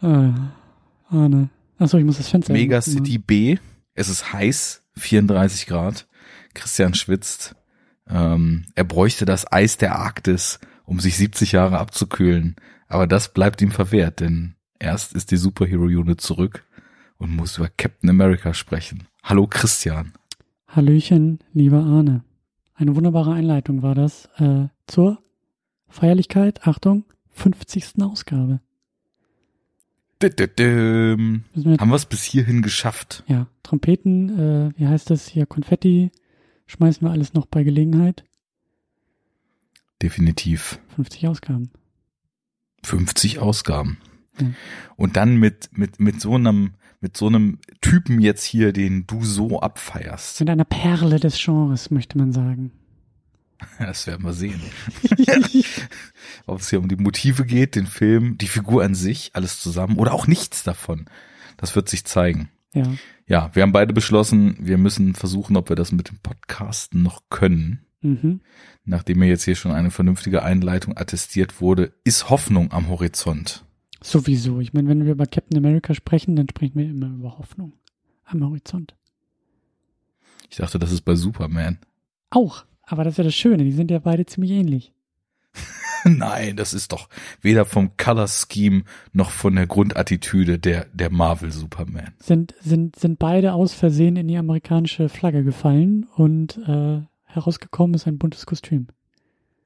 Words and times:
Ah, 0.00 0.32
Arne. 1.08 1.50
Achso, 1.78 1.98
ich 1.98 2.04
muss 2.04 2.18
das 2.18 2.28
Fenster 2.28 2.52
Mega. 2.52 2.80
City 2.80 3.18
B. 3.18 3.58
Es 3.94 4.08
ist 4.08 4.32
heiß, 4.32 4.84
34 4.96 5.66
Grad. 5.66 6.06
Christian 6.54 6.94
schwitzt. 6.94 7.56
Ähm, 8.08 8.66
er 8.74 8.84
bräuchte 8.84 9.24
das 9.24 9.50
Eis 9.50 9.76
der 9.76 9.96
Arktis, 9.96 10.60
um 10.84 11.00
sich 11.00 11.16
70 11.16 11.52
Jahre 11.52 11.78
abzukühlen. 11.78 12.56
Aber 12.86 13.06
das 13.06 13.32
bleibt 13.32 13.60
ihm 13.60 13.70
verwehrt, 13.70 14.20
denn 14.20 14.54
erst 14.78 15.14
ist 15.14 15.30
die 15.30 15.36
Superhero 15.36 15.84
Unit 15.84 16.20
zurück 16.20 16.64
und 17.18 17.34
muss 17.34 17.58
über 17.58 17.68
Captain 17.68 18.08
America 18.10 18.54
sprechen. 18.54 19.06
Hallo 19.22 19.46
Christian. 19.46 20.12
Hallöchen, 20.68 21.40
lieber 21.52 21.78
Arne. 21.78 22.24
Eine 22.74 22.94
wunderbare 22.94 23.32
Einleitung 23.32 23.82
war 23.82 23.94
das 23.94 24.26
äh, 24.36 24.68
zur 24.86 25.18
Feierlichkeit, 25.88 26.66
Achtung, 26.66 27.04
50. 27.38 28.02
Ausgabe. 28.02 28.60
Dü-dü-düm. 30.22 31.44
Müssen 31.54 31.70
wir, 31.70 31.78
Haben 31.78 31.90
wir 31.90 31.96
es 31.96 32.06
bis 32.06 32.24
hierhin 32.24 32.62
geschafft? 32.62 33.22
ja, 33.28 33.46
Trompeten, 33.62 34.30
äh, 34.38 34.72
wie 34.78 34.86
heißt 34.86 35.10
das 35.10 35.28
hier, 35.28 35.46
Konfetti, 35.46 36.10
schmeißen 36.66 37.06
wir 37.06 37.12
alles 37.12 37.34
noch 37.34 37.46
bei 37.46 37.62
Gelegenheit. 37.62 38.24
Definitiv. 40.02 40.80
50 40.96 41.28
Ausgaben. 41.28 41.70
50 42.84 43.38
Ausgaben. 43.38 43.98
Mhm. 44.40 44.54
Und 44.96 45.16
dann 45.16 45.36
mit, 45.36 45.70
mit, 45.72 46.00
mit 46.00 46.20
so 46.20 46.34
einem, 46.34 46.74
mit 47.00 47.16
so 47.16 47.26
einem 47.26 47.58
Typen 47.80 48.20
jetzt 48.20 48.44
hier, 48.44 48.72
den 48.72 49.06
du 49.06 49.22
so 49.24 49.60
abfeierst. 49.60 50.40
Mit 50.40 50.50
einer 50.50 50.64
Perle 50.64 51.18
des 51.20 51.40
Genres, 51.42 51.90
möchte 51.90 52.18
man 52.18 52.32
sagen. 52.32 52.72
Das 53.78 54.06
werden 54.06 54.24
wir 54.24 54.32
sehen. 54.32 54.60
Ob 56.46 56.60
es 56.60 56.70
hier 56.70 56.80
um 56.80 56.88
die 56.88 56.96
Motive 56.96 57.44
geht, 57.44 57.74
den 57.74 57.86
Film, 57.86 58.38
die 58.38 58.48
Figur 58.48 58.84
an 58.84 58.94
sich, 58.94 59.30
alles 59.34 59.60
zusammen 59.60 59.98
oder 59.98 60.12
auch 60.12 60.26
nichts 60.26 60.62
davon. 60.62 61.06
Das 61.56 61.74
wird 61.74 61.88
sich 61.88 62.04
zeigen. 62.04 62.50
ja, 62.74 62.84
Ja, 63.26 63.50
wir 63.54 63.62
haben 63.62 63.72
beide 63.72 63.92
beschlossen, 63.92 64.56
wir 64.60 64.78
müssen 64.78 65.14
versuchen, 65.14 65.56
ob 65.56 65.68
wir 65.68 65.76
das 65.76 65.92
mit 65.92 66.08
dem 66.08 66.18
Podcasten 66.18 67.02
noch 67.02 67.22
können. 67.30 67.84
mhm. 68.00 68.40
Nachdem 68.84 69.18
mir 69.18 69.28
jetzt 69.28 69.44
hier 69.44 69.56
schon 69.56 69.72
eine 69.72 69.90
vernünftige 69.90 70.42
Einleitung 70.42 70.96
attestiert 70.96 71.60
wurde, 71.60 71.92
ist 72.04 72.30
Hoffnung 72.30 72.72
am 72.72 72.88
Horizont. 72.88 73.64
Sowieso. 74.02 74.60
Ich 74.60 74.72
meine, 74.72 74.88
wenn 74.88 75.04
wir 75.04 75.12
über 75.12 75.26
Captain 75.26 75.58
America 75.58 75.92
sprechen, 75.92 76.36
dann 76.36 76.48
sprechen 76.48 76.78
wir 76.78 76.86
immer 76.86 77.08
über 77.08 77.36
Hoffnung 77.38 77.74
am 78.24 78.42
Horizont. 78.42 78.94
Ich 80.48 80.56
dachte, 80.56 80.78
das 80.78 80.92
ist 80.92 81.02
bei 81.02 81.14
Superman. 81.16 81.78
Auch. 82.30 82.64
Aber 82.88 83.04
das 83.04 83.14
ist 83.14 83.18
ja 83.18 83.24
das 83.24 83.34
Schöne, 83.34 83.64
die 83.64 83.72
sind 83.72 83.90
ja 83.90 83.98
beide 83.98 84.24
ziemlich 84.26 84.52
ähnlich. 84.52 84.92
Nein, 86.04 86.56
das 86.56 86.72
ist 86.72 86.92
doch 86.92 87.08
weder 87.40 87.64
vom 87.64 87.96
Color 87.96 88.28
Scheme 88.28 88.84
noch 89.12 89.30
von 89.30 89.54
der 89.54 89.66
Grundattitüde 89.66 90.58
der, 90.58 90.86
der 90.92 91.10
Marvel 91.10 91.50
Superman. 91.52 92.14
Sind, 92.18 92.54
sind, 92.60 92.96
sind 92.96 93.18
beide 93.18 93.52
aus 93.52 93.74
Versehen 93.74 94.16
in 94.16 94.28
die 94.28 94.38
amerikanische 94.38 95.08
Flagge 95.08 95.44
gefallen 95.44 96.06
und 96.16 96.58
äh, 96.66 97.02
herausgekommen 97.24 97.94
ist 97.94 98.06
ein 98.06 98.18
buntes 98.18 98.46
Kostüm. 98.46 98.88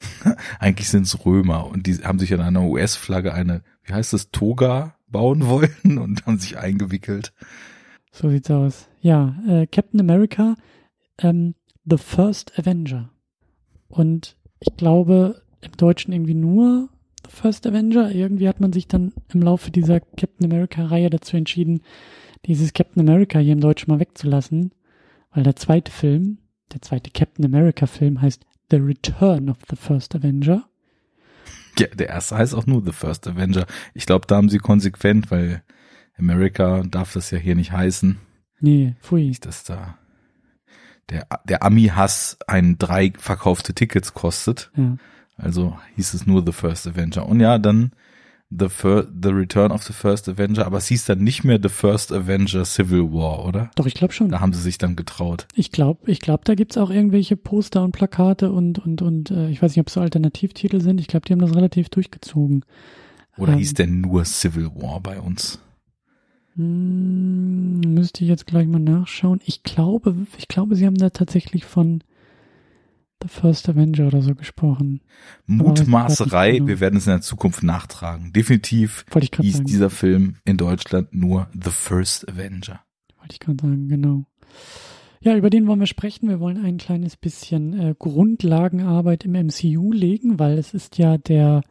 Eigentlich 0.58 0.88
sind's 0.88 1.24
Römer 1.24 1.66
und 1.66 1.86
die 1.86 1.94
haben 1.98 2.18
sich 2.18 2.34
an 2.34 2.40
einer 2.40 2.64
US-Flagge 2.64 3.34
eine, 3.34 3.62
wie 3.84 3.92
heißt 3.92 4.12
das, 4.12 4.32
Toga 4.32 4.96
bauen 5.06 5.46
wollen 5.46 5.98
und 5.98 6.26
haben 6.26 6.38
sich 6.38 6.58
eingewickelt. 6.58 7.32
So 8.10 8.28
sieht's 8.30 8.50
aus. 8.50 8.88
Ja, 9.00 9.36
äh, 9.48 9.66
Captain 9.66 10.00
America, 10.00 10.56
ähm, 11.18 11.54
The 11.84 11.98
First 11.98 12.58
Avenger. 12.58 13.10
Und 13.88 14.36
ich 14.60 14.76
glaube, 14.76 15.42
im 15.60 15.72
Deutschen 15.76 16.12
irgendwie 16.12 16.34
nur 16.34 16.88
The 17.24 17.30
First 17.30 17.66
Avenger. 17.66 18.10
Irgendwie 18.12 18.48
hat 18.48 18.60
man 18.60 18.72
sich 18.72 18.88
dann 18.88 19.12
im 19.32 19.42
Laufe 19.42 19.70
dieser 19.70 20.00
Captain 20.00 20.50
America-Reihe 20.50 21.10
dazu 21.10 21.36
entschieden, 21.36 21.82
dieses 22.46 22.72
Captain 22.72 23.06
America 23.08 23.38
hier 23.38 23.52
im 23.52 23.60
Deutschen 23.60 23.92
mal 23.92 24.00
wegzulassen, 24.00 24.72
weil 25.32 25.44
der 25.44 25.56
zweite 25.56 25.92
Film, 25.92 26.38
der 26.72 26.82
zweite 26.82 27.10
Captain 27.10 27.44
America-Film 27.44 28.20
heißt 28.20 28.44
The 28.70 28.76
Return 28.78 29.48
of 29.50 29.58
the 29.70 29.76
First 29.76 30.14
Avenger. 30.16 30.64
Ja, 31.78 31.86
der 31.88 32.08
erste 32.08 32.36
heißt 32.36 32.54
auch 32.54 32.66
nur 32.66 32.84
The 32.84 32.92
First 32.92 33.26
Avenger. 33.28 33.66
Ich 33.94 34.06
glaube, 34.06 34.26
da 34.26 34.36
haben 34.36 34.48
sie 34.48 34.58
konsequent, 34.58 35.30
weil 35.30 35.62
America 36.18 36.82
darf 36.82 37.12
das 37.12 37.30
ja 37.30 37.38
hier 37.38 37.54
nicht 37.54 37.72
heißen, 37.72 38.18
Nee, 38.60 38.94
pfui. 39.00 39.28
nicht, 39.28 39.46
dass 39.46 39.64
da 39.64 39.98
der, 41.10 41.26
der 41.48 41.62
Ami-Hass 41.62 42.38
ein 42.46 42.78
drei 42.78 43.12
verkaufte 43.18 43.74
Tickets 43.74 44.14
kostet. 44.14 44.70
Ja. 44.76 44.96
Also 45.36 45.76
hieß 45.96 46.14
es 46.14 46.26
nur 46.26 46.44
The 46.44 46.52
First 46.52 46.86
Avenger. 46.86 47.26
Und 47.26 47.40
ja, 47.40 47.58
dann 47.58 47.92
The, 48.54 48.68
Fir 48.68 49.08
The 49.22 49.30
Return 49.30 49.72
of 49.72 49.82
the 49.82 49.94
First 49.94 50.28
Avenger, 50.28 50.66
aber 50.66 50.76
es 50.76 50.86
hieß 50.88 51.06
dann 51.06 51.20
nicht 51.20 51.42
mehr 51.42 51.58
The 51.60 51.70
First 51.70 52.12
Avenger 52.12 52.64
Civil 52.66 53.10
War, 53.12 53.46
oder? 53.46 53.70
Doch, 53.76 53.86
ich 53.86 53.94
glaube 53.94 54.12
schon. 54.12 54.28
Da 54.28 54.40
haben 54.40 54.52
sie 54.52 54.60
sich 54.60 54.76
dann 54.76 54.94
getraut. 54.94 55.46
Ich 55.54 55.72
glaube, 55.72 56.10
ich 56.10 56.20
glaub, 56.20 56.44
da 56.44 56.54
gibt's 56.54 56.76
auch 56.76 56.90
irgendwelche 56.90 57.36
Poster 57.36 57.82
und 57.82 57.92
Plakate 57.92 58.52
und, 58.52 58.78
und, 58.78 59.00
und 59.00 59.30
äh, 59.30 59.48
ich 59.48 59.62
weiß 59.62 59.72
nicht, 59.72 59.80
ob 59.80 59.86
es 59.88 59.94
so 59.94 60.00
Alternativtitel 60.02 60.80
sind. 60.82 61.00
Ich 61.00 61.06
glaube, 61.08 61.24
die 61.26 61.32
haben 61.32 61.40
das 61.40 61.54
relativ 61.56 61.88
durchgezogen. 61.88 62.64
Oder 63.38 63.52
Ähm. 63.52 63.58
hieß 63.58 63.72
der 63.74 63.86
nur 63.86 64.24
Civil 64.26 64.66
War 64.74 65.00
bei 65.00 65.18
uns? 65.18 65.58
Hm, 66.56 67.80
müsste 67.80 68.24
ich 68.24 68.30
jetzt 68.30 68.46
gleich 68.46 68.66
mal 68.66 68.78
nachschauen. 68.78 69.40
Ich 69.44 69.62
glaube, 69.62 70.14
ich 70.38 70.48
glaube, 70.48 70.76
sie 70.76 70.86
haben 70.86 70.96
da 70.96 71.10
tatsächlich 71.10 71.64
von 71.64 72.02
The 73.22 73.28
First 73.28 73.68
Avenger 73.68 74.08
oder 74.08 74.20
so 74.20 74.34
gesprochen. 74.34 75.00
Mutmaßerei, 75.46 76.52
genau. 76.52 76.66
wir 76.66 76.80
werden 76.80 76.96
es 76.96 77.06
in 77.06 77.12
der 77.12 77.20
Zukunft 77.20 77.62
nachtragen. 77.62 78.32
Definitiv 78.32 79.04
hieß 79.14 79.54
sagen. 79.54 79.66
dieser 79.66 79.90
Film 79.90 80.36
in 80.44 80.56
Deutschland 80.56 81.14
nur 81.14 81.48
The 81.52 81.70
First 81.70 82.28
Avenger. 82.28 82.80
Wollte 83.18 83.34
ich 83.34 83.40
gerade 83.40 83.58
sagen, 83.62 83.88
genau. 83.88 84.24
Ja, 85.20 85.36
über 85.36 85.50
den 85.50 85.68
wollen 85.68 85.78
wir 85.78 85.86
sprechen. 85.86 86.28
Wir 86.28 86.40
wollen 86.40 86.64
ein 86.64 86.78
kleines 86.78 87.16
bisschen 87.16 87.78
äh, 87.78 87.94
Grundlagenarbeit 87.96 89.24
im 89.24 89.32
MCU 89.32 89.92
legen, 89.92 90.40
weil 90.40 90.58
es 90.58 90.74
ist 90.74 90.98
ja 90.98 91.16
der, 91.16 91.62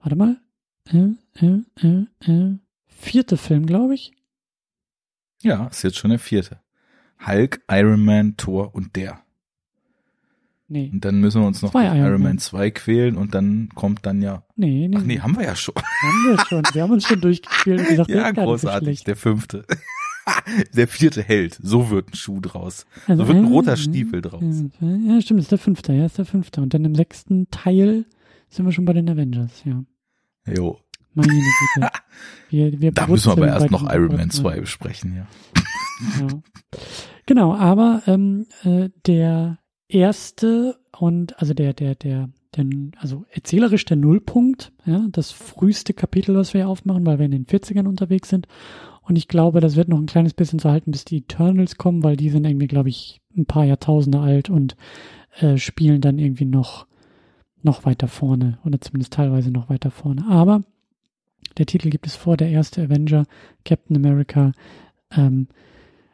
warte 0.00 0.16
mal, 0.16 0.40
äh, 0.92 1.10
äh, 1.36 1.60
äh, 1.80 2.06
äh, 2.28 2.58
vierte 2.96 3.36
Film, 3.36 3.66
glaube 3.66 3.94
ich. 3.94 4.12
Ja, 5.42 5.66
ist 5.66 5.82
jetzt 5.82 5.96
schon 5.98 6.10
der 6.10 6.18
vierte. 6.18 6.60
Hulk, 7.26 7.60
Iron 7.70 8.04
Man, 8.04 8.36
Thor 8.36 8.74
und 8.74 8.96
der. 8.96 9.20
Nee, 10.68 10.90
Und 10.92 11.04
dann 11.04 11.20
müssen 11.20 11.40
wir 11.42 11.46
uns 11.46 11.62
noch 11.62 11.70
Zwei 11.70 11.86
Iron 11.86 11.96
Iron 11.98 12.10
Man 12.22 12.22
Man. 12.22 12.38
2 12.38 12.70
quälen 12.72 13.16
und 13.16 13.34
dann 13.34 13.68
kommt 13.76 14.04
dann 14.04 14.20
ja. 14.20 14.42
nee, 14.56 14.88
nee. 14.88 14.96
Ach 14.98 15.02
nee, 15.04 15.20
haben 15.20 15.36
wir 15.36 15.44
ja 15.44 15.54
schon. 15.54 15.74
haben 16.02 16.24
wir 16.26 16.44
schon. 16.46 16.62
Wir 16.72 16.82
haben 16.82 16.90
uns 16.92 17.06
schon 17.06 17.20
durchgespielt 17.20 17.80
und 17.80 17.88
gesagt, 17.88 18.10
der 18.10 18.16
Ja, 18.16 18.28
so 18.34 18.40
großartig. 18.42 19.04
Der 19.04 19.14
fünfte. 19.14 19.64
der 20.74 20.88
vierte 20.88 21.22
Held. 21.22 21.56
So 21.62 21.90
wird 21.90 22.08
ein 22.10 22.16
Schuh 22.16 22.40
draus. 22.40 22.84
Also, 23.06 23.22
So 23.22 23.28
wird 23.28 23.38
ein 23.38 23.44
äh, 23.44 23.48
roter 23.48 23.74
äh, 23.74 23.76
Stiefel 23.76 24.22
draus. 24.22 24.42
äh, 24.42 24.96
Ja, 25.08 25.20
stimmt, 25.20 25.38
ist 25.40 25.52
der 25.52 25.58
fünfte, 25.58 25.92
ja, 25.92 26.06
ist 26.06 26.18
der 26.18 26.24
fünfte. 26.24 26.60
Und 26.60 26.74
dann 26.74 26.84
im 26.84 26.96
sechsten 26.96 27.48
Teil 27.50 28.04
sind 28.48 28.64
wir 28.64 28.72
schon 28.72 28.86
bei 28.86 28.92
den 28.92 29.08
Avengers, 29.08 29.62
ja. 29.64 29.84
Jo. 30.52 30.80
Meine 31.16 31.32
Güte. 31.32 31.88
Wir, 32.50 32.80
wir 32.80 32.92
Da 32.92 33.08
müssen 33.08 33.26
wir 33.26 33.32
aber 33.32 33.48
erst 33.48 33.72
noch 33.72 33.82
Iron 33.82 34.06
Man 34.06 34.28
Geburten. 34.28 34.30
2 34.30 34.60
besprechen, 34.60 35.16
ja. 35.16 35.26
Ja. 36.20 36.28
Genau, 37.26 37.54
aber 37.54 38.02
ähm, 38.06 38.46
äh, 38.62 38.88
der 39.04 39.58
erste 39.88 40.78
und 40.96 41.38
also 41.40 41.54
der, 41.54 41.72
der, 41.72 41.96
der, 41.96 42.30
der, 42.56 42.66
also 42.98 43.24
erzählerisch 43.30 43.84
der 43.84 43.96
Nullpunkt, 43.96 44.72
ja, 44.84 45.06
das 45.10 45.32
früheste 45.32 45.92
Kapitel, 45.92 46.36
was 46.36 46.54
wir 46.54 46.62
hier 46.62 46.68
aufmachen, 46.68 47.04
weil 47.04 47.18
wir 47.18 47.26
in 47.26 47.32
den 47.32 47.46
40ern 47.46 47.88
unterwegs 47.88 48.28
sind. 48.28 48.46
Und 49.02 49.16
ich 49.16 49.26
glaube, 49.28 49.60
das 49.60 49.76
wird 49.76 49.88
noch 49.88 49.98
ein 49.98 50.06
kleines 50.06 50.34
bisschen 50.34 50.58
zu 50.58 50.70
halten, 50.70 50.92
bis 50.92 51.04
die 51.04 51.18
Eternals 51.18 51.76
kommen, 51.76 52.04
weil 52.04 52.16
die 52.16 52.30
sind 52.30 52.44
irgendwie, 52.44 52.66
glaube 52.68 52.88
ich, 52.88 53.20
ein 53.36 53.46
paar 53.46 53.64
Jahrtausende 53.64 54.20
alt 54.20 54.50
und 54.50 54.76
äh, 55.40 55.58
spielen 55.58 56.00
dann 56.00 56.18
irgendwie 56.18 56.44
noch, 56.44 56.86
noch 57.62 57.84
weiter 57.84 58.08
vorne 58.08 58.58
oder 58.64 58.80
zumindest 58.80 59.12
teilweise 59.12 59.50
noch 59.50 59.68
weiter 59.68 59.90
vorne. 59.90 60.24
Aber 60.28 60.62
der 61.58 61.66
Titel 61.66 61.90
gibt 61.90 62.06
es 62.06 62.16
vor, 62.16 62.36
der 62.36 62.48
erste 62.48 62.82
Avenger, 62.82 63.26
Captain 63.64 63.96
America, 63.96 64.52
ähm, 65.10 65.48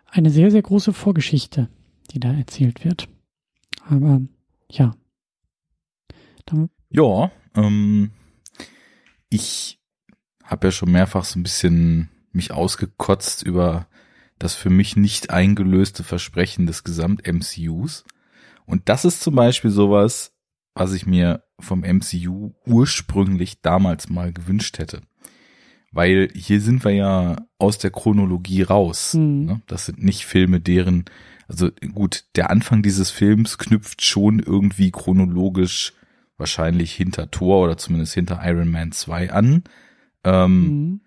eine 0.06 0.30
sehr, 0.30 0.50
sehr 0.50 0.62
große 0.62 0.92
Vorgeschichte, 0.92 1.68
die 2.10 2.20
da 2.20 2.32
erzählt 2.32 2.84
wird. 2.84 3.08
Aber 3.88 4.20
ja. 4.70 4.94
Dann, 6.46 6.70
Ja, 6.90 7.30
ähm, 7.54 8.10
ich 9.30 9.80
habe 10.44 10.68
ja 10.68 10.70
schon 10.70 10.92
mehrfach 10.92 11.24
so 11.24 11.38
ein 11.38 11.42
bisschen 11.42 12.10
mich 12.32 12.52
ausgekotzt 12.52 13.42
über 13.42 13.86
das 14.38 14.54
für 14.54 14.70
mich 14.70 14.96
nicht 14.96 15.30
eingelöste 15.30 16.02
Versprechen 16.04 16.66
des 16.66 16.84
Gesamt-MCUs. 16.84 18.04
Und 18.66 18.88
das 18.88 19.04
ist 19.04 19.22
zum 19.22 19.34
Beispiel 19.34 19.70
sowas, 19.70 20.32
was 20.74 20.92
ich 20.92 21.06
mir 21.06 21.42
vom 21.60 21.80
MCU 21.80 22.52
ursprünglich 22.66 23.60
damals 23.60 24.08
mal 24.08 24.32
gewünscht 24.32 24.78
hätte. 24.78 25.02
Weil 25.92 26.30
hier 26.34 26.60
sind 26.60 26.84
wir 26.84 26.92
ja 26.92 27.36
aus 27.58 27.78
der 27.78 27.90
Chronologie 27.90 28.62
raus. 28.62 29.14
Mhm. 29.14 29.44
Ne? 29.44 29.62
Das 29.66 29.86
sind 29.86 30.02
nicht 30.02 30.24
Filme, 30.24 30.60
deren, 30.60 31.04
also 31.48 31.70
gut, 31.92 32.24
der 32.34 32.50
Anfang 32.50 32.82
dieses 32.82 33.10
Films 33.10 33.58
knüpft 33.58 34.04
schon 34.04 34.38
irgendwie 34.38 34.90
chronologisch 34.90 35.92
wahrscheinlich 36.38 36.92
hinter 36.94 37.30
Thor 37.30 37.64
oder 37.64 37.76
zumindest 37.76 38.14
hinter 38.14 38.40
Iron 38.42 38.70
Man 38.70 38.92
2 38.92 39.30
an. 39.30 39.64
Ähm, 40.24 40.60
mhm. 40.62 41.00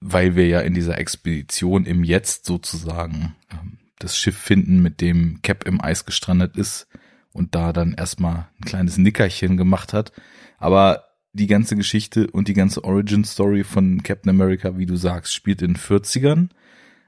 Weil 0.00 0.34
wir 0.34 0.48
ja 0.48 0.60
in 0.60 0.74
dieser 0.74 0.98
Expedition 0.98 1.84
im 1.84 2.02
Jetzt 2.02 2.46
sozusagen 2.46 3.36
ähm, 3.52 3.78
das 3.98 4.18
Schiff 4.18 4.36
finden, 4.36 4.82
mit 4.82 5.00
dem 5.00 5.40
Cap 5.42 5.64
im 5.64 5.80
Eis 5.80 6.04
gestrandet 6.04 6.56
ist 6.56 6.88
und 7.32 7.54
da 7.54 7.72
dann 7.72 7.94
erstmal 7.94 8.48
ein 8.58 8.64
kleines 8.64 8.98
Nickerchen 8.98 9.56
gemacht 9.56 9.92
hat. 9.92 10.12
Aber 10.58 11.04
die 11.32 11.46
ganze 11.46 11.76
Geschichte 11.76 12.28
und 12.30 12.48
die 12.48 12.54
ganze 12.54 12.84
Origin 12.84 13.24
Story 13.24 13.64
von 13.64 14.02
Captain 14.02 14.30
America, 14.30 14.76
wie 14.76 14.86
du 14.86 14.96
sagst, 14.96 15.32
spielt 15.32 15.62
in 15.62 15.74
den 15.74 15.76
40ern. 15.76 16.48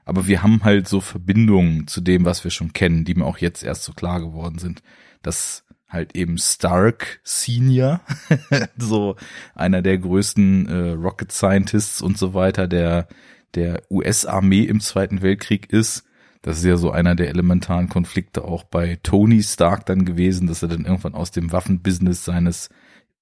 Aber 0.05 0.27
wir 0.27 0.43
haben 0.43 0.63
halt 0.63 0.87
so 0.87 1.01
Verbindungen 1.01 1.87
zu 1.87 2.01
dem, 2.01 2.25
was 2.25 2.43
wir 2.43 2.51
schon 2.51 2.73
kennen, 2.73 3.05
die 3.05 3.15
mir 3.15 3.25
auch 3.25 3.37
jetzt 3.37 3.63
erst 3.63 3.83
so 3.83 3.93
klar 3.93 4.19
geworden 4.19 4.59
sind. 4.59 4.81
Dass 5.21 5.65
halt 5.89 6.15
eben 6.15 6.37
Stark 6.37 7.19
Senior, 7.23 8.01
so 8.77 9.15
einer 9.55 9.81
der 9.81 9.97
größten 9.97 10.67
äh, 10.67 10.89
Rocket 10.91 11.31
Scientists 11.31 12.01
und 12.01 12.17
so 12.17 12.33
weiter, 12.33 12.67
der 12.67 13.07
der 13.55 13.83
US-Armee 13.89 14.63
im 14.63 14.79
Zweiten 14.79 15.21
Weltkrieg 15.21 15.71
ist. 15.71 16.03
Das 16.43 16.57
ist 16.57 16.65
ja 16.65 16.75
so 16.75 16.91
einer 16.91 17.15
der 17.15 17.29
elementaren 17.29 17.87
Konflikte 17.87 18.43
auch 18.43 18.65
bei 18.65 18.99
Tony 19.01 19.41
Stark 19.41 19.85
dann 19.85 20.03
gewesen, 20.03 20.45
dass 20.45 20.61
er 20.61 20.67
dann 20.67 20.85
irgendwann 20.85 21.15
aus 21.15 21.31
dem 21.31 21.53
Waffenbusiness 21.53 22.25
seines 22.25 22.69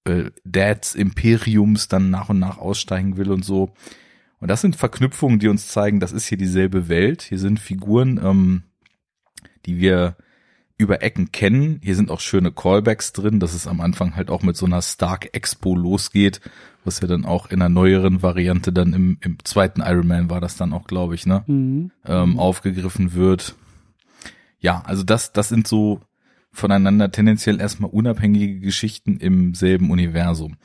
äh, 0.05 0.31
Dads 0.43 0.95
Imperiums 0.95 1.87
dann 1.87 2.09
nach 2.09 2.29
und 2.29 2.39
nach 2.39 2.57
aussteigen 2.57 3.17
will 3.17 3.31
und 3.31 3.45
so. 3.45 3.73
Und 4.39 4.47
das 4.47 4.61
sind 4.61 4.75
Verknüpfungen, 4.75 5.37
die 5.37 5.49
uns 5.49 5.67
zeigen, 5.67 5.99
das 5.99 6.11
ist 6.11 6.25
hier 6.25 6.37
dieselbe 6.39 6.89
Welt. 6.89 7.21
Hier 7.21 7.37
sind 7.37 7.59
Figuren, 7.59 8.19
ähm, 8.23 8.63
die 9.67 9.77
wir 9.77 10.17
über 10.81 11.01
Ecken 11.01 11.31
kennen. 11.31 11.79
Hier 11.83 11.95
sind 11.95 12.11
auch 12.11 12.19
schöne 12.19 12.51
Callbacks 12.51 13.13
drin, 13.13 13.39
dass 13.39 13.53
es 13.53 13.67
am 13.67 13.79
Anfang 13.79 14.15
halt 14.15 14.29
auch 14.29 14.41
mit 14.41 14.57
so 14.57 14.65
einer 14.65 14.81
Stark 14.81 15.29
Expo 15.33 15.75
losgeht, 15.75 16.41
was 16.83 16.99
ja 16.99 17.07
dann 17.07 17.25
auch 17.25 17.49
in 17.49 17.61
einer 17.61 17.69
neueren 17.69 18.21
Variante 18.21 18.73
dann 18.73 18.93
im, 18.93 19.17
im 19.21 19.37
zweiten 19.43 19.81
Iron 19.81 20.07
Man 20.07 20.29
war 20.29 20.41
das 20.41 20.57
dann 20.57 20.73
auch, 20.73 20.85
glaube 20.85 21.15
ich, 21.15 21.25
ne, 21.25 21.43
mhm. 21.47 21.91
ähm, 22.05 22.39
aufgegriffen 22.39 23.13
wird. 23.13 23.55
Ja, 24.59 24.81
also 24.85 25.03
das, 25.03 25.31
das 25.31 25.49
sind 25.49 25.67
so 25.67 26.01
voneinander 26.51 27.11
tendenziell 27.11 27.61
erstmal 27.61 27.91
unabhängige 27.91 28.59
Geschichten 28.59 29.17
im 29.17 29.53
selben 29.53 29.89
Universum. 29.89 30.57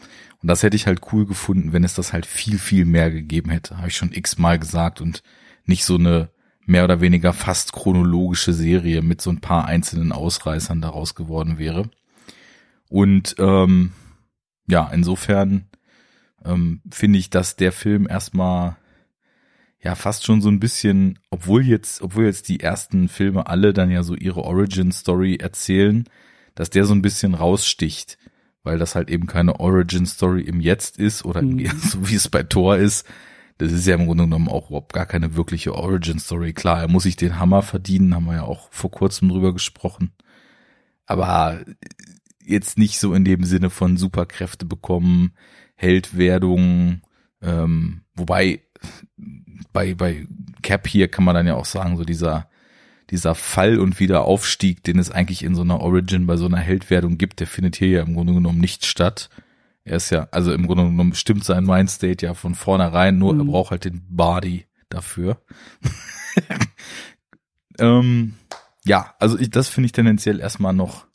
Und 0.42 0.48
das 0.48 0.62
hätte 0.62 0.76
ich 0.76 0.86
halt 0.86 1.00
cool 1.12 1.26
gefunden, 1.26 1.72
wenn 1.72 1.84
es 1.84 1.94
das 1.94 2.12
halt 2.12 2.26
viel, 2.26 2.58
viel 2.58 2.84
mehr 2.84 3.10
gegeben 3.10 3.50
hätte. 3.50 3.76
Habe 3.78 3.88
ich 3.88 3.96
schon 3.96 4.12
x-mal 4.12 4.58
gesagt 4.58 5.00
und 5.00 5.22
nicht 5.64 5.84
so 5.84 5.96
eine 5.96 6.30
mehr 6.66 6.84
oder 6.84 7.00
weniger 7.00 7.32
fast 7.32 7.72
chronologische 7.72 8.52
Serie 8.52 9.00
mit 9.00 9.20
so 9.20 9.30
ein 9.30 9.40
paar 9.40 9.66
einzelnen 9.66 10.12
Ausreißern 10.12 10.80
daraus 10.80 11.14
geworden 11.14 11.58
wäre. 11.58 11.88
Und 12.88 13.36
ähm, 13.38 13.92
ja, 14.68 14.90
insofern 14.92 15.66
ähm, 16.44 16.80
finde 16.90 17.18
ich, 17.18 17.30
dass 17.30 17.56
der 17.56 17.72
Film 17.72 18.06
erstmal 18.08 18.76
ja 19.80 19.94
fast 19.94 20.26
schon 20.26 20.42
so 20.42 20.48
ein 20.48 20.60
bisschen, 20.60 21.18
obwohl 21.30 21.64
jetzt, 21.64 22.02
obwohl 22.02 22.24
jetzt 22.24 22.48
die 22.48 22.60
ersten 22.60 23.08
Filme 23.08 23.46
alle 23.46 23.72
dann 23.72 23.90
ja 23.90 24.02
so 24.02 24.14
ihre 24.14 24.42
Origin 24.42 24.90
Story 24.90 25.36
erzählen, 25.36 26.04
dass 26.56 26.70
der 26.70 26.84
so 26.84 26.94
ein 26.94 27.02
bisschen 27.02 27.34
raussticht, 27.34 28.18
weil 28.64 28.78
das 28.78 28.96
halt 28.96 29.10
eben 29.10 29.26
keine 29.26 29.60
Origin 29.60 30.06
Story 30.06 30.42
im 30.42 30.60
Jetzt 30.60 30.98
ist 30.98 31.24
oder 31.24 31.42
mhm. 31.42 31.66
so 31.78 32.08
wie 32.08 32.16
es 32.16 32.28
bei 32.28 32.42
Thor 32.42 32.76
ist. 32.76 33.06
Das 33.58 33.73
ist 33.73 33.87
ja 33.87 33.94
im 33.94 34.06
Grunde 34.06 34.25
genommen 34.25 34.49
auch 34.49 34.69
überhaupt 34.69 34.93
gar 34.93 35.06
keine 35.06 35.35
wirkliche 35.35 35.75
Origin 35.75 36.19
Story. 36.19 36.53
Klar, 36.53 36.81
er 36.82 36.88
muss 36.88 37.05
sich 37.05 37.17
den 37.17 37.38
Hammer 37.38 37.62
verdienen, 37.62 38.14
haben 38.14 38.26
wir 38.26 38.35
ja 38.35 38.43
auch 38.43 38.69
vor 38.70 38.91
kurzem 38.91 39.29
drüber 39.29 39.53
gesprochen. 39.55 40.12
Aber 41.06 41.64
jetzt 42.44 42.79
nicht 42.79 42.99
so 42.99 43.14
in 43.14 43.25
dem 43.25 43.44
Sinne 43.44 43.70
von 43.70 43.97
Superkräfte 43.97 44.67
bekommen, 44.67 45.32
Heldwerdung, 45.75 47.00
ähm, 47.41 48.03
wobei 48.14 48.61
bei, 49.73 49.94
bei 49.94 50.26
Cap 50.62 50.87
hier 50.87 51.09
kann 51.09 51.25
man 51.25 51.35
dann 51.35 51.47
ja 51.47 51.55
auch 51.55 51.64
sagen, 51.64 51.97
so 51.97 52.05
dieser, 52.05 52.49
dieser 53.11 53.35
Fall 53.35 53.79
und 53.79 54.00
Wiederaufstieg, 54.00 54.82
den 54.85 54.99
es 54.99 55.11
eigentlich 55.11 55.43
in 55.43 55.55
so 55.55 55.62
einer 55.62 55.81
Origin 55.81 56.26
bei 56.26 56.37
so 56.37 56.47
einer 56.47 56.59
Heldwerdung 56.59 57.19
gibt, 57.19 57.41
der 57.41 57.47
findet 57.47 57.76
hier 57.76 57.88
ja 57.88 58.02
im 58.02 58.14
Grunde 58.14 58.35
genommen 58.35 58.59
nicht 58.59 58.87
statt. 58.87 59.31
Er 59.87 59.99
ist 59.99 60.11
ja, 60.11 60.27
also 60.33 60.53
im 60.53 60.67
Grunde 60.67 60.85
genommen 60.85 61.15
stimmt 61.15 61.44
sein 61.44 61.65
Mindstate 61.65 62.27
ja 62.27 62.35
von 62.35 62.56
vornherein, 62.56 63.19
nur 63.19 63.33
mhm. 63.33 63.41
er 63.41 63.44
braucht 63.47 63.71
halt 63.71 63.85
den 63.85 64.05
Body 64.09 64.67
dafür. 64.88 65.41
ähm, 67.79 68.35
ja, 68.85 69.15
also 69.21 69.38
ich, 69.38 69.49
das 69.50 69.69
finde 69.69 69.87
ich 69.87 69.93
tendenziell 69.93 70.41
erstmal 70.41 70.73
noch 70.73 71.06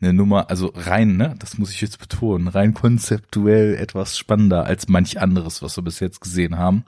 eine 0.00 0.14
Nummer, 0.14 0.48
also 0.48 0.72
rein, 0.74 1.18
ne, 1.18 1.34
das 1.38 1.58
muss 1.58 1.72
ich 1.72 1.82
jetzt 1.82 1.98
betonen, 1.98 2.48
rein 2.48 2.72
konzeptuell 2.72 3.74
etwas 3.74 4.16
spannender 4.16 4.64
als 4.64 4.88
manch 4.88 5.20
anderes, 5.20 5.60
was 5.60 5.76
wir 5.76 5.84
bis 5.84 6.00
jetzt 6.00 6.22
gesehen 6.22 6.56
haben. 6.56 6.86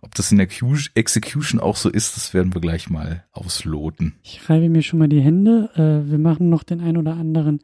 Ob 0.00 0.16
das 0.16 0.32
in 0.32 0.38
der 0.38 0.48
Execution 0.94 1.60
auch 1.60 1.76
so 1.76 1.88
ist, 1.88 2.16
das 2.16 2.34
werden 2.34 2.52
wir 2.52 2.60
gleich 2.60 2.90
mal 2.90 3.24
ausloten. 3.30 4.16
Ich 4.24 4.50
reibe 4.50 4.68
mir 4.68 4.82
schon 4.82 4.98
mal 4.98 5.08
die 5.08 5.20
Hände. 5.20 5.70
Äh, 5.76 6.10
wir 6.10 6.18
machen 6.18 6.50
noch 6.50 6.64
den 6.64 6.80
ein 6.80 6.96
oder 6.96 7.14
anderen 7.14 7.60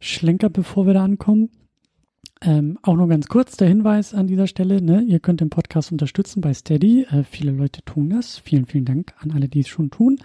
Schlenker, 0.00 0.50
bevor 0.50 0.86
wir 0.86 0.94
da 0.94 1.04
ankommen. 1.04 1.48
Ähm, 2.44 2.78
auch 2.82 2.96
nur 2.96 3.08
ganz 3.08 3.28
kurz 3.28 3.56
der 3.56 3.68
Hinweis 3.68 4.14
an 4.14 4.26
dieser 4.26 4.48
Stelle, 4.48 4.82
ne, 4.82 5.02
ihr 5.02 5.20
könnt 5.20 5.40
den 5.40 5.50
Podcast 5.50 5.92
unterstützen 5.92 6.40
bei 6.40 6.52
Steady. 6.52 7.04
Äh, 7.04 7.22
viele 7.22 7.52
Leute 7.52 7.82
tun 7.84 8.10
das. 8.10 8.38
Vielen, 8.38 8.66
vielen 8.66 8.84
Dank 8.84 9.14
an 9.18 9.30
alle, 9.30 9.48
die 9.48 9.60
es 9.60 9.68
schon 9.68 9.90
tun. 9.90 10.18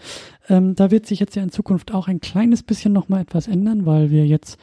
Ähm, 0.49 0.73
da 0.73 0.89
wird 0.89 1.05
sich 1.05 1.19
jetzt 1.19 1.35
ja 1.35 1.43
in 1.43 1.51
Zukunft 1.51 1.93
auch 1.93 2.07
ein 2.07 2.19
kleines 2.19 2.63
bisschen 2.63 2.91
nochmal 2.91 3.21
etwas 3.21 3.47
ändern, 3.47 3.85
weil 3.85 4.09
wir 4.09 4.25
jetzt 4.25 4.57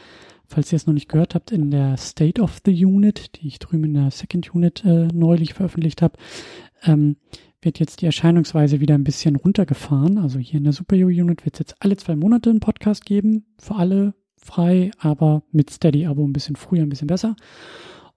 falls 0.46 0.72
ihr 0.72 0.76
es 0.76 0.86
noch 0.86 0.94
nicht 0.94 1.08
gehört 1.08 1.34
habt, 1.34 1.52
in 1.52 1.70
der 1.70 1.96
State 1.96 2.40
of 2.40 2.60
the 2.64 2.84
Unit, 2.84 3.36
die 3.36 3.48
ich 3.48 3.58
drüben 3.58 3.84
in 3.84 3.94
der 3.94 4.10
Second 4.10 4.54
Unit 4.54 4.84
äh, 4.84 5.08
neulich 5.12 5.54
veröffentlicht 5.54 6.02
habe, 6.02 6.18
ähm, 6.84 7.16
wird 7.62 7.78
jetzt 7.78 8.02
die 8.02 8.06
Erscheinungsweise 8.06 8.80
wieder 8.80 8.94
ein 8.94 9.04
bisschen 9.04 9.36
runtergefahren. 9.36 10.18
Also 10.18 10.38
hier 10.38 10.58
in 10.58 10.64
der 10.64 10.72
Superhero 10.72 11.08
Unit 11.08 11.44
wird 11.44 11.54
es 11.54 11.60
jetzt 11.60 11.76
alle 11.80 11.96
zwei 11.96 12.14
Monate 12.14 12.50
einen 12.50 12.60
Podcast 12.60 13.06
geben, 13.06 13.46
für 13.58 13.76
alle 13.76 14.14
frei, 14.44 14.90
aber 14.98 15.42
mit 15.52 15.70
Steady-Abo 15.70 16.24
ein 16.24 16.32
bisschen 16.32 16.56
früher, 16.56 16.82
ein 16.82 16.88
bisschen 16.88 17.08
besser. 17.08 17.34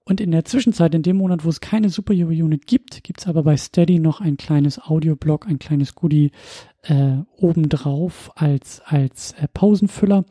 Und 0.08 0.22
in 0.22 0.30
der 0.30 0.46
Zwischenzeit, 0.46 0.94
in 0.94 1.02
dem 1.02 1.18
Monat, 1.18 1.44
wo 1.44 1.50
es 1.50 1.60
keine 1.60 1.90
Superhero 1.90 2.30
Unit 2.30 2.66
gibt, 2.66 3.04
gibt 3.04 3.20
es 3.20 3.26
aber 3.26 3.42
bei 3.42 3.58
Steady 3.58 3.98
noch 3.98 4.22
ein 4.22 4.38
kleines 4.38 4.80
Audioblog, 4.80 5.46
ein 5.46 5.58
kleines 5.58 5.94
Goodie 5.94 6.30
äh, 6.82 7.18
obendrauf 7.36 8.30
als, 8.34 8.80
als 8.86 9.32
äh, 9.32 9.48
Pausenfüller. 9.52 10.24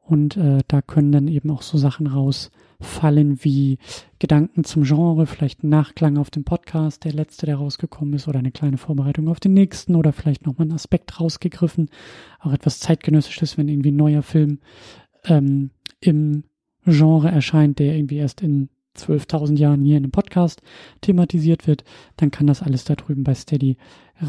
Und 0.00 0.36
äh, 0.36 0.58
da 0.66 0.82
können 0.82 1.12
dann 1.12 1.28
eben 1.28 1.50
auch 1.52 1.62
so 1.62 1.78
Sachen 1.78 2.08
rausfallen 2.08 3.42
wie 3.42 3.78
Gedanken 4.18 4.64
zum 4.64 4.82
Genre, 4.82 5.26
vielleicht 5.26 5.62
ein 5.62 5.68
Nachklang 5.68 6.18
auf 6.18 6.30
dem 6.30 6.42
Podcast, 6.44 7.04
der 7.04 7.12
letzte, 7.12 7.46
der 7.46 7.56
rausgekommen 7.56 8.14
ist, 8.14 8.26
oder 8.26 8.40
eine 8.40 8.50
kleine 8.50 8.78
Vorbereitung 8.78 9.28
auf 9.28 9.38
den 9.38 9.54
nächsten 9.54 9.94
oder 9.94 10.12
vielleicht 10.12 10.44
nochmal 10.44 10.66
ein 10.66 10.72
Aspekt 10.72 11.20
rausgegriffen. 11.20 11.88
Auch 12.40 12.52
etwas 12.52 12.80
zeitgenössisches, 12.80 13.56
wenn 13.56 13.68
irgendwie 13.68 13.92
ein 13.92 13.96
neuer 13.96 14.22
Film 14.22 14.58
ähm, 15.24 15.70
im 16.00 16.44
Genre 16.84 17.30
erscheint, 17.30 17.78
der 17.78 17.96
irgendwie 17.96 18.16
erst 18.16 18.42
in 18.42 18.68
12.000 18.96 19.58
Jahren 19.58 19.84
hier 19.84 19.96
in 19.96 20.04
einem 20.04 20.12
Podcast 20.12 20.62
thematisiert 21.00 21.66
wird, 21.66 21.84
dann 22.16 22.30
kann 22.30 22.46
das 22.46 22.62
alles 22.62 22.84
da 22.84 22.94
drüben 22.94 23.24
bei 23.24 23.34
Steady 23.34 23.76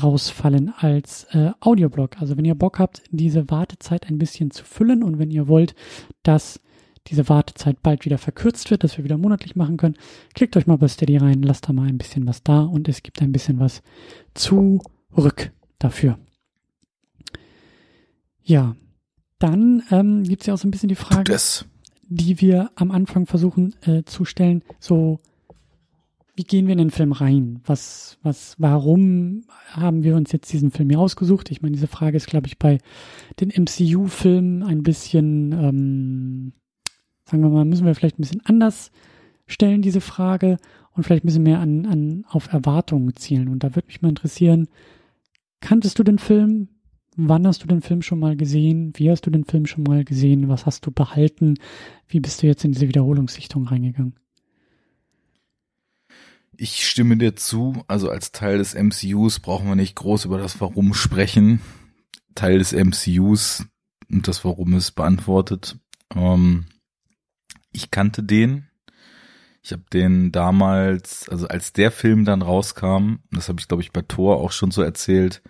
rausfallen 0.01 0.73
als 0.75 1.25
äh, 1.31 1.51
Audioblog. 1.59 2.19
Also 2.19 2.37
wenn 2.37 2.45
ihr 2.45 2.55
Bock 2.55 2.79
habt, 2.79 3.03
diese 3.11 3.49
Wartezeit 3.51 4.07
ein 4.07 4.17
bisschen 4.17 4.51
zu 4.51 4.63
füllen 4.63 5.03
und 5.03 5.19
wenn 5.19 5.29
ihr 5.31 5.47
wollt, 5.47 5.75
dass 6.23 6.59
diese 7.07 7.29
Wartezeit 7.29 7.83
bald 7.83 8.05
wieder 8.05 8.17
verkürzt 8.17 8.71
wird, 8.71 8.83
dass 8.83 8.97
wir 8.97 9.03
wieder 9.03 9.17
monatlich 9.17 9.55
machen 9.55 9.77
können, 9.77 9.95
klickt 10.33 10.57
euch 10.57 10.65
mal 10.65 10.77
bei 10.77 10.87
Steady 10.87 11.17
rein, 11.17 11.43
lasst 11.43 11.69
da 11.69 11.73
mal 11.73 11.87
ein 11.87 11.99
bisschen 11.99 12.25
was 12.25 12.41
da 12.41 12.61
und 12.61 12.89
es 12.89 13.03
gibt 13.03 13.21
ein 13.21 13.31
bisschen 13.31 13.59
was 13.59 13.83
zurück 14.33 15.51
dafür. 15.77 16.17
Ja, 18.41 18.75
dann 19.39 19.83
ähm, 19.91 20.23
gibt 20.23 20.41
es 20.41 20.47
ja 20.47 20.53
auch 20.53 20.57
so 20.57 20.67
ein 20.67 20.71
bisschen 20.71 20.89
die 20.89 20.95
Frage, 20.95 21.37
die 22.07 22.39
wir 22.41 22.71
am 22.75 22.91
Anfang 22.91 23.25
versuchen 23.25 23.75
äh, 23.81 24.03
zu 24.03 24.25
stellen, 24.25 24.63
so 24.79 25.19
wie 26.35 26.43
gehen 26.43 26.67
wir 26.67 26.73
in 26.73 26.79
den 26.79 26.91
Film 26.91 27.13
rein? 27.13 27.61
Was, 27.65 28.17
was, 28.21 28.55
warum 28.57 29.45
haben 29.69 30.03
wir 30.03 30.17
uns 30.17 30.33
jetzt 30.33 30.51
diesen 30.51 30.69
Film 30.69 30.89
hier 30.89 30.99
ausgesucht? 30.99 31.49
Ich 31.49 31.61
meine, 31.61 31.73
diese 31.73 31.87
Frage 31.87 32.17
ist, 32.17 32.27
glaube 32.27 32.47
ich, 32.47 32.59
bei 32.59 32.79
den 33.39 33.49
MCU-Filmen 33.49 34.61
ein 34.61 34.83
bisschen, 34.83 35.53
ähm, 35.53 36.53
sagen 37.23 37.41
wir 37.41 37.49
mal, 37.49 37.63
müssen 37.63 37.85
wir 37.85 37.95
vielleicht 37.95 38.19
ein 38.19 38.23
bisschen 38.23 38.45
anders 38.45 38.91
stellen, 39.47 39.81
diese 39.81 40.01
Frage, 40.01 40.57
und 40.95 41.03
vielleicht 41.03 41.23
ein 41.23 41.27
bisschen 41.27 41.43
mehr 41.43 41.59
an, 41.59 41.85
an, 41.85 42.25
auf 42.29 42.51
Erwartungen 42.51 43.15
zielen. 43.15 43.49
Und 43.49 43.63
da 43.63 43.75
würde 43.75 43.87
mich 43.87 44.01
mal 44.01 44.09
interessieren, 44.09 44.67
kanntest 45.59 45.99
du 45.99 46.03
den 46.03 46.19
Film? 46.19 46.69
Wann 47.17 47.47
hast 47.47 47.63
du 47.63 47.67
den 47.67 47.81
Film 47.81 48.01
schon 48.01 48.19
mal 48.19 48.35
gesehen? 48.35 48.91
Wie 48.95 49.09
hast 49.09 49.25
du 49.25 49.29
den 49.29 49.45
Film 49.45 49.65
schon 49.65 49.83
mal 49.83 50.03
gesehen? 50.03 50.49
Was 50.49 50.65
hast 50.65 50.85
du 50.85 50.91
behalten? 50.91 51.57
Wie 52.07 52.19
bist 52.19 52.43
du 52.43 52.47
jetzt 52.47 52.65
in 52.65 52.73
diese 52.73 52.87
Wiederholungssichtung 52.87 53.67
reingegangen? 53.67 54.15
Ich 56.57 56.87
stimme 56.87 57.17
dir 57.17 57.35
zu. 57.35 57.83
Also 57.87 58.09
als 58.09 58.31
Teil 58.31 58.57
des 58.57 58.75
MCUs 58.75 59.39
brauchen 59.39 59.67
wir 59.67 59.75
nicht 59.75 59.95
groß 59.95 60.25
über 60.25 60.37
das 60.37 60.59
Warum 60.59 60.93
sprechen. 60.93 61.61
Teil 62.33 62.59
des 62.59 62.73
MCUs 62.73 63.65
und 64.09 64.27
das 64.27 64.43
Warum 64.43 64.73
ist 64.73 64.91
beantwortet. 64.91 65.77
Ähm, 66.13 66.65
ich 67.71 67.91
kannte 67.91 68.23
den. 68.23 68.67
Ich 69.63 69.71
habe 69.71 69.83
den 69.91 70.31
damals, 70.31 71.27
also 71.29 71.47
als 71.47 71.73
der 71.73 71.91
Film 71.91 72.23
dann 72.23 72.41
rauskam, 72.41 73.15
das 73.31 73.49
habe 73.49 73.59
ich 73.59 73.67
glaube 73.67 73.81
ich 73.81 73.91
bei 73.91 74.03
Thor 74.03 74.37
auch 74.37 74.51
schon 74.51 74.69
so 74.69 74.81
erzählt, 74.81 75.41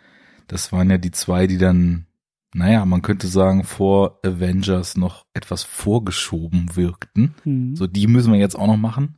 das 0.47 0.71
waren 0.71 0.89
ja 0.89 0.97
die 0.97 1.11
zwei, 1.11 1.47
die 1.47 1.57
dann, 1.57 2.05
naja, 2.53 2.85
man 2.85 3.01
könnte 3.01 3.27
sagen, 3.27 3.63
vor 3.63 4.19
Avengers 4.23 4.97
noch 4.97 5.25
etwas 5.33 5.63
vorgeschoben 5.63 6.75
wirkten. 6.75 7.35
Mhm. 7.43 7.75
So, 7.75 7.87
die 7.87 8.07
müssen 8.07 8.33
wir 8.33 8.39
jetzt 8.39 8.55
auch 8.55 8.67
noch 8.67 8.77
machen. 8.77 9.17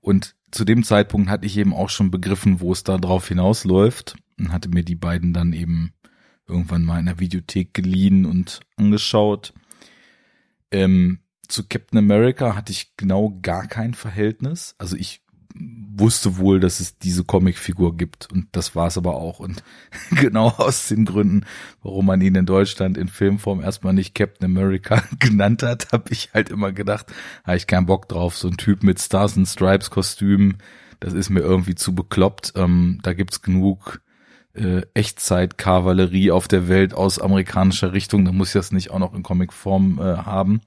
Und 0.00 0.34
zu 0.50 0.64
dem 0.64 0.82
Zeitpunkt 0.84 1.30
hatte 1.30 1.46
ich 1.46 1.56
eben 1.56 1.72
auch 1.72 1.88
schon 1.88 2.10
begriffen, 2.10 2.60
wo 2.60 2.72
es 2.72 2.84
da 2.84 2.98
drauf 2.98 3.28
hinausläuft 3.28 4.16
und 4.38 4.52
hatte 4.52 4.68
mir 4.68 4.84
die 4.84 4.96
beiden 4.96 5.32
dann 5.32 5.52
eben 5.52 5.92
irgendwann 6.46 6.84
mal 6.84 6.98
in 7.00 7.06
der 7.06 7.20
Videothek 7.20 7.72
geliehen 7.72 8.26
und 8.26 8.60
angeschaut. 8.76 9.54
Ähm, 10.70 11.20
zu 11.48 11.66
Captain 11.66 11.98
America 11.98 12.56
hatte 12.56 12.72
ich 12.72 12.96
genau 12.96 13.38
gar 13.42 13.66
kein 13.66 13.94
Verhältnis. 13.94 14.74
Also 14.78 14.96
ich 14.96 15.21
wusste 15.54 16.38
wohl, 16.38 16.58
dass 16.58 16.80
es 16.80 16.98
diese 16.98 17.24
Comicfigur 17.24 17.96
gibt 17.96 18.30
und 18.32 18.48
das 18.52 18.74
war 18.74 18.86
es 18.86 18.96
aber 18.96 19.14
auch. 19.14 19.40
Und 19.40 19.62
genau 20.10 20.48
aus 20.48 20.88
den 20.88 21.04
Gründen, 21.04 21.44
warum 21.82 22.06
man 22.06 22.20
ihn 22.20 22.34
in 22.34 22.46
Deutschland 22.46 22.96
in 22.96 23.08
Filmform 23.08 23.60
erstmal 23.60 23.92
nicht 23.92 24.14
Captain 24.14 24.46
America 24.46 25.02
genannt 25.18 25.62
hat, 25.62 25.92
habe 25.92 26.10
ich 26.10 26.30
halt 26.34 26.50
immer 26.50 26.72
gedacht, 26.72 27.06
habe 27.44 27.56
ich 27.56 27.66
keinen 27.66 27.86
Bock 27.86 28.08
drauf. 28.08 28.36
So 28.36 28.48
ein 28.48 28.56
Typ 28.56 28.82
mit 28.82 29.00
Stars 29.00 29.36
and 29.36 29.48
Stripes 29.48 29.90
Kostüm, 29.90 30.56
das 31.00 31.14
ist 31.14 31.30
mir 31.30 31.40
irgendwie 31.40 31.74
zu 31.74 31.94
bekloppt. 31.94 32.52
Ähm, 32.56 33.00
da 33.02 33.12
gibt's 33.12 33.42
genug 33.42 34.00
äh, 34.54 34.82
Echtzeit-Kavallerie 34.94 36.30
auf 36.30 36.48
der 36.48 36.68
Welt 36.68 36.94
aus 36.94 37.18
amerikanischer 37.18 37.92
Richtung. 37.92 38.24
Da 38.24 38.32
muss 38.32 38.48
ich 38.48 38.54
das 38.54 38.72
nicht 38.72 38.90
auch 38.90 38.98
noch 38.98 39.14
in 39.14 39.22
Comicform 39.22 39.98
äh, 39.98 40.16
haben. 40.18 40.60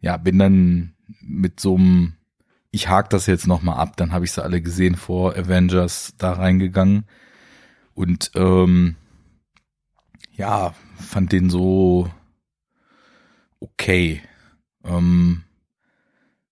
Ja, 0.00 0.16
bin 0.16 0.38
dann 0.38 0.94
mit 1.20 1.60
so 1.60 1.76
einem, 1.76 2.14
ich 2.70 2.88
hake 2.88 3.08
das 3.08 3.26
jetzt 3.26 3.46
nochmal 3.46 3.78
ab, 3.78 3.96
dann 3.96 4.12
habe 4.12 4.24
ich 4.24 4.32
sie 4.32 4.42
alle 4.42 4.60
gesehen 4.60 4.96
vor 4.96 5.36
Avengers 5.36 6.14
da 6.18 6.32
reingegangen. 6.32 7.06
Und 7.94 8.30
ähm, 8.34 8.96
ja, 10.32 10.74
fand 10.96 11.32
den 11.32 11.50
so 11.50 12.10
okay. 13.60 14.22
Ähm, 14.84 15.44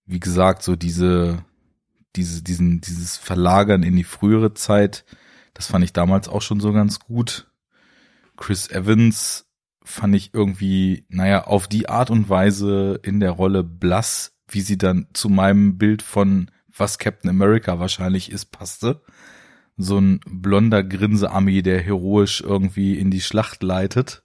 wie 0.07 0.21
gesagt, 0.21 0.63
so 0.63 0.77
diese, 0.77 1.45
diese, 2.17 2.43
diesen, 2.43 2.81
dieses 2.81 3.17
Verlagern 3.17 3.83
in 3.83 3.97
die 3.97 4.05
frühere 4.05 4.55
Zeit, 4.55 5.05
das 5.55 5.67
fand 5.67 5.85
ich 5.85 5.93
damals 5.93 6.29
auch 6.29 6.43
schon 6.43 6.61
so 6.61 6.73
ganz 6.73 7.01
gut. 7.01 7.51
Chris 8.37 8.71
Evans 8.71 9.47
fand 9.83 10.15
ich 10.15 10.35
irgendwie, 10.35 11.07
naja, 11.09 11.45
auf 11.45 11.69
die 11.69 11.89
Art 11.89 12.11
und 12.11 12.29
Weise 12.29 13.01
in 13.03 13.21
der 13.21 13.31
Rolle 13.31 13.63
blass, 13.63 14.36
wie 14.49 14.61
sie 14.61 14.79
dann 14.79 15.09
zu 15.13 15.29
meinem 15.29 15.79
Bild 15.79 16.03
von 16.03 16.51
was 16.77 16.99
Captain 16.99 17.31
America 17.31 17.79
wahrscheinlich 17.81 18.31
ist, 18.31 18.47
passte. 18.47 19.03
So 19.77 19.99
ein 19.99 20.21
blonder 20.27 20.83
Grinseami, 20.83 21.63
der 21.63 21.81
heroisch 21.81 22.41
irgendwie 22.41 22.99
in 22.99 23.11
die 23.11 23.21
Schlacht 23.21 23.63
leitet. 23.63 24.23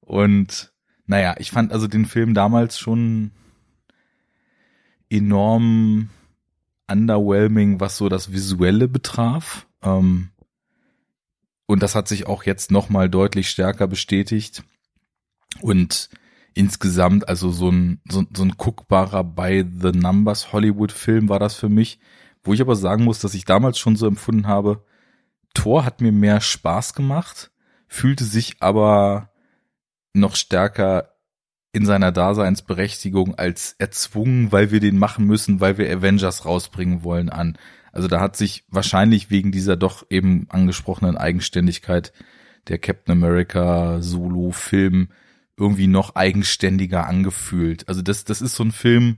Und 0.00 0.72
naja, 1.06 1.36
ich 1.38 1.50
fand 1.50 1.72
also 1.72 1.86
den 1.86 2.06
Film 2.06 2.34
damals 2.34 2.78
schon 2.78 3.30
enorm 5.08 6.10
underwhelming, 6.88 7.80
was 7.80 7.96
so 7.96 8.08
das 8.08 8.32
Visuelle 8.32 8.88
betraf. 8.88 9.66
Ähm, 9.82 10.30
und 11.66 11.82
das 11.82 11.94
hat 11.94 12.08
sich 12.08 12.26
auch 12.26 12.44
jetzt 12.44 12.70
nochmal 12.70 13.10
deutlich 13.10 13.50
stärker 13.50 13.86
bestätigt. 13.86 14.62
Und 15.60 16.10
insgesamt, 16.56 17.28
also 17.28 17.50
so 17.50 17.70
ein, 17.70 18.00
so, 18.08 18.24
so 18.34 18.42
ein 18.42 18.54
guckbarer 18.56 19.22
bei 19.24 19.64
The 19.64 19.92
Numbers 19.92 20.52
Hollywood-Film 20.52 21.28
war 21.28 21.38
das 21.38 21.54
für 21.54 21.68
mich, 21.68 22.00
wo 22.42 22.54
ich 22.54 22.60
aber 22.60 22.76
sagen 22.76 23.04
muss, 23.04 23.20
dass 23.20 23.34
ich 23.34 23.44
damals 23.44 23.78
schon 23.78 23.96
so 23.96 24.06
empfunden 24.06 24.46
habe, 24.46 24.84
Thor 25.54 25.84
hat 25.84 26.00
mir 26.00 26.12
mehr 26.12 26.40
Spaß 26.40 26.94
gemacht, 26.94 27.50
fühlte 27.88 28.24
sich 28.24 28.56
aber 28.60 29.30
noch 30.12 30.36
stärker 30.36 31.12
in 31.72 31.84
seiner 31.84 32.10
Daseinsberechtigung 32.10 33.34
als 33.34 33.74
erzwungen, 33.78 34.50
weil 34.50 34.70
wir 34.70 34.80
den 34.80 34.98
machen 34.98 35.26
müssen, 35.26 35.60
weil 35.60 35.76
wir 35.76 35.94
Avengers 35.94 36.46
rausbringen 36.46 37.04
wollen 37.04 37.28
an. 37.28 37.58
Also 37.92 38.08
da 38.08 38.20
hat 38.20 38.36
sich 38.36 38.64
wahrscheinlich 38.68 39.30
wegen 39.30 39.52
dieser 39.52 39.76
doch 39.76 40.06
eben 40.08 40.46
angesprochenen 40.48 41.18
Eigenständigkeit 41.18 42.12
der 42.68 42.78
Captain 42.78 43.12
America 43.12 44.00
Solo-Film 44.00 45.08
irgendwie 45.56 45.86
noch 45.86 46.14
eigenständiger 46.14 47.06
angefühlt. 47.06 47.88
Also 47.88 48.02
das, 48.02 48.24
das 48.24 48.42
ist 48.42 48.54
so 48.56 48.64
ein 48.64 48.72
Film, 48.72 49.16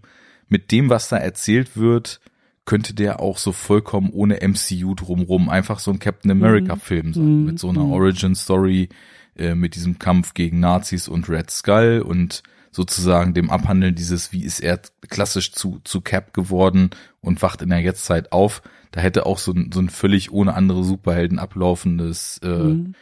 mit 0.48 0.72
dem, 0.72 0.88
was 0.88 1.08
da 1.08 1.16
erzählt 1.16 1.76
wird, 1.76 2.20
könnte 2.64 2.94
der 2.94 3.20
auch 3.20 3.38
so 3.38 3.52
vollkommen 3.52 4.10
ohne 4.10 4.40
MCU 4.46 4.94
drumrum 4.94 5.48
einfach 5.48 5.78
so 5.78 5.90
ein 5.90 5.98
Captain 5.98 6.30
America 6.30 6.74
mhm. 6.74 6.80
Film 6.80 7.14
sein, 7.14 7.40
mhm. 7.40 7.44
mit 7.46 7.58
so 7.58 7.70
einer 7.70 7.84
mhm. 7.84 7.92
Origin 7.92 8.34
Story, 8.34 8.88
äh, 9.36 9.54
mit 9.54 9.74
diesem 9.74 9.98
Kampf 9.98 10.34
gegen 10.34 10.60
Nazis 10.60 11.08
und 11.08 11.28
Red 11.28 11.50
Skull 11.50 12.02
und 12.06 12.42
sozusagen 12.70 13.34
dem 13.34 13.50
Abhandeln 13.50 13.94
dieses, 13.94 14.32
wie 14.32 14.44
ist 14.44 14.60
er 14.60 14.80
klassisch 15.08 15.52
zu, 15.52 15.80
zu 15.84 16.00
Cap 16.00 16.34
geworden 16.34 16.90
und 17.20 17.40
wacht 17.40 17.62
in 17.62 17.70
der 17.70 17.80
Jetztzeit 17.80 18.32
auf. 18.32 18.62
Da 18.90 19.00
hätte 19.00 19.26
auch 19.26 19.38
so 19.38 19.52
ein, 19.52 19.70
so 19.72 19.80
ein 19.80 19.88
völlig 19.88 20.30
ohne 20.30 20.54
andere 20.54 20.84
Superhelden 20.84 21.38
ablaufendes, 21.38 22.38
äh, 22.42 22.48
mhm. 22.48 22.94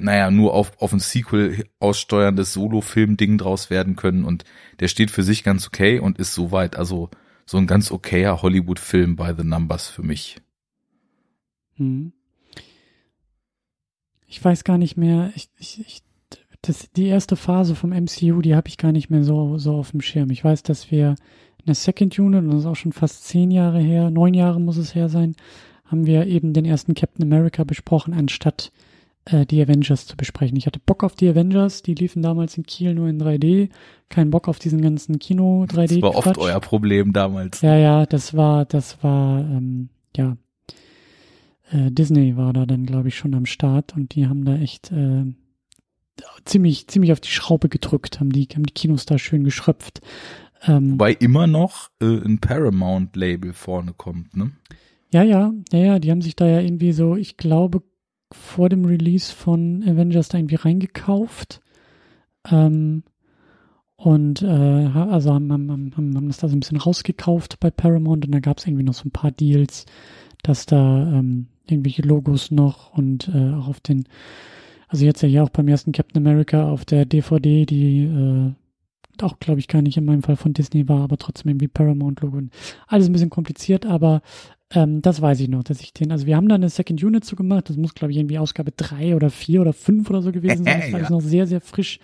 Naja, 0.00 0.30
nur 0.30 0.54
auf, 0.54 0.72
auf 0.80 0.92
ein 0.92 0.98
Sequel 0.98 1.64
aussteuerndes 1.78 2.52
Solo-Film-Ding 2.52 3.38
draus 3.38 3.70
werden 3.70 3.96
können 3.96 4.24
und 4.24 4.44
der 4.80 4.88
steht 4.88 5.10
für 5.10 5.22
sich 5.22 5.42
ganz 5.42 5.66
okay 5.66 5.98
und 5.98 6.18
ist 6.18 6.34
soweit, 6.34 6.76
also 6.76 7.10
so 7.46 7.58
ein 7.58 7.66
ganz 7.66 7.90
okayer 7.90 8.42
Hollywood-Film 8.42 9.16
by 9.16 9.32
the 9.36 9.44
Numbers 9.44 9.88
für 9.88 10.02
mich. 10.02 10.40
Mhm. 11.76 12.12
Ich 14.26 14.44
weiß 14.44 14.62
gar 14.64 14.78
nicht 14.78 14.96
mehr, 14.96 15.32
ich, 15.34 15.48
ich, 15.58 15.80
ich 15.80 16.02
das, 16.62 16.90
die 16.92 17.06
erste 17.06 17.36
Phase 17.36 17.74
vom 17.74 17.90
MCU, 17.90 18.42
die 18.42 18.54
habe 18.54 18.68
ich 18.68 18.76
gar 18.76 18.92
nicht 18.92 19.10
mehr 19.10 19.24
so, 19.24 19.58
so 19.58 19.76
auf 19.76 19.92
dem 19.92 20.00
Schirm. 20.00 20.30
Ich 20.30 20.44
weiß, 20.44 20.62
dass 20.62 20.90
wir 20.90 21.16
in 21.58 21.66
der 21.66 21.74
Second 21.74 22.18
Unit, 22.18 22.44
und 22.44 22.50
das 22.50 22.60
ist 22.60 22.66
auch 22.66 22.76
schon 22.76 22.92
fast 22.92 23.24
zehn 23.24 23.50
Jahre 23.50 23.80
her, 23.80 24.10
neun 24.10 24.34
Jahre 24.34 24.60
muss 24.60 24.76
es 24.76 24.94
her 24.94 25.08
sein, 25.08 25.36
haben 25.84 26.06
wir 26.06 26.26
eben 26.26 26.52
den 26.52 26.64
ersten 26.64 26.94
Captain 26.94 27.24
America 27.24 27.64
besprochen, 27.64 28.14
anstatt 28.14 28.72
äh, 29.30 29.46
die 29.46 29.62
Avengers 29.62 30.06
zu 30.06 30.16
besprechen. 30.16 30.56
Ich 30.56 30.66
hatte 30.66 30.80
Bock 30.80 31.04
auf 31.04 31.14
die 31.14 31.28
Avengers, 31.28 31.82
die 31.82 31.94
liefen 31.94 32.22
damals 32.22 32.56
in 32.56 32.64
Kiel 32.64 32.94
nur 32.94 33.08
in 33.08 33.20
3D. 33.20 33.70
Kein 34.08 34.30
Bock 34.30 34.48
auf 34.48 34.58
diesen 34.58 34.80
ganzen 34.80 35.18
Kino 35.18 35.64
3D. 35.68 36.00
Das 36.00 36.02
war 36.02 36.16
oft 36.16 36.38
euer 36.38 36.60
Problem 36.60 37.12
damals. 37.12 37.60
Ja, 37.60 37.76
ja, 37.76 38.06
das 38.06 38.34
war, 38.34 38.64
das 38.64 39.02
war, 39.02 39.40
ähm, 39.40 39.88
ja. 40.16 40.36
Äh, 41.70 41.90
Disney 41.90 42.36
war 42.36 42.52
da 42.52 42.66
dann, 42.66 42.86
glaube 42.86 43.08
ich, 43.08 43.16
schon 43.16 43.34
am 43.34 43.46
Start 43.46 43.94
und 43.96 44.14
die 44.14 44.26
haben 44.26 44.44
da 44.44 44.56
echt 44.56 44.90
äh, 44.90 45.24
ziemlich, 46.44 46.88
ziemlich 46.88 47.12
auf 47.12 47.20
die 47.20 47.30
Schraube 47.30 47.68
gedrückt, 47.68 48.20
haben 48.20 48.30
die, 48.30 48.48
haben 48.54 48.64
die 48.64 48.74
Kinos 48.74 49.06
da 49.06 49.18
schön 49.18 49.44
geschröpft. 49.44 50.00
Ähm, 50.66 50.92
Wobei 50.92 51.12
immer 51.12 51.46
noch 51.46 51.90
äh, 52.00 52.04
ein 52.04 52.38
Paramount-Label 52.38 53.52
vorne 53.52 53.94
kommt, 53.96 54.36
ne? 54.36 54.50
Ja, 55.12 55.22
ja, 55.22 55.52
ja, 55.72 55.78
ja, 55.78 55.98
die 55.98 56.10
haben 56.10 56.22
sich 56.22 56.36
da 56.36 56.46
ja 56.46 56.60
irgendwie 56.60 56.92
so, 56.92 57.16
ich 57.16 57.36
glaube, 57.36 57.82
vor 58.32 58.68
dem 58.68 58.84
Release 58.84 59.32
von 59.32 59.82
Avengers 59.82 60.28
da 60.28 60.38
irgendwie 60.38 60.56
reingekauft. 60.56 61.60
Ähm, 62.50 63.02
und 63.96 64.42
äh, 64.42 64.46
also 64.46 65.34
haben, 65.34 65.52
haben, 65.52 65.70
haben, 65.70 66.16
haben 66.16 66.28
das 66.28 66.38
da 66.38 66.48
so 66.48 66.56
ein 66.56 66.60
bisschen 66.60 66.78
rausgekauft 66.78 67.60
bei 67.60 67.70
Paramount 67.70 68.24
und 68.24 68.32
da 68.32 68.40
gab 68.40 68.58
es 68.58 68.66
irgendwie 68.66 68.84
noch 68.84 68.94
so 68.94 69.06
ein 69.06 69.10
paar 69.10 69.30
Deals, 69.30 69.84
dass 70.42 70.64
da 70.64 71.12
ähm, 71.12 71.48
irgendwelche 71.68 72.02
Logos 72.02 72.50
noch 72.50 72.96
und 72.96 73.28
äh, 73.28 73.52
auch 73.52 73.68
auf 73.68 73.80
den 73.80 74.04
also 74.90 75.04
jetzt 75.04 75.22
ja 75.22 75.28
hier 75.28 75.44
auch 75.44 75.50
beim 75.50 75.68
ersten 75.68 75.92
Captain 75.92 76.26
America 76.26 76.68
auf 76.68 76.84
der 76.84 77.04
DVD, 77.04 77.64
die 77.64 78.02
äh, 78.02 78.52
auch, 79.22 79.38
glaube 79.38 79.60
ich, 79.60 79.68
gar 79.68 79.82
nicht 79.82 79.96
in 79.96 80.04
meinem 80.04 80.22
Fall 80.22 80.36
von 80.36 80.52
Disney 80.52 80.88
war, 80.88 81.02
aber 81.02 81.16
trotzdem 81.16 81.50
irgendwie 81.50 81.68
Paramount-Logo. 81.68 82.42
Alles 82.86 83.08
ein 83.08 83.12
bisschen 83.12 83.30
kompliziert, 83.30 83.86
aber 83.86 84.22
ähm, 84.72 85.02
das 85.02 85.20
weiß 85.20 85.40
ich 85.40 85.48
noch, 85.48 85.64
dass 85.64 85.80
ich 85.80 85.92
den, 85.92 86.12
also 86.12 86.26
wir 86.26 86.36
haben 86.36 86.48
da 86.48 86.54
eine 86.54 86.68
Second 86.68 87.02
Unit 87.02 87.24
zu 87.24 87.34
gemacht, 87.34 87.68
das 87.68 87.76
muss, 87.76 87.94
glaube 87.94 88.12
ich, 88.12 88.18
irgendwie 88.18 88.38
Ausgabe 88.38 88.72
drei 88.76 89.16
oder 89.16 89.30
vier 89.30 89.60
oder 89.60 89.72
fünf 89.72 90.08
oder 90.10 90.22
so 90.22 90.30
gewesen 90.30 90.64
sein. 90.64 90.80
Das 90.80 90.92
war 90.92 90.98
alles 90.98 91.10
noch 91.10 91.20
sehr, 91.20 91.46
sehr 91.46 91.60
frisch. 91.60 91.98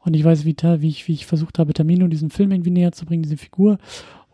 Und 0.00 0.14
ich 0.14 0.24
weiß, 0.24 0.44
wie, 0.44 0.54
wie, 0.56 0.88
ich, 0.88 1.08
wie 1.08 1.12
ich 1.12 1.26
versucht 1.26 1.58
habe, 1.58 1.72
Tamino 1.72 2.06
diesen 2.08 2.30
Film 2.30 2.52
irgendwie 2.52 2.70
näher 2.70 2.92
zu 2.92 3.06
bringen, 3.06 3.22
diese 3.22 3.36
Figur. 3.36 3.78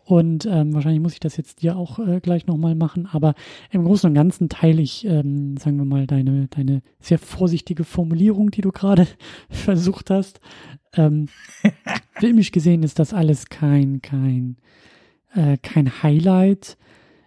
Und 0.07 0.45
ähm, 0.45 0.73
wahrscheinlich 0.73 1.01
muss 1.01 1.11
ich 1.11 1.19
das 1.19 1.35
jetzt 1.35 1.61
dir 1.61 1.75
auch 1.75 1.99
äh, 1.99 2.21
gleich 2.21 2.47
nochmal 2.47 2.75
machen. 2.75 3.09
Aber 3.11 3.35
im 3.71 3.83
Großen 3.83 4.09
und 4.09 4.13
Ganzen 4.13 4.47
teile 4.47 4.81
ich, 4.81 5.05
ähm, 5.05 5.57
sagen 5.57 5.75
wir 5.75 5.83
mal, 5.83 6.07
deine, 6.07 6.47
deine 6.47 6.81
sehr 7.01 7.19
vorsichtige 7.19 7.83
Formulierung, 7.83 8.49
die 8.49 8.61
du 8.61 8.71
gerade 8.71 9.05
versucht 9.49 10.09
hast. 10.09 10.39
Ähm, 10.93 11.27
filmisch 12.13 12.53
gesehen 12.53 12.83
ist 12.83 12.99
das 12.99 13.13
alles 13.13 13.47
kein, 13.49 14.01
kein, 14.01 14.55
äh, 15.33 15.57
kein 15.61 16.01
Highlight. 16.01 16.77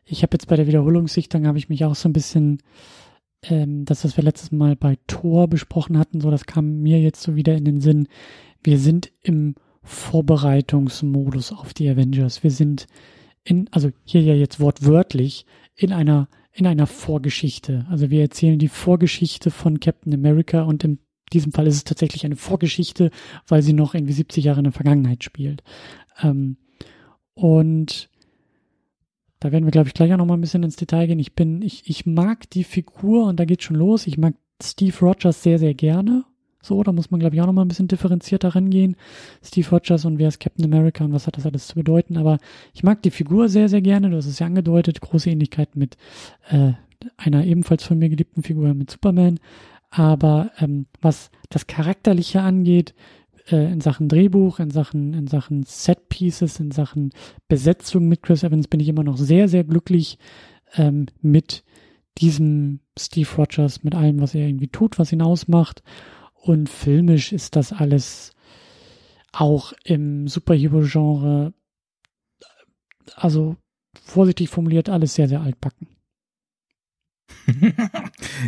Ich 0.06 0.22
habe 0.22 0.32
jetzt 0.32 0.48
bei 0.48 0.56
der 0.56 0.66
Wiederholungssichtung, 0.66 1.46
habe 1.46 1.58
ich 1.58 1.68
mich 1.68 1.84
auch 1.84 1.94
so 1.94 2.08
ein 2.08 2.14
bisschen, 2.14 2.62
ähm, 3.42 3.84
das, 3.84 4.04
was 4.04 4.16
wir 4.16 4.24
letztes 4.24 4.52
Mal 4.52 4.74
bei 4.74 4.96
Tor 5.06 5.48
besprochen 5.48 5.98
hatten, 5.98 6.22
so 6.22 6.30
das 6.30 6.46
kam 6.46 6.80
mir 6.80 6.98
jetzt 6.98 7.20
so 7.20 7.36
wieder 7.36 7.54
in 7.54 7.66
den 7.66 7.82
Sinn. 7.82 8.08
Wir 8.62 8.78
sind 8.78 9.12
im 9.20 9.54
Vorbereitungsmodus 9.82 11.52
auf 11.52 11.74
die 11.74 11.88
Avengers. 11.88 12.42
Wir 12.42 12.50
sind 12.50 12.86
in, 13.44 13.68
also 13.70 13.90
hier 14.04 14.22
ja 14.22 14.34
jetzt 14.34 14.60
wortwörtlich, 14.60 15.46
in 15.74 15.92
einer, 15.92 16.28
in 16.52 16.66
einer 16.66 16.86
Vorgeschichte. 16.86 17.86
Also 17.88 18.10
wir 18.10 18.20
erzählen 18.20 18.58
die 18.58 18.68
Vorgeschichte 18.68 19.50
von 19.50 19.80
Captain 19.80 20.12
America 20.12 20.62
und 20.62 20.84
in 20.84 20.98
diesem 21.32 21.52
Fall 21.52 21.66
ist 21.66 21.76
es 21.76 21.84
tatsächlich 21.84 22.24
eine 22.24 22.36
Vorgeschichte, 22.36 23.10
weil 23.46 23.62
sie 23.62 23.72
noch 23.72 23.94
irgendwie 23.94 24.12
70 24.12 24.44
Jahre 24.44 24.60
in 24.60 24.64
der 24.64 24.72
Vergangenheit 24.72 25.24
spielt. 25.24 25.62
Ähm, 26.22 26.56
und 27.34 28.10
da 29.38 29.52
werden 29.52 29.64
wir, 29.64 29.70
glaube 29.70 29.88
ich, 29.88 29.94
gleich 29.94 30.12
auch 30.12 30.18
noch 30.18 30.26
mal 30.26 30.34
ein 30.34 30.42
bisschen 30.42 30.62
ins 30.62 30.76
Detail 30.76 31.06
gehen. 31.06 31.18
Ich 31.18 31.34
bin, 31.34 31.62
ich, 31.62 31.88
ich 31.88 32.04
mag 32.04 32.50
die 32.50 32.64
Figur 32.64 33.26
und 33.26 33.40
da 33.40 33.46
geht 33.46 33.62
schon 33.62 33.76
los. 33.76 34.06
Ich 34.06 34.18
mag 34.18 34.34
Steve 34.62 34.96
Rogers 35.00 35.42
sehr, 35.42 35.58
sehr 35.58 35.72
gerne. 35.72 36.24
So, 36.62 36.82
da 36.82 36.92
muss 36.92 37.10
man, 37.10 37.20
glaube 37.20 37.34
ich, 37.34 37.40
auch 37.40 37.46
noch 37.46 37.52
mal 37.52 37.62
ein 37.62 37.68
bisschen 37.68 37.88
differenzierter 37.88 38.54
rangehen. 38.54 38.96
Steve 39.42 39.68
Rogers 39.70 40.04
und 40.04 40.18
wer 40.18 40.28
ist 40.28 40.40
Captain 40.40 40.64
America 40.64 41.04
und 41.04 41.12
was 41.12 41.26
hat 41.26 41.36
das 41.36 41.46
alles 41.46 41.66
zu 41.66 41.74
bedeuten. 41.74 42.16
Aber 42.16 42.38
ich 42.74 42.82
mag 42.82 43.02
die 43.02 43.10
Figur 43.10 43.48
sehr, 43.48 43.68
sehr 43.68 43.82
gerne. 43.82 44.10
Du 44.10 44.16
hast 44.16 44.26
es 44.26 44.38
ja 44.38 44.46
angedeutet. 44.46 45.00
Große 45.00 45.30
Ähnlichkeit 45.30 45.76
mit 45.76 45.96
äh, 46.48 46.72
einer 47.16 47.44
ebenfalls 47.44 47.84
von 47.84 47.98
mir 47.98 48.10
geliebten 48.10 48.42
Figur 48.42 48.74
mit 48.74 48.90
Superman. 48.90 49.40
Aber 49.90 50.50
ähm, 50.58 50.86
was 51.00 51.30
das 51.48 51.66
Charakterliche 51.66 52.42
angeht, 52.42 52.94
äh, 53.50 53.72
in 53.72 53.80
Sachen 53.80 54.08
Drehbuch, 54.08 54.60
in 54.60 54.70
Sachen, 54.70 55.14
in 55.14 55.26
Sachen 55.26 55.64
Set 55.64 56.08
Pieces, 56.08 56.60
in 56.60 56.70
Sachen 56.70 57.10
Besetzung 57.48 58.08
mit 58.08 58.22
Chris 58.22 58.42
Evans 58.42 58.68
bin 58.68 58.80
ich 58.80 58.88
immer 58.88 59.04
noch 59.04 59.16
sehr, 59.16 59.48
sehr 59.48 59.64
glücklich 59.64 60.18
ähm, 60.74 61.06
mit 61.20 61.64
diesem 62.18 62.80
Steve 62.98 63.28
Rogers, 63.36 63.82
mit 63.82 63.94
allem, 63.94 64.20
was 64.20 64.34
er 64.34 64.46
irgendwie 64.46 64.68
tut, 64.68 64.98
was 64.98 65.12
ihn 65.12 65.22
ausmacht. 65.22 65.82
Und 66.40 66.68
filmisch 66.68 67.32
ist 67.32 67.56
das 67.56 67.72
alles 67.72 68.32
auch 69.32 69.72
im 69.84 70.26
Superhero-Genre, 70.26 71.52
also 73.14 73.56
vorsichtig 73.94 74.48
formuliert, 74.48 74.88
alles 74.88 75.14
sehr, 75.14 75.28
sehr 75.28 75.42
altbacken. 75.42 75.88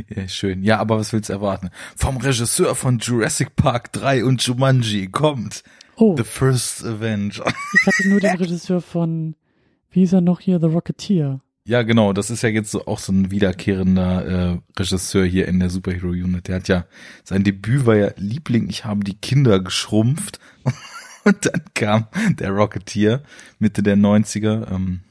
ja, 0.09 0.29
schön. 0.29 0.63
Ja, 0.63 0.79
aber 0.79 0.99
was 0.99 1.13
willst 1.13 1.29
du 1.29 1.35
erwarten? 1.35 1.71
Vom 1.97 2.17
Regisseur 2.17 2.75
von 2.75 2.99
Jurassic 2.99 3.55
Park 3.57 3.93
3 3.93 4.25
und 4.25 4.43
Jumanji 4.43 5.09
kommt 5.09 5.63
oh. 5.97 6.17
The 6.17 6.25
First 6.25 6.85
Avenger. 6.85 7.45
ich 7.47 7.87
hatte 7.87 8.09
nur 8.09 8.21
den 8.21 8.37
Regisseur 8.39 8.81
von, 8.81 9.37
wie 9.91 10.03
ist 10.03 10.13
er 10.13 10.21
noch 10.21 10.41
hier, 10.41 10.61
The 10.61 10.67
Rocketeer. 10.67 11.41
Ja, 11.65 11.83
genau, 11.83 12.13
das 12.13 12.31
ist 12.31 12.43
ja 12.43 12.49
jetzt 12.49 12.73
so 12.73 12.87
auch 12.87 12.99
so 12.99 13.13
ein 13.13 13.31
wiederkehrender 13.31 14.27
äh, 14.27 14.59
Regisseur 14.79 15.25
hier 15.25 15.47
in 15.47 15.61
der 15.61 15.71
Superhero 15.71 16.09
Unit. 16.09 16.49
Der 16.49 16.57
hat 16.57 16.69
ja, 16.69 16.87
sein 17.23 17.45
Debüt 17.45 17.87
war 17.87 17.95
ja 17.95 18.11
Liebling, 18.17 18.69
ich 18.69 18.85
habe 18.85 19.05
die 19.05 19.19
Kinder 19.19 19.61
geschrumpft. 19.61 20.41
Und 21.25 21.47
dann 21.47 21.63
kam 21.75 22.09
der 22.31 22.51
Rocketeer 22.51 23.23
Mitte 23.61 23.85
der 23.85 23.97
90er, 23.97 24.73
ähm, 24.73 25.03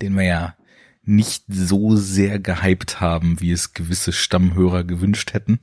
den 0.00 0.16
wir 0.16 0.24
ja 0.24 0.56
nicht 1.02 1.44
so 1.48 1.96
sehr 1.96 2.38
gehypt 2.38 3.00
haben, 3.00 3.40
wie 3.40 3.52
es 3.52 3.74
gewisse 3.74 4.12
Stammhörer 4.12 4.84
gewünscht 4.84 5.34
hätten. 5.34 5.60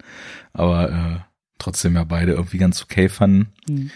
Aber 0.53 0.91
äh, 0.91 1.19
trotzdem 1.57 1.95
ja 1.95 2.03
beide 2.03 2.33
irgendwie 2.33 2.59
ganz 2.59 2.83
okay 2.83 3.09
fanden. 3.09 3.53
Mhm. 3.67 3.91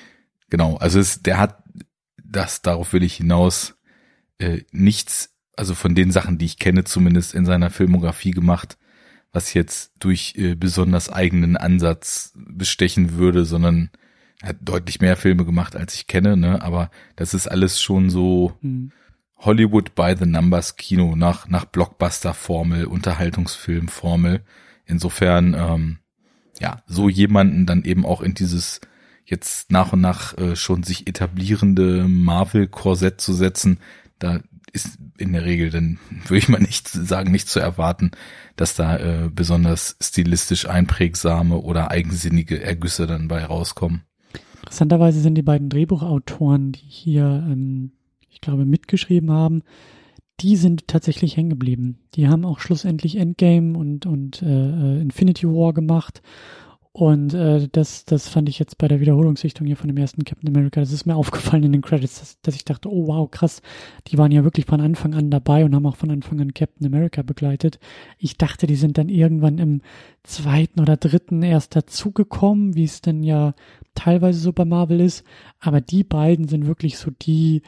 Genau, 0.50 0.77
also 0.77 1.00
es, 1.00 1.22
der 1.22 1.38
hat 1.38 1.63
das, 2.24 2.62
darauf 2.62 2.93
will 2.93 3.03
ich 3.03 3.15
hinaus, 3.15 3.75
äh, 4.39 4.62
nichts, 4.72 5.30
also 5.55 5.75
von 5.75 5.96
den 5.96 6.12
Sachen, 6.12 6.38
die 6.38 6.46
ich 6.46 6.60
kenne, 6.60 6.84
zumindest 6.84 7.34
in 7.34 7.46
seiner 7.46 7.70
Filmografie 7.70 8.31
gemacht, 8.31 8.77
was 9.31 9.53
jetzt 9.53 9.93
durch 10.00 10.36
äh, 10.38 10.55
besonders 10.55 11.10
eigenen 11.10 11.58
Ansatz 11.58 12.34
bestechen 12.36 13.13
würde, 13.13 13.46
sondern 13.46 13.89
er 14.41 14.50
hat 14.50 14.58
deutlich 14.62 15.01
mehr 15.01 15.17
Filme 15.17 15.46
gemacht, 15.46 15.75
als 15.75 15.93
ich 15.93 16.08
kenne, 16.08 16.36
ne? 16.36 16.62
Aber 16.62 16.89
das 17.15 17.34
ist 17.34 17.48
alles 17.48 17.81
schon 17.81 18.10
so, 18.10 18.58
mhm 18.62 18.91
Hollywood 19.41 19.96
by 19.96 20.15
the 20.17 20.25
Numbers 20.25 20.75
Kino 20.75 21.15
nach, 21.15 21.48
nach 21.48 21.65
Blockbuster-Formel, 21.65 22.86
Unterhaltungsfilm-Formel. 22.86 24.43
Insofern, 24.86 25.56
ähm, 25.56 25.97
ja, 26.60 26.84
so 26.86 27.10
jemanden 27.10 27.65
dann 27.65 27.84
eben 27.84 28.06
auch 28.06 28.21
in 28.21 28.36
dieses 28.36 28.82
jetzt 29.25 29.71
nach 29.71 29.93
und 29.93 30.02
nach 30.02 30.38
äh, 30.38 30.56
schon 30.56 30.84
sich 30.84 31.08
etablierende 31.08 32.08
Marvel-Korsett 32.08 33.19
zu 33.19 33.34
setzen, 33.34 33.80
da 34.19 34.41
ist 34.73 34.97
in 35.17 35.34
der 35.34 35.45
Regel 35.45 35.69
dann, 35.69 35.99
würde 36.27 36.38
ich 36.38 36.49
mal 36.49 36.62
nicht 36.62 36.88
sagen, 36.88 37.31
nicht 37.31 37.49
zu 37.49 37.60
erwarten, 37.60 38.12
dass 38.55 38.75
da 38.75 38.97
äh, 38.97 39.29
besonders 39.34 39.97
stilistisch 40.01 40.67
einprägsame 40.67 41.57
oder 41.57 41.91
eigensinnige 41.91 42.62
Ergüsse 42.62 43.07
dann 43.07 43.27
bei 43.27 43.43
rauskommen. 43.43 44.03
Interessanterweise 44.62 45.19
sind 45.21 45.36
die 45.36 45.41
beiden 45.41 45.69
Drehbuchautoren, 45.69 46.71
die 46.71 46.86
hier 46.88 47.45
ähm, 47.47 47.91
ich 48.31 48.41
glaube, 48.41 48.65
mitgeschrieben 48.65 49.29
haben, 49.29 49.62
die 50.39 50.55
sind 50.55 50.88
tatsächlich 50.88 51.38
hängen 51.38 51.51
geblieben. 51.51 51.99
Die 52.15 52.27
haben 52.27 52.45
auch 52.45 52.60
schlussendlich 52.60 53.17
Endgame 53.17 53.77
und, 53.77 54.07
und 54.07 54.41
äh, 54.41 54.47
äh 54.47 55.01
Infinity 55.01 55.47
War 55.47 55.73
gemacht. 55.73 56.23
Und 56.93 57.34
äh, 57.34 57.69
das, 57.71 58.04
das 58.04 58.27
fand 58.27 58.49
ich 58.49 58.60
jetzt 58.60 58.77
bei 58.77 58.89
der 58.89 58.99
Wiederholungssichtung 58.99 59.65
hier 59.65 59.77
von 59.77 59.88
dem 59.88 59.95
ersten 59.95 60.25
Captain 60.25 60.49
America, 60.49 60.82
das 60.82 60.91
ist 60.91 61.06
mir 61.06 61.15
aufgefallen 61.17 61.63
in 61.63 61.71
den 61.71 61.82
Credits, 61.82 62.19
dass, 62.19 62.41
dass 62.41 62.56
ich 62.56 62.65
dachte, 62.65 62.91
oh 62.91 63.08
wow, 63.08 63.32
krass, 63.32 63.62
die 64.08 64.17
waren 64.17 64.32
ja 64.32 64.43
wirklich 64.43 64.65
von 64.65 64.82
Anfang 64.82 65.13
an 65.13 65.32
dabei 65.32 65.63
und 65.63 65.73
haben 65.73 65.86
auch 65.86 65.95
von 65.95 66.12
Anfang 66.12 66.41
an 66.41 66.54
Captain 66.54 66.86
America 66.86 67.21
begleitet. 67.21 67.80
Ich 68.17 68.38
dachte, 68.38 68.67
die 68.67 68.75
sind 68.75 68.97
dann 68.97 69.08
irgendwann 69.08 69.58
im 69.58 69.82
zweiten 70.23 70.82
oder 70.82 70.97
dritten 70.97 71.43
erst 71.43 71.77
dazugekommen, 71.77 72.75
wie 72.75 72.84
es 72.84 73.01
denn 73.01 73.23
ja 73.23 73.54
teilweise 73.95 74.39
so 74.39 74.51
bei 74.51 74.65
Marvel 74.65 74.99
ist. 74.99 75.23
Aber 75.60 75.80
die 75.80 76.04
beiden 76.04 76.49
sind 76.49 76.67
wirklich 76.67 76.97
so 76.97 77.10
die, 77.10 77.62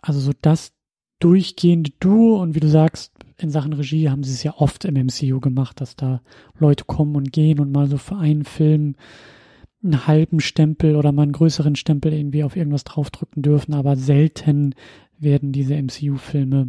also 0.00 0.18
so 0.18 0.32
das 0.40 0.72
durchgehende 1.18 1.92
Duo 2.00 2.40
und 2.40 2.54
wie 2.54 2.60
du 2.60 2.68
sagst, 2.68 3.12
in 3.42 3.50
Sachen 3.50 3.72
Regie 3.72 4.08
haben 4.08 4.22
sie 4.22 4.32
es 4.32 4.42
ja 4.42 4.54
oft 4.56 4.84
im 4.84 4.94
MCU 4.94 5.40
gemacht, 5.40 5.80
dass 5.80 5.96
da 5.96 6.20
Leute 6.58 6.84
kommen 6.84 7.16
und 7.16 7.32
gehen 7.32 7.60
und 7.60 7.72
mal 7.72 7.88
so 7.88 7.98
für 7.98 8.16
einen 8.16 8.44
Film 8.44 8.94
einen 9.82 10.06
halben 10.06 10.40
Stempel 10.40 10.96
oder 10.96 11.12
mal 11.12 11.22
einen 11.22 11.32
größeren 11.32 11.74
Stempel 11.76 12.12
irgendwie 12.12 12.44
auf 12.44 12.56
irgendwas 12.56 12.84
draufdrücken 12.84 13.42
dürfen, 13.42 13.74
aber 13.74 13.96
selten 13.96 14.74
werden 15.18 15.52
diese 15.52 15.74
MCU-Filme 15.80 16.68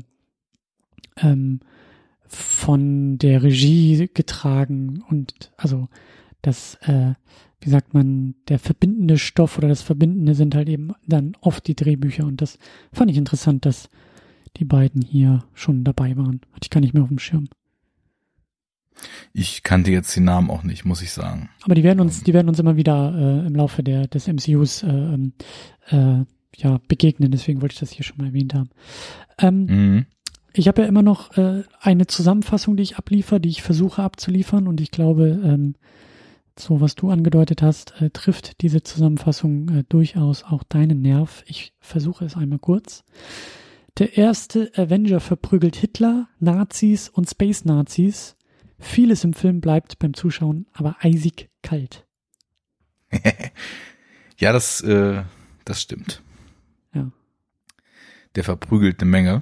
ähm, 1.17 1.59
von 2.23 3.17
der 3.17 3.43
Regie 3.43 4.09
getragen 4.13 5.03
und 5.09 5.51
also 5.57 5.89
das 6.41 6.75
äh, 6.83 7.13
wie 7.61 7.69
sagt 7.69 7.93
man, 7.93 8.33
der 8.47 8.57
verbindende 8.57 9.17
Stoff 9.17 9.57
oder 9.57 9.67
das 9.67 9.83
Verbindende 9.83 10.33
sind 10.33 10.55
halt 10.55 10.67
eben 10.67 10.93
dann 11.07 11.33
oft 11.41 11.67
die 11.67 11.75
Drehbücher. 11.75 12.25
Und 12.25 12.41
das 12.41 12.57
fand 12.91 13.11
ich 13.11 13.17
interessant, 13.17 13.65
dass 13.65 13.89
die 14.57 14.65
beiden 14.65 15.01
hier 15.01 15.43
schon 15.53 15.83
dabei 15.83 16.15
waren. 16.17 16.41
Hatte 16.53 16.63
ich 16.63 16.69
gar 16.69 16.81
nicht 16.81 16.93
mehr 16.93 17.03
auf 17.03 17.09
dem 17.09 17.19
Schirm. 17.19 17.47
Ich 19.33 19.63
kannte 19.63 19.91
jetzt 19.91 20.15
die 20.15 20.19
Namen 20.19 20.49
auch 20.49 20.63
nicht, 20.63 20.85
muss 20.85 21.01
ich 21.01 21.11
sagen. 21.11 21.49
Aber 21.63 21.75
die 21.75 21.83
werden 21.83 21.99
uns, 21.99 22.23
die 22.23 22.33
werden 22.33 22.49
uns 22.49 22.59
immer 22.59 22.75
wieder 22.75 23.13
äh, 23.43 23.47
im 23.47 23.55
Laufe 23.55 23.83
der 23.83 24.07
des 24.07 24.27
MCUs 24.27 24.83
äh, 24.83 24.87
ähm, 24.87 25.33
äh, 25.89 26.25
ja 26.55 26.79
begegnen. 26.87 27.31
Deswegen 27.31 27.61
wollte 27.61 27.73
ich 27.73 27.79
das 27.79 27.91
hier 27.91 28.03
schon 28.03 28.17
mal 28.17 28.27
erwähnt 28.27 28.53
haben. 28.53 28.69
Ähm, 29.37 29.65
mhm. 29.65 30.05
Ich 30.53 30.67
habe 30.67 30.81
ja 30.81 30.87
immer 30.87 31.01
noch 31.01 31.37
äh, 31.37 31.63
eine 31.79 32.07
Zusammenfassung, 32.07 32.75
die 32.75 32.83
ich 32.83 32.97
abliefere, 32.97 33.39
die 33.39 33.49
ich 33.49 33.61
versuche 33.61 34.03
abzuliefern. 34.03 34.67
Und 34.67 34.81
ich 34.81 34.91
glaube, 34.91 35.39
ähm, 35.43 35.75
so 36.59 36.81
was 36.81 36.95
du 36.95 37.09
angedeutet 37.09 37.61
hast, 37.61 38.01
äh, 38.01 38.09
trifft 38.09 38.61
diese 38.61 38.83
Zusammenfassung 38.83 39.69
äh, 39.69 39.83
durchaus 39.87 40.43
auch 40.43 40.63
deinen 40.63 41.01
Nerv. 41.01 41.43
Ich 41.47 41.73
versuche 41.79 42.25
es 42.25 42.35
einmal 42.35 42.59
kurz. 42.59 43.03
Der 43.97 44.17
erste 44.17 44.71
Avenger 44.75 45.19
verprügelt 45.19 45.75
Hitler, 45.75 46.29
Nazis 46.39 47.09
und 47.09 47.29
Space-Nazis. 47.29 48.37
Vieles 48.79 49.23
im 49.23 49.33
Film 49.33 49.61
bleibt 49.61 49.99
beim 49.99 50.13
Zuschauen 50.13 50.65
aber 50.73 50.97
eisig 51.01 51.49
kalt. 51.61 52.07
ja, 54.37 54.53
das, 54.53 54.81
äh, 54.81 55.23
das 55.65 55.81
stimmt. 55.81 56.23
Ja. 56.93 57.11
Der 58.35 58.43
verprügelt 58.43 59.01
eine 59.01 59.11
Menge. 59.11 59.41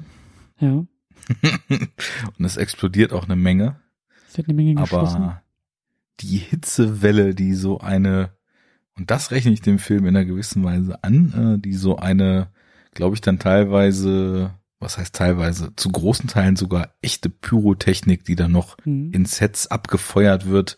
Ja. 0.59 0.71
und 1.69 2.45
es 2.45 2.57
explodiert 2.57 3.13
auch 3.13 3.25
eine 3.25 3.35
Menge. 3.35 3.79
Es 4.27 4.37
wird 4.37 4.47
eine 4.47 4.55
Menge 4.55 4.75
geschossen. 4.75 5.23
Aber 5.23 5.43
die 6.19 6.37
Hitzewelle, 6.37 7.33
die 7.33 7.53
so 7.53 7.79
eine, 7.79 8.31
und 8.97 9.11
das 9.11 9.31
rechne 9.31 9.51
ich 9.51 9.61
dem 9.61 9.79
Film 9.79 10.05
in 10.05 10.15
einer 10.15 10.25
gewissen 10.25 10.63
Weise 10.63 11.03
an, 11.03 11.55
äh, 11.55 11.61
die 11.61 11.73
so 11.73 11.97
eine, 11.97 12.51
glaube 12.99 13.15
ich, 13.15 13.21
dann 13.21 13.39
teilweise, 13.39 14.53
was 14.79 14.97
heißt 14.97 15.15
teilweise, 15.15 15.73
zu 15.75 15.89
großen 15.89 16.27
Teilen 16.27 16.55
sogar 16.55 16.93
echte 17.01 17.29
Pyrotechnik, 17.29 18.25
die 18.25 18.35
dann 18.35 18.51
noch 18.51 18.77
mhm. 18.85 19.11
in 19.13 19.25
Sets 19.25 19.67
abgefeuert 19.67 20.47
wird, 20.47 20.77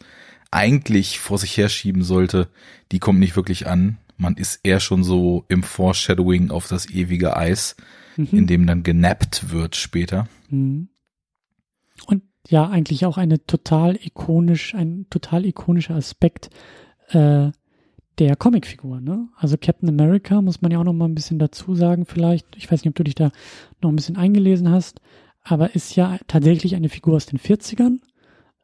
eigentlich 0.52 1.20
vor 1.20 1.38
sich 1.38 1.58
herschieben 1.58 2.04
sollte, 2.04 2.48
die 2.92 3.00
kommt 3.00 3.20
nicht 3.20 3.36
wirklich 3.36 3.68
an. 3.68 3.98
Man 4.18 4.36
ist 4.36 4.60
eher 4.64 4.80
schon 4.80 5.04
so 5.04 5.46
im 5.48 5.64
Foreshadowing 5.64 6.52
auf 6.52 6.68
das 6.68 6.90
ewige 6.90 7.36
Eis, 7.36 7.76
mhm. 8.16 8.28
in 8.32 8.48
dem 8.48 8.68
dann 8.68 8.84
genappt 8.84 9.52
wird 9.52 9.76
später. 9.76 10.28
Mhm 10.50 10.90
ja 12.50 12.70
eigentlich 12.70 13.06
auch 13.06 13.18
eine 13.18 13.46
total 13.46 13.98
ikonisch, 14.02 14.74
ein 14.74 15.08
total 15.10 15.46
ikonischer 15.46 15.96
Aspekt, 15.96 16.50
äh, 17.10 17.52
der 18.28 18.36
Comicfigur. 18.36 19.02
Ne? 19.02 19.28
Also 19.36 19.58
Captain 19.58 19.90
America 19.90 20.42
muss 20.42 20.62
man 20.62 20.72
ja 20.72 20.80
auch 20.80 20.84
noch 20.84 20.94
mal 20.94 21.06
ein 21.06 21.16
bisschen 21.16 21.40
dazu 21.40 21.74
sagen 21.74 22.06
vielleicht. 22.06 22.56
Ich 22.56 22.72
weiß 22.72 22.84
nicht, 22.84 22.90
ob 22.90 22.96
du 22.96 23.04
dich 23.04 23.16
da 23.16 23.32
noch 23.82 23.90
ein 23.90 23.96
bisschen 23.96 24.16
eingelesen 24.16 24.70
hast, 24.70 25.02
aber 25.44 25.74
ist 25.74 25.96
ja 25.96 26.20
tatsächlich 26.28 26.76
eine 26.76 26.90
Figur 26.90 27.16
aus 27.16 27.26
den 27.26 27.40
40ern. 27.40 28.00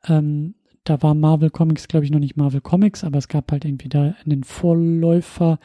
Ähm, 0.08 0.54
da 0.84 1.02
war 1.02 1.15
Marvel 1.15 1.50
Comics, 1.50 1.88
glaube 1.88 2.06
ich, 2.06 2.12
noch 2.12 2.20
nicht 2.20 2.38
Marvel 2.38 2.62
Comics, 2.62 3.04
aber 3.04 3.17
es 3.17 3.28
gab 3.28 3.52
halt 3.52 3.65
irgendwie 3.65 3.89
da 3.89 4.13
in 4.24 4.30
den 4.30 4.43
Vorläufer 4.43 5.58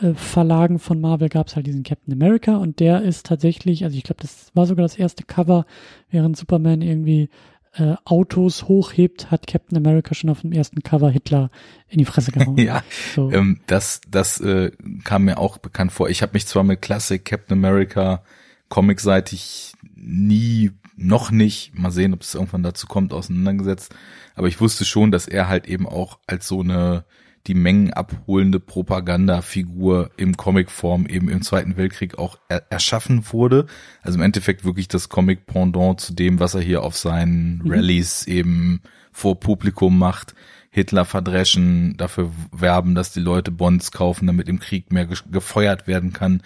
äh, 0.00 0.14
Verlagen 0.14 0.78
von 0.78 0.98
Marvel 0.98 1.28
gab 1.28 1.48
es 1.48 1.56
halt 1.56 1.66
diesen 1.66 1.82
Captain 1.82 2.14
America 2.14 2.56
und 2.56 2.80
der 2.80 3.02
ist 3.02 3.26
tatsächlich, 3.26 3.84
also 3.84 3.98
ich 3.98 4.02
glaube, 4.02 4.22
das 4.22 4.50
war 4.54 4.64
sogar 4.66 4.84
das 4.84 4.96
erste 4.96 5.24
Cover, 5.24 5.66
während 6.10 6.38
Superman 6.38 6.80
irgendwie 6.80 7.28
äh, 7.78 7.94
Autos 8.04 8.68
hochhebt, 8.68 9.30
hat 9.30 9.46
Captain 9.46 9.76
America 9.76 10.14
schon 10.14 10.30
auf 10.30 10.40
dem 10.40 10.52
ersten 10.52 10.82
Cover 10.82 11.10
Hitler 11.10 11.50
in 11.88 11.98
die 11.98 12.04
Fresse 12.04 12.32
gehauen. 12.32 12.56
ja, 12.58 12.82
so. 13.14 13.30
ähm, 13.30 13.60
das, 13.66 14.00
das 14.08 14.40
äh, 14.40 14.72
kam 15.04 15.24
mir 15.24 15.38
auch 15.38 15.58
bekannt 15.58 15.92
vor. 15.92 16.08
Ich 16.08 16.22
habe 16.22 16.32
mich 16.34 16.46
zwar 16.46 16.64
mit 16.64 16.82
Classic 16.82 17.22
Captain 17.24 17.58
America 17.58 18.22
comicseitig 18.68 19.74
nie, 19.94 20.72
noch 20.96 21.30
nicht, 21.30 21.78
mal 21.78 21.90
sehen, 21.90 22.14
ob 22.14 22.22
es 22.22 22.34
irgendwann 22.34 22.62
dazu 22.62 22.86
kommt, 22.86 23.12
auseinandergesetzt, 23.12 23.94
aber 24.34 24.48
ich 24.48 24.60
wusste 24.60 24.84
schon, 24.84 25.10
dass 25.10 25.28
er 25.28 25.48
halt 25.48 25.66
eben 25.66 25.86
auch 25.86 26.18
als 26.26 26.48
so 26.48 26.60
eine 26.60 27.04
die 27.46 27.54
Mengen 27.54 27.92
abholende 27.92 28.58
Propagandafigur 28.58 30.10
im 30.16 30.36
Comicform 30.36 31.06
eben 31.06 31.28
im 31.28 31.42
Zweiten 31.42 31.76
Weltkrieg 31.76 32.18
auch 32.18 32.38
er 32.48 32.64
erschaffen 32.70 33.32
wurde. 33.32 33.66
Also 34.02 34.18
im 34.18 34.24
Endeffekt 34.24 34.64
wirklich 34.64 34.88
das 34.88 35.08
Comic-Pendant 35.08 36.00
zu 36.00 36.14
dem, 36.14 36.40
was 36.40 36.54
er 36.54 36.60
hier 36.60 36.82
auf 36.82 36.96
seinen 36.96 37.58
mhm. 37.58 37.70
Rallyes 37.70 38.26
eben 38.26 38.80
vor 39.12 39.38
Publikum 39.38 39.98
macht. 39.98 40.34
Hitler 40.70 41.06
verdreschen, 41.06 41.96
dafür 41.96 42.30
werben, 42.52 42.94
dass 42.94 43.12
die 43.12 43.20
Leute 43.20 43.50
Bonds 43.50 43.92
kaufen, 43.92 44.26
damit 44.26 44.48
im 44.48 44.60
Krieg 44.60 44.92
mehr 44.92 45.06
gefeuert 45.06 45.86
werden 45.86 46.12
kann 46.12 46.42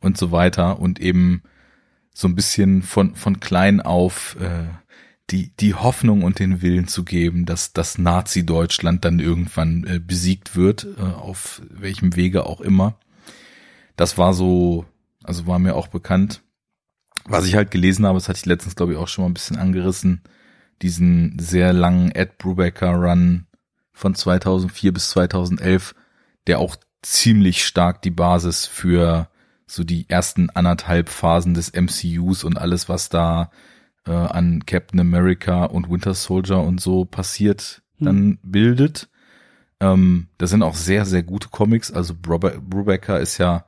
und 0.00 0.16
so 0.16 0.32
weiter 0.32 0.78
und 0.78 1.00
eben 1.00 1.42
so 2.14 2.28
ein 2.28 2.34
bisschen 2.34 2.82
von, 2.82 3.14
von 3.16 3.40
klein 3.40 3.80
auf 3.80 4.36
äh, 4.40 4.64
die, 5.30 5.54
die 5.56 5.74
Hoffnung 5.74 6.22
und 6.22 6.38
den 6.38 6.60
Willen 6.60 6.86
zu 6.86 7.04
geben, 7.04 7.46
dass 7.46 7.72
das 7.72 7.98
Nazi-Deutschland 7.98 9.04
dann 9.04 9.20
irgendwann 9.20 9.84
äh, 9.84 9.98
besiegt 9.98 10.54
wird, 10.56 10.86
äh, 10.98 11.02
auf 11.02 11.62
welchem 11.70 12.14
Wege 12.16 12.46
auch 12.46 12.60
immer. 12.60 12.98
Das 13.96 14.18
war 14.18 14.34
so, 14.34 14.84
also 15.22 15.46
war 15.46 15.58
mir 15.58 15.74
auch 15.74 15.88
bekannt. 15.88 16.42
Was 17.24 17.46
ich 17.46 17.54
halt 17.54 17.70
gelesen 17.70 18.06
habe, 18.06 18.18
das 18.18 18.28
hatte 18.28 18.38
ich 18.38 18.46
letztens, 18.46 18.76
glaube 18.76 18.92
ich, 18.92 18.98
auch 18.98 19.08
schon 19.08 19.24
mal 19.24 19.30
ein 19.30 19.34
bisschen 19.34 19.56
angerissen, 19.56 20.22
diesen 20.82 21.38
sehr 21.38 21.72
langen 21.72 22.10
Ed 22.10 22.36
Brubaker 22.36 22.92
Run 22.92 23.46
von 23.92 24.14
2004 24.14 24.92
bis 24.92 25.10
2011, 25.10 25.94
der 26.46 26.58
auch 26.58 26.76
ziemlich 27.00 27.64
stark 27.64 28.02
die 28.02 28.10
Basis 28.10 28.66
für 28.66 29.28
so 29.66 29.84
die 29.84 30.08
ersten 30.10 30.50
anderthalb 30.50 31.08
Phasen 31.08 31.54
des 31.54 31.72
MCUs 31.72 32.44
und 32.44 32.58
alles, 32.58 32.88
was 32.90 33.08
da 33.08 33.50
äh, 34.06 34.12
an 34.12 34.64
Captain 34.66 35.00
America 35.00 35.64
und 35.64 35.90
Winter 35.90 36.14
Soldier 36.14 36.60
und 36.60 36.80
so 36.80 37.04
passiert, 37.04 37.82
hm. 37.98 38.06
dann 38.06 38.38
bildet. 38.42 39.08
Ähm, 39.80 40.28
das 40.38 40.50
sind 40.50 40.62
auch 40.62 40.74
sehr, 40.74 41.04
sehr 41.04 41.22
gute 41.22 41.48
Comics. 41.48 41.92
Also 41.92 42.14
Brubaker 42.14 43.20
ist 43.20 43.38
ja 43.38 43.66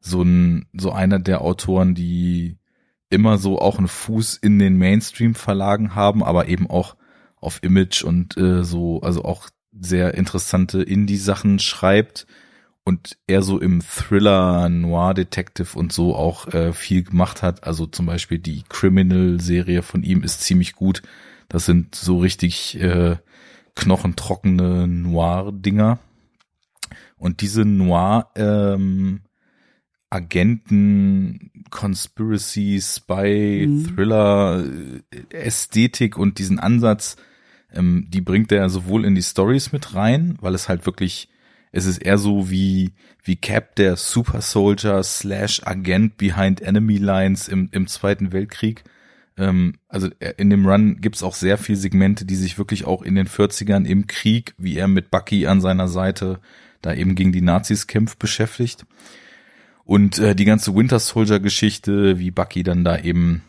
so 0.00 0.22
ein, 0.22 0.66
so 0.72 0.92
einer 0.92 1.18
der 1.18 1.42
Autoren, 1.42 1.94
die 1.94 2.58
immer 3.10 3.38
so 3.38 3.58
auch 3.58 3.78
einen 3.78 3.88
Fuß 3.88 4.36
in 4.36 4.58
den 4.58 4.78
Mainstream-Verlagen 4.78 5.94
haben, 5.94 6.22
aber 6.22 6.48
eben 6.48 6.70
auch 6.70 6.96
auf 7.36 7.62
Image 7.62 8.04
und 8.04 8.36
äh, 8.36 8.62
so, 8.64 9.00
also 9.00 9.24
auch 9.24 9.48
sehr 9.78 10.14
interessante 10.14 10.82
Indie-Sachen 10.82 11.58
schreibt 11.58 12.26
und 12.84 13.18
er 13.26 13.42
so 13.42 13.60
im 13.60 13.82
Thriller, 13.82 14.68
Noir 14.68 15.14
Detective 15.14 15.78
und 15.78 15.92
so 15.92 16.16
auch 16.16 16.48
äh, 16.48 16.72
viel 16.72 17.02
gemacht 17.02 17.42
hat. 17.42 17.64
Also 17.64 17.86
zum 17.86 18.06
Beispiel 18.06 18.38
die 18.38 18.64
Criminal-Serie 18.68 19.82
von 19.82 20.02
ihm 20.02 20.22
ist 20.22 20.42
ziemlich 20.42 20.74
gut. 20.74 21.02
Das 21.48 21.66
sind 21.66 21.94
so 21.94 22.18
richtig 22.18 22.80
äh, 22.80 23.16
knochentrockene 23.74 24.88
Noir-Dinger. 24.88 25.98
Und 27.16 27.42
diese 27.42 27.64
Noir 27.64 28.30
ähm, 28.34 29.20
Agenten, 30.10 31.52
Conspiracy, 31.70 32.80
Spy, 32.82 33.66
mhm. 33.68 33.86
Thriller, 33.86 34.64
äh, 34.64 35.34
Ästhetik 35.34 36.18
und 36.18 36.38
diesen 36.38 36.58
Ansatz, 36.58 37.16
ähm, 37.72 38.06
die 38.08 38.20
bringt 38.20 38.50
er 38.50 38.68
sowohl 38.68 39.04
in 39.04 39.14
die 39.14 39.22
Stories 39.22 39.70
mit 39.70 39.94
rein, 39.94 40.36
weil 40.40 40.54
es 40.54 40.68
halt 40.68 40.84
wirklich 40.84 41.28
es 41.72 41.86
ist 41.86 41.98
eher 41.98 42.18
so 42.18 42.50
wie, 42.50 42.92
wie 43.22 43.36
Cap, 43.36 43.76
der 43.76 43.96
Super 43.96 44.42
Soldier 44.42 45.02
slash 45.02 45.62
Agent 45.64 46.16
behind 46.16 46.60
Enemy 46.60 46.98
Lines 46.98 47.48
im, 47.48 47.68
im 47.72 47.86
Zweiten 47.86 48.32
Weltkrieg. 48.32 48.82
Ähm, 49.36 49.74
also 49.88 50.08
äh, 50.18 50.34
in 50.36 50.50
dem 50.50 50.66
Run 50.66 51.00
gibt's 51.00 51.22
auch 51.22 51.34
sehr 51.34 51.58
viele 51.58 51.78
Segmente, 51.78 52.24
die 52.24 52.34
sich 52.34 52.58
wirklich 52.58 52.86
auch 52.86 53.02
in 53.02 53.14
den 53.14 53.28
40ern 53.28 53.86
im 53.86 54.06
Krieg, 54.06 54.54
wie 54.58 54.76
er 54.76 54.88
mit 54.88 55.10
Bucky 55.10 55.46
an 55.46 55.60
seiner 55.60 55.88
Seite 55.88 56.40
da 56.82 56.94
eben 56.94 57.14
gegen 57.14 57.32
die 57.32 57.42
Nazis 57.42 57.86
kämpft, 57.86 58.18
beschäftigt. 58.18 58.86
Und 59.84 60.18
äh, 60.18 60.34
die 60.34 60.44
ganze 60.44 60.74
Winter 60.74 60.98
Soldier 60.98 61.40
Geschichte, 61.40 62.18
wie 62.18 62.30
Bucky 62.30 62.62
dann 62.62 62.84
da 62.84 62.98
eben 62.98 63.42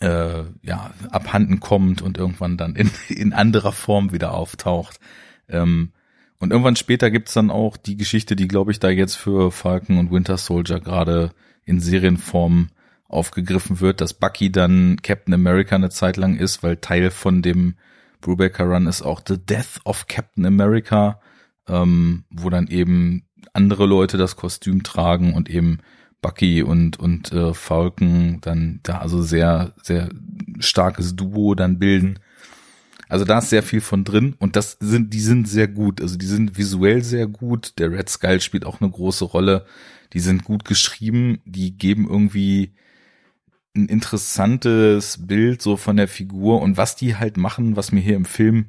äh, 0.00 0.44
ja 0.62 0.92
abhanden 1.10 1.60
kommt 1.60 2.02
und 2.02 2.18
irgendwann 2.18 2.56
dann 2.56 2.76
in, 2.76 2.90
in 3.08 3.32
anderer 3.32 3.72
Form 3.72 4.12
wieder 4.12 4.34
auftaucht. 4.34 5.00
Ähm, 5.48 5.92
und 6.40 6.52
irgendwann 6.52 6.76
später 6.76 7.10
gibt's 7.10 7.34
dann 7.34 7.50
auch 7.50 7.76
die 7.76 7.98
Geschichte, 7.98 8.34
die, 8.34 8.48
glaube 8.48 8.72
ich, 8.72 8.80
da 8.80 8.88
jetzt 8.88 9.14
für 9.14 9.52
Falcon 9.52 9.98
und 9.98 10.10
Winter 10.10 10.38
Soldier 10.38 10.80
gerade 10.80 11.32
in 11.64 11.80
Serienform 11.80 12.70
aufgegriffen 13.08 13.80
wird, 13.80 14.00
dass 14.00 14.14
Bucky 14.14 14.50
dann 14.50 14.96
Captain 15.02 15.34
America 15.34 15.76
eine 15.76 15.90
Zeit 15.90 16.16
lang 16.16 16.36
ist, 16.36 16.62
weil 16.62 16.78
Teil 16.78 17.10
von 17.10 17.42
dem 17.42 17.74
Brubaker 18.22 18.64
Run 18.64 18.86
ist 18.86 19.02
auch 19.02 19.20
The 19.26 19.36
Death 19.36 19.80
of 19.84 20.06
Captain 20.06 20.46
America, 20.46 21.20
ähm, 21.68 22.24
wo 22.30 22.48
dann 22.48 22.68
eben 22.68 23.24
andere 23.52 23.84
Leute 23.84 24.16
das 24.16 24.36
Kostüm 24.36 24.82
tragen 24.82 25.34
und 25.34 25.50
eben 25.50 25.80
Bucky 26.22 26.62
und 26.62 26.98
und 26.98 27.32
äh, 27.32 27.52
Falcon 27.52 28.40
dann 28.40 28.80
da 28.82 28.98
also 28.98 29.22
sehr 29.22 29.74
sehr 29.82 30.10
starkes 30.58 31.16
Duo 31.16 31.54
dann 31.54 31.78
bilden 31.78 32.18
also 33.10 33.24
da 33.24 33.38
ist 33.38 33.50
sehr 33.50 33.64
viel 33.64 33.80
von 33.80 34.04
drin 34.04 34.36
und 34.38 34.54
das 34.54 34.76
sind, 34.78 35.12
die 35.12 35.20
sind 35.20 35.48
sehr 35.48 35.66
gut. 35.66 36.00
Also 36.00 36.16
die 36.16 36.26
sind 36.26 36.56
visuell 36.56 37.02
sehr 37.02 37.26
gut. 37.26 37.74
Der 37.78 37.90
Red 37.90 38.08
Skull 38.08 38.40
spielt 38.40 38.64
auch 38.64 38.80
eine 38.80 38.88
große 38.88 39.24
Rolle. 39.24 39.66
Die 40.12 40.20
sind 40.20 40.44
gut 40.44 40.64
geschrieben. 40.64 41.40
Die 41.44 41.76
geben 41.76 42.08
irgendwie 42.08 42.72
ein 43.74 43.86
interessantes 43.86 45.26
Bild 45.26 45.60
so 45.60 45.76
von 45.76 45.96
der 45.96 46.06
Figur 46.06 46.62
und 46.62 46.76
was 46.76 46.94
die 46.94 47.16
halt 47.16 47.36
machen, 47.36 47.74
was 47.74 47.90
mir 47.90 48.00
hier 48.00 48.14
im 48.14 48.24
Film 48.24 48.66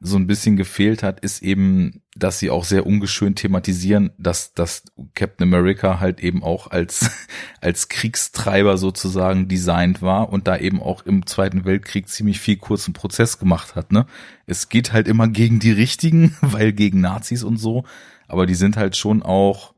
so 0.00 0.16
ein 0.16 0.28
bisschen 0.28 0.56
gefehlt 0.56 1.02
hat, 1.02 1.20
ist 1.20 1.42
eben, 1.42 2.02
dass 2.14 2.38
sie 2.38 2.50
auch 2.50 2.64
sehr 2.64 2.86
ungeschönt 2.86 3.38
thematisieren, 3.38 4.10
dass, 4.16 4.54
dass 4.54 4.84
Captain 5.14 5.48
America 5.48 5.98
halt 5.98 6.20
eben 6.20 6.44
auch 6.44 6.70
als, 6.70 7.10
als 7.60 7.88
Kriegstreiber 7.88 8.78
sozusagen 8.78 9.48
designt 9.48 10.00
war 10.00 10.28
und 10.30 10.46
da 10.46 10.56
eben 10.56 10.80
auch 10.80 11.04
im 11.04 11.26
Zweiten 11.26 11.64
Weltkrieg 11.64 12.08
ziemlich 12.08 12.38
viel 12.38 12.56
kurzen 12.56 12.92
Prozess 12.92 13.38
gemacht 13.38 13.74
hat, 13.74 13.90
ne? 13.90 14.06
Es 14.46 14.68
geht 14.68 14.92
halt 14.92 15.08
immer 15.08 15.28
gegen 15.28 15.58
die 15.58 15.72
Richtigen, 15.72 16.36
weil 16.40 16.72
gegen 16.72 17.00
Nazis 17.00 17.42
und 17.42 17.56
so, 17.56 17.84
aber 18.28 18.46
die 18.46 18.54
sind 18.54 18.76
halt 18.76 18.96
schon 18.96 19.22
auch 19.22 19.74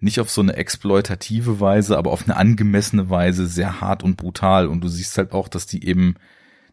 nicht 0.00 0.20
auf 0.20 0.30
so 0.30 0.40
eine 0.40 0.54
exploitative 0.54 1.58
Weise, 1.58 1.98
aber 1.98 2.12
auf 2.12 2.24
eine 2.24 2.36
angemessene 2.36 3.10
Weise 3.10 3.48
sehr 3.48 3.80
hart 3.80 4.04
und 4.04 4.16
brutal 4.16 4.68
und 4.68 4.82
du 4.82 4.88
siehst 4.88 5.18
halt 5.18 5.32
auch, 5.32 5.48
dass 5.48 5.66
die 5.66 5.84
eben 5.84 6.14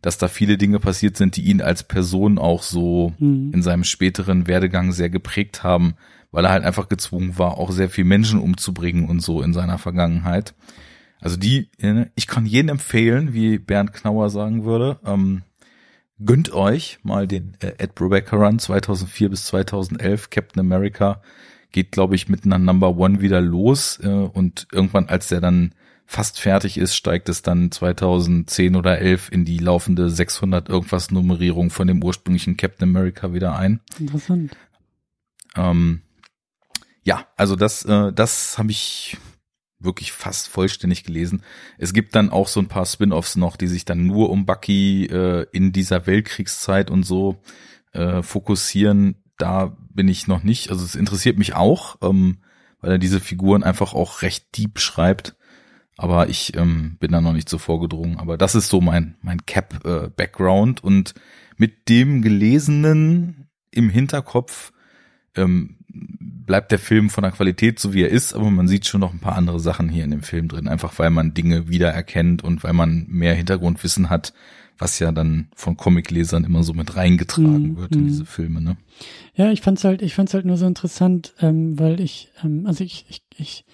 dass 0.06 0.20
da 0.20 0.28
viele 0.28 0.60
Dinge 0.60 0.80
passiert 0.80 1.18
sind, 1.18 1.36
die 1.36 1.46
ihn 1.46 1.64
als 1.64 1.82
Person 1.82 2.38
auch 2.38 2.62
so 2.62 3.14
mhm. 3.18 3.50
in 3.52 3.64
seinem 3.64 3.84
späteren 3.84 4.46
Werdegang 4.46 4.92
sehr 4.92 5.10
geprägt 5.10 5.64
haben, 5.64 5.96
weil 6.30 6.46
er 6.46 6.52
halt 6.52 6.64
einfach 6.64 6.90
gezwungen 6.90 7.40
war, 7.40 7.58
auch 7.58 7.72
sehr 7.72 7.90
viel 7.90 8.04
Menschen 8.04 8.40
umzubringen 8.40 9.10
und 9.10 9.22
so 9.22 9.42
in 9.42 9.52
seiner 9.52 9.80
Vergangenheit. 9.80 10.54
Also 11.22 11.38
die, 11.38 11.72
äh, 11.80 12.06
ich 12.14 12.28
kann 12.28 12.46
jeden 12.46 12.70
empfehlen, 12.70 13.34
wie 13.34 13.58
Bernd 13.58 13.94
Knauer 13.94 14.30
sagen 14.30 14.64
würde, 14.64 15.00
ähm, 15.04 15.42
gönnt 16.24 16.54
euch 16.54 17.00
mal 17.02 17.28
den 17.28 17.58
äh, 17.60 17.74
Ed 17.80 17.96
Brubaker 17.96 18.38
Run 18.38 18.60
2004 18.60 19.30
bis 19.30 19.46
2011, 19.46 20.30
Captain 20.30 20.60
America 20.60 21.20
geht, 21.72 21.92
glaube 21.92 22.14
ich, 22.14 22.30
mit 22.30 22.46
einer 22.46 22.60
Number 22.60 22.96
One 22.96 23.22
wieder 23.22 23.42
los 23.42 24.00
äh, 24.04 24.08
und 24.08 24.68
irgendwann, 24.72 25.10
als 25.10 25.30
der 25.30 25.42
dann 25.42 25.74
fast 26.06 26.40
fertig 26.40 26.78
ist, 26.78 26.96
steigt 26.96 27.30
es 27.30 27.42
dann 27.42 27.72
2010 27.72 28.76
oder 28.76 29.00
11 29.00 29.32
in 29.32 29.46
die 29.46 29.58
laufende 29.58 30.10
600 30.10 30.70
irgendwas 30.70 31.12
Nummerierung 31.12 31.70
von 31.72 31.88
dem 31.88 32.04
ursprünglichen 32.04 32.58
Captain 32.58 32.90
America 32.90 33.34
wieder 33.34 33.56
ein. 33.58 33.82
Interessant. 34.00 34.56
Ähm, 35.56 36.02
ja, 37.04 37.28
also 37.36 37.56
das, 37.56 37.84
äh, 37.86 38.14
das 38.14 38.58
habe 38.58 38.72
ich 38.72 39.18
wirklich 39.80 40.12
fast 40.12 40.48
vollständig 40.48 41.04
gelesen. 41.04 41.44
Es 41.78 41.94
gibt 41.94 42.16
dann 42.16 42.30
auch 42.30 42.48
so 42.48 42.60
ein 42.60 42.68
paar 42.68 42.86
Spin-offs 42.86 43.36
noch, 43.36 43.58
die 43.58 43.68
sich 43.68 43.86
dann 43.86 44.06
nur 44.06 44.30
um 44.30 44.46
Bucky 44.46 45.06
äh, 45.06 45.46
in 45.52 45.72
dieser 45.72 46.08
Weltkriegszeit 46.08 46.90
und 46.90 47.04
so 47.04 47.42
äh, 47.94 48.22
fokussieren. 48.22 49.22
da 49.38 49.76
bin 49.90 50.08
ich 50.08 50.28
noch 50.28 50.44
nicht. 50.44 50.70
Also 50.70 50.84
es 50.84 50.96
interessiert 50.96 51.38
mich 51.38 51.56
auch, 51.56 51.98
ähm, 52.02 52.40
weil 52.82 52.92
er 52.92 52.98
diese 52.98 53.20
Figuren 53.20 53.64
einfach 53.64 53.94
auch 53.94 54.22
recht 54.22 54.58
deep 54.58 54.80
schreibt. 54.80 55.36
Aber 55.98 56.30
ich 56.30 56.56
ähm, 56.58 56.98
bin 57.00 57.12
da 57.12 57.22
noch 57.22 57.34
nicht 57.34 57.50
so 57.50 57.58
vorgedrungen. 57.58 58.18
Aber 58.18 58.38
das 58.38 58.56
ist 58.56 58.70
so 58.70 58.82
mein, 58.82 59.16
mein 59.22 59.46
Cap-Background. 59.46 60.84
Äh, 60.84 60.86
und 60.86 61.14
mit 61.58 61.90
dem 61.90 62.22
Gelesenen 62.22 63.50
im 63.72 63.90
Hinterkopf 63.90 64.74
ähm, 65.36 65.78
bleibt 65.88 66.72
der 66.72 66.80
Film 66.80 67.10
von 67.10 67.24
der 67.24 67.32
Qualität 67.32 67.80
so 67.80 67.94
wie 67.94 68.04
er 68.04 68.10
ist, 68.10 68.34
aber 68.34 68.50
man 68.52 68.68
sieht 68.68 68.86
schon 68.86 69.02
noch 69.02 69.14
ein 69.14 69.20
paar 69.20 69.36
andere 69.36 69.60
Sachen 69.60 69.90
hier 69.90 70.04
in 70.04 70.12
dem 70.12 70.24
Film 70.24 70.48
drin, 70.48 70.68
einfach 70.68 70.98
weil 71.00 71.10
man 71.10 71.34
Dinge 71.34 71.70
wiedererkennt 71.70 72.44
und 72.44 72.64
weil 72.64 72.74
man 72.74 73.06
mehr 73.08 73.34
Hintergrundwissen 73.34 74.10
hat, 74.10 74.34
was 74.78 75.00
ja 75.00 75.12
dann 75.12 75.48
von 75.56 75.78
Comiclesern 75.78 76.44
immer 76.44 76.64
so 76.64 76.74
mit 76.74 76.96
reingetragen 76.96 77.74
mm, 77.74 77.78
wird 77.78 77.96
in 77.96 78.04
mm. 78.04 78.08
diese 78.08 78.26
Filme, 78.26 78.62
ne? 78.62 78.78
Ja, 79.36 79.52
ich 79.52 79.62
fand's 79.62 79.84
halt, 79.84 80.02
ich 80.02 80.14
fand's 80.14 80.34
halt 80.34 80.46
nur 80.46 80.58
so 80.58 80.66
interessant, 80.66 81.34
ähm, 81.40 81.78
weil 81.80 82.00
ich, 82.00 82.30
ähm, 82.44 82.66
also 82.66 82.84
ich, 82.84 83.06
ich, 83.10 83.24
ich 83.38 83.66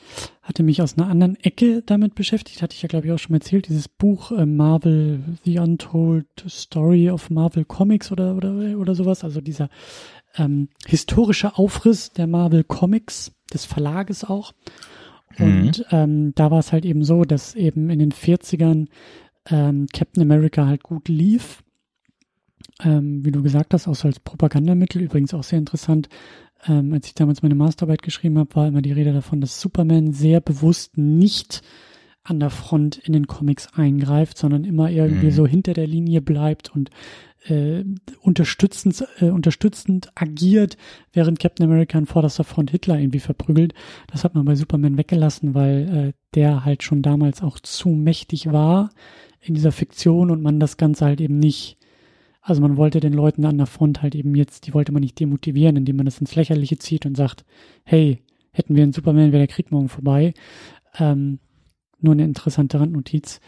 hatte 0.42 0.64
mich 0.64 0.82
aus 0.82 0.98
einer 0.98 1.08
anderen 1.08 1.36
Ecke 1.44 1.84
damit 1.86 2.16
beschäftigt, 2.16 2.62
hatte 2.62 2.76
ich 2.76 2.82
ja 2.82 2.88
glaube 2.88 3.08
ich 3.08 3.14
auch 3.14 3.20
schon 3.20 3.32
mal 3.32 3.38
erzählt, 3.38 3.68
dieses 3.68 3.88
Buch 3.88 4.32
äh, 4.32 4.46
Marvel 4.46 5.24
The 5.44 5.60
Untold 5.60 6.28
Story 6.48 7.10
of 7.10 7.30
Marvel 7.30 7.66
Comics 7.66 8.12
oder 8.12 8.36
oder 8.36 8.78
oder 8.78 8.96
sowas, 8.96 9.24
also 9.24 9.42
dieser 9.42 9.70
ähm, 10.36 10.70
historische 10.88 11.58
Aufriss 11.58 12.12
der 12.12 12.28
Marvel 12.28 12.64
Comics, 12.64 13.32
des 13.54 13.66
Verlages 13.66 14.24
auch. 14.24 14.54
Und 15.38 15.80
mhm. 15.80 15.86
ähm, 15.92 16.32
da 16.36 16.52
war 16.52 16.60
es 16.60 16.72
halt 16.72 16.86
eben 16.86 17.04
so, 17.04 17.24
dass 17.24 17.56
eben 17.56 17.90
in 17.90 18.00
den 18.00 18.12
40ern 18.12 18.88
ähm, 19.50 19.88
Captain 19.92 20.24
America 20.24 20.66
halt 20.66 20.84
gut 20.84 21.08
lief. 21.08 21.64
Ähm, 22.84 23.26
wie 23.26 23.32
du 23.32 23.42
gesagt 23.42 23.74
hast, 23.74 23.88
auch 23.88 23.96
so 23.96 24.08
als 24.08 24.20
Propagandamittel, 24.20 25.02
übrigens 25.02 25.34
auch 25.34 25.44
sehr 25.44 25.60
interessant. 25.60 26.10
Ähm, 26.68 26.94
als 26.94 27.08
ich 27.08 27.16
damals 27.16 27.42
meine 27.42 27.56
Masterarbeit 27.56 28.04
geschrieben 28.04 28.38
habe, 28.38 28.56
war 28.56 28.68
immer 28.68 28.82
die 28.82 28.92
Rede 28.92 29.14
davon, 29.14 29.42
dass 29.42 29.60
Superman 29.60 30.14
sehr 30.14 30.42
bewusst 30.42 30.98
nicht 30.98 31.62
an 32.24 32.40
der 32.40 32.52
Front 32.52 32.98
in 32.98 33.14
den 33.14 33.26
Comics 33.26 33.74
eingreift, 33.74 34.38
sondern 34.38 34.64
immer 34.64 34.92
irgendwie 34.92 35.28
mhm. 35.28 35.32
so 35.32 35.48
hinter 35.48 35.74
der 35.74 35.88
Linie 35.88 36.22
bleibt 36.22 36.70
und 36.70 36.92
äh, 37.48 37.84
unterstützend, 38.22 39.04
äh, 39.20 39.30
unterstützend 39.30 40.12
agiert, 40.14 40.78
während 41.14 41.40
Captain 41.40 41.66
America 41.66 41.98
an 41.98 42.06
vorderster 42.06 42.44
Front 42.44 42.70
Hitler 42.70 43.00
irgendwie 43.00 43.20
verprügelt. 43.20 43.74
Das 44.12 44.24
hat 44.24 44.36
man 44.36 44.46
bei 44.46 44.54
Superman 44.54 44.98
weggelassen, 44.98 45.56
weil 45.56 45.98
äh, 46.10 46.14
der 46.36 46.64
halt 46.64 46.84
schon 46.84 47.02
damals 47.02 47.42
auch 47.42 47.60
zu 47.60 47.90
mächtig 47.90 48.52
war 48.52 48.92
in 49.42 49.56
dieser 49.56 49.72
Fiktion 49.72 50.32
und 50.32 50.42
man 50.42 50.60
das 50.60 50.78
Ganze 50.78 51.06
halt 51.06 51.20
eben 51.20 51.40
nicht, 51.40 51.78
also 52.42 52.62
man 52.62 52.78
wollte 52.78 53.00
den 53.00 53.14
Leuten 53.14 53.46
an 53.46 53.58
der 53.58 53.68
Front 53.68 54.02
halt 54.02 54.16
eben 54.16 54.36
jetzt, 54.36 54.68
die 54.68 54.74
wollte 54.74 54.92
man 54.92 55.02
nicht 55.02 55.20
demotivieren, 55.20 55.78
indem 55.78 55.98
man 55.98 56.06
das 56.06 56.20
ins 56.20 56.36
Lächerliche 56.36 56.78
zieht 56.78 57.06
und 57.06 57.18
sagt, 57.18 57.44
hey, 57.84 58.22
hätten 58.52 58.76
wir 58.76 58.84
einen 58.84 58.94
Superman, 58.94 59.32
wäre 59.32 59.46
der 59.46 59.54
Krieg 59.54 59.72
morgen 59.72 59.90
vorbei. 59.90 60.34
Ähm, 60.98 61.40
nur 62.00 62.14
eine 62.14 62.24
interessante 62.24 62.80
Randnotiz. 62.80 63.40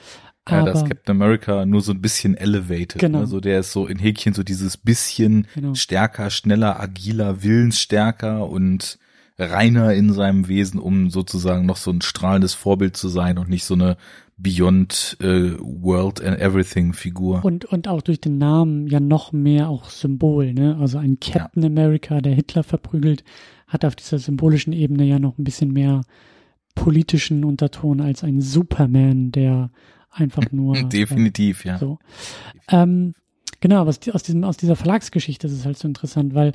Ja, 0.49 0.61
aber, 0.61 0.71
dass 0.71 0.85
Captain 0.85 1.15
America 1.15 1.65
nur 1.65 1.81
so 1.81 1.91
ein 1.91 2.01
bisschen 2.01 2.35
elevated. 2.35 2.99
Genau. 2.99 3.19
Also 3.19 3.39
der 3.39 3.59
ist 3.59 3.71
so 3.71 3.87
in 3.87 3.97
Häkchen 3.97 4.33
so 4.33 4.43
dieses 4.43 4.77
bisschen 4.77 5.47
genau. 5.53 5.73
stärker, 5.73 6.29
schneller, 6.29 6.79
agiler, 6.79 7.43
willensstärker 7.43 8.47
und 8.49 8.99
reiner 9.37 9.93
in 9.93 10.13
seinem 10.13 10.47
Wesen, 10.47 10.79
um 10.79 11.09
sozusagen 11.09 11.65
noch 11.65 11.77
so 11.77 11.91
ein 11.91 12.01
strahlendes 12.01 12.53
Vorbild 12.53 12.97
zu 12.97 13.07
sein 13.07 13.37
und 13.37 13.49
nicht 13.49 13.63
so 13.63 13.73
eine 13.73 13.97
Beyond 14.37 15.17
äh, 15.21 15.53
World 15.59 16.21
and 16.23 16.39
Everything 16.39 16.93
Figur. 16.93 17.43
Und, 17.45 17.65
und 17.65 17.87
auch 17.87 18.01
durch 18.01 18.19
den 18.19 18.37
Namen 18.37 18.87
ja 18.87 18.99
noch 18.99 19.31
mehr 19.31 19.69
auch 19.69 19.89
Symbol, 19.89 20.53
ne? 20.53 20.77
Also 20.79 20.97
ein 20.97 21.19
Captain 21.19 21.63
ja. 21.63 21.69
America, 21.69 22.19
der 22.19 22.33
Hitler 22.33 22.63
verprügelt, 22.63 23.23
hat 23.67 23.85
auf 23.85 23.95
dieser 23.95 24.19
symbolischen 24.19 24.73
Ebene 24.73 25.03
ja 25.03 25.19
noch 25.19 25.37
ein 25.37 25.43
bisschen 25.43 25.71
mehr 25.71 26.01
politischen 26.75 27.43
Unterton 27.45 28.01
als 28.01 28.23
ein 28.23 28.41
Superman, 28.41 29.31
der 29.31 29.71
einfach 30.09 30.45
nur. 30.51 30.81
Definitiv, 30.83 31.65
äh, 31.65 31.69
ja. 31.69 31.77
So. 31.77 31.99
Ähm, 32.69 33.13
genau, 33.59 33.81
aber 33.81 33.89
aus, 33.89 34.23
diesem, 34.23 34.43
aus 34.43 34.57
dieser 34.57 34.75
Verlagsgeschichte 34.75 35.47
ist 35.47 35.53
es 35.53 35.65
halt 35.65 35.77
so 35.77 35.87
interessant, 35.87 36.33
weil 36.33 36.53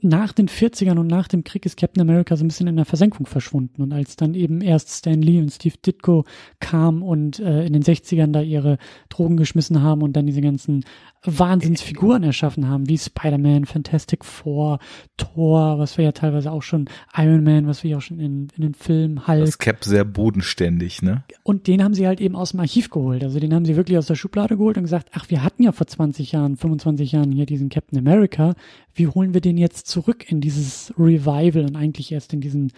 nach 0.00 0.32
den 0.32 0.48
40ern 0.48 0.98
und 0.98 1.08
nach 1.08 1.26
dem 1.26 1.42
Krieg 1.42 1.66
ist 1.66 1.76
Captain 1.76 2.00
America 2.00 2.36
so 2.36 2.44
ein 2.44 2.48
bisschen 2.48 2.68
in 2.68 2.76
der 2.76 2.84
Versenkung 2.84 3.26
verschwunden. 3.26 3.82
Und 3.82 3.92
als 3.92 4.14
dann 4.16 4.34
eben 4.34 4.60
erst 4.60 4.90
Stan 4.90 5.20
Lee 5.20 5.40
und 5.40 5.50
Steve 5.50 5.74
Ditko 5.84 6.24
kamen 6.60 7.02
und 7.02 7.40
äh, 7.40 7.66
in 7.66 7.72
den 7.72 7.82
60ern 7.82 8.30
da 8.30 8.40
ihre 8.40 8.78
Drogen 9.08 9.36
geschmissen 9.36 9.82
haben 9.82 10.02
und 10.02 10.14
dann 10.14 10.26
diese 10.26 10.40
ganzen 10.40 10.84
Wahnsinnsfiguren 11.24 12.22
erschaffen 12.22 12.68
haben, 12.68 12.88
wie 12.88 12.96
Spider-Man, 12.96 13.64
Fantastic 13.64 14.24
Four, 14.24 14.78
Thor, 15.16 15.78
was 15.78 15.98
wir 15.98 16.04
ja 16.04 16.12
teilweise 16.12 16.52
auch 16.52 16.62
schon, 16.62 16.88
Iron 17.16 17.42
Man, 17.42 17.66
was 17.66 17.82
wir 17.82 17.90
ja 17.90 17.96
auch 17.96 18.02
schon 18.02 18.20
in, 18.20 18.48
in 18.56 18.62
den 18.62 18.74
Filmen, 18.74 19.26
Hulk. 19.26 19.46
Das 19.46 19.58
Cap 19.58 19.84
sehr 19.84 20.04
bodenständig, 20.04 21.02
ne? 21.02 21.24
Und 21.42 21.66
den 21.66 21.82
haben 21.82 21.94
sie 21.94 22.06
halt 22.06 22.20
eben 22.20 22.36
aus 22.36 22.52
dem 22.52 22.60
Archiv 22.60 22.90
geholt. 22.90 23.24
Also 23.24 23.40
den 23.40 23.52
haben 23.52 23.64
sie 23.64 23.74
wirklich 23.74 23.98
aus 23.98 24.06
der 24.06 24.14
Schublade 24.14 24.56
geholt 24.56 24.76
und 24.76 24.84
gesagt, 24.84 25.08
ach, 25.12 25.28
wir 25.28 25.42
hatten 25.42 25.64
ja 25.64 25.72
vor 25.72 25.88
20 25.88 26.32
Jahren, 26.32 26.56
25 26.56 27.12
Jahren 27.12 27.32
hier 27.32 27.46
diesen 27.46 27.68
Captain 27.68 27.98
America. 27.98 28.54
Wie 28.94 29.08
holen 29.08 29.34
wir 29.34 29.40
den 29.40 29.58
jetzt 29.58 29.77
zurück 29.84 30.30
in 30.30 30.40
dieses 30.40 30.92
Revival 30.98 31.64
und 31.64 31.76
eigentlich 31.76 32.12
erst 32.12 32.32
in 32.32 32.40
diesen 32.40 32.72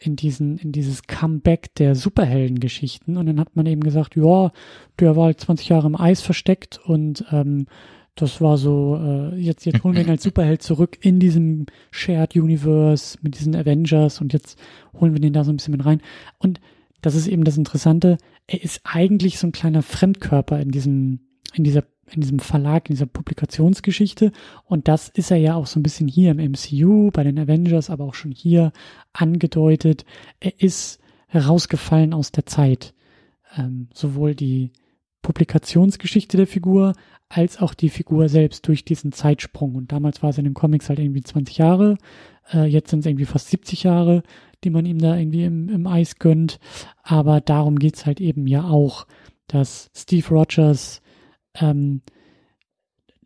in 0.00 0.16
diesen, 0.16 0.58
in 0.58 0.72
dieses 0.72 1.04
Comeback 1.04 1.74
der 1.76 1.94
Superheldengeschichten. 1.94 3.16
Und 3.16 3.26
dann 3.26 3.40
hat 3.40 3.56
man 3.56 3.64
eben 3.64 3.82
gesagt, 3.82 4.16
ja, 4.16 4.52
der 4.98 5.16
war 5.16 5.26
halt 5.26 5.40
20 5.40 5.68
Jahre 5.68 5.86
im 5.86 5.98
Eis 5.98 6.20
versteckt 6.20 6.78
und 6.84 7.24
ähm, 7.32 7.66
das 8.14 8.40
war 8.40 8.58
so, 8.58 8.96
äh, 8.96 9.36
jetzt, 9.36 9.66
jetzt 9.66 9.82
holen 9.82 9.96
wir 9.96 10.02
ihn 10.02 10.10
als 10.10 10.22
Superheld 10.24 10.62
zurück 10.62 10.98
in 11.00 11.18
diesem 11.18 11.66
Shared 11.90 12.36
Universe 12.36 13.18
mit 13.22 13.38
diesen 13.38 13.56
Avengers 13.56 14.20
und 14.20 14.32
jetzt 14.32 14.58
holen 15.00 15.14
wir 15.14 15.20
den 15.20 15.32
da 15.32 15.42
so 15.42 15.52
ein 15.52 15.56
bisschen 15.56 15.72
mit 15.76 15.84
rein. 15.84 16.00
Und 16.38 16.60
das 17.00 17.14
ist 17.14 17.26
eben 17.26 17.44
das 17.44 17.58
Interessante, 17.58 18.18
er 18.46 18.62
ist 18.62 18.80
eigentlich 18.84 19.38
so 19.38 19.46
ein 19.46 19.52
kleiner 19.52 19.82
Fremdkörper 19.82 20.60
in 20.60 20.70
diesem, 20.70 21.20
in 21.52 21.64
dieser 21.64 21.84
in 22.10 22.20
diesem 22.20 22.38
Verlag, 22.38 22.88
in 22.88 22.96
dieser 22.96 23.06
Publikationsgeschichte. 23.06 24.32
Und 24.64 24.88
das 24.88 25.08
ist 25.08 25.30
er 25.30 25.38
ja 25.38 25.54
auch 25.54 25.66
so 25.66 25.80
ein 25.80 25.82
bisschen 25.82 26.08
hier 26.08 26.30
im 26.30 26.52
MCU, 26.52 27.10
bei 27.10 27.24
den 27.24 27.38
Avengers, 27.38 27.90
aber 27.90 28.04
auch 28.04 28.14
schon 28.14 28.30
hier 28.30 28.72
angedeutet. 29.12 30.04
Er 30.40 30.60
ist 30.60 31.00
herausgefallen 31.28 32.12
aus 32.12 32.30
der 32.30 32.46
Zeit. 32.46 32.94
Ähm, 33.56 33.88
sowohl 33.94 34.34
die 34.34 34.70
Publikationsgeschichte 35.22 36.36
der 36.36 36.46
Figur 36.46 36.94
als 37.28 37.58
auch 37.58 37.74
die 37.74 37.88
Figur 37.88 38.28
selbst 38.28 38.68
durch 38.68 38.84
diesen 38.84 39.12
Zeitsprung. 39.12 39.74
Und 39.74 39.90
damals 39.90 40.22
war 40.22 40.30
es 40.30 40.38
in 40.38 40.44
den 40.44 40.54
Comics 40.54 40.88
halt 40.88 40.98
irgendwie 40.98 41.22
20 41.22 41.58
Jahre. 41.58 41.96
Äh, 42.52 42.66
jetzt 42.66 42.90
sind 42.90 43.00
es 43.00 43.06
irgendwie 43.06 43.24
fast 43.24 43.48
70 43.48 43.82
Jahre, 43.84 44.22
die 44.62 44.70
man 44.70 44.84
ihm 44.86 44.98
da 44.98 45.16
irgendwie 45.16 45.44
im, 45.44 45.68
im 45.68 45.86
Eis 45.86 46.18
gönnt. 46.18 46.60
Aber 47.02 47.40
darum 47.40 47.78
geht's 47.78 48.06
halt 48.06 48.20
eben 48.20 48.46
ja 48.46 48.64
auch, 48.64 49.06
dass 49.46 49.90
Steve 49.94 50.28
Rogers 50.28 51.00
ähm, 51.54 52.02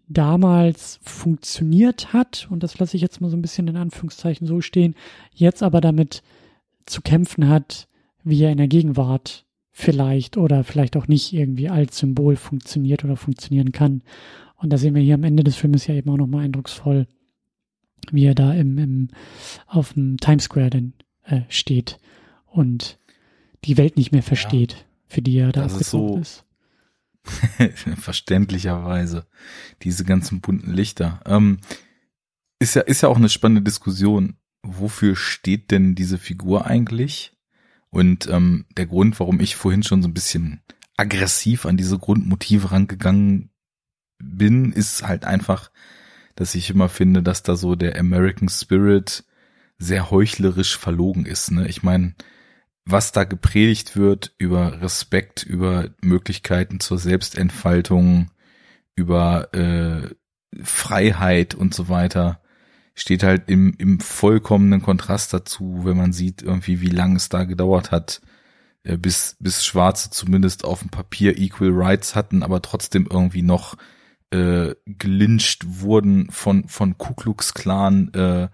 damals 0.09 0.99
funktioniert 1.03 2.13
hat, 2.13 2.49
und 2.51 2.63
das 2.63 2.79
lasse 2.79 2.97
ich 2.97 3.03
jetzt 3.03 3.21
mal 3.21 3.31
so 3.31 3.37
ein 3.37 3.43
bisschen 3.43 3.69
in 3.69 3.77
Anführungszeichen 3.77 4.47
so 4.47 4.61
stehen, 4.61 4.95
jetzt 5.35 5.63
aber 5.63 5.81
damit 5.81 6.23
zu 6.87 7.03
kämpfen 7.03 7.49
hat, 7.49 7.89
wie 8.25 8.43
er 8.43 8.51
in 8.51 8.59
der 8.59 8.69
Gegenwart 8.69 9.45
vielleicht 9.71 10.37
oder 10.37 10.65
vielleicht 10.65 10.97
auch 10.97 11.07
nicht 11.07 11.33
irgendwie 11.33 11.69
als 11.69 11.99
Symbol 11.99 12.37
funktioniert 12.37 13.05
oder 13.05 13.17
funktionieren 13.17 13.73
kann. 13.73 14.03
Und 14.57 14.71
da 14.71 14.79
sehen 14.79 14.95
wir 14.95 15.03
hier 15.03 15.15
am 15.15 15.25
Ende 15.25 15.45
des 15.45 15.57
Filmes 15.57 15.87
ja 15.87 15.95
eben 15.95 16.11
auch 16.11 16.17
nochmal 16.17 16.45
eindrucksvoll, 16.45 17.07
wie 18.11 18.25
er 18.25 18.35
da 18.35 18.53
im, 18.55 18.79
im 18.79 19.09
auf 19.67 19.93
dem 19.93 20.17
Times 20.17 20.45
Square 20.45 20.71
denn 20.71 20.95
äh, 21.25 21.43
steht 21.49 22.01
und 22.47 22.99
die 23.65 23.77
Welt 23.77 23.97
nicht 23.97 24.13
mehr 24.13 24.23
versteht, 24.23 24.73
ja. 24.73 24.79
für 25.07 25.23
die 25.23 25.37
er 25.39 25.53
da 25.53 25.63
das 25.63 25.81
ist 25.81 25.91
so, 25.91 26.19
ist. 26.19 26.45
Verständlicherweise. 28.01 29.27
Diese 29.83 30.05
ganzen 30.05 30.41
bunten 30.41 30.73
Lichter. 30.73 31.21
Ähm, 31.27 31.59
ist 32.59 32.75
ja, 32.75 32.83
ist 32.83 33.03
ja 33.03 33.09
auch 33.09 33.17
eine 33.17 33.29
spannende 33.29 33.63
Diskussion. 33.63 34.37
Wofür 34.63 35.17
steht 35.17 35.71
denn 35.71 35.95
diese 35.95 36.19
Figur 36.19 36.67
eigentlich? 36.67 37.33
Und 37.91 38.29
ähm, 38.29 38.67
der 38.77 38.87
Grund, 38.87 39.19
warum 39.21 39.41
ich 39.41 39.57
vorhin 39.57 39.83
schon 39.83 40.03
so 40.03 40.09
ein 40.09 40.15
bisschen 40.15 40.61
aggressiv 40.97 41.65
an 41.65 41.77
diese 41.77 41.99
Grundmotive 41.99 42.73
rangegangen 42.73 43.51
bin, 44.19 44.73
ist 44.73 45.07
halt 45.07 45.25
einfach, 45.25 45.71
dass 46.35 46.55
ich 46.55 46.71
immer 46.71 46.89
finde, 46.89 47.23
dass 47.23 47.43
da 47.43 47.57
so 47.57 47.77
der 47.77 47.99
American 47.99 48.49
Spirit 48.49 49.25
sehr 49.79 50.11
heuchlerisch 50.11 50.77
verlogen 50.77 51.25
ist. 51.25 51.53
Ne? 51.53 51.69
Ich 51.69 51.83
meine, 51.83 52.15
was 52.91 53.13
da 53.13 53.25
gepredigt 53.25 53.97
wird 53.97 54.35
über 54.39 54.81
Respekt, 54.81 55.43
über 55.43 55.91
Möglichkeiten 56.01 56.81
zur 56.81 56.99
Selbstentfaltung, 56.99 58.31
über 58.95 59.53
äh, 59.55 60.09
Freiheit 60.63 61.55
und 61.55 61.75
so 61.75 61.89
weiter, 61.89 62.41
steht 62.95 63.23
halt 63.23 63.49
im, 63.49 63.75
im 63.79 64.01
vollkommenen 64.01 64.83
Kontrast 64.83 65.35
dazu, 65.35 65.81
wenn 65.85 65.99
man 65.99 66.13
sieht 66.13 66.43
irgendwie, 66.43 66.81
wie 66.81 66.89
lange 66.89 67.17
es 67.17 67.29
da 67.29 67.45
gedauert 67.45 67.91
hat, 67.91 68.23
äh, 68.85 68.97
bis, 68.97 69.37
bis 69.39 69.65
Schwarze 69.65 70.11
zumindest 70.11 70.65
auf 70.65 70.81
dem 70.81 70.89
Papier 70.89 71.39
Equal 71.39 71.71
Rights 71.73 72.15
hatten, 72.15 72.43
aber 72.43 72.63
trotzdem 72.63 73.07
irgendwie 73.11 73.43
noch 73.43 73.77
äh, 74.31 74.75
gelyncht 74.87 75.81
wurden, 75.81 76.31
von, 76.31 76.69
von 76.69 76.97
Ku 76.97 77.15
Klux 77.15 77.53
Klan 77.53 78.13
äh, 78.15 78.49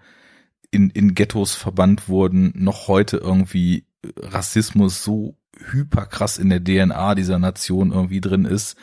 in, 0.71 0.89
in 0.89 1.15
Ghettos 1.15 1.55
verbannt 1.55 2.09
wurden, 2.09 2.51
noch 2.55 2.89
heute 2.89 3.17
irgendwie 3.17 3.85
Rassismus 4.17 5.03
so 5.03 5.37
hyperkrass 5.71 6.37
in 6.37 6.49
der 6.49 6.63
DNA 6.63 7.15
dieser 7.15 7.39
Nation 7.39 7.91
irgendwie 7.91 8.21
drin 8.21 8.45
ist. 8.45 8.75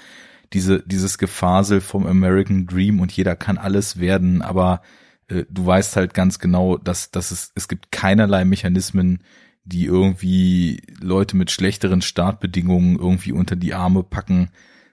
Diese, 0.53 0.83
dieses 0.83 1.19
Gefasel 1.19 1.81
vom 1.81 2.07
American 2.07 2.67
Dream 2.67 3.01
und 3.01 3.13
jeder 3.13 3.37
kann 3.37 3.59
alles 3.59 3.99
werden, 3.99 4.43
aber 4.43 4.83
äh, 5.29 5.45
du 5.51 5.65
weißt 5.65 5.97
halt 5.97 6.15
ganz 6.15 6.39
genau, 6.39 6.77
dass, 6.77 7.11
dass 7.11 7.31
es, 7.31 7.53
es 7.55 7.69
gibt 7.69 7.91
keinerlei 7.91 8.45
Mechanismen, 8.45 9.23
die 9.65 9.87
irgendwie 9.87 10.83
Leute 11.01 11.37
mit 11.37 11.51
schlechteren 11.51 12.03
Startbedingungen 12.03 12.99
irgendwie 12.99 13.33
unter 13.33 13.57
die 13.57 13.75
Arme 13.75 14.03
packen, 14.03 14.51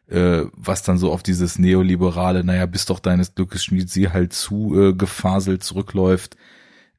äh, 0.08 0.44
was 0.54 0.84
dann 0.84 0.98
so 0.98 1.12
auf 1.12 1.24
dieses 1.24 1.60
neoliberale, 1.60 2.44
naja, 2.44 2.66
bist 2.66 2.90
doch 2.90 3.00
deines 3.00 3.36
Glückes 3.36 3.64
Schmied, 3.64 3.90
sie 3.90 4.10
halt 4.10 4.34
zu 4.34 4.80
äh, 4.80 4.94
gefaselt 4.94 5.64
zurückläuft. 5.64 6.38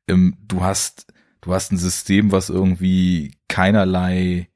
Ähm, 0.08 0.36
du 0.46 0.62
hast, 0.62 1.06
du 1.40 1.52
hast 1.52 1.72
ein 1.72 1.78
System, 1.78 2.32
was 2.32 2.50
irgendwie 2.50 3.36
keinerlei 3.48 4.48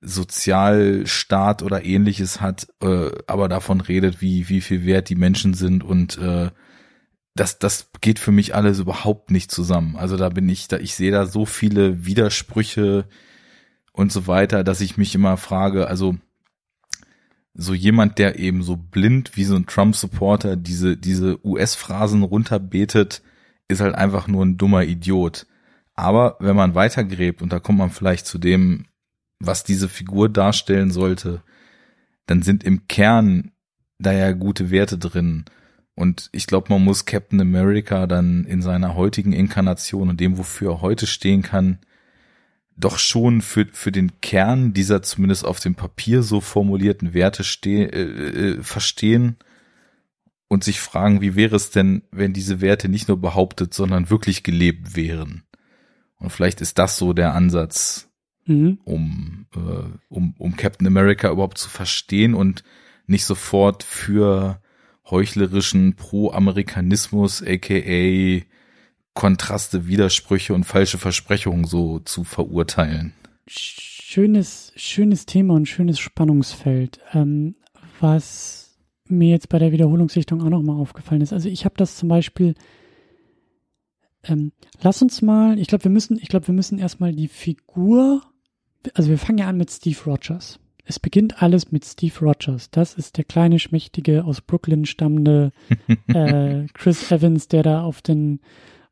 Sozialstaat 0.00 1.62
oder 1.62 1.84
ähnliches 1.84 2.40
hat, 2.40 2.68
äh, 2.82 3.10
aber 3.26 3.48
davon 3.48 3.80
redet, 3.80 4.20
wie, 4.20 4.48
wie 4.48 4.60
viel 4.60 4.84
wert 4.86 5.08
die 5.10 5.16
Menschen 5.16 5.54
sind 5.54 5.84
und 5.84 6.16
äh, 6.18 6.50
das, 7.34 7.58
das 7.58 7.90
geht 8.00 8.18
für 8.18 8.32
mich 8.32 8.54
alles 8.54 8.80
überhaupt 8.80 9.30
nicht 9.30 9.50
zusammen. 9.50 9.96
Also 9.96 10.16
da 10.16 10.28
bin 10.30 10.48
ich, 10.48 10.68
da, 10.68 10.78
ich 10.78 10.94
sehe 10.94 11.12
da 11.12 11.26
so 11.26 11.46
viele 11.46 12.04
Widersprüche 12.04 13.06
und 13.92 14.12
so 14.12 14.26
weiter, 14.26 14.64
dass 14.64 14.80
ich 14.80 14.96
mich 14.96 15.14
immer 15.14 15.36
frage, 15.36 15.86
also 15.86 16.16
so 17.54 17.74
jemand, 17.74 18.18
der 18.18 18.38
eben 18.38 18.62
so 18.62 18.76
blind 18.76 19.36
wie 19.36 19.44
so 19.44 19.56
ein 19.56 19.66
Trump-Supporter 19.66 20.56
diese, 20.56 20.96
diese 20.96 21.44
US-Phrasen 21.44 22.22
runterbetet, 22.22 23.22
ist 23.68 23.80
halt 23.80 23.94
einfach 23.94 24.28
nur 24.28 24.44
ein 24.44 24.56
dummer 24.56 24.84
Idiot. 24.84 25.46
Aber 26.00 26.36
wenn 26.40 26.56
man 26.56 26.74
weitergräbt, 26.74 27.42
und 27.42 27.52
da 27.52 27.58
kommt 27.60 27.78
man 27.78 27.90
vielleicht 27.90 28.24
zu 28.24 28.38
dem, 28.38 28.86
was 29.38 29.64
diese 29.64 29.86
Figur 29.86 30.30
darstellen 30.30 30.90
sollte, 30.90 31.42
dann 32.24 32.40
sind 32.40 32.64
im 32.64 32.88
Kern 32.88 33.52
da 33.98 34.10
ja 34.10 34.32
gute 34.32 34.70
Werte 34.70 34.96
drin. 34.96 35.44
Und 35.94 36.30
ich 36.32 36.46
glaube, 36.46 36.72
man 36.72 36.82
muss 36.82 37.04
Captain 37.04 37.38
America 37.38 38.06
dann 38.06 38.46
in 38.46 38.62
seiner 38.62 38.94
heutigen 38.94 39.34
Inkarnation 39.34 40.08
und 40.08 40.18
dem, 40.20 40.38
wofür 40.38 40.70
er 40.70 40.80
heute 40.80 41.06
stehen 41.06 41.42
kann, 41.42 41.80
doch 42.78 42.98
schon 42.98 43.42
für, 43.42 43.66
für 43.70 43.92
den 43.92 44.22
Kern 44.22 44.72
dieser 44.72 45.02
zumindest 45.02 45.44
auf 45.44 45.60
dem 45.60 45.74
Papier 45.74 46.22
so 46.22 46.40
formulierten 46.40 47.12
Werte 47.12 47.44
steh, 47.44 47.82
äh, 47.82 48.54
äh, 48.54 48.62
verstehen 48.62 49.36
und 50.48 50.64
sich 50.64 50.80
fragen, 50.80 51.20
wie 51.20 51.36
wäre 51.36 51.56
es 51.56 51.70
denn, 51.70 52.04
wenn 52.10 52.32
diese 52.32 52.62
Werte 52.62 52.88
nicht 52.88 53.08
nur 53.08 53.20
behauptet, 53.20 53.74
sondern 53.74 54.08
wirklich 54.08 54.42
gelebt 54.42 54.96
wären. 54.96 55.42
Und 56.20 56.30
vielleicht 56.30 56.60
ist 56.60 56.78
das 56.78 56.96
so 56.96 57.12
der 57.12 57.34
Ansatz, 57.34 58.08
mhm. 58.46 58.78
um, 58.84 59.46
äh, 59.56 59.58
um, 60.08 60.34
um 60.38 60.56
Captain 60.56 60.86
America 60.86 61.30
überhaupt 61.30 61.58
zu 61.58 61.68
verstehen 61.68 62.34
und 62.34 62.62
nicht 63.06 63.24
sofort 63.24 63.82
für 63.82 64.60
heuchlerischen 65.10 65.96
Pro-Amerikanismus, 65.96 67.42
aka 67.42 68.44
Kontraste, 69.14 69.88
Widersprüche 69.88 70.54
und 70.54 70.64
falsche 70.64 70.98
Versprechungen 70.98 71.64
so 71.64 71.98
zu 71.98 72.22
verurteilen. 72.22 73.12
Schönes, 73.48 74.72
schönes 74.76 75.26
Thema 75.26 75.54
und 75.54 75.66
schönes 75.66 75.98
Spannungsfeld. 75.98 77.00
Ähm, 77.12 77.56
was 77.98 78.60
mir 79.10 79.30
jetzt 79.30 79.48
bei 79.48 79.58
der 79.58 79.72
Wiederholungssichtung 79.72 80.42
auch 80.42 80.48
nochmal 80.48 80.76
aufgefallen 80.76 81.20
ist. 81.20 81.32
Also 81.32 81.48
ich 81.48 81.64
habe 81.64 81.74
das 81.76 81.96
zum 81.96 82.08
Beispiel 82.08 82.54
ähm, 84.24 84.52
lass 84.82 85.02
uns 85.02 85.22
mal, 85.22 85.58
ich 85.58 85.68
glaube, 85.68 85.84
wir 85.84 85.90
müssen, 85.90 86.18
ich 86.20 86.28
glaube, 86.28 86.46
wir 86.46 86.54
müssen 86.54 86.78
erstmal 86.78 87.12
die 87.12 87.28
Figur, 87.28 88.22
also 88.94 89.10
wir 89.10 89.18
fangen 89.18 89.38
ja 89.38 89.48
an 89.48 89.56
mit 89.56 89.70
Steve 89.70 89.98
Rogers. 90.06 90.58
Es 90.84 90.98
beginnt 90.98 91.42
alles 91.42 91.70
mit 91.70 91.84
Steve 91.84 92.18
Rogers. 92.20 92.70
Das 92.70 92.94
ist 92.94 93.16
der 93.16 93.24
kleine, 93.24 93.58
schmächtige, 93.58 94.24
aus 94.24 94.40
Brooklyn 94.40 94.86
stammende 94.86 95.52
äh, 96.08 96.66
Chris 96.74 97.10
Evans, 97.12 97.48
der 97.48 97.62
da 97.62 97.82
auf 97.82 98.02
den, 98.02 98.40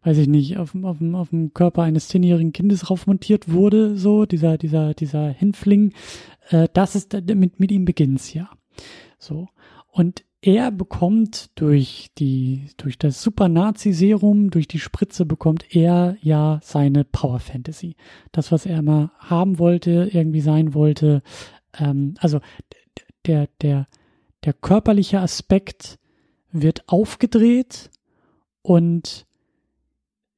weiß 0.02 0.18
ich 0.18 0.28
nicht, 0.28 0.58
auf, 0.58 0.74
auf, 0.74 0.98
auf 1.00 1.28
dem 1.30 1.52
Körper 1.54 1.82
eines 1.82 2.08
zehnjährigen 2.08 2.52
Kindes 2.52 2.88
raufmontiert 2.88 3.50
wurde, 3.50 3.96
so, 3.96 4.26
dieser, 4.26 4.58
dieser, 4.58 4.94
dieser 4.94 5.28
Hinfling. 5.28 5.92
Äh, 6.50 6.68
das 6.72 6.94
ist, 6.94 7.14
mit, 7.34 7.58
mit 7.58 7.72
ihm 7.72 7.84
beginnt's 7.84 8.32
ja. 8.32 8.48
So. 9.18 9.48
Und 9.90 10.24
er 10.40 10.70
bekommt 10.70 11.50
durch 11.56 12.10
die, 12.18 12.68
durch 12.76 12.96
das 12.96 13.22
Super-Nazi-Serum, 13.22 14.50
durch 14.50 14.68
die 14.68 14.78
Spritze 14.78 15.26
bekommt 15.26 15.74
er 15.74 16.16
ja 16.20 16.60
seine 16.62 17.04
Power 17.04 17.40
Fantasy. 17.40 17.96
Das, 18.30 18.52
was 18.52 18.64
er 18.64 18.78
immer 18.78 19.12
haben 19.18 19.58
wollte, 19.58 20.08
irgendwie 20.12 20.40
sein 20.40 20.74
wollte. 20.74 21.22
Ähm, 21.76 22.14
also 22.20 22.40
der, 23.26 23.48
der, 23.60 23.88
der 24.44 24.52
körperliche 24.52 25.20
Aspekt 25.20 25.98
wird 26.52 26.88
aufgedreht 26.88 27.90
und 28.62 29.26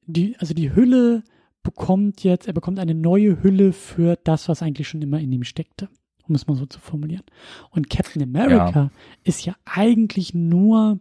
die, 0.07 0.35
also 0.39 0.55
die 0.55 0.73
Hülle 0.73 1.23
bekommt 1.61 2.23
jetzt, 2.23 2.47
er 2.47 2.53
bekommt 2.53 2.79
eine 2.79 2.95
neue 2.95 3.43
Hülle 3.43 3.71
für 3.71 4.17
das, 4.23 4.49
was 4.49 4.63
eigentlich 4.63 4.87
schon 4.87 5.03
immer 5.03 5.19
in 5.19 5.31
ihm 5.31 5.43
steckte 5.43 5.89
um 6.31 6.35
es 6.35 6.47
mal 6.47 6.55
so 6.55 6.65
zu 6.65 6.79
formulieren. 6.79 7.23
Und 7.69 7.89
Captain 7.89 8.23
America 8.23 8.79
ja. 8.79 8.91
ist 9.23 9.45
ja 9.45 9.55
eigentlich 9.65 10.33
nur 10.33 10.99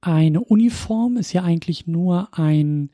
eine 0.00 0.40
Uniform, 0.40 1.16
ist 1.16 1.32
ja 1.32 1.42
eigentlich 1.42 1.86
nur 1.86 2.28
ein 2.32 2.90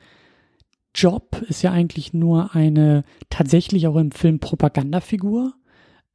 Job, 0.94 1.42
ist 1.48 1.62
ja 1.62 1.72
eigentlich 1.72 2.12
nur 2.12 2.54
eine 2.54 3.04
tatsächlich 3.30 3.86
auch 3.86 3.96
im 3.96 4.12
Film 4.12 4.38
Propagandafigur, 4.38 5.54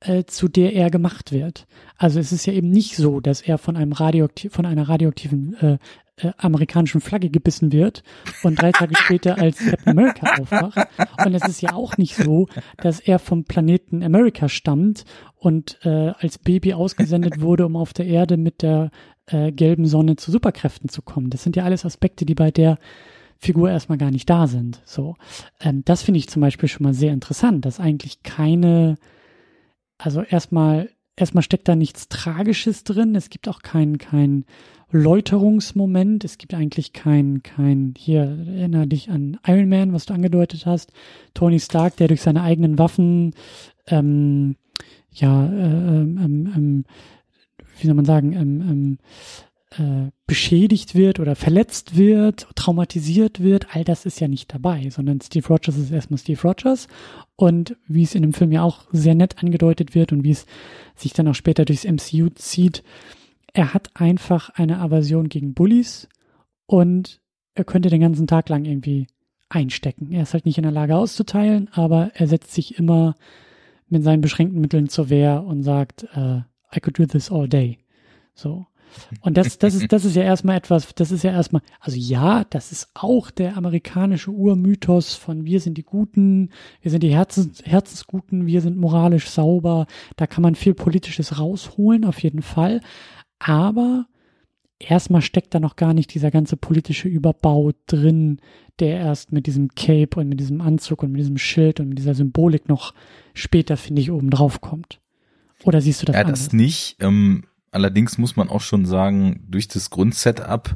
äh, 0.02 0.26
zu 0.26 0.48
der 0.48 0.74
er 0.74 0.92
gemacht 0.92 1.32
wird. 1.32 1.66
Also 1.98 2.20
es 2.20 2.32
ist 2.32 2.46
ja 2.46 2.54
eben 2.54 2.70
nicht 2.70 2.96
so, 2.96 3.20
dass 3.20 3.42
er 3.42 3.58
von 3.58 3.76
einem 3.76 3.92
radioaktiv, 3.92 4.54
von 4.54 4.66
einer 4.66 4.88
radioaktiven 4.88 5.56
äh, 5.56 5.78
äh, 6.18 6.32
amerikanischen 6.38 7.02
Flagge 7.02 7.30
gebissen 7.30 7.72
wird 7.72 8.04
und 8.44 8.62
drei 8.62 8.72
Tage 8.72 8.96
später 8.98 9.38
als 9.38 9.58
Captain 9.60 9.92
America 9.98 10.42
aufwacht. 10.42 10.88
Und 11.26 11.34
es 11.34 11.48
ist 11.48 11.62
ja 11.62 11.74
auch 11.74 11.98
nicht 11.98 12.16
so, 12.16 12.48
dass 12.78 13.00
er 13.00 13.20
vom 13.20 13.44
Planeten 13.44 14.04
America 14.04 14.50
stammt 14.50 15.06
und 15.36 15.78
äh, 15.84 16.14
als 16.18 16.40
Baby 16.40 16.74
ausgesendet 16.74 17.42
wurde, 17.42 17.66
um 17.66 17.76
auf 17.76 17.94
der 17.94 18.08
Erde 18.08 18.38
mit 18.38 18.62
der 18.62 18.92
äh, 19.28 19.52
gelben 19.52 19.86
Sonne 19.86 20.16
zu 20.16 20.32
Superkräften 20.32 20.90
zu 20.90 21.02
kommen. 21.02 21.30
Das 21.30 21.44
sind 21.44 21.56
ja 21.56 21.64
alles 21.64 21.86
Aspekte, 21.86 22.26
die 22.26 22.36
bei 22.36 22.50
der 22.52 22.78
Figur 23.40 23.70
erstmal 23.70 24.00
gar 24.00 24.12
nicht 24.12 24.30
da 24.30 24.48
sind. 24.48 24.82
So, 24.86 25.16
ähm, 25.62 25.84
das 25.86 26.02
finde 26.02 26.18
ich 26.20 26.30
zum 26.30 26.42
Beispiel 26.42 26.70
schon 26.70 26.84
mal 26.84 26.94
sehr 26.94 27.14
interessant, 27.14 27.66
dass 27.66 27.80
eigentlich 27.80 28.24
keine, 28.24 28.96
also 29.98 30.24
erstmal 30.24 30.90
erstmal 31.16 31.44
steckt 31.44 31.68
da 31.68 31.76
nichts 31.76 32.10
Tragisches 32.10 32.84
drin. 32.84 33.16
Es 33.16 33.30
gibt 33.30 33.48
auch 33.48 33.62
kein 33.62 33.98
kein 33.98 34.46
Läuterungsmoment. 34.92 36.24
Es 36.24 36.38
gibt 36.38 36.54
eigentlich 36.54 36.94
kein, 36.94 37.44
kein, 37.44 37.94
hier 37.98 38.22
erinnere 38.22 38.88
dich 38.88 39.10
an 39.10 39.38
Iron 39.46 39.70
Man, 39.70 39.94
was 39.94 40.06
du 40.06 40.14
angedeutet 40.14 40.66
hast. 40.66 40.92
Tony 41.34 41.60
Stark, 41.60 41.98
der 41.98 42.08
durch 42.08 42.22
seine 42.22 42.44
eigenen 42.44 42.78
Waffen, 42.78 43.34
ähm, 43.88 44.56
ja, 45.12 45.46
äh, 45.48 46.02
ähm, 46.02 46.20
ähm, 46.24 46.54
ähm 46.56 46.86
wie 47.80 47.86
soll 47.86 47.96
man 47.96 48.06
sagen, 48.06 48.34
ähm, 48.34 48.62
ähm, 48.62 48.98
äh, 49.78 50.12
beschädigt 50.26 50.96
wird 50.96 51.20
oder 51.20 51.36
verletzt 51.36 51.98
wird, 51.98 52.48
traumatisiert 52.56 53.42
wird, 53.42 53.76
all 53.76 53.84
das 53.84 54.06
ist 54.06 54.20
ja 54.20 54.28
nicht 54.28 54.54
dabei, 54.54 54.90
sondern 54.90 55.22
Steve 55.22 55.48
Rogers 55.48 55.78
ist 55.78 55.92
erstmal 55.92 56.18
Steve 56.18 56.42
Rogers 56.42 56.88
und 57.36 57.76
wie 57.88 58.04
es 58.04 58.16
in 58.16 58.24
dem 58.24 58.34
Film 58.34 58.52
ja 58.52 58.64
auch 58.64 58.86
sehr 58.92 59.14
nett 59.14 59.38
angedeutet 59.38 59.94
wird 59.94 60.12
und 60.12 60.24
wie 60.24 60.32
es 60.32 60.46
sich 60.96 61.14
dann 61.14 61.28
auch 61.28 61.36
später 61.36 61.66
durchs 61.66 61.84
MCU 61.84 62.30
zieht, 62.30 62.84
er 63.58 63.74
hat 63.74 63.90
einfach 63.96 64.52
eine 64.52 64.78
Aversion 64.78 65.30
gegen 65.30 65.56
Bullies 65.56 66.08
und 66.68 67.20
er 67.56 67.64
könnte 67.64 67.90
den 67.90 68.02
ganzen 68.02 68.28
Tag 68.28 68.50
lang 68.50 68.66
irgendwie 68.66 69.08
einstecken. 69.50 70.12
Er 70.12 70.22
ist 70.24 70.34
halt 70.36 70.46
nicht 70.46 70.60
in 70.60 70.64
der 70.64 70.72
Lage 70.72 70.96
auszuteilen, 70.96 71.68
aber 71.72 72.12
er 72.14 72.28
setzt 72.28 72.54
sich 72.54 72.78
immer 72.78 73.16
mit 73.90 74.04
seinen 74.04 74.22
beschränkten 74.22 74.62
Mitteln 74.62 74.90
zur 74.90 75.10
Wehr 75.10 75.44
und 75.44 75.64
sagt, 75.64 76.04
uh, 76.16 76.42
I 76.76 76.80
could 76.80 77.00
do 77.00 77.08
this 77.08 77.32
all 77.32 77.50
day. 77.50 77.80
So. 78.36 78.68
Und 79.22 79.38
das, 79.38 79.58
das 79.58 79.74
ist, 79.74 79.92
das 79.92 80.06
ist 80.06 80.16
ja 80.16 80.24
erstmal 80.24 80.58
etwas, 80.58 80.94
das 80.94 81.12
ist 81.12 81.24
ja 81.24 81.32
erstmal, 81.32 81.64
also 81.80 81.98
ja, 81.98 82.44
das 82.44 82.72
ist 82.72 82.90
auch 82.94 83.32
der 83.32 83.58
amerikanische 83.58 84.32
Urmythos 84.32 85.16
von 85.16 85.46
wir 85.46 85.62
sind 85.62 85.80
die 85.80 85.84
Guten, 85.84 86.52
wir 86.82 86.92
sind 86.92 87.02
die 87.02 87.14
Herzens, 87.14 87.64
Herzensguten, 87.66 88.46
wir 88.46 88.62
sind 88.62 88.78
moralisch 88.78 89.30
sauber. 89.30 89.88
Da 90.16 90.28
kann 90.28 90.44
man 90.44 90.54
viel 90.54 90.76
Politisches 90.76 91.40
rausholen, 91.40 92.06
auf 92.06 92.22
jeden 92.22 92.44
Fall. 92.44 92.82
Aber 93.40 94.08
erstmal 94.80 95.22
steckt 95.22 95.54
da 95.54 95.60
noch 95.60 95.76
gar 95.76 95.94
nicht 95.94 96.14
dieser 96.14 96.32
ganze 96.32 96.58
politische 96.58 97.08
Überbau 97.08 97.72
drin, 97.88 98.40
der 98.80 99.00
erst 99.00 99.32
mit 99.32 99.48
diesem 99.48 99.70
Cape 99.70 100.20
und 100.20 100.30
mit 100.30 100.40
diesem 100.40 100.62
Anzug 100.62 101.04
und 101.04 101.12
mit 101.12 101.22
diesem 101.22 101.38
Schild 101.38 101.80
und 101.80 101.90
mit 101.90 101.98
dieser 101.98 102.16
Symbolik 102.16 102.70
noch 102.70 102.94
später, 103.34 103.78
finde 103.78 104.02
ich, 104.02 104.12
oben 104.12 104.30
drauf 104.30 104.62
kommt. 104.62 105.00
Oder 105.64 105.82
siehst 105.82 106.02
du 106.02 106.06
das 106.06 106.16
Ja, 106.16 106.22
anders? 106.22 106.46
das 106.46 106.54
nicht. 106.54 106.98
Ähm, 107.00 107.46
allerdings 107.72 108.18
muss 108.18 108.36
man 108.36 108.50
auch 108.50 108.62
schon 108.62 108.86
sagen, 108.86 109.46
durch 109.48 109.68
das 109.68 109.90
Grundsetup 109.90 110.76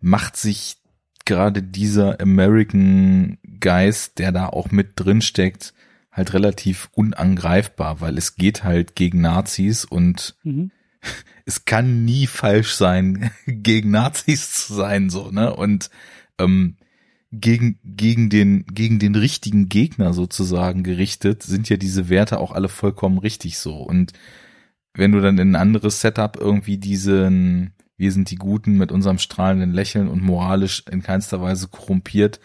macht 0.00 0.36
sich 0.36 0.76
gerade 1.24 1.62
dieser 1.62 2.20
American 2.20 3.38
Geist, 3.60 4.18
der 4.18 4.32
da 4.32 4.48
auch 4.48 4.70
mit 4.70 4.92
drin 4.96 5.20
steckt, 5.22 5.74
halt 6.10 6.34
relativ 6.34 6.88
unangreifbar, 6.92 8.00
weil 8.00 8.18
es 8.18 8.34
geht 8.34 8.64
halt 8.64 8.96
gegen 8.96 9.20
Nazis 9.20 9.84
und 9.84 10.34
mhm. 10.42 10.72
Es 11.44 11.64
kann 11.64 12.04
nie 12.04 12.26
falsch 12.26 12.74
sein, 12.74 13.30
gegen 13.46 13.90
Nazis 13.90 14.52
zu 14.52 14.74
sein, 14.74 15.10
so, 15.10 15.30
ne? 15.30 15.54
Und 15.54 15.90
ähm, 16.38 16.76
gegen, 17.32 17.78
gegen 17.84 18.28
den, 18.28 18.64
gegen 18.66 18.98
den 18.98 19.14
richtigen 19.14 19.68
Gegner 19.68 20.12
sozusagen 20.12 20.82
gerichtet, 20.82 21.42
sind 21.42 21.68
ja 21.68 21.76
diese 21.76 22.08
Werte 22.08 22.40
auch 22.40 22.52
alle 22.52 22.68
vollkommen 22.68 23.18
richtig 23.18 23.58
so. 23.58 23.76
Und 23.76 24.12
wenn 24.94 25.12
du 25.12 25.20
dann 25.20 25.38
in 25.38 25.52
ein 25.52 25.60
anderes 25.60 26.00
Setup 26.00 26.36
irgendwie 26.36 26.78
diesen, 26.78 27.72
wir 27.96 28.10
sind 28.10 28.30
die 28.30 28.36
Guten 28.36 28.76
mit 28.76 28.90
unserem 28.90 29.18
strahlenden 29.18 29.72
Lächeln 29.72 30.08
und 30.08 30.22
moralisch 30.22 30.84
in 30.90 31.02
keinster 31.02 31.40
Weise 31.40 31.68
korrumpiert, 31.68 32.40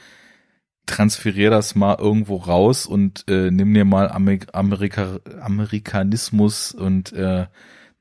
transferier 0.86 1.50
das 1.50 1.74
mal 1.74 1.98
irgendwo 2.00 2.38
raus 2.38 2.86
und 2.86 3.26
äh, 3.28 3.50
nimm 3.50 3.74
dir 3.74 3.86
mal 3.86 4.10
Amerika, 4.12 5.20
Amerikanismus 5.42 6.72
und 6.74 7.12
äh, 7.14 7.48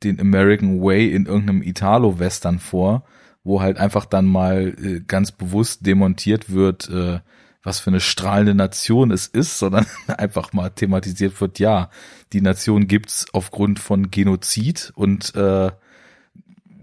den 0.02 0.20
American 0.20 0.82
Way 0.82 1.12
in 1.14 1.26
irgendeinem 1.26 1.62
Italo-Western 1.62 2.58
vor 2.58 3.04
wo 3.44 3.60
halt 3.60 3.78
einfach 3.78 4.06
dann 4.06 4.24
mal 4.24 4.74
äh, 4.82 5.00
ganz 5.06 5.30
bewusst 5.30 5.86
demontiert 5.86 6.50
wird, 6.50 6.88
äh, 6.88 7.20
was 7.62 7.78
für 7.80 7.90
eine 7.90 8.00
strahlende 8.00 8.54
Nation 8.54 9.10
es 9.10 9.26
ist, 9.26 9.58
sondern 9.58 9.86
einfach 10.08 10.52
mal 10.52 10.70
thematisiert 10.70 11.40
wird, 11.40 11.58
ja, 11.58 11.90
die 12.32 12.40
Nation 12.40 12.88
gibt's 12.88 13.26
aufgrund 13.32 13.78
von 13.78 14.10
Genozid 14.10 14.92
und 14.96 15.34
äh, 15.36 15.70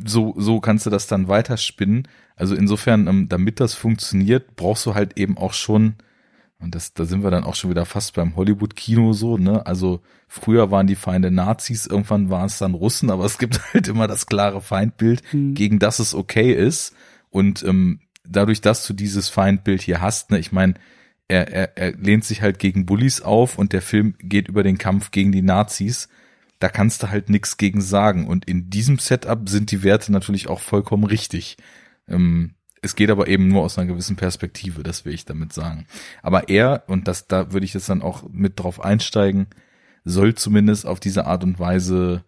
so, 0.03 0.33
so 0.37 0.59
kannst 0.61 0.85
du 0.85 0.89
das 0.89 1.07
dann 1.07 1.27
weiterspinnen. 1.27 2.07
Also 2.35 2.55
insofern, 2.55 3.07
ähm, 3.07 3.29
damit 3.29 3.59
das 3.59 3.75
funktioniert, 3.75 4.55
brauchst 4.55 4.85
du 4.85 4.95
halt 4.95 5.17
eben 5.19 5.37
auch 5.37 5.53
schon 5.53 5.95
und 6.61 6.75
das, 6.75 6.93
da 6.93 7.05
sind 7.05 7.23
wir 7.23 7.31
dann 7.31 7.43
auch 7.43 7.55
schon 7.55 7.69
wieder 7.69 7.85
fast 7.85 8.13
beim 8.13 8.35
Hollywood-Kino 8.35 9.13
so, 9.13 9.37
ne? 9.37 9.65
Also 9.65 10.01
früher 10.27 10.69
waren 10.69 10.87
die 10.87 10.95
Feinde 10.95 11.31
Nazis, 11.31 11.87
irgendwann 11.87 12.29
waren 12.29 12.45
es 12.45 12.59
dann 12.59 12.75
Russen, 12.75 13.09
aber 13.09 13.25
es 13.25 13.37
gibt 13.37 13.59
halt 13.73 13.87
immer 13.87 14.07
das 14.07 14.27
klare 14.27 14.61
Feindbild, 14.61 15.21
mhm. 15.33 15.55
gegen 15.55 15.79
das 15.79 15.99
es 15.99 16.13
okay 16.13 16.53
ist. 16.53 16.95
Und 17.29 17.63
ähm, 17.63 18.01
dadurch, 18.23 18.61
dass 18.61 18.85
du 18.85 18.93
dieses 18.93 19.29
Feindbild 19.29 19.81
hier 19.81 20.01
hast, 20.01 20.31
ne, 20.31 20.39
ich 20.39 20.51
meine, 20.51 20.75
er, 21.27 21.47
er, 21.47 21.77
er 21.77 21.91
lehnt 21.93 22.25
sich 22.25 22.41
halt 22.41 22.59
gegen 22.59 22.85
Bullies 22.85 23.21
auf 23.21 23.57
und 23.57 23.73
der 23.73 23.81
Film 23.81 24.15
geht 24.19 24.47
über 24.47 24.63
den 24.63 24.77
Kampf 24.77 25.11
gegen 25.11 25.31
die 25.31 25.41
Nazis. 25.41 26.09
Da 26.59 26.69
kannst 26.69 27.01
du 27.01 27.09
halt 27.09 27.29
nichts 27.29 27.57
gegen 27.57 27.81
sagen. 27.81 28.27
Und 28.27 28.45
in 28.45 28.69
diesem 28.69 28.99
Setup 28.99 29.47
sind 29.47 29.71
die 29.71 29.81
Werte 29.81 30.11
natürlich 30.11 30.49
auch 30.49 30.59
vollkommen 30.59 31.05
richtig. 31.05 31.57
Ähm, 32.07 32.55
es 32.81 32.95
geht 32.95 33.11
aber 33.11 33.27
eben 33.27 33.47
nur 33.47 33.61
aus 33.61 33.77
einer 33.77 33.87
gewissen 33.87 34.15
Perspektive, 34.15 34.83
das 34.83 35.05
will 35.05 35.13
ich 35.13 35.25
damit 35.25 35.53
sagen. 35.53 35.85
Aber 36.23 36.49
er, 36.49 36.83
und 36.87 37.07
das, 37.07 37.27
da 37.27 37.53
würde 37.53 37.65
ich 37.65 37.73
jetzt 37.73 37.89
dann 37.89 38.01
auch 38.01 38.23
mit 38.31 38.59
drauf 38.59 38.83
einsteigen, 38.83 39.47
soll 40.03 40.33
zumindest 40.33 40.85
auf 40.85 40.99
diese 40.99 41.25
Art 41.27 41.43
und 41.43 41.59
Weise 41.59 42.23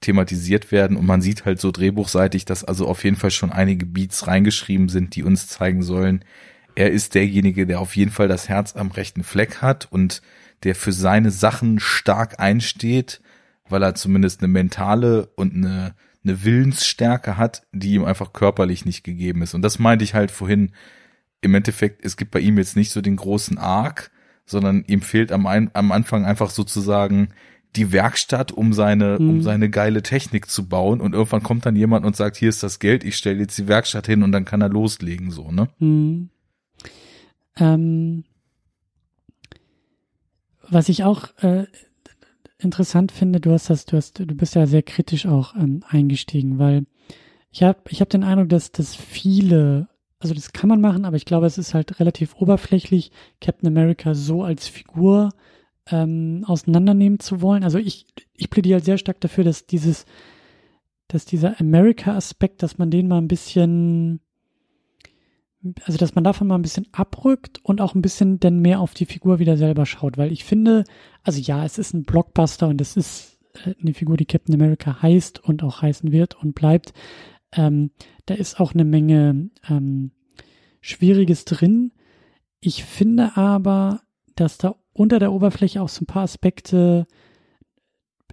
thematisiert 0.00 0.72
werden 0.72 0.96
und 0.96 1.04
man 1.04 1.20
sieht 1.20 1.44
halt 1.44 1.60
so 1.60 1.70
drehbuchseitig, 1.70 2.46
dass 2.46 2.64
also 2.64 2.88
auf 2.88 3.04
jeden 3.04 3.16
Fall 3.16 3.30
schon 3.30 3.52
einige 3.52 3.84
Beats 3.84 4.26
reingeschrieben 4.26 4.88
sind, 4.88 5.14
die 5.14 5.22
uns 5.22 5.46
zeigen 5.46 5.82
sollen, 5.82 6.24
er 6.74 6.90
ist 6.90 7.14
derjenige, 7.14 7.66
der 7.66 7.80
auf 7.80 7.96
jeden 7.96 8.10
Fall 8.10 8.28
das 8.28 8.48
Herz 8.48 8.76
am 8.76 8.90
rechten 8.90 9.22
Fleck 9.22 9.60
hat 9.60 9.88
und 9.90 10.22
der 10.62 10.74
für 10.74 10.92
seine 10.92 11.30
Sachen 11.30 11.78
stark 11.78 12.40
einsteht, 12.40 13.20
weil 13.68 13.82
er 13.82 13.94
zumindest 13.94 14.40
eine 14.40 14.48
mentale 14.48 15.26
und 15.36 15.54
eine 15.54 15.94
eine 16.24 16.44
Willensstärke 16.44 17.36
hat, 17.36 17.62
die 17.72 17.94
ihm 17.94 18.04
einfach 18.04 18.32
körperlich 18.32 18.84
nicht 18.84 19.04
gegeben 19.04 19.42
ist. 19.42 19.54
Und 19.54 19.62
das 19.62 19.78
meinte 19.78 20.04
ich 20.04 20.14
halt 20.14 20.30
vorhin. 20.30 20.72
Im 21.42 21.54
Endeffekt, 21.54 22.04
es 22.04 22.18
gibt 22.18 22.32
bei 22.32 22.40
ihm 22.40 22.58
jetzt 22.58 22.76
nicht 22.76 22.90
so 22.90 23.00
den 23.00 23.16
großen 23.16 23.56
Arc, 23.56 24.10
sondern 24.44 24.84
ihm 24.86 25.00
fehlt 25.00 25.32
am, 25.32 25.46
ein, 25.46 25.70
am 25.72 25.90
Anfang 25.90 26.26
einfach 26.26 26.50
sozusagen 26.50 27.28
die 27.76 27.92
Werkstatt, 27.92 28.52
um 28.52 28.72
seine, 28.72 29.18
mhm. 29.18 29.30
um 29.30 29.42
seine 29.42 29.70
geile 29.70 30.02
Technik 30.02 30.50
zu 30.50 30.68
bauen. 30.68 31.00
Und 31.00 31.14
irgendwann 31.14 31.42
kommt 31.42 31.64
dann 31.66 31.76
jemand 31.76 32.04
und 32.04 32.16
sagt, 32.16 32.36
hier 32.36 32.48
ist 32.48 32.62
das 32.62 32.78
Geld, 32.78 33.04
ich 33.04 33.16
stelle 33.16 33.40
jetzt 33.40 33.56
die 33.56 33.68
Werkstatt 33.68 34.06
hin 34.06 34.22
und 34.22 34.32
dann 34.32 34.44
kann 34.44 34.60
er 34.60 34.68
loslegen, 34.68 35.30
so, 35.30 35.50
ne? 35.50 35.68
Mhm. 35.78 36.30
Ähm, 37.56 38.24
was 40.68 40.88
ich 40.88 41.04
auch 41.04 41.28
äh, 41.42 41.66
interessant 42.62 43.12
finde, 43.12 43.40
du 43.40 43.52
hast 43.52 43.70
das, 43.70 43.84
du 43.86 43.96
hast, 43.96 44.18
du 44.18 44.34
bist 44.34 44.54
ja 44.54 44.66
sehr 44.66 44.82
kritisch 44.82 45.26
auch 45.26 45.54
ähm, 45.54 45.82
eingestiegen, 45.88 46.58
weil 46.58 46.84
ich 47.50 47.62
habe 47.62 47.80
ich 47.88 48.00
hab 48.00 48.08
den 48.08 48.24
Eindruck, 48.24 48.48
dass, 48.48 48.72
dass 48.72 48.94
viele, 48.94 49.88
also 50.18 50.34
das 50.34 50.52
kann 50.52 50.68
man 50.68 50.80
machen, 50.80 51.04
aber 51.04 51.16
ich 51.16 51.24
glaube, 51.24 51.46
es 51.46 51.58
ist 51.58 51.74
halt 51.74 51.98
relativ 52.00 52.36
oberflächlich, 52.36 53.10
Captain 53.40 53.68
America 53.68 54.14
so 54.14 54.42
als 54.44 54.68
Figur 54.68 55.30
ähm, 55.90 56.44
auseinandernehmen 56.46 57.18
zu 57.20 57.40
wollen. 57.40 57.64
Also 57.64 57.78
ich, 57.78 58.06
ich 58.34 58.50
plädiere 58.50 58.76
halt 58.76 58.84
sehr 58.84 58.98
stark 58.98 59.20
dafür, 59.20 59.44
dass 59.44 59.66
dieses, 59.66 60.04
dass 61.08 61.24
dieser 61.24 61.60
America-Aspekt, 61.60 62.62
dass 62.62 62.78
man 62.78 62.90
den 62.90 63.08
mal 63.08 63.18
ein 63.18 63.28
bisschen 63.28 64.20
also 65.84 65.98
dass 65.98 66.14
man 66.14 66.24
davon 66.24 66.46
mal 66.46 66.54
ein 66.54 66.62
bisschen 66.62 66.88
abrückt 66.92 67.60
und 67.62 67.80
auch 67.80 67.94
ein 67.94 68.02
bisschen 68.02 68.40
denn 68.40 68.60
mehr 68.60 68.80
auf 68.80 68.94
die 68.94 69.06
Figur 69.06 69.38
wieder 69.38 69.56
selber 69.56 69.86
schaut, 69.86 70.16
weil 70.16 70.32
ich 70.32 70.44
finde, 70.44 70.84
also 71.22 71.38
ja, 71.40 71.64
es 71.64 71.78
ist 71.78 71.92
ein 71.92 72.04
Blockbuster 72.04 72.68
und 72.68 72.80
es 72.80 72.96
ist 72.96 73.38
äh, 73.64 73.74
eine 73.80 73.94
Figur, 73.94 74.16
die 74.16 74.26
Captain 74.26 74.54
America 74.54 75.02
heißt 75.02 75.44
und 75.44 75.62
auch 75.62 75.82
heißen 75.82 76.12
wird 76.12 76.36
und 76.42 76.54
bleibt. 76.54 76.92
Ähm, 77.52 77.90
da 78.26 78.34
ist 78.34 78.60
auch 78.60 78.74
eine 78.74 78.84
Menge 78.84 79.50
ähm, 79.68 80.12
Schwieriges 80.80 81.44
drin. 81.44 81.92
Ich 82.60 82.84
finde 82.84 83.36
aber, 83.36 84.00
dass 84.36 84.56
da 84.56 84.76
unter 84.92 85.18
der 85.18 85.32
Oberfläche 85.32 85.82
auch 85.82 85.88
so 85.88 86.02
ein 86.02 86.06
paar 86.06 86.22
Aspekte 86.22 87.06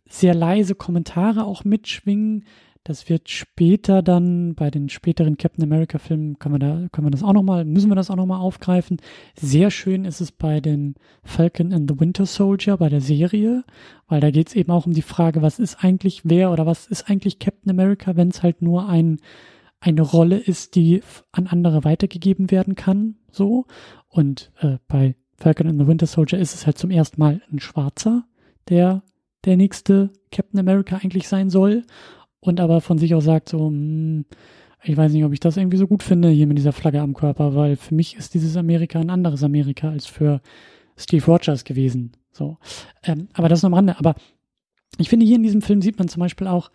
sehr 0.10 0.34
leise 0.34 0.76
Kommentare 0.76 1.44
auch 1.44 1.66
mitschwingen, 1.66 2.46
das 2.88 3.10
wird 3.10 3.28
später 3.28 4.02
dann 4.02 4.56
bei 4.56 4.72
den 4.72 4.88
späteren 4.88 5.36
Captain 5.36 5.64
America 5.64 5.98
Filmen 5.98 6.40
können 6.40 6.56
wir 6.56 6.60
da 6.60 6.88
können 6.94 7.08
wir 7.08 7.12
das 7.12 7.22
auch 7.22 7.34
noch 7.34 7.44
müssen 7.66 7.90
wir 7.90 7.96
das 7.96 8.10
auch 8.10 8.16
noch 8.16 8.26
mal 8.26 8.40
aufgreifen. 8.40 8.98
Sehr 9.36 9.72
schön 9.72 10.06
ist 10.06 10.22
es 10.22 10.32
bei 10.32 10.62
den 10.62 10.96
Falcon 11.22 11.74
and 11.74 11.92
the 11.92 12.00
Winter 12.00 12.26
Soldier 12.26 12.78
bei 12.78 12.88
der 12.88 13.02
Serie, 13.02 13.66
weil 14.08 14.22
da 14.22 14.32
geht 14.32 14.48
es 14.48 14.56
eben 14.56 14.72
auch 14.72 14.86
um 14.86 14.94
die 14.94 15.02
Frage, 15.02 15.42
was 15.42 15.60
ist 15.60 15.84
eigentlich 15.84 16.22
wer 16.24 16.50
oder 16.50 16.66
was 16.66 16.88
ist 16.88 17.10
eigentlich 17.10 17.40
Captain 17.40 17.70
America, 17.70 18.16
wenn 18.16 18.30
es 18.30 18.42
halt 18.42 18.62
nur 18.62 18.88
ein 18.88 19.18
eine 19.82 20.02
Rolle 20.02 20.38
ist, 20.38 20.76
die 20.76 21.02
an 21.34 21.48
andere 21.48 21.84
weitergegeben 21.84 22.52
werden 22.52 22.76
kann, 22.76 23.18
so 23.32 23.66
und 24.08 24.54
äh, 24.62 24.78
bei 24.88 25.16
Falcon 25.36 25.68
and 25.68 25.80
the 25.80 25.88
Winter 25.88 26.08
Soldier 26.08 26.40
ist 26.40 26.56
es 26.56 26.66
halt 26.66 26.78
zum 26.78 26.90
ersten 26.90 27.20
Mal 27.20 27.42
ein 27.52 27.60
Schwarzer, 27.60 28.24
der 28.70 29.04
der 29.44 29.58
nächste 29.58 30.12
Captain 30.32 30.60
America 30.60 30.98
eigentlich 30.98 31.28
sein 31.28 31.50
soll 31.50 31.84
und 32.40 32.60
aber 32.60 32.82
von 32.82 32.98
sich 32.98 33.14
aus 33.16 33.26
sagt 33.26 33.50
so, 33.50 33.68
hm, 33.68 34.26
ich 34.84 34.96
weiß 34.96 35.12
nicht, 35.12 35.26
ob 35.26 35.34
ich 35.34 35.40
das 35.40 35.58
irgendwie 35.58 35.78
so 35.78 35.88
gut 35.88 36.04
finde 36.04 36.30
hier 36.30 36.48
mit 36.48 36.58
dieser 36.58 36.72
Flagge 36.72 37.02
am 37.02 37.14
Körper, 37.14 37.56
weil 37.56 37.76
für 37.76 37.96
mich 37.96 38.16
ist 38.16 38.34
dieses 38.34 38.56
Amerika 38.56 39.00
ein 39.00 39.10
anderes 39.10 39.44
Amerika 39.44 39.90
als 39.90 40.06
für 40.06 40.42
Steve 40.96 41.26
Rogers 41.26 41.64
gewesen. 41.64 42.14
So, 42.32 42.58
ähm, 43.04 43.28
aber 43.34 43.50
das 43.50 43.64
noch 43.64 43.70
am 43.70 43.74
Rande. 43.74 43.98
Aber 43.98 44.16
ich 44.98 45.10
finde, 45.10 45.26
hier 45.26 45.36
in 45.36 45.44
diesem 45.44 45.62
Film 45.62 45.82
sieht 45.82 45.98
man 45.98 46.08
zum 46.08 46.20
Beispiel 46.20 46.48
auch 46.48 46.72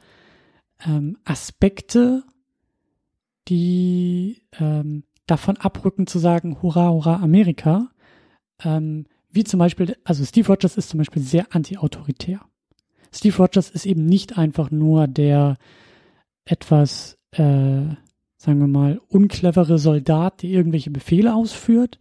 ähm, 0.84 1.16
Aspekte, 1.24 2.24
die 3.48 4.42
ähm, 4.58 5.04
davon 5.26 5.56
abrücken 5.56 6.06
zu 6.06 6.18
sagen, 6.18 6.62
hurra, 6.62 6.90
hurra, 6.90 7.16
Amerika. 7.16 7.90
Ähm, 8.64 9.06
wie 9.30 9.44
zum 9.44 9.58
Beispiel, 9.58 9.96
also 10.04 10.24
Steve 10.24 10.48
Rogers 10.48 10.76
ist 10.76 10.90
zum 10.90 10.98
Beispiel 10.98 11.22
sehr 11.22 11.46
anti-autoritär. 11.50 12.40
Steve 13.12 13.36
Rogers 13.36 13.70
ist 13.70 13.86
eben 13.86 14.06
nicht 14.06 14.38
einfach 14.38 14.70
nur 14.70 15.06
der 15.06 15.58
etwas, 16.44 17.18
äh, 17.32 17.84
sagen 18.36 18.58
wir 18.60 18.66
mal, 18.66 19.00
unclevere 19.08 19.78
Soldat, 19.78 20.42
der 20.42 20.50
irgendwelche 20.50 20.90
Befehle 20.90 21.34
ausführt. 21.34 22.00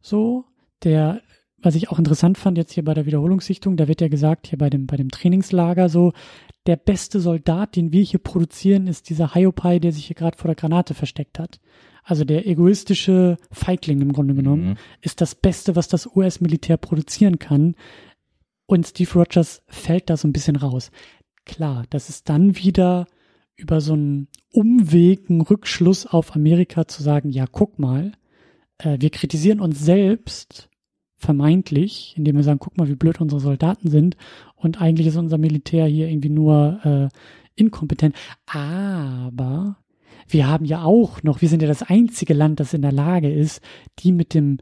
So, 0.00 0.44
der, 0.82 1.22
was 1.58 1.74
ich 1.74 1.90
auch 1.90 1.98
interessant 1.98 2.36
fand 2.36 2.58
jetzt 2.58 2.72
hier 2.72 2.84
bei 2.84 2.94
der 2.94 3.06
Wiederholungssichtung, 3.06 3.76
da 3.76 3.88
wird 3.88 4.00
ja 4.00 4.08
gesagt, 4.08 4.48
hier 4.48 4.58
bei 4.58 4.70
dem, 4.70 4.86
bei 4.86 4.96
dem 4.96 5.10
Trainingslager 5.10 5.88
so, 5.88 6.12
der 6.66 6.76
beste 6.76 7.20
Soldat, 7.20 7.76
den 7.76 7.92
wir 7.92 8.02
hier 8.02 8.20
produzieren, 8.20 8.86
ist 8.86 9.08
dieser 9.08 9.34
Hiopai, 9.34 9.78
der 9.78 9.92
sich 9.92 10.06
hier 10.06 10.16
gerade 10.16 10.36
vor 10.36 10.48
der 10.48 10.56
Granate 10.56 10.94
versteckt 10.94 11.38
hat. 11.38 11.60
Also 12.02 12.24
der 12.24 12.46
egoistische 12.46 13.36
Feigling 13.50 14.00
im 14.00 14.12
Grunde 14.12 14.34
genommen 14.34 14.70
mhm. 14.70 14.76
ist 15.00 15.20
das 15.20 15.34
Beste, 15.34 15.76
was 15.76 15.88
das 15.88 16.06
US-Militär 16.14 16.76
produzieren 16.76 17.38
kann. 17.38 17.74
Und 18.70 18.86
Steve 18.86 19.10
Rogers 19.14 19.64
fällt 19.66 20.10
da 20.10 20.16
so 20.16 20.28
ein 20.28 20.32
bisschen 20.32 20.54
raus. 20.54 20.92
Klar, 21.44 21.86
das 21.90 22.08
ist 22.08 22.28
dann 22.28 22.56
wieder 22.56 23.08
über 23.56 23.80
so 23.80 23.94
einen 23.94 24.28
Umweg, 24.52 25.28
einen 25.28 25.40
Rückschluss 25.40 26.06
auf 26.06 26.36
Amerika 26.36 26.86
zu 26.86 27.02
sagen, 27.02 27.30
ja, 27.30 27.46
guck 27.50 27.80
mal, 27.80 28.12
äh, 28.78 28.96
wir 29.00 29.10
kritisieren 29.10 29.58
uns 29.58 29.80
selbst 29.80 30.68
vermeintlich, 31.16 32.14
indem 32.16 32.36
wir 32.36 32.44
sagen, 32.44 32.60
guck 32.60 32.78
mal, 32.78 32.86
wie 32.88 32.94
blöd 32.94 33.20
unsere 33.20 33.40
Soldaten 33.40 33.90
sind 33.90 34.16
und 34.54 34.80
eigentlich 34.80 35.08
ist 35.08 35.16
unser 35.16 35.38
Militär 35.38 35.86
hier 35.86 36.08
irgendwie 36.08 36.30
nur 36.30 36.78
äh, 36.84 37.08
inkompetent. 37.56 38.14
Aber 38.46 39.78
wir 40.28 40.46
haben 40.46 40.64
ja 40.64 40.84
auch 40.84 41.24
noch, 41.24 41.40
wir 41.40 41.48
sind 41.48 41.60
ja 41.60 41.66
das 41.66 41.82
einzige 41.82 42.34
Land, 42.34 42.60
das 42.60 42.72
in 42.72 42.82
der 42.82 42.92
Lage 42.92 43.32
ist, 43.32 43.62
die 43.98 44.12
mit 44.12 44.32
dem 44.32 44.58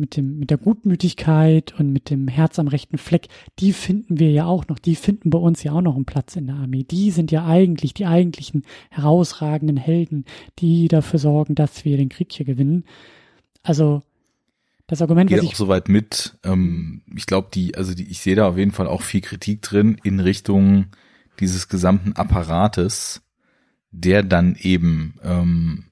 mit 0.00 0.16
dem, 0.16 0.38
mit 0.38 0.50
der 0.50 0.58
Gutmütigkeit 0.58 1.78
und 1.78 1.92
mit 1.92 2.10
dem 2.10 2.26
Herz 2.26 2.58
am 2.58 2.68
rechten 2.68 2.98
Fleck, 2.98 3.28
die 3.58 3.72
finden 3.72 4.18
wir 4.18 4.30
ja 4.30 4.46
auch 4.46 4.66
noch, 4.66 4.78
die 4.78 4.96
finden 4.96 5.30
bei 5.30 5.38
uns 5.38 5.62
ja 5.62 5.72
auch 5.72 5.82
noch 5.82 5.94
einen 5.94 6.06
Platz 6.06 6.34
in 6.36 6.46
der 6.46 6.56
Armee. 6.56 6.82
Die 6.82 7.10
sind 7.10 7.30
ja 7.30 7.46
eigentlich 7.46 7.94
die 7.94 8.06
eigentlichen 8.06 8.64
herausragenden 8.90 9.76
Helden, 9.76 10.24
die 10.58 10.88
dafür 10.88 11.18
sorgen, 11.18 11.54
dass 11.54 11.84
wir 11.84 11.96
den 11.96 12.08
Krieg 12.08 12.32
hier 12.32 12.46
gewinnen. 12.46 12.84
Also, 13.62 14.02
das 14.86 15.02
Argument, 15.02 15.30
Geht 15.30 15.38
was 15.38 15.44
ich 15.44 15.50
auch 15.52 15.56
soweit 15.56 15.88
mit. 15.88 16.36
Ähm, 16.42 17.02
ich 17.14 17.26
glaube, 17.26 17.48
die, 17.54 17.76
also 17.76 17.94
die, 17.94 18.10
ich 18.10 18.20
sehe 18.20 18.34
da 18.34 18.48
auf 18.48 18.58
jeden 18.58 18.72
Fall 18.72 18.88
auch 18.88 19.02
viel 19.02 19.20
Kritik 19.20 19.62
drin 19.62 19.98
in 20.02 20.18
Richtung 20.18 20.86
dieses 21.38 21.68
gesamten 21.68 22.14
Apparates, 22.14 23.22
der 23.92 24.22
dann 24.22 24.56
eben 24.56 25.14
ähm, 25.22 25.89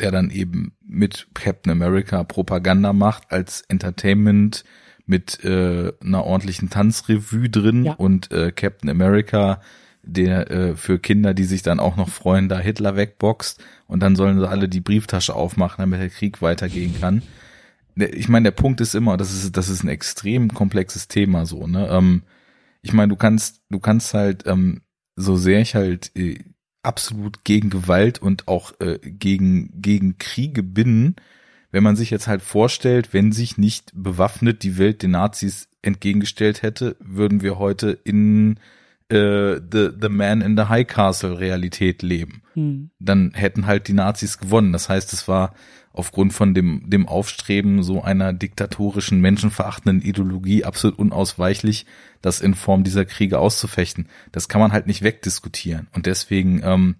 der 0.00 0.10
dann 0.10 0.30
eben 0.30 0.72
mit 0.86 1.28
Captain 1.34 1.72
America 1.72 2.24
Propaganda 2.24 2.92
macht 2.92 3.30
als 3.30 3.62
Entertainment 3.68 4.64
mit 5.06 5.42
äh, 5.42 5.92
einer 6.00 6.24
ordentlichen 6.24 6.70
Tanzrevue 6.70 7.48
drin 7.48 7.86
ja. 7.86 7.92
und 7.94 8.30
äh, 8.30 8.52
Captain 8.52 8.90
America, 8.90 9.60
der 10.02 10.50
äh, 10.50 10.76
für 10.76 10.98
Kinder, 10.98 11.34
die 11.34 11.44
sich 11.44 11.62
dann 11.62 11.80
auch 11.80 11.96
noch 11.96 12.10
freuen, 12.10 12.48
da 12.48 12.58
Hitler 12.58 12.94
wegboxt 12.94 13.62
und 13.86 14.00
dann 14.00 14.16
sollen 14.16 14.38
sie 14.38 14.48
alle 14.48 14.68
die 14.68 14.80
Brieftasche 14.80 15.34
aufmachen, 15.34 15.82
damit 15.82 16.00
der 16.00 16.10
Krieg 16.10 16.42
weitergehen 16.42 16.94
kann. 17.00 17.22
Ich 17.96 18.28
meine, 18.28 18.44
der 18.44 18.50
Punkt 18.52 18.80
ist 18.80 18.94
immer, 18.94 19.16
das 19.16 19.32
ist 19.32 19.56
das 19.56 19.68
ist 19.68 19.82
ein 19.82 19.88
extrem 19.88 20.54
komplexes 20.54 21.08
Thema 21.08 21.46
so. 21.46 21.66
Ne, 21.66 21.88
ähm, 21.90 22.22
ich 22.82 22.92
meine, 22.92 23.08
du 23.08 23.16
kannst 23.16 23.62
du 23.70 23.80
kannst 23.80 24.14
halt 24.14 24.46
ähm, 24.46 24.82
so 25.16 25.36
sehr 25.36 25.60
ich 25.60 25.74
halt 25.74 26.12
äh, 26.16 26.38
absolut 26.82 27.44
gegen 27.44 27.70
Gewalt 27.70 28.20
und 28.20 28.48
auch 28.48 28.72
äh, 28.80 28.98
gegen, 29.02 29.80
gegen 29.80 30.18
Kriege 30.18 30.62
bin, 30.62 31.16
wenn 31.70 31.82
man 31.82 31.96
sich 31.96 32.10
jetzt 32.10 32.26
halt 32.26 32.42
vorstellt, 32.42 33.12
wenn 33.12 33.32
sich 33.32 33.58
nicht 33.58 33.92
bewaffnet 33.94 34.62
die 34.62 34.78
Welt 34.78 35.02
den 35.02 35.12
Nazis 35.12 35.68
entgegengestellt 35.82 36.62
hätte, 36.62 36.96
würden 37.00 37.42
wir 37.42 37.58
heute 37.58 37.90
in 38.04 38.58
äh, 39.10 39.56
the, 39.72 39.90
the 40.00 40.08
Man 40.08 40.40
in 40.40 40.56
the 40.56 40.64
High 40.64 40.86
Castle 40.86 41.38
Realität 41.38 42.02
leben. 42.02 42.42
Hm. 42.54 42.90
Dann 42.98 43.32
hätten 43.34 43.66
halt 43.66 43.88
die 43.88 43.92
Nazis 43.92 44.38
gewonnen. 44.38 44.72
Das 44.72 44.88
heißt, 44.88 45.12
es 45.12 45.28
war 45.28 45.54
aufgrund 45.98 46.32
von 46.32 46.54
dem, 46.54 46.88
dem 46.88 47.08
Aufstreben 47.08 47.82
so 47.82 48.02
einer 48.02 48.32
diktatorischen, 48.32 49.20
menschenverachtenden 49.20 50.00
Ideologie 50.00 50.64
absolut 50.64 50.96
unausweichlich, 50.96 51.86
das 52.22 52.40
in 52.40 52.54
Form 52.54 52.84
dieser 52.84 53.04
Kriege 53.04 53.40
auszufechten. 53.40 54.08
Das 54.30 54.48
kann 54.48 54.60
man 54.60 54.70
halt 54.70 54.86
nicht 54.86 55.02
wegdiskutieren. 55.02 55.88
Und 55.92 56.06
deswegen, 56.06 56.62
ähm, 56.62 56.94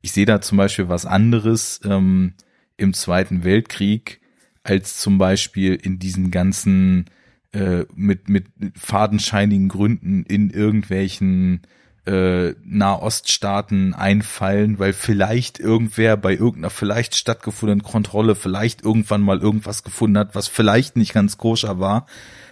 ich 0.00 0.10
sehe 0.10 0.26
da 0.26 0.40
zum 0.40 0.58
Beispiel 0.58 0.88
was 0.88 1.06
anderes 1.06 1.80
ähm, 1.84 2.34
im 2.76 2.94
Zweiten 2.94 3.44
Weltkrieg 3.44 4.20
als 4.64 4.98
zum 4.98 5.18
Beispiel 5.18 5.76
in 5.76 6.00
diesen 6.00 6.32
ganzen 6.32 7.06
äh, 7.52 7.84
mit, 7.94 8.28
mit 8.28 8.46
fadenscheinigen 8.74 9.68
Gründen 9.68 10.24
in 10.24 10.50
irgendwelchen 10.50 11.62
äh, 12.06 12.54
Nahoststaaten 12.64 13.94
einfallen, 13.94 14.78
weil 14.78 14.92
vielleicht 14.92 15.60
irgendwer 15.60 16.16
bei 16.16 16.32
irgendeiner 16.32 16.70
vielleicht 16.70 17.14
stattgefundenen 17.14 17.82
Kontrolle 17.82 18.34
vielleicht 18.34 18.82
irgendwann 18.82 19.22
mal 19.22 19.40
irgendwas 19.40 19.82
gefunden 19.82 20.18
hat, 20.18 20.34
was 20.34 20.48
vielleicht 20.48 20.96
nicht 20.96 21.14
ganz 21.14 21.38
koscher 21.38 21.78
war. 21.78 22.06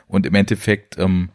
Und 0.07 0.27
im 0.27 0.35
Endeffekt 0.35 0.99
ähm, 0.99 1.31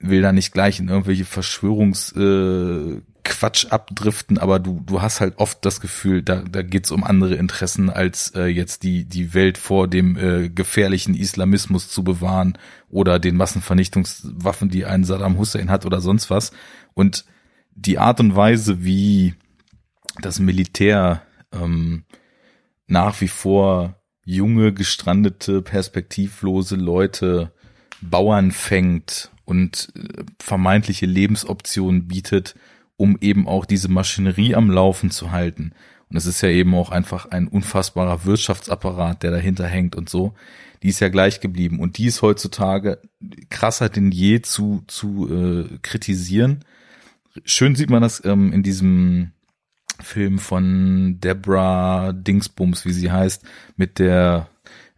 will 0.00 0.22
da 0.22 0.32
nicht 0.32 0.52
gleich 0.52 0.80
in 0.80 0.88
irgendwelche 0.88 1.24
Verschwörungs 1.24 2.12
äh, 2.12 3.00
Quatsch 3.24 3.66
abdriften, 3.66 4.38
aber 4.38 4.58
du 4.58 4.80
du 4.84 5.02
hast 5.02 5.20
halt 5.20 5.38
oft 5.38 5.64
das 5.64 5.80
Gefühl, 5.80 6.22
da 6.22 6.42
da 6.42 6.62
geht's 6.62 6.90
um 6.90 7.04
andere 7.04 7.34
Interessen 7.34 7.90
als 7.90 8.32
äh, 8.34 8.46
jetzt 8.46 8.84
die 8.84 9.04
die 9.04 9.34
Welt 9.34 9.58
vor 9.58 9.86
dem 9.86 10.16
äh, 10.16 10.48
gefährlichen 10.48 11.14
Islamismus 11.14 11.90
zu 11.90 12.02
bewahren 12.02 12.56
oder 12.88 13.18
den 13.18 13.36
Massenvernichtungswaffen, 13.36 14.70
die 14.70 14.86
ein 14.86 15.04
Saddam 15.04 15.36
Hussein 15.36 15.70
hat 15.70 15.84
oder 15.84 16.00
sonst 16.00 16.30
was 16.30 16.52
und 16.98 17.26
die 17.76 17.98
Art 18.00 18.18
und 18.18 18.34
Weise, 18.34 18.84
wie 18.84 19.34
das 20.20 20.40
Militär 20.40 21.22
ähm, 21.52 22.02
nach 22.88 23.20
wie 23.20 23.28
vor 23.28 23.94
junge, 24.24 24.72
gestrandete, 24.72 25.62
perspektivlose 25.62 26.74
Leute 26.74 27.52
Bauern 28.00 28.50
fängt 28.50 29.30
und 29.44 29.90
äh, 29.94 30.24
vermeintliche 30.40 31.06
Lebensoptionen 31.06 32.08
bietet, 32.08 32.56
um 32.96 33.16
eben 33.20 33.46
auch 33.46 33.64
diese 33.64 33.88
Maschinerie 33.88 34.56
am 34.56 34.68
Laufen 34.68 35.12
zu 35.12 35.30
halten. 35.30 35.74
Und 36.10 36.16
es 36.16 36.26
ist 36.26 36.40
ja 36.40 36.48
eben 36.48 36.74
auch 36.74 36.90
einfach 36.90 37.26
ein 37.30 37.46
unfassbarer 37.46 38.24
Wirtschaftsapparat, 38.24 39.22
der 39.22 39.30
dahinter 39.30 39.68
hängt 39.68 39.94
und 39.94 40.08
so. 40.08 40.34
Die 40.82 40.88
ist 40.88 40.98
ja 40.98 41.10
gleich 41.10 41.38
geblieben. 41.38 41.78
Und 41.78 41.96
die 41.96 42.06
ist 42.06 42.22
heutzutage 42.22 43.00
krasser 43.50 43.88
denn 43.88 44.10
je 44.10 44.42
zu, 44.42 44.82
zu 44.88 45.28
äh, 45.32 45.78
kritisieren 45.82 46.64
schön 47.44 47.74
sieht 47.74 47.90
man 47.90 48.02
das 48.02 48.24
ähm, 48.24 48.52
in 48.52 48.62
diesem 48.62 49.32
Film 50.00 50.38
von 50.38 51.18
Deborah 51.20 52.12
Dingsbums, 52.12 52.84
wie 52.84 52.92
sie 52.92 53.10
heißt, 53.10 53.42
mit 53.76 53.98
der 53.98 54.48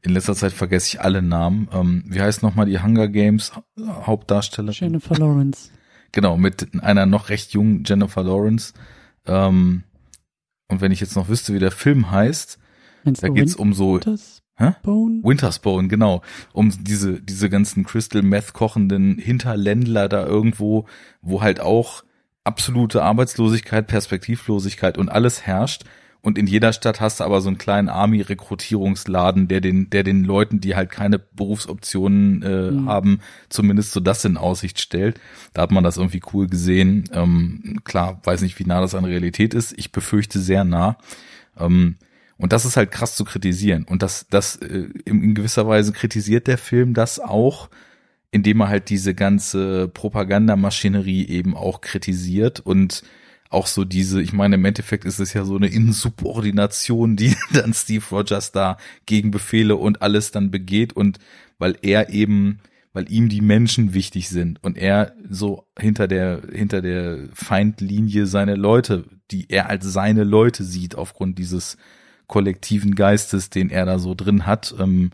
in 0.03 0.13
letzter 0.13 0.35
Zeit 0.35 0.53
vergesse 0.53 0.89
ich 0.89 1.01
alle 1.01 1.23
Namen. 1.23 1.69
Ähm, 1.73 2.05
wie 2.07 2.21
heißt 2.21 2.43
nochmal 2.43 2.67
die 2.67 2.81
Hunger 2.81 3.09
Games 3.09 3.53
Hauptdarstellerin? 3.79 4.75
Jennifer 4.75 5.17
Lawrence. 5.17 5.71
Genau, 6.13 6.37
mit 6.37 6.83
einer 6.83 7.07
noch 7.07 7.29
recht 7.29 7.53
jungen 7.53 7.85
Jennifer 7.87 8.25
Lawrence. 8.25 8.75
Ähm, 9.27 9.85
und 10.67 10.81
wenn 10.81 10.91
ich 10.91 10.99
jetzt 10.99 11.15
noch 11.15 11.29
wüsste, 11.29 11.55
wie 11.55 11.61
der 11.61 11.71
Film 11.71 12.11
heißt, 12.11 12.59
Meinst 13.05 13.23
da 13.23 13.29
geht's 13.29 13.55
um 13.55 13.73
so 13.73 13.95
Wintersbone? 13.95 15.23
Wintersbone, 15.23 15.87
genau. 15.87 16.23
Um 16.53 16.73
diese, 16.83 17.21
diese 17.23 17.49
ganzen 17.49 17.85
Crystal 17.85 18.23
Meth 18.23 18.55
kochenden 18.55 19.19
Hinterländler 19.19 20.09
da 20.09 20.27
irgendwo, 20.27 20.87
wo 21.23 21.43
halt 21.43 21.61
auch 21.61 22.03
absolute 22.45 23.03
Arbeitslosigkeit, 23.03 23.87
Perspektivlosigkeit 23.87 24.99
und 24.99 25.09
alles 25.09 25.43
herrscht. 25.43 25.85
Und 26.23 26.37
in 26.37 26.47
jeder 26.47 26.75
Stadt 26.75 27.01
hast 27.01 27.21
du 27.21 27.25
aber 27.25 27.41
so 27.41 27.49
einen 27.49 27.57
kleinen 27.57 27.89
Army-Rekrutierungsladen, 27.89 29.49
der 29.49 29.63
den, 29.63 29.89
der 29.89 30.03
den 30.03 30.25
Leuten, 30.25 30.61
die 30.61 30.77
halt 30.77 30.91
keine 30.91 31.19
Berufsoptionen 31.19 32.43
äh, 32.43 32.71
mhm. 32.71 32.89
haben, 32.89 33.21
zumindest 33.49 33.93
so 33.93 34.01
das 34.01 34.25
in 34.27 34.37
Aussicht 34.37 34.81
stellt. 34.81 35.19
Da 35.55 35.63
hat 35.63 35.71
man 35.71 35.83
das 35.83 35.97
irgendwie 35.97 36.21
cool 36.35 36.47
gesehen. 36.47 37.09
Ähm, 37.13 37.81
klar, 37.85 38.21
weiß 38.25 38.43
nicht, 38.43 38.59
wie 38.59 38.65
nah 38.65 38.83
das 38.83 38.95
an 38.95 39.07
Realität 39.07 39.55
ist. 39.55 39.73
Ich 39.79 39.93
befürchte 39.93 40.41
sehr 40.41 40.65
nah. 40.65 40.99
Ähm, 41.59 41.97
und 42.37 42.53
das 42.53 42.67
ist 42.67 42.77
halt 42.77 42.91
krass 42.91 43.17
zu 43.17 43.25
kritisieren. 43.25 43.85
Und 43.85 44.03
das, 44.03 44.27
das 44.29 44.57
äh, 44.57 44.89
in, 45.07 45.23
in 45.23 45.35
gewisser 45.35 45.67
Weise 45.67 45.93
kritisiert 45.93 46.49
der 46.49 46.59
Film 46.59 46.93
das 46.93 47.19
auch, 47.19 47.71
indem 48.31 48.61
er 48.61 48.69
halt 48.69 48.91
diese 48.91 49.15
ganze 49.15 49.89
Propagandamaschinerie 49.89 51.27
eben 51.27 51.57
auch 51.57 51.81
kritisiert 51.81 52.61
und 52.61 53.03
auch 53.51 53.67
so 53.67 53.85
diese, 53.85 54.23
ich 54.23 54.33
meine, 54.33 54.55
im 54.55 54.65
Endeffekt 54.65 55.05
ist 55.05 55.19
es 55.19 55.35
ja 55.35 55.45
so 55.45 55.57
eine 55.57 55.67
Insubordination, 55.67 57.17
die 57.17 57.35
dann 57.53 57.75
Steve 57.75 58.05
Rogers 58.11 58.53
da 58.53 58.77
gegen 59.07 59.33
Befehle 59.33 59.77
und 59.77 60.03
alles 60.03 60.31
dann 60.31 60.53
begeht 60.53 60.93
und 60.93 61.19
weil 61.59 61.77
er 61.83 62.11
eben, 62.11 62.61
weil 62.93 63.11
ihm 63.11 63.29
die 63.29 63.41
Menschen 63.41 63.93
wichtig 63.93 64.29
sind 64.29 64.63
und 64.63 64.79
er 64.79 65.15
so 65.29 65.67
hinter 65.77 66.07
der, 66.07 66.43
hinter 66.53 66.81
der 66.81 67.29
Feindlinie 67.35 68.27
seine 68.27 68.55
Leute, 68.55 69.05
die 69.33 69.47
er 69.51 69.69
als 69.69 69.85
seine 69.85 70.23
Leute 70.23 70.63
sieht 70.63 70.95
aufgrund 70.95 71.39
dieses 71.39 71.77
kollektiven 72.29 72.95
Geistes, 72.95 73.51
den 73.51 73.71
er 73.71 73.85
da 73.85 73.99
so 73.99 74.15
drin 74.15 74.47
hat, 74.47 74.75
ähm, 74.79 75.11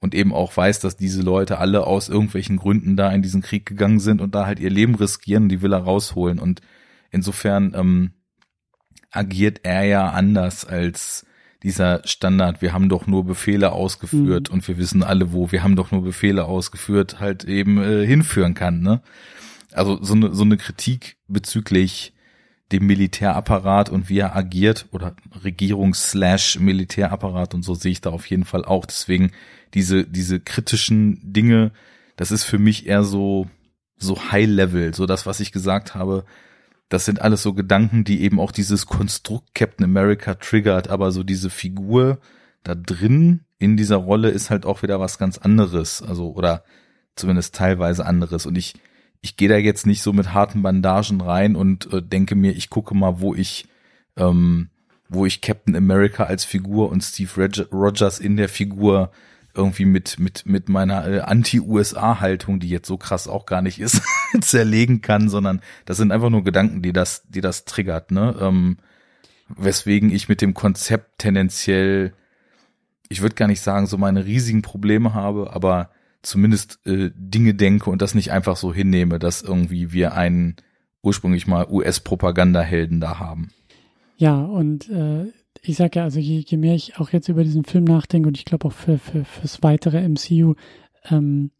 und 0.00 0.14
eben 0.14 0.32
auch 0.32 0.56
weiß, 0.56 0.80
dass 0.80 0.96
diese 0.96 1.22
Leute 1.22 1.58
alle 1.58 1.86
aus 1.86 2.08
irgendwelchen 2.08 2.56
Gründen 2.56 2.96
da 2.96 3.10
in 3.12 3.22
diesen 3.22 3.42
Krieg 3.42 3.66
gegangen 3.66 4.00
sind 4.00 4.20
und 4.20 4.34
da 4.34 4.46
halt 4.46 4.58
ihr 4.58 4.70
Leben 4.70 4.94
riskieren, 4.94 5.48
die 5.48 5.62
will 5.62 5.72
er 5.72 5.80
rausholen. 5.80 6.38
Und 6.38 6.62
insofern 7.10 7.74
ähm, 7.76 8.12
agiert 9.10 9.60
er 9.62 9.84
ja 9.84 10.10
anders 10.10 10.64
als 10.64 11.26
dieser 11.62 12.00
Standard, 12.06 12.62
wir 12.62 12.72
haben 12.72 12.88
doch 12.88 13.06
nur 13.06 13.24
Befehle 13.24 13.72
ausgeführt 13.72 14.48
mhm. 14.48 14.54
und 14.54 14.68
wir 14.68 14.78
wissen 14.78 15.02
alle 15.02 15.32
wo, 15.32 15.52
wir 15.52 15.62
haben 15.62 15.76
doch 15.76 15.90
nur 15.90 16.02
Befehle 16.02 16.46
ausgeführt, 16.46 17.20
halt 17.20 17.44
eben 17.44 17.82
äh, 17.82 18.06
hinführen 18.06 18.54
kann. 18.54 18.80
Ne? 18.80 19.02
Also 19.72 20.02
so 20.02 20.14
eine, 20.14 20.34
so 20.34 20.42
eine 20.42 20.56
Kritik 20.56 21.18
bezüglich 21.28 22.14
dem 22.72 22.86
Militärapparat 22.86 23.90
und 23.90 24.08
wie 24.08 24.18
er 24.18 24.36
agiert 24.36 24.86
oder 24.92 25.14
Regierungs-Militärapparat 25.42 27.54
und 27.54 27.64
so 27.64 27.74
sehe 27.74 27.92
ich 27.92 28.00
da 28.00 28.10
auf 28.10 28.26
jeden 28.26 28.44
Fall 28.44 28.64
auch. 28.64 28.86
Deswegen 28.86 29.32
diese, 29.74 30.04
diese 30.04 30.40
kritischen 30.40 31.32
Dinge, 31.32 31.72
das 32.16 32.30
ist 32.30 32.44
für 32.44 32.58
mich 32.58 32.86
eher 32.86 33.02
so, 33.02 33.48
so 33.96 34.30
High 34.30 34.48
Level, 34.48 34.94
so 34.94 35.06
das, 35.06 35.26
was 35.26 35.40
ich 35.40 35.52
gesagt 35.52 35.94
habe. 35.94 36.24
Das 36.88 37.04
sind 37.04 37.20
alles 37.20 37.42
so 37.42 37.54
Gedanken, 37.54 38.04
die 38.04 38.22
eben 38.22 38.40
auch 38.40 38.52
dieses 38.52 38.86
Konstrukt 38.86 39.54
Captain 39.54 39.84
America 39.84 40.34
triggert, 40.34 40.88
aber 40.88 41.12
so 41.12 41.22
diese 41.22 41.50
Figur 41.50 42.18
da 42.62 42.74
drin 42.74 43.44
in 43.58 43.76
dieser 43.76 43.96
Rolle 43.96 44.30
ist 44.30 44.50
halt 44.50 44.66
auch 44.66 44.82
wieder 44.82 45.00
was 45.00 45.18
ganz 45.18 45.38
anderes, 45.38 46.02
also 46.02 46.32
oder 46.32 46.64
zumindest 47.14 47.54
teilweise 47.54 48.06
anderes. 48.06 48.46
Und 48.46 48.56
ich, 48.56 48.74
ich 49.22 49.36
gehe 49.36 49.48
da 49.48 49.56
jetzt 49.56 49.86
nicht 49.86 50.02
so 50.02 50.12
mit 50.12 50.32
harten 50.32 50.62
Bandagen 50.62 51.20
rein 51.20 51.56
und 51.56 51.92
äh, 51.92 52.02
denke 52.02 52.34
mir, 52.34 52.52
ich 52.52 52.70
gucke 52.70 52.94
mal, 52.94 53.20
wo 53.20 53.34
ich, 53.34 53.68
ähm, 54.16 54.70
wo 55.08 55.26
ich 55.26 55.40
Captain 55.40 55.76
America 55.76 56.24
als 56.24 56.44
Figur 56.44 56.90
und 56.90 57.02
Steve 57.02 57.48
Rogers 57.72 58.18
in 58.18 58.36
der 58.36 58.48
Figur 58.48 59.10
irgendwie 59.54 59.84
mit 59.84 60.18
mit 60.18 60.46
mit 60.46 60.68
meiner 60.68 61.06
äh, 61.06 61.20
Anti-USA-Haltung, 61.20 62.60
die 62.60 62.68
jetzt 62.68 62.86
so 62.86 62.96
krass 62.96 63.26
auch 63.26 63.46
gar 63.46 63.62
nicht 63.62 63.80
ist, 63.80 64.00
zerlegen 64.40 65.02
kann, 65.02 65.28
sondern 65.28 65.60
das 65.84 65.96
sind 65.96 66.12
einfach 66.12 66.30
nur 66.30 66.44
Gedanken, 66.44 66.82
die 66.82 66.92
das 66.92 67.24
die 67.28 67.40
das 67.40 67.64
triggert, 67.64 68.12
ne? 68.12 68.36
Ähm, 68.40 68.78
weswegen 69.48 70.12
ich 70.12 70.28
mit 70.28 70.40
dem 70.40 70.54
Konzept 70.54 71.18
tendenziell, 71.18 72.14
ich 73.08 73.22
würde 73.22 73.34
gar 73.34 73.48
nicht 73.48 73.60
sagen, 73.60 73.86
so 73.86 73.98
meine 73.98 74.24
riesigen 74.24 74.62
Probleme 74.62 75.14
habe, 75.14 75.52
aber 75.52 75.90
zumindest 76.22 76.80
äh, 76.86 77.10
Dinge 77.14 77.54
denke 77.54 77.90
und 77.90 78.02
das 78.02 78.14
nicht 78.14 78.32
einfach 78.32 78.56
so 78.56 78.72
hinnehme, 78.72 79.18
dass 79.18 79.42
irgendwie 79.42 79.92
wir 79.92 80.14
einen 80.14 80.56
ursprünglich 81.02 81.46
mal 81.46 81.66
US-Propagandahelden 81.68 83.00
da 83.00 83.18
haben. 83.18 83.50
Ja, 84.16 84.42
und 84.42 84.88
äh, 84.90 85.32
ich 85.62 85.76
sage 85.76 85.98
ja, 85.98 86.04
also 86.04 86.20
je, 86.20 86.44
je 86.46 86.56
mehr 86.56 86.74
ich 86.74 86.98
auch 86.98 87.10
jetzt 87.10 87.28
über 87.28 87.42
diesen 87.42 87.64
Film 87.64 87.84
nachdenke 87.84 88.28
und 88.28 88.36
ich 88.36 88.44
glaube 88.44 88.68
auch 88.68 88.72
für, 88.72 88.98
für 88.98 89.24
fürs 89.24 89.62
weitere 89.62 90.06
MCU, 90.06 90.54
ähm, 91.08 91.50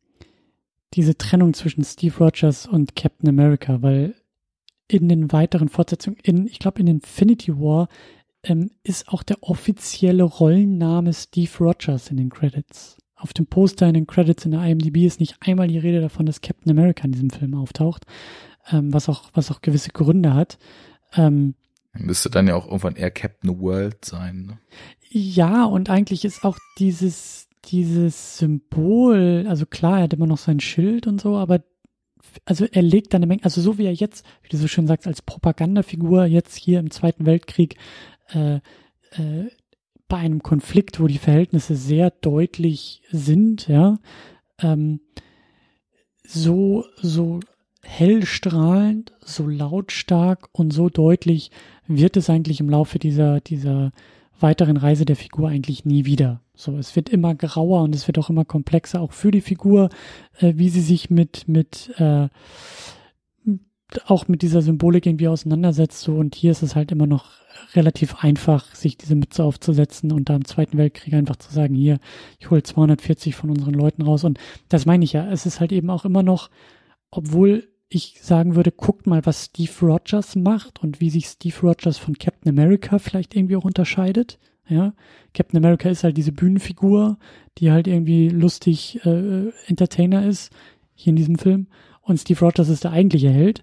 diese 0.94 1.16
Trennung 1.16 1.54
zwischen 1.54 1.84
Steve 1.84 2.16
Rogers 2.18 2.66
und 2.66 2.96
Captain 2.96 3.28
America, 3.28 3.80
weil 3.82 4.14
in 4.88 5.08
den 5.08 5.32
weiteren 5.32 5.68
Fortsetzungen, 5.68 6.18
in, 6.22 6.46
ich 6.46 6.58
glaube 6.58 6.80
in 6.80 6.86
Infinity 6.88 7.56
War, 7.56 7.88
ähm, 8.42 8.70
ist 8.82 9.08
auch 9.08 9.22
der 9.22 9.42
offizielle 9.42 10.24
Rollenname 10.24 11.12
Steve 11.12 11.50
Rogers 11.60 12.10
in 12.10 12.16
den 12.16 12.30
Credits. 12.30 12.98
Auf 13.20 13.32
dem 13.32 13.46
Poster 13.46 13.86
in 13.86 13.94
den 13.94 14.06
Credits 14.06 14.44
in 14.44 14.52
der 14.52 14.64
IMDb 14.64 15.04
ist 15.04 15.20
nicht 15.20 15.36
einmal 15.40 15.68
die 15.68 15.78
Rede 15.78 16.00
davon, 16.00 16.26
dass 16.26 16.40
Captain 16.40 16.70
America 16.70 17.04
in 17.04 17.12
diesem 17.12 17.30
Film 17.30 17.54
auftaucht, 17.54 18.06
ähm, 18.70 18.92
was 18.92 19.08
auch 19.08 19.30
was 19.34 19.50
auch 19.50 19.60
gewisse 19.60 19.90
Gründe 19.90 20.34
hat. 20.34 20.58
Ähm, 21.14 21.54
Müsste 21.92 22.30
dann 22.30 22.46
ja 22.46 22.54
auch 22.54 22.66
irgendwann 22.66 22.96
eher 22.96 23.10
Captain 23.10 23.60
World 23.60 24.04
sein. 24.04 24.46
Ne? 24.46 24.58
Ja, 25.10 25.64
und 25.64 25.90
eigentlich 25.90 26.24
ist 26.24 26.44
auch 26.44 26.58
dieses 26.78 27.48
dieses 27.66 28.38
Symbol, 28.38 29.44
also 29.46 29.66
klar, 29.66 29.98
er 29.98 30.04
hat 30.04 30.14
immer 30.14 30.26
noch 30.26 30.38
sein 30.38 30.60
Schild 30.60 31.06
und 31.06 31.20
so, 31.20 31.36
aber 31.36 31.60
also 32.44 32.64
er 32.64 32.82
legt 32.82 33.12
da 33.12 33.16
eine 33.16 33.26
Menge, 33.26 33.44
also 33.44 33.60
so 33.60 33.78
wie 33.78 33.86
er 33.86 33.92
jetzt, 33.92 34.24
wie 34.42 34.48
du 34.48 34.56
so 34.56 34.68
schön 34.68 34.86
sagst, 34.86 35.06
als 35.06 35.22
Propagandafigur 35.22 36.24
jetzt 36.24 36.56
hier 36.56 36.78
im 36.78 36.90
Zweiten 36.90 37.26
Weltkrieg 37.26 37.76
äh, 38.32 38.56
äh, 39.10 39.50
bei 40.10 40.18
einem 40.18 40.42
Konflikt, 40.42 41.00
wo 41.00 41.06
die 41.06 41.18
Verhältnisse 41.18 41.74
sehr 41.74 42.10
deutlich 42.10 43.00
sind, 43.10 43.68
ja, 43.68 43.98
ähm, 44.60 45.00
so, 46.26 46.84
so 47.00 47.40
hellstrahlend, 47.82 49.12
so 49.24 49.46
lautstark 49.48 50.50
und 50.52 50.72
so 50.72 50.90
deutlich 50.90 51.50
wird 51.86 52.18
es 52.18 52.28
eigentlich 52.28 52.60
im 52.60 52.68
Laufe 52.68 52.98
dieser, 52.98 53.40
dieser 53.40 53.92
weiteren 54.38 54.76
Reise 54.76 55.04
der 55.04 55.16
Figur 55.16 55.48
eigentlich 55.48 55.84
nie 55.84 56.04
wieder. 56.04 56.40
So, 56.54 56.76
es 56.76 56.94
wird 56.94 57.08
immer 57.08 57.34
grauer 57.34 57.82
und 57.82 57.94
es 57.94 58.06
wird 58.06 58.18
auch 58.18 58.30
immer 58.30 58.44
komplexer, 58.44 59.00
auch 59.00 59.12
für 59.12 59.30
die 59.30 59.40
Figur, 59.40 59.88
äh, 60.40 60.54
wie 60.56 60.68
sie 60.68 60.82
sich 60.82 61.08
mit, 61.08 61.48
mit, 61.48 61.92
äh, 61.98 62.28
auch 64.06 64.28
mit 64.28 64.42
dieser 64.42 64.62
Symbolik 64.62 65.06
irgendwie 65.06 65.28
auseinandersetzt. 65.28 66.00
So, 66.00 66.14
und 66.14 66.34
hier 66.34 66.52
ist 66.52 66.62
es 66.62 66.74
halt 66.76 66.92
immer 66.92 67.06
noch 67.06 67.26
relativ 67.74 68.22
einfach, 68.22 68.74
sich 68.74 68.96
diese 68.96 69.14
Mütze 69.14 69.44
aufzusetzen 69.44 70.12
und 70.12 70.28
da 70.28 70.36
im 70.36 70.44
Zweiten 70.44 70.78
Weltkrieg 70.78 71.14
einfach 71.14 71.36
zu 71.36 71.52
sagen, 71.52 71.74
hier, 71.74 71.98
ich 72.38 72.50
hole 72.50 72.62
240 72.62 73.34
von 73.34 73.50
unseren 73.50 73.74
Leuten 73.74 74.02
raus. 74.02 74.24
Und 74.24 74.38
das 74.68 74.86
meine 74.86 75.04
ich 75.04 75.12
ja. 75.12 75.30
Es 75.30 75.46
ist 75.46 75.60
halt 75.60 75.72
eben 75.72 75.90
auch 75.90 76.04
immer 76.04 76.22
noch, 76.22 76.50
obwohl 77.10 77.68
ich 77.88 78.18
sagen 78.22 78.54
würde, 78.54 78.70
guckt 78.70 79.06
mal, 79.06 79.26
was 79.26 79.46
Steve 79.46 79.72
Rogers 79.82 80.36
macht 80.36 80.82
und 80.82 81.00
wie 81.00 81.10
sich 81.10 81.26
Steve 81.26 81.56
Rogers 81.60 81.98
von 81.98 82.16
Captain 82.16 82.56
America 82.56 82.98
vielleicht 82.98 83.34
irgendwie 83.34 83.56
auch 83.56 83.64
unterscheidet. 83.64 84.38
Ja, 84.68 84.94
Captain 85.34 85.58
America 85.58 85.88
ist 85.88 86.04
halt 86.04 86.16
diese 86.16 86.30
Bühnenfigur, 86.30 87.18
die 87.58 87.72
halt 87.72 87.88
irgendwie 87.88 88.28
lustig 88.28 89.04
äh, 89.04 89.48
Entertainer 89.66 90.24
ist, 90.24 90.52
hier 90.94 91.10
in 91.10 91.16
diesem 91.16 91.36
Film. 91.36 91.66
Und 92.10 92.18
Steve 92.18 92.40
Rogers 92.40 92.68
ist 92.68 92.82
der 92.82 92.90
eigentliche 92.90 93.30
Held. 93.30 93.62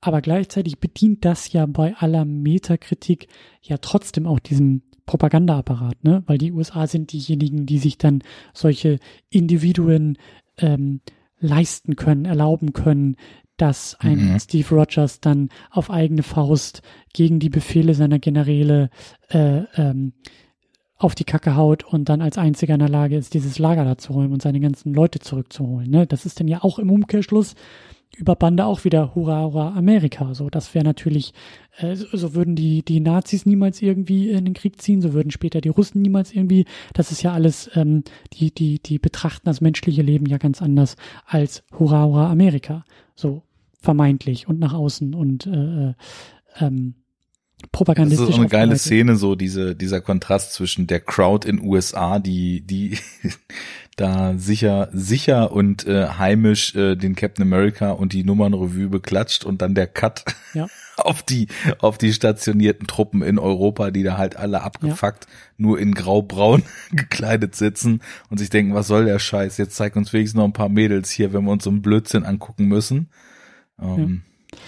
Aber 0.00 0.22
gleichzeitig 0.22 0.78
bedient 0.78 1.26
das 1.26 1.52
ja 1.52 1.66
bei 1.66 1.94
aller 1.94 2.24
Metakritik 2.24 3.28
ja 3.60 3.76
trotzdem 3.76 4.26
auch 4.26 4.38
diesen 4.38 4.82
Propagandaapparat, 5.04 6.02
ne? 6.02 6.22
Weil 6.26 6.38
die 6.38 6.52
USA 6.52 6.86
sind 6.86 7.12
diejenigen, 7.12 7.66
die 7.66 7.76
sich 7.76 7.98
dann 7.98 8.22
solche 8.54 8.98
Individuen 9.28 10.16
ähm, 10.56 11.02
leisten 11.38 11.94
können, 11.94 12.24
erlauben 12.24 12.72
können, 12.72 13.16
dass 13.58 13.94
ein 14.00 14.32
mhm. 14.32 14.40
Steve 14.40 14.74
Rogers 14.74 15.20
dann 15.20 15.50
auf 15.70 15.90
eigene 15.90 16.22
Faust 16.22 16.80
gegen 17.12 17.40
die 17.40 17.50
Befehle 17.50 17.94
seiner 17.94 18.18
Generäle 18.18 18.88
äh, 19.28 19.64
ähm, 19.76 20.14
auf 21.02 21.14
die 21.14 21.24
Kacke 21.24 21.56
haut 21.56 21.84
und 21.84 22.08
dann 22.08 22.20
als 22.20 22.38
einziger 22.38 22.74
in 22.74 22.80
der 22.80 22.88
Lage 22.88 23.16
ist, 23.16 23.34
dieses 23.34 23.58
Lager 23.58 23.84
da 23.84 23.98
zu 23.98 24.12
räumen 24.12 24.32
und 24.32 24.42
seine 24.42 24.60
ganzen 24.60 24.94
Leute 24.94 25.18
zurückzuholen. 25.18 25.90
Ne? 25.90 26.06
Das 26.06 26.26
ist 26.26 26.40
dann 26.40 26.48
ja 26.48 26.62
auch 26.62 26.78
im 26.78 26.90
Umkehrschluss 26.90 27.54
über 28.16 28.36
Bande 28.36 28.66
auch 28.66 28.84
wieder 28.84 29.14
Hurra, 29.14 29.42
Hurra, 29.42 29.74
Amerika. 29.74 30.34
So, 30.34 30.50
das 30.50 30.74
wäre 30.74 30.84
natürlich, 30.84 31.32
äh, 31.78 31.94
so 31.96 32.34
würden 32.34 32.54
die, 32.54 32.84
die 32.84 33.00
Nazis 33.00 33.46
niemals 33.46 33.80
irgendwie 33.80 34.30
in 34.30 34.44
den 34.44 34.54
Krieg 34.54 34.80
ziehen, 34.82 35.00
so 35.00 35.14
würden 35.14 35.30
später 35.30 35.60
die 35.60 35.70
Russen 35.70 36.02
niemals 36.02 36.32
irgendwie, 36.32 36.66
das 36.92 37.10
ist 37.10 37.22
ja 37.22 37.32
alles, 37.32 37.70
ähm, 37.74 38.04
die, 38.34 38.54
die, 38.54 38.80
die 38.80 38.98
betrachten 38.98 39.46
das 39.46 39.60
menschliche 39.62 40.02
Leben 40.02 40.26
ja 40.26 40.36
ganz 40.36 40.60
anders 40.60 40.96
als 41.26 41.64
Hurra, 41.78 42.04
Hurra, 42.04 42.30
Amerika. 42.30 42.84
So, 43.14 43.42
vermeintlich 43.80 44.46
und 44.46 44.60
nach 44.60 44.74
außen 44.74 45.14
und 45.14 45.46
äh, 45.46 45.88
äh 45.88 45.94
ähm, 46.60 46.94
propagandistisch. 47.70 48.26
Das 48.26 48.30
ist 48.30 48.36
so 48.36 48.40
eine 48.40 48.50
geile 48.50 48.76
Szene, 48.78 49.16
so 49.16 49.34
diese, 49.34 49.74
dieser 49.74 50.00
Kontrast 50.00 50.54
zwischen 50.54 50.86
der 50.86 51.00
Crowd 51.00 51.48
in 51.48 51.60
USA, 51.60 52.18
die, 52.18 52.62
die 52.62 52.98
da 53.96 54.34
sicher, 54.36 54.88
sicher 54.92 55.52
und 55.52 55.86
äh, 55.86 56.08
heimisch 56.18 56.74
äh, 56.74 56.96
den 56.96 57.14
Captain 57.14 57.42
America 57.42 57.90
und 57.90 58.12
die 58.12 58.24
Nummernrevue 58.24 58.88
beklatscht 58.88 59.44
und 59.44 59.62
dann 59.62 59.74
der 59.74 59.86
Cut 59.86 60.24
ja. 60.54 60.66
auf 60.96 61.22
die, 61.22 61.48
auf 61.78 61.98
die 61.98 62.12
stationierten 62.12 62.86
Truppen 62.86 63.22
in 63.22 63.38
Europa, 63.38 63.90
die 63.90 64.02
da 64.02 64.16
halt 64.16 64.36
alle 64.36 64.62
abgefuckt, 64.62 65.26
ja. 65.26 65.30
nur 65.58 65.78
in 65.78 65.94
grau-braun 65.94 66.62
gekleidet 66.92 67.54
sitzen 67.54 68.00
und 68.30 68.38
sich 68.38 68.50
denken, 68.50 68.74
was 68.74 68.86
soll 68.86 69.04
der 69.04 69.18
Scheiß? 69.18 69.58
Jetzt 69.58 69.76
zeig 69.76 69.94
uns 69.96 70.12
wenigstens 70.12 70.38
noch 70.38 70.46
ein 70.46 70.54
paar 70.54 70.70
Mädels 70.70 71.10
hier, 71.10 71.32
wenn 71.32 71.44
wir 71.44 71.52
uns 71.52 71.64
so 71.64 71.70
einen 71.70 71.82
Blödsinn 71.82 72.24
angucken 72.24 72.66
müssen. 72.66 73.10
Ähm, 73.80 74.22
ja. 74.52 74.58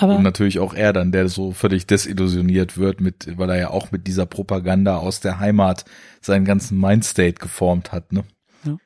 Aber 0.00 0.16
und 0.16 0.22
natürlich 0.22 0.60
auch 0.60 0.72
er 0.72 0.94
dann, 0.94 1.12
der 1.12 1.28
so 1.28 1.52
völlig 1.52 1.86
desillusioniert 1.86 2.78
wird 2.78 3.02
mit, 3.02 3.36
weil 3.36 3.50
er 3.50 3.58
ja 3.58 3.70
auch 3.70 3.92
mit 3.92 4.06
dieser 4.06 4.24
Propaganda 4.24 4.96
aus 4.96 5.20
der 5.20 5.38
Heimat 5.40 5.84
seinen 6.22 6.46
ganzen 6.46 6.80
Mindstate 6.80 7.34
geformt 7.34 7.92
hat, 7.92 8.10
ne? 8.10 8.24
Ja. 8.64 8.78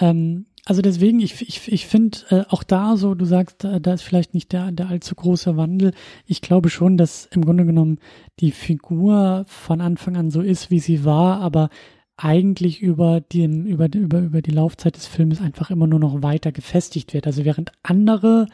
Ähm, 0.00 0.44
also 0.66 0.82
deswegen, 0.82 1.20
ich, 1.20 1.40
ich, 1.40 1.72
ich 1.72 1.86
finde 1.86 2.18
äh, 2.28 2.44
auch 2.50 2.62
da 2.62 2.98
so, 2.98 3.14
du 3.14 3.24
sagst, 3.24 3.64
da, 3.64 3.78
da 3.78 3.94
ist 3.94 4.02
vielleicht 4.02 4.34
nicht 4.34 4.52
der, 4.52 4.70
der 4.70 4.90
allzu 4.90 5.14
große 5.14 5.56
Wandel. 5.56 5.94
Ich 6.26 6.42
glaube 6.42 6.68
schon, 6.68 6.98
dass 6.98 7.24
im 7.32 7.42
Grunde 7.42 7.64
genommen 7.64 7.98
die 8.40 8.50
Figur 8.50 9.46
von 9.48 9.80
Anfang 9.80 10.18
an 10.18 10.30
so 10.30 10.42
ist, 10.42 10.70
wie 10.70 10.78
sie 10.78 11.06
war, 11.06 11.40
aber 11.40 11.70
eigentlich 12.18 12.82
über 12.82 13.22
den, 13.22 13.64
über, 13.64 13.88
über, 13.94 14.18
über 14.18 14.42
die 14.42 14.50
Laufzeit 14.50 14.94
des 14.96 15.06
Filmes 15.06 15.40
einfach 15.40 15.70
immer 15.70 15.86
nur 15.86 16.00
noch 16.00 16.22
weiter 16.22 16.52
gefestigt 16.52 17.14
wird. 17.14 17.26
Also 17.26 17.46
während 17.46 17.72
andere, 17.82 18.46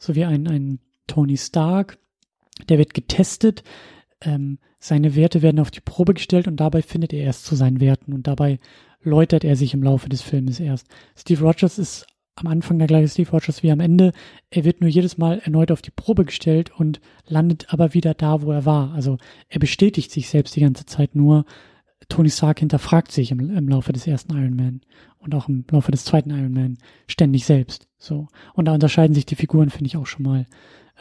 so 0.00 0.16
wie 0.16 0.24
ein, 0.24 0.48
ein 0.48 0.80
Tony 1.10 1.36
Stark, 1.36 1.98
der 2.68 2.78
wird 2.78 2.94
getestet, 2.94 3.64
ähm, 4.20 4.58
seine 4.78 5.16
Werte 5.16 5.42
werden 5.42 5.58
auf 5.58 5.72
die 5.72 5.80
Probe 5.80 6.14
gestellt 6.14 6.46
und 6.46 6.56
dabei 6.56 6.82
findet 6.82 7.12
er 7.12 7.24
erst 7.24 7.46
zu 7.46 7.56
seinen 7.56 7.80
Werten 7.80 8.12
und 8.12 8.28
dabei 8.28 8.60
läutert 9.02 9.42
er 9.42 9.56
sich 9.56 9.74
im 9.74 9.82
Laufe 9.82 10.08
des 10.08 10.22
Filmes 10.22 10.60
erst. 10.60 10.86
Steve 11.16 11.42
Rogers 11.42 11.78
ist 11.78 12.06
am 12.36 12.46
Anfang 12.46 12.78
der 12.78 12.86
gleiche 12.86 13.08
Steve 13.08 13.30
Rogers 13.32 13.64
wie 13.64 13.72
am 13.72 13.80
Ende. 13.80 14.12
Er 14.50 14.64
wird 14.64 14.80
nur 14.80 14.88
jedes 14.88 15.18
Mal 15.18 15.40
erneut 15.40 15.72
auf 15.72 15.82
die 15.82 15.90
Probe 15.90 16.24
gestellt 16.24 16.70
und 16.70 17.00
landet 17.26 17.72
aber 17.72 17.92
wieder 17.92 18.14
da, 18.14 18.42
wo 18.42 18.52
er 18.52 18.64
war. 18.64 18.92
Also 18.94 19.18
er 19.48 19.58
bestätigt 19.58 20.12
sich 20.12 20.28
selbst 20.28 20.54
die 20.54 20.60
ganze 20.60 20.86
Zeit 20.86 21.16
nur. 21.16 21.44
Tony 22.08 22.30
Stark 22.30 22.60
hinterfragt 22.60 23.10
sich 23.10 23.32
im, 23.32 23.56
im 23.56 23.68
Laufe 23.68 23.92
des 23.92 24.06
ersten 24.06 24.36
Iron 24.36 24.54
Man 24.54 24.80
und 25.18 25.34
auch 25.34 25.48
im 25.48 25.64
Laufe 25.70 25.90
des 25.90 26.04
zweiten 26.04 26.30
Iron 26.30 26.52
Man 26.52 26.78
ständig 27.08 27.44
selbst. 27.44 27.88
So. 27.98 28.28
Und 28.54 28.66
da 28.66 28.74
unterscheiden 28.74 29.14
sich 29.14 29.26
die 29.26 29.36
Figuren, 29.36 29.70
finde 29.70 29.88
ich, 29.88 29.96
auch 29.96 30.06
schon 30.06 30.22
mal 30.22 30.46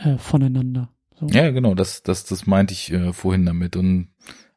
äh, 0.04 0.18
voneinander. 0.18 0.90
So. 1.20 1.28
Ja, 1.28 1.52
genau, 1.52 1.76
das, 1.76 2.04
das, 2.04 2.26
das 2.26 2.48
meinte 2.48 2.74
ich 2.74 2.92
äh, 2.92 3.14
vorhin 3.14 3.46
damit. 3.46 3.76
Und 3.76 4.10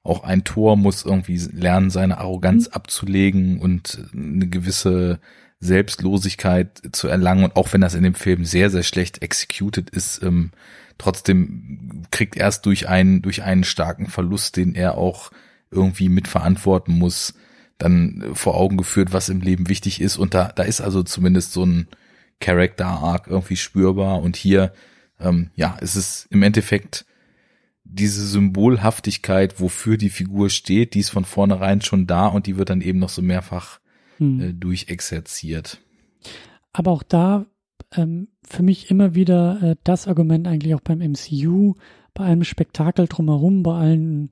auch 0.03 0.22
ein 0.24 0.45
Tor 0.45 0.76
muss 0.76 1.05
irgendwie 1.05 1.38
lernen, 1.38 1.90
seine 1.90 2.18
Arroganz 2.18 2.68
mhm. 2.68 2.74
abzulegen 2.74 3.59
und 3.61 4.07
eine 4.12 4.49
gewisse 4.49 5.20
Selbstlosigkeit 5.61 6.82
zu 6.93 7.09
erlangen. 7.09 7.45
Und 7.45 7.57
auch 7.57 7.72
wenn 7.72 7.80
das 7.80 7.95
in 7.95 8.03
dem 8.03 8.14
Film 8.14 8.45
sehr, 8.45 8.70
sehr 8.70 8.82
schlecht 8.82 9.22
executed 9.22 9.90
ist, 9.90 10.22
ähm, 10.22 10.51
trotzdem 10.99 12.05
kriegt 12.11 12.36
er 12.36 12.49
es 12.49 12.62
durch 12.62 12.88
einen, 12.88 13.22
durch 13.22 13.43
einen 13.43 13.64
starken 13.64 14.07
Verlust, 14.07 14.57
den 14.57 14.74
er 14.74 14.99
auch 14.99 15.30
irgendwie 15.70 16.09
mitverantworten 16.09 16.95
muss, 16.97 17.34
dann 17.78 18.30
vor 18.34 18.57
Augen 18.57 18.76
geführt, 18.76 19.12
was 19.12 19.28
im 19.28 19.40
Leben 19.40 19.68
wichtig 19.68 20.01
ist. 20.01 20.16
Und 20.16 20.34
da, 20.34 20.53
da 20.55 20.62
ist 20.62 20.80
also 20.80 21.03
zumindest 21.03 21.53
so 21.53 21.64
ein, 21.64 21.88
Character 22.43 22.86
Arc 22.86 23.28
irgendwie 23.28 23.57
spürbar 23.57 24.20
und 24.20 24.36
hier, 24.36 24.74
ähm, 25.23 25.51
ja, 25.55 25.77
es 25.81 25.97
ist 25.97 26.27
im 26.31 26.43
Endeffekt 26.43 27.07
diese 27.85 28.27
Symbolhaftigkeit, 28.27 29.61
wofür 29.61 29.97
die 29.97 30.11
Figur 30.11 30.51
steht, 30.51 30.95
die 30.95 31.01
ist 31.01 31.11
von 31.11 31.25
vornherein 31.25 31.81
schon 31.81 32.07
da 32.07 32.27
und 32.27 32.47
die 32.47 32.57
wird 32.57 32.70
dann 32.70 32.81
eben 32.81 32.99
noch 32.99 33.09
so 33.09 33.23
mehrfach 33.23 33.81
hm. 34.18 34.41
äh, 34.41 34.53
durchexerziert. 34.53 35.81
Aber 36.73 36.91
auch 36.91 37.03
da 37.03 37.47
ähm, 37.95 38.29
für 38.45 38.62
mich 38.62 38.91
immer 38.91 39.14
wieder 39.14 39.62
äh, 39.62 39.77
das 39.85 40.09
Argument 40.09 40.47
eigentlich 40.47 40.75
auch 40.75 40.81
beim 40.81 40.99
MCU, 40.99 41.75
bei 42.14 42.25
allem 42.25 42.45
Spektakel 42.45 43.07
drumherum, 43.09 43.62
bei 43.62 43.75
allen 43.75 44.31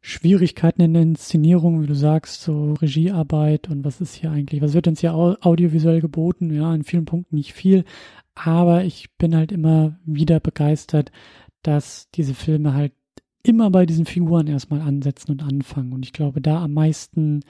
Schwierigkeiten 0.00 0.82
in 0.82 0.92
der 0.92 1.02
Inszenierung, 1.02 1.82
wie 1.82 1.86
du 1.86 1.94
sagst, 1.94 2.42
so 2.42 2.74
Regiearbeit 2.74 3.70
und 3.70 3.84
was 3.84 4.02
ist 4.02 4.14
hier 4.14 4.30
eigentlich, 4.30 4.60
was 4.60 4.74
wird 4.74 4.86
uns 4.86 5.00
hier 5.00 5.14
audiovisuell 5.14 6.02
geboten? 6.02 6.54
Ja, 6.54 6.74
in 6.74 6.84
vielen 6.84 7.06
Punkten 7.06 7.36
nicht 7.36 7.54
viel, 7.54 7.84
aber 8.34 8.84
ich 8.84 9.14
bin 9.16 9.34
halt 9.34 9.52
immer 9.52 9.98
wieder 10.04 10.40
begeistert, 10.40 11.12
dass 11.62 12.10
diese 12.10 12.34
Filme 12.34 12.74
halt 12.74 12.92
immer 13.42 13.70
bei 13.70 13.86
diesen 13.86 14.06
Figuren 14.06 14.46
erstmal 14.46 14.80
ansetzen 14.80 15.32
und 15.32 15.42
anfangen. 15.42 15.92
Und 15.92 16.04
ich 16.04 16.12
glaube, 16.12 16.40
da 16.40 16.62
am 16.62 16.72
meisten 16.72 17.42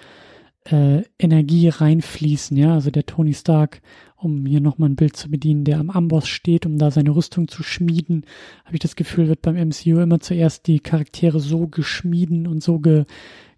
äh, 0.64 1.02
Energie 1.18 1.68
reinfließen, 1.68 2.56
ja, 2.56 2.74
also 2.74 2.90
der 2.90 3.06
Tony 3.06 3.34
Stark, 3.34 3.80
um 4.16 4.46
hier 4.46 4.60
nochmal 4.60 4.88
ein 4.88 4.96
Bild 4.96 5.16
zu 5.16 5.30
bedienen, 5.30 5.64
der 5.64 5.78
am 5.78 5.90
Amboss 5.90 6.26
steht, 6.28 6.66
um 6.66 6.78
da 6.78 6.90
seine 6.90 7.14
Rüstung 7.14 7.48
zu 7.48 7.62
schmieden, 7.62 8.24
habe 8.64 8.76
ich 8.76 8.80
das 8.80 8.96
Gefühl, 8.96 9.28
wird 9.28 9.42
beim 9.42 9.56
MCU 9.56 10.00
immer 10.00 10.20
zuerst 10.20 10.66
die 10.66 10.80
Charaktere 10.80 11.40
so 11.40 11.68
geschmieden 11.68 12.46
und 12.46 12.62
so 12.62 12.78
ge, 12.78 13.04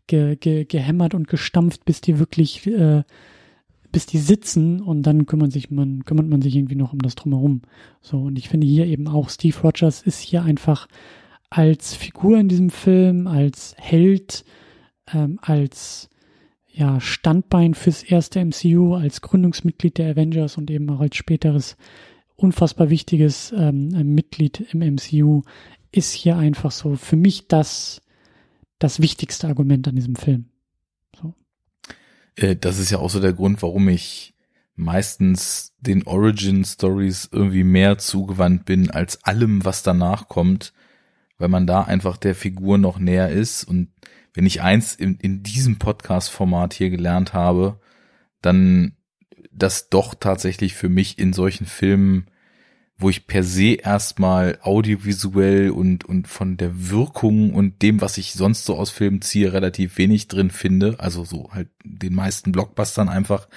ge, 0.06 0.36
ge, 0.36 0.64
gehämmert 0.64 1.14
und 1.14 1.28
gestampft, 1.28 1.84
bis 1.84 2.00
die 2.00 2.18
wirklich, 2.18 2.66
äh, 2.66 3.04
bis 3.96 4.04
die 4.04 4.18
sitzen 4.18 4.82
und 4.82 5.04
dann 5.04 5.24
kümmert 5.24 5.52
sich 5.52 5.70
man, 5.70 6.04
kümmert 6.04 6.28
man 6.28 6.42
sich 6.42 6.54
irgendwie 6.54 6.74
noch 6.74 6.92
um 6.92 6.98
das 6.98 7.14
drumherum. 7.14 7.62
So, 8.02 8.18
und 8.18 8.38
ich 8.38 8.50
finde 8.50 8.66
hier 8.66 8.84
eben 8.84 9.08
auch, 9.08 9.30
Steve 9.30 9.58
Rogers 9.62 10.02
ist 10.02 10.20
hier 10.20 10.42
einfach 10.42 10.86
als 11.48 11.94
Figur 11.94 12.36
in 12.36 12.48
diesem 12.48 12.68
Film, 12.68 13.26
als 13.26 13.74
Held, 13.78 14.44
ähm, 15.10 15.38
als 15.40 16.10
ja, 16.70 17.00
Standbein 17.00 17.72
fürs 17.72 18.02
erste 18.02 18.44
MCU 18.44 18.96
als 18.96 19.22
Gründungsmitglied 19.22 19.96
der 19.96 20.10
Avengers 20.10 20.58
und 20.58 20.70
eben 20.70 20.90
auch 20.90 21.00
als 21.00 21.16
späteres 21.16 21.78
unfassbar 22.34 22.90
wichtiges 22.90 23.50
ähm, 23.56 23.88
Mitglied 24.14 24.60
im 24.74 24.80
MCU 24.80 25.40
ist 25.90 26.12
hier 26.12 26.36
einfach 26.36 26.70
so 26.70 26.96
für 26.96 27.16
mich 27.16 27.48
das, 27.48 28.02
das 28.78 29.00
wichtigste 29.00 29.48
Argument 29.48 29.88
an 29.88 29.94
diesem 29.94 30.16
Film. 30.16 30.50
Äh, 32.36 32.56
das 32.56 32.78
ist 32.78 32.90
ja 32.90 32.98
auch 32.98 33.10
so 33.10 33.20
der 33.20 33.32
Grund, 33.32 33.62
warum 33.62 33.88
ich 33.88 34.34
meistens 34.76 35.74
den 35.80 36.06
Origin 36.06 36.64
Stories 36.64 37.28
irgendwie 37.32 37.64
mehr 37.64 37.98
zugewandt 37.98 38.66
bin 38.66 38.90
als 38.90 39.24
allem, 39.24 39.64
was 39.64 39.82
danach 39.82 40.28
kommt, 40.28 40.74
weil 41.38 41.48
man 41.48 41.66
da 41.66 41.82
einfach 41.82 42.16
der 42.18 42.34
Figur 42.34 42.78
noch 42.78 42.98
näher 42.98 43.30
ist. 43.30 43.64
Und 43.64 43.88
wenn 44.34 44.46
ich 44.46 44.60
eins 44.60 44.94
in, 44.94 45.16
in 45.16 45.42
diesem 45.42 45.78
Podcast-Format 45.78 46.74
hier 46.74 46.90
gelernt 46.90 47.32
habe, 47.32 47.80
dann 48.42 48.92
das 49.50 49.88
doch 49.88 50.14
tatsächlich 50.14 50.74
für 50.74 50.90
mich 50.90 51.18
in 51.18 51.32
solchen 51.32 51.66
Filmen, 51.66 52.26
wo 52.98 53.10
ich 53.10 53.26
per 53.26 53.42
se 53.42 53.74
erstmal 53.74 54.58
audiovisuell 54.62 55.70
und, 55.70 56.04
und 56.04 56.28
von 56.28 56.56
der 56.56 56.90
Wirkung 56.90 57.52
und 57.52 57.82
dem, 57.82 58.00
was 58.00 58.16
ich 58.16 58.32
sonst 58.32 58.64
so 58.64 58.76
aus 58.76 58.90
Filmen 58.90 59.20
ziehe, 59.20 59.52
relativ 59.52 59.98
wenig 59.98 60.28
drin 60.28 60.50
finde, 60.50 60.96
also 60.98 61.24
so 61.24 61.50
halt 61.52 61.68
den 61.84 62.14
meisten 62.14 62.52
Blockbustern 62.52 63.10
einfach, 63.10 63.48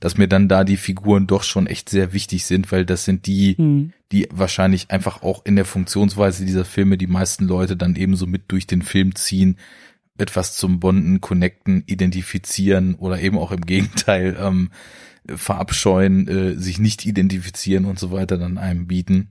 dass 0.00 0.16
mir 0.16 0.28
dann 0.28 0.48
da 0.48 0.64
die 0.64 0.78
Figuren 0.78 1.26
doch 1.26 1.42
schon 1.42 1.66
echt 1.66 1.88
sehr 1.90 2.12
wichtig 2.12 2.46
sind, 2.46 2.72
weil 2.72 2.86
das 2.86 3.04
sind 3.04 3.26
die, 3.26 3.54
mhm. 3.58 3.92
die 4.12 4.28
wahrscheinlich 4.30 4.90
einfach 4.90 5.22
auch 5.22 5.44
in 5.44 5.56
der 5.56 5.64
Funktionsweise 5.66 6.46
dieser 6.46 6.64
Filme 6.64 6.96
die 6.96 7.06
meisten 7.06 7.46
Leute 7.46 7.76
dann 7.76 7.96
ebenso 7.96 8.26
mit 8.26 8.44
durch 8.48 8.66
den 8.66 8.82
Film 8.82 9.14
ziehen, 9.14 9.58
etwas 10.18 10.56
zum 10.56 10.80
Bonden, 10.80 11.20
Connecten, 11.20 11.82
Identifizieren 11.86 12.94
oder 12.94 13.20
eben 13.20 13.38
auch 13.38 13.52
im 13.52 13.60
Gegenteil 13.60 14.36
ähm, 14.40 14.70
verabscheuen, 15.34 16.28
äh, 16.28 16.54
sich 16.58 16.78
nicht 16.78 17.06
identifizieren 17.06 17.84
und 17.84 17.98
so 17.98 18.10
weiter 18.12 18.38
dann 18.38 18.58
einem 18.58 18.86
bieten. 18.86 19.30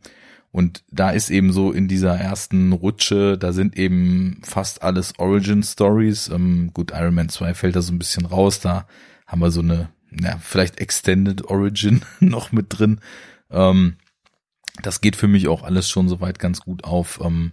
Und 0.52 0.84
da 0.90 1.10
ist 1.10 1.30
eben 1.30 1.52
so 1.52 1.72
in 1.72 1.90
dieser 1.90 2.16
ersten 2.16 2.72
Rutsche, 2.72 3.38
da 3.38 3.52
sind 3.52 3.78
eben 3.78 4.40
fast 4.44 4.84
alles 4.84 5.20
Origin 5.20 5.64
Stories. 5.64 6.30
Ähm, 6.30 6.72
gut, 6.74 6.92
Iron 6.92 7.16
Man 7.16 7.30
2 7.30 7.54
fällt 7.54 7.76
da 7.76 7.82
so 7.82 7.92
ein 7.92 8.00
bisschen 8.00 8.26
raus, 8.26 8.62
da 8.62 8.88
haben 9.28 9.42
wir 9.42 9.52
so 9.52 9.60
eine, 9.60 9.90
ja, 10.18 10.38
vielleicht 10.42 10.80
Extended 10.80 11.46
Origin 11.50 12.04
noch 12.22 12.52
mit 12.52 12.68
drin. 12.70 13.00
Ähm, 13.52 13.98
das 14.82 15.02
geht 15.02 15.16
für 15.16 15.28
mich 15.28 15.48
auch 15.48 15.64
alles 15.64 15.90
schon 15.90 16.08
soweit 16.08 16.40
ganz 16.40 16.62
gut 16.62 16.84
auf. 16.84 17.20
Ähm, 17.24 17.52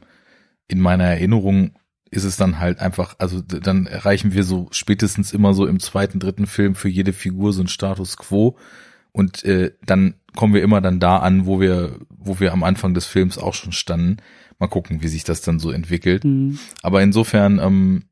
in 0.69 0.81
meiner 0.81 1.05
Erinnerung 1.05 1.73
ist 2.13 2.25
es 2.25 2.37
dann 2.37 2.61
halt 2.61 2.79
einfach, 2.79 3.17
also 3.19 3.41
dann 3.41 3.87
erreichen 3.87 4.35
wir 4.35 4.45
so 4.45 4.69
spätestens 4.71 5.33
immer 5.33 5.55
so 5.55 5.67
im 5.67 5.81
zweiten, 5.81 6.21
dritten 6.21 6.47
Film 6.47 6.75
für 6.75 6.91
jede 6.91 7.15
Figur 7.15 7.55
so 7.55 7.63
ein 7.63 7.69
Status 7.69 8.19
quo 8.19 8.59
und 9.13 9.45
äh, 9.45 9.73
dann 9.85 10.15
kommen 10.37 10.53
wir 10.53 10.63
immer 10.63 10.83
dann 10.83 11.01
da 11.01 11.19
an, 11.19 11.47
wo 11.47 11.59
wir, 11.59 12.01
wo 12.11 12.39
wir 12.39 12.53
am 12.53 12.65
Anfang 12.65 12.93
des 12.93 13.07
Films 13.07 13.39
auch 13.39 13.55
schon 13.55 13.73
standen. 13.73 14.19
Mal 14.59 14.69
gucken, 14.69 15.03
wie 15.03 15.09
sich 15.09 15.25
das 15.25 15.41
dann 15.41 15.59
so 15.59 15.71
entwickelt. 15.71 16.25
Mhm. 16.25 16.59
Aber 16.83 17.03
insofern, 17.03 17.59
ähm, 17.59 18.05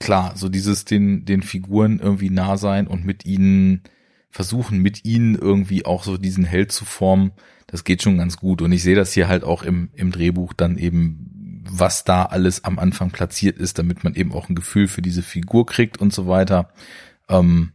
klar, 0.00 0.36
so 0.36 0.48
dieses 0.48 0.84
den, 0.84 1.24
den 1.24 1.42
Figuren 1.42 2.00
irgendwie 2.00 2.30
nah 2.30 2.56
sein 2.56 2.88
und 2.88 3.04
mit 3.04 3.24
ihnen 3.24 3.82
versuchen, 4.30 4.78
mit 4.80 5.04
ihnen 5.04 5.36
irgendwie 5.36 5.86
auch 5.86 6.04
so 6.04 6.16
diesen 6.16 6.44
Held 6.44 6.70
zu 6.70 6.84
formen, 6.84 7.32
das 7.66 7.84
geht 7.84 8.02
schon 8.02 8.18
ganz 8.18 8.36
gut. 8.36 8.60
Und 8.62 8.70
ich 8.72 8.82
sehe 8.82 8.96
das 8.96 9.12
hier 9.12 9.28
halt 9.28 9.42
auch 9.42 9.62
im, 9.62 9.90
im 9.94 10.12
Drehbuch 10.12 10.52
dann 10.52 10.78
eben 10.78 11.25
was 11.68 12.04
da 12.04 12.24
alles 12.24 12.64
am 12.64 12.78
Anfang 12.78 13.10
platziert 13.10 13.58
ist, 13.58 13.78
damit 13.78 14.04
man 14.04 14.14
eben 14.14 14.32
auch 14.32 14.48
ein 14.48 14.54
Gefühl 14.54 14.88
für 14.88 15.02
diese 15.02 15.22
Figur 15.22 15.66
kriegt 15.66 15.98
und 16.00 16.12
so 16.12 16.26
weiter. 16.26 16.70
Ähm, 17.28 17.72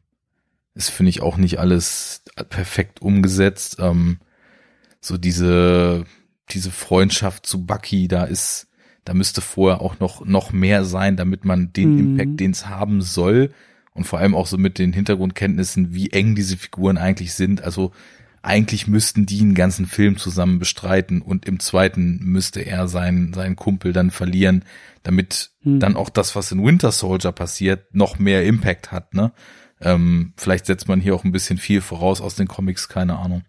ist, 0.73 0.89
finde 0.89 1.09
ich, 1.09 1.21
auch 1.21 1.37
nicht 1.37 1.59
alles 1.59 2.23
perfekt 2.49 3.01
umgesetzt. 3.01 3.77
Ähm, 3.79 4.19
so 5.01 5.17
diese, 5.17 6.05
diese 6.49 6.71
Freundschaft 6.71 7.45
zu 7.45 7.65
Bucky, 7.65 8.07
da 8.07 8.23
ist, 8.23 8.67
da 9.03 9.13
müsste 9.13 9.41
vorher 9.41 9.81
auch 9.81 9.99
noch, 9.99 10.25
noch 10.25 10.51
mehr 10.53 10.85
sein, 10.85 11.17
damit 11.17 11.43
man 11.43 11.73
den 11.73 11.93
mhm. 11.93 11.99
Impact, 11.99 12.39
den 12.39 12.51
es 12.51 12.67
haben 12.67 13.01
soll, 13.01 13.51
und 13.93 14.05
vor 14.05 14.19
allem 14.19 14.35
auch 14.35 14.47
so 14.47 14.57
mit 14.57 14.79
den 14.79 14.93
Hintergrundkenntnissen, 14.93 15.93
wie 15.93 16.11
eng 16.11 16.33
diese 16.33 16.55
Figuren 16.55 16.97
eigentlich 16.97 17.33
sind. 17.33 17.61
Also 17.61 17.91
eigentlich 18.41 18.87
müssten 18.87 19.25
die 19.25 19.41
einen 19.41 19.55
ganzen 19.55 19.85
Film 19.85 20.17
zusammen 20.17 20.59
bestreiten 20.59 21.21
und 21.21 21.45
im 21.45 21.59
zweiten 21.59 22.19
müsste 22.23 22.61
er 22.61 22.87
seinen, 22.87 23.33
seinen 23.33 23.55
Kumpel 23.55 23.93
dann 23.93 24.09
verlieren, 24.09 24.65
damit 25.03 25.51
hm. 25.61 25.79
dann 25.79 25.95
auch 25.95 26.09
das, 26.09 26.35
was 26.35 26.51
in 26.51 26.63
Winter 26.63 26.91
Soldier 26.91 27.31
passiert, 27.31 27.93
noch 27.93 28.17
mehr 28.19 28.45
Impact 28.45 28.91
hat, 28.91 29.13
ne? 29.13 29.31
Ähm, 29.79 30.33
vielleicht 30.37 30.67
setzt 30.67 30.87
man 30.87 31.01
hier 31.01 31.15
auch 31.15 31.23
ein 31.23 31.31
bisschen 31.31 31.57
viel 31.57 31.81
voraus 31.81 32.21
aus 32.21 32.35
den 32.35 32.47
Comics, 32.47 32.87
keine 32.87 33.17
Ahnung. 33.17 33.43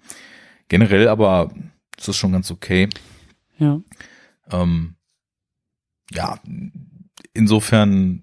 Generell 0.69 1.09
aber 1.09 1.53
ist 1.99 2.09
das 2.09 2.17
schon 2.17 2.33
ganz 2.33 2.51
okay. 2.51 2.89
Ja. 3.59 3.81
Ähm, 4.51 4.97
ja, 6.11 6.41
insofern 7.35 8.23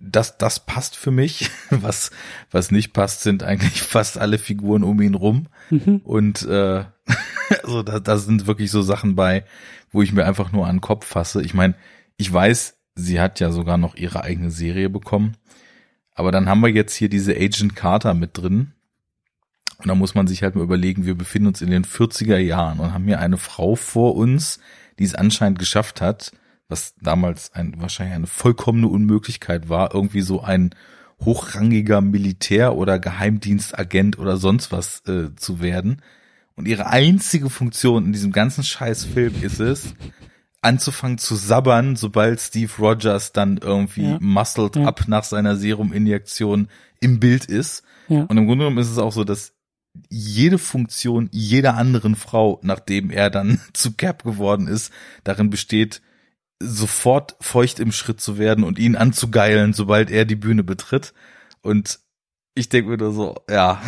das, 0.00 0.38
das 0.38 0.64
passt 0.64 0.96
für 0.96 1.10
mich. 1.10 1.50
Was, 1.70 2.10
was 2.50 2.70
nicht 2.70 2.92
passt, 2.92 3.22
sind 3.22 3.42
eigentlich 3.42 3.82
fast 3.82 4.18
alle 4.18 4.38
Figuren 4.38 4.84
um 4.84 5.00
ihn 5.00 5.14
rum. 5.14 5.46
Mhm. 5.70 6.00
Und 6.04 6.42
äh, 6.46 6.84
also 7.62 7.82
da, 7.82 8.00
da 8.00 8.16
sind 8.16 8.46
wirklich 8.46 8.70
so 8.70 8.82
Sachen 8.82 9.16
bei, 9.16 9.44
wo 9.90 10.02
ich 10.02 10.12
mir 10.12 10.24
einfach 10.24 10.52
nur 10.52 10.66
an 10.66 10.76
den 10.76 10.80
Kopf 10.80 11.06
fasse. 11.06 11.42
Ich 11.42 11.54
meine, 11.54 11.74
ich 12.16 12.32
weiß, 12.32 12.76
sie 12.94 13.20
hat 13.20 13.40
ja 13.40 13.50
sogar 13.50 13.76
noch 13.76 13.96
ihre 13.96 14.22
eigene 14.22 14.50
Serie 14.50 14.88
bekommen. 14.88 15.36
Aber 16.14 16.30
dann 16.30 16.48
haben 16.48 16.60
wir 16.60 16.68
jetzt 16.68 16.94
hier 16.94 17.08
diese 17.08 17.34
Agent 17.34 17.74
Carter 17.74 18.14
mit 18.14 18.38
drin. 18.38 18.72
Und 19.78 19.88
da 19.88 19.94
muss 19.94 20.14
man 20.14 20.26
sich 20.26 20.42
halt 20.42 20.54
mal 20.54 20.62
überlegen, 20.62 21.04
wir 21.04 21.16
befinden 21.16 21.48
uns 21.48 21.60
in 21.60 21.70
den 21.70 21.84
40er 21.84 22.38
Jahren 22.38 22.78
und 22.78 22.94
haben 22.94 23.04
hier 23.04 23.18
eine 23.18 23.36
Frau 23.36 23.74
vor 23.74 24.14
uns, 24.14 24.60
die 24.98 25.04
es 25.04 25.14
anscheinend 25.14 25.58
geschafft 25.58 26.00
hat, 26.00 26.32
was 26.68 26.94
damals 27.00 27.52
ein, 27.52 27.74
wahrscheinlich 27.78 28.14
eine 28.14 28.26
vollkommene 28.26 28.88
Unmöglichkeit 28.88 29.68
war, 29.68 29.94
irgendwie 29.94 30.22
so 30.22 30.42
ein 30.42 30.74
hochrangiger 31.24 32.00
Militär- 32.00 32.76
oder 32.76 32.98
Geheimdienstagent 32.98 34.18
oder 34.18 34.36
sonst 34.36 34.72
was 34.72 35.00
äh, 35.06 35.34
zu 35.36 35.60
werden. 35.60 36.02
Und 36.56 36.68
ihre 36.68 36.86
einzige 36.86 37.50
Funktion 37.50 38.06
in 38.06 38.12
diesem 38.12 38.32
ganzen 38.32 38.64
Scheißfilm 38.64 39.42
ist 39.42 39.60
es, 39.60 39.94
anzufangen 40.62 41.18
zu 41.18 41.34
sabbern, 41.34 41.96
sobald 41.96 42.40
Steve 42.40 42.72
Rogers 42.78 43.32
dann 43.32 43.58
irgendwie 43.58 44.04
ja. 44.04 44.18
muscled 44.20 44.76
ja. 44.76 44.84
up 44.86 45.06
nach 45.08 45.24
seiner 45.24 45.56
Seruminjektion 45.56 46.68
im 47.00 47.20
Bild 47.20 47.44
ist. 47.44 47.82
Ja. 48.08 48.22
Und 48.22 48.36
im 48.36 48.46
Grunde 48.46 48.64
genommen 48.64 48.78
ist 48.78 48.90
es 48.90 48.98
auch 48.98 49.12
so, 49.12 49.24
dass 49.24 49.52
jede 50.08 50.58
Funktion 50.58 51.28
jeder 51.32 51.74
anderen 51.74 52.16
Frau, 52.16 52.60
nachdem 52.62 53.10
er 53.10 53.30
dann 53.30 53.60
zu 53.72 53.92
Cap 53.92 54.24
geworden 54.24 54.66
ist, 54.66 54.92
darin 55.22 55.50
besteht, 55.50 56.00
sofort 56.64 57.36
feucht 57.40 57.78
im 57.78 57.92
Schritt 57.92 58.20
zu 58.20 58.38
werden 58.38 58.64
und 58.64 58.78
ihn 58.78 58.96
anzugeilen, 58.96 59.72
sobald 59.72 60.10
er 60.10 60.24
die 60.24 60.36
Bühne 60.36 60.64
betritt. 60.64 61.14
Und 61.62 62.00
ich 62.54 62.68
denke 62.68 62.90
mir 62.90 62.96
nur 62.96 63.12
so, 63.12 63.36
ja, 63.48 63.80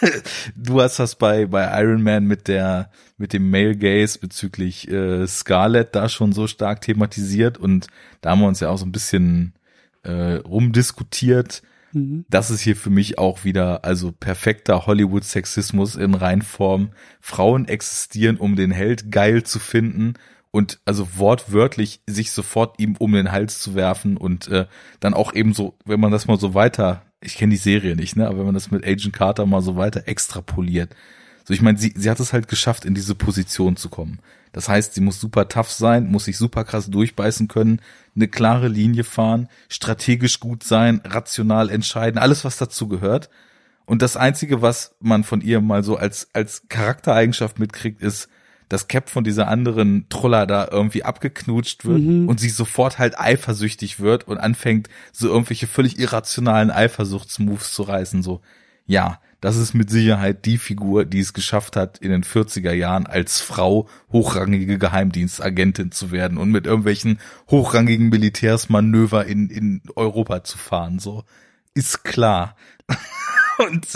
du 0.56 0.80
hast 0.80 0.98
das 0.98 1.16
bei, 1.16 1.46
bei 1.46 1.82
Iron 1.82 2.02
Man 2.02 2.24
mit 2.24 2.48
der, 2.48 2.90
mit 3.16 3.32
dem 3.32 3.50
Male 3.50 3.76
Gaze 3.76 4.18
bezüglich 4.18 4.88
äh, 4.88 5.26
Scarlett 5.26 5.94
da 5.94 6.08
schon 6.08 6.32
so 6.32 6.46
stark 6.46 6.80
thematisiert 6.80 7.58
und 7.58 7.88
da 8.20 8.30
haben 8.30 8.40
wir 8.40 8.48
uns 8.48 8.60
ja 8.60 8.70
auch 8.70 8.78
so 8.78 8.86
ein 8.86 8.92
bisschen 8.92 9.54
äh, 10.02 10.36
rumdiskutiert. 10.36 11.62
Mhm. 11.92 12.24
Das 12.28 12.50
ist 12.50 12.60
hier 12.60 12.76
für 12.76 12.90
mich 12.90 13.18
auch 13.18 13.44
wieder, 13.44 13.84
also 13.84 14.12
perfekter 14.12 14.86
Hollywood-Sexismus 14.86 15.96
in 15.96 16.14
Reinform. 16.14 16.90
Frauen 17.20 17.68
existieren, 17.68 18.36
um 18.36 18.56
den 18.56 18.70
Held 18.70 19.10
geil 19.10 19.42
zu 19.42 19.58
finden 19.58 20.14
und 20.56 20.80
also 20.86 21.18
wortwörtlich 21.18 22.00
sich 22.06 22.30
sofort 22.30 22.80
ihm 22.80 22.96
um 22.96 23.12
den 23.12 23.30
Hals 23.30 23.60
zu 23.60 23.74
werfen 23.74 24.16
und 24.16 24.48
äh, 24.48 24.64
dann 25.00 25.12
auch 25.12 25.34
eben 25.34 25.52
so, 25.52 25.74
wenn 25.84 26.00
man 26.00 26.12
das 26.12 26.28
mal 26.28 26.40
so 26.40 26.54
weiter, 26.54 27.02
ich 27.20 27.36
kenne 27.36 27.50
die 27.50 27.58
Serie 27.58 27.94
nicht, 27.94 28.16
ne, 28.16 28.26
aber 28.26 28.38
wenn 28.38 28.46
man 28.46 28.54
das 28.54 28.70
mit 28.70 28.82
Agent 28.82 29.12
Carter 29.12 29.44
mal 29.44 29.60
so 29.60 29.76
weiter 29.76 30.08
extrapoliert, 30.08 30.96
so 31.44 31.52
ich 31.52 31.60
meine, 31.60 31.76
sie, 31.76 31.92
sie 31.94 32.08
hat 32.08 32.20
es 32.20 32.32
halt 32.32 32.48
geschafft, 32.48 32.86
in 32.86 32.94
diese 32.94 33.14
Position 33.14 33.76
zu 33.76 33.90
kommen. 33.90 34.18
Das 34.52 34.66
heißt, 34.66 34.94
sie 34.94 35.02
muss 35.02 35.20
super 35.20 35.46
tough 35.48 35.70
sein, 35.70 36.10
muss 36.10 36.24
sich 36.24 36.38
super 36.38 36.64
krass 36.64 36.86
durchbeißen 36.88 37.48
können, 37.48 37.82
eine 38.14 38.26
klare 38.26 38.68
Linie 38.68 39.04
fahren, 39.04 39.50
strategisch 39.68 40.40
gut 40.40 40.64
sein, 40.64 41.02
rational 41.04 41.68
entscheiden, 41.68 42.18
alles 42.18 42.46
was 42.46 42.56
dazu 42.56 42.88
gehört. 42.88 43.28
Und 43.84 44.00
das 44.00 44.16
einzige, 44.16 44.62
was 44.62 44.96
man 45.00 45.22
von 45.22 45.42
ihr 45.42 45.60
mal 45.60 45.84
so 45.84 45.98
als, 45.98 46.28
als 46.32 46.62
Charaktereigenschaft 46.70 47.58
mitkriegt, 47.58 48.00
ist, 48.00 48.30
dass 48.68 48.88
Cap 48.88 49.08
von 49.08 49.24
dieser 49.24 49.48
anderen 49.48 50.08
Troller 50.08 50.46
da 50.46 50.68
irgendwie 50.70 51.04
abgeknutscht 51.04 51.84
wird 51.84 52.00
mhm. 52.00 52.28
und 52.28 52.40
sie 52.40 52.48
sofort 52.48 52.98
halt 52.98 53.18
eifersüchtig 53.18 54.00
wird 54.00 54.26
und 54.26 54.38
anfängt, 54.38 54.88
so 55.12 55.28
irgendwelche 55.28 55.66
völlig 55.66 55.98
irrationalen 55.98 56.70
Eifersuchtsmoves 56.70 57.72
zu 57.72 57.82
reißen, 57.82 58.22
so. 58.22 58.40
Ja, 58.86 59.20
das 59.40 59.56
ist 59.56 59.74
mit 59.74 59.90
Sicherheit 59.90 60.44
die 60.44 60.58
Figur, 60.58 61.04
die 61.04 61.20
es 61.20 61.32
geschafft 61.32 61.76
hat, 61.76 61.98
in 61.98 62.10
den 62.10 62.24
40er 62.24 62.72
Jahren 62.72 63.06
als 63.06 63.40
Frau 63.40 63.88
hochrangige 64.10 64.78
Geheimdienstagentin 64.78 65.92
zu 65.92 66.10
werden 66.10 66.38
und 66.38 66.50
mit 66.50 66.66
irgendwelchen 66.66 67.20
hochrangigen 67.50 68.08
Militärsmanöver 68.08 69.26
in, 69.26 69.50
in 69.50 69.82
Europa 69.94 70.42
zu 70.44 70.58
fahren, 70.58 70.98
so. 70.98 71.24
Ist 71.74 72.04
klar. 72.04 72.56
und 73.58 73.86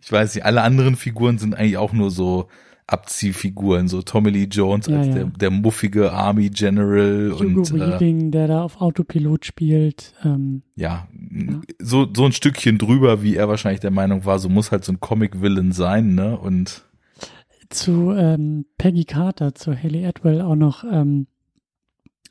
ich 0.00 0.10
weiß 0.10 0.34
nicht, 0.34 0.44
alle 0.44 0.62
anderen 0.62 0.96
Figuren 0.96 1.38
sind 1.38 1.54
eigentlich 1.54 1.76
auch 1.76 1.92
nur 1.92 2.10
so, 2.10 2.48
Abziehfiguren, 2.92 3.88
so 3.88 4.02
Tommy 4.02 4.30
Lee 4.30 4.48
Jones 4.50 4.88
als 4.88 5.06
ja. 5.08 5.14
Der, 5.14 5.24
der 5.26 5.50
muffige 5.50 6.12
Army 6.12 6.50
General 6.50 7.30
Hugo 7.32 7.60
und 7.60 7.72
Weaving, 7.72 8.28
äh, 8.28 8.30
der 8.30 8.48
da 8.48 8.62
auf 8.62 8.80
Autopilot 8.80 9.44
spielt. 9.44 10.12
Ähm, 10.24 10.62
ja, 10.74 11.08
ja, 11.32 11.60
so 11.78 12.08
so 12.14 12.24
ein 12.24 12.32
Stückchen 12.32 12.78
drüber, 12.78 13.22
wie 13.22 13.36
er 13.36 13.48
wahrscheinlich 13.48 13.80
der 13.80 13.92
Meinung 13.92 14.24
war, 14.24 14.38
so 14.38 14.48
muss 14.48 14.72
halt 14.72 14.84
so 14.84 14.92
ein 14.92 15.00
Comic-Villain 15.00 15.72
sein, 15.72 16.14
ne? 16.14 16.36
Und 16.36 16.82
zu 17.70 18.12
ähm, 18.12 18.66
Peggy 18.76 19.04
Carter, 19.04 19.54
zu 19.54 19.74
Haley 19.74 20.04
Atwell 20.04 20.42
auch 20.42 20.56
noch. 20.56 20.84
Ähm, 20.84 21.28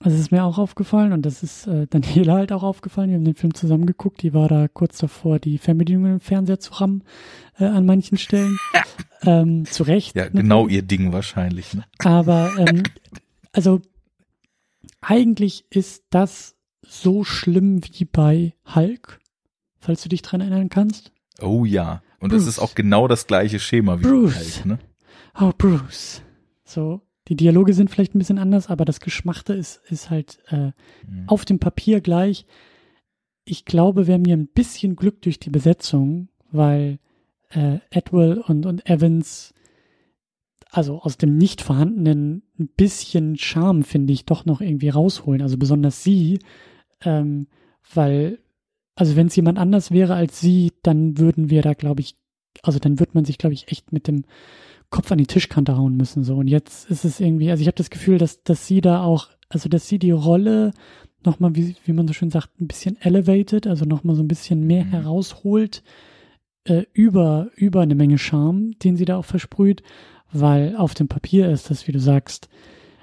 also 0.01 0.15
es 0.15 0.21
ist 0.21 0.31
mir 0.31 0.45
auch 0.45 0.57
aufgefallen 0.57 1.11
und 1.11 1.25
das 1.25 1.43
ist 1.43 1.67
äh, 1.67 1.85
Daniela 1.87 2.35
halt 2.35 2.53
auch 2.53 2.63
aufgefallen. 2.63 3.09
Wir 3.09 3.17
haben 3.17 3.25
den 3.25 3.35
Film 3.35 3.53
zusammen 3.53 3.85
geguckt. 3.85 4.21
Die 4.21 4.33
war 4.33 4.47
da 4.47 4.69
kurz 4.69 4.97
davor, 4.97 5.39
die 5.39 5.57
Fernbedienung 5.57 6.05
im 6.05 6.19
Fernseher 6.21 6.59
zu 6.59 6.73
rammen 6.73 7.03
äh, 7.59 7.65
an 7.65 7.85
manchen 7.85 8.17
Stellen. 8.17 8.57
ähm, 9.23 9.65
zu 9.65 9.83
Recht. 9.83 10.15
Ja, 10.15 10.23
natürlich. 10.23 10.41
genau 10.41 10.67
ihr 10.67 10.83
Ding 10.83 11.11
wahrscheinlich. 11.11 11.73
Ne? 11.73 11.83
Aber 11.97 12.51
ähm, 12.57 12.83
also 13.51 13.81
eigentlich 15.01 15.65
ist 15.69 16.05
das 16.11 16.55
so 16.81 17.25
schlimm 17.25 17.81
wie 17.83 18.05
bei 18.05 18.53
Hulk, 18.73 19.19
falls 19.79 20.01
du 20.01 20.09
dich 20.09 20.21
dran 20.21 20.39
erinnern 20.39 20.69
kannst. 20.69 21.11
Oh 21.41 21.65
ja. 21.65 22.01
Und 22.19 22.33
es 22.33 22.47
ist 22.47 22.59
auch 22.59 22.75
genau 22.75 23.07
das 23.07 23.27
gleiche 23.27 23.59
Schema 23.59 23.99
wie 23.99 24.03
Bruce. 24.03 24.33
bei 24.33 24.39
Hulk, 24.39 24.65
ne? 24.65 24.79
Oh, 25.39 25.51
Bruce. 25.57 26.21
So, 26.65 27.01
die 27.29 27.35
Dialoge 27.35 27.73
sind 27.73 27.91
vielleicht 27.91 28.15
ein 28.15 28.19
bisschen 28.19 28.39
anders, 28.39 28.69
aber 28.69 28.85
das 28.85 28.99
Geschmachte 28.99 29.53
ist, 29.53 29.81
ist 29.89 30.09
halt 30.09 30.39
äh, 30.47 30.71
mhm. 31.07 31.23
auf 31.27 31.45
dem 31.45 31.59
Papier 31.59 32.01
gleich. 32.01 32.47
Ich 33.45 33.65
glaube, 33.65 34.07
wir 34.07 34.15
haben 34.15 34.25
hier 34.25 34.35
ein 34.35 34.47
bisschen 34.47 34.95
Glück 34.95 35.21
durch 35.21 35.39
die 35.39 35.51
Besetzung, 35.51 36.29
weil 36.51 36.97
äh, 37.51 37.77
Edwell 37.91 38.39
und, 38.39 38.65
und 38.65 38.89
Evans, 38.89 39.53
also 40.71 41.01
aus 41.01 41.17
dem 41.17 41.37
nicht 41.37 41.61
vorhandenen 41.61 42.43
ein 42.59 42.67
bisschen 42.67 43.37
Charme, 43.37 43.83
finde 43.83 44.11
ich, 44.11 44.25
doch 44.25 44.45
noch 44.45 44.59
irgendwie 44.59 44.89
rausholen. 44.89 45.43
Also 45.43 45.57
besonders 45.57 46.03
sie, 46.03 46.39
ähm, 47.01 47.45
weil, 47.93 48.39
also 48.95 49.15
wenn 49.15 49.27
es 49.27 49.35
jemand 49.35 49.59
anders 49.59 49.91
wäre 49.91 50.15
als 50.15 50.39
sie, 50.39 50.71
dann 50.81 51.19
würden 51.19 51.51
wir 51.51 51.61
da, 51.61 51.75
glaube 51.75 52.01
ich, 52.01 52.15
also 52.63 52.79
dann 52.79 52.99
wird 52.99 53.13
man 53.13 53.23
sich, 53.23 53.37
glaube 53.37 53.53
ich, 53.53 53.71
echt 53.71 53.93
mit 53.93 54.07
dem 54.07 54.25
Kopf 54.89 55.11
an 55.11 55.17
die 55.17 55.27
Tischkante 55.27 55.77
hauen 55.77 55.95
müssen. 55.95 56.23
So. 56.23 56.37
Und 56.37 56.47
jetzt 56.47 56.89
ist 56.89 57.05
es 57.05 57.19
irgendwie, 57.19 57.51
also 57.51 57.61
ich 57.61 57.67
habe 57.67 57.75
das 57.75 57.89
Gefühl, 57.89 58.17
dass, 58.17 58.43
dass 58.43 58.67
sie 58.67 58.81
da 58.81 59.03
auch, 59.03 59.27
also 59.49 59.69
dass 59.69 59.87
sie 59.87 59.99
die 59.99 60.11
Rolle 60.11 60.71
nochmal, 61.23 61.55
wie, 61.55 61.75
wie 61.85 61.93
man 61.93 62.07
so 62.07 62.13
schön 62.13 62.31
sagt, 62.31 62.59
ein 62.59 62.67
bisschen 62.67 62.97
elevated, 63.01 63.67
also 63.67 63.85
nochmal 63.85 64.15
so 64.15 64.23
ein 64.23 64.27
bisschen 64.27 64.65
mehr 64.65 64.85
mhm. 64.85 64.89
herausholt 64.91 65.83
äh, 66.63 66.83
über, 66.93 67.49
über 67.55 67.81
eine 67.81 67.95
Menge 67.95 68.17
Charme, 68.17 68.71
den 68.79 68.95
sie 68.95 69.05
da 69.05 69.17
auch 69.17 69.25
versprüht, 69.25 69.83
weil 70.31 70.75
auf 70.75 70.93
dem 70.93 71.07
Papier 71.07 71.49
ist 71.49 71.69
das, 71.69 71.87
wie 71.87 71.91
du 71.91 71.99
sagst, 71.99 72.49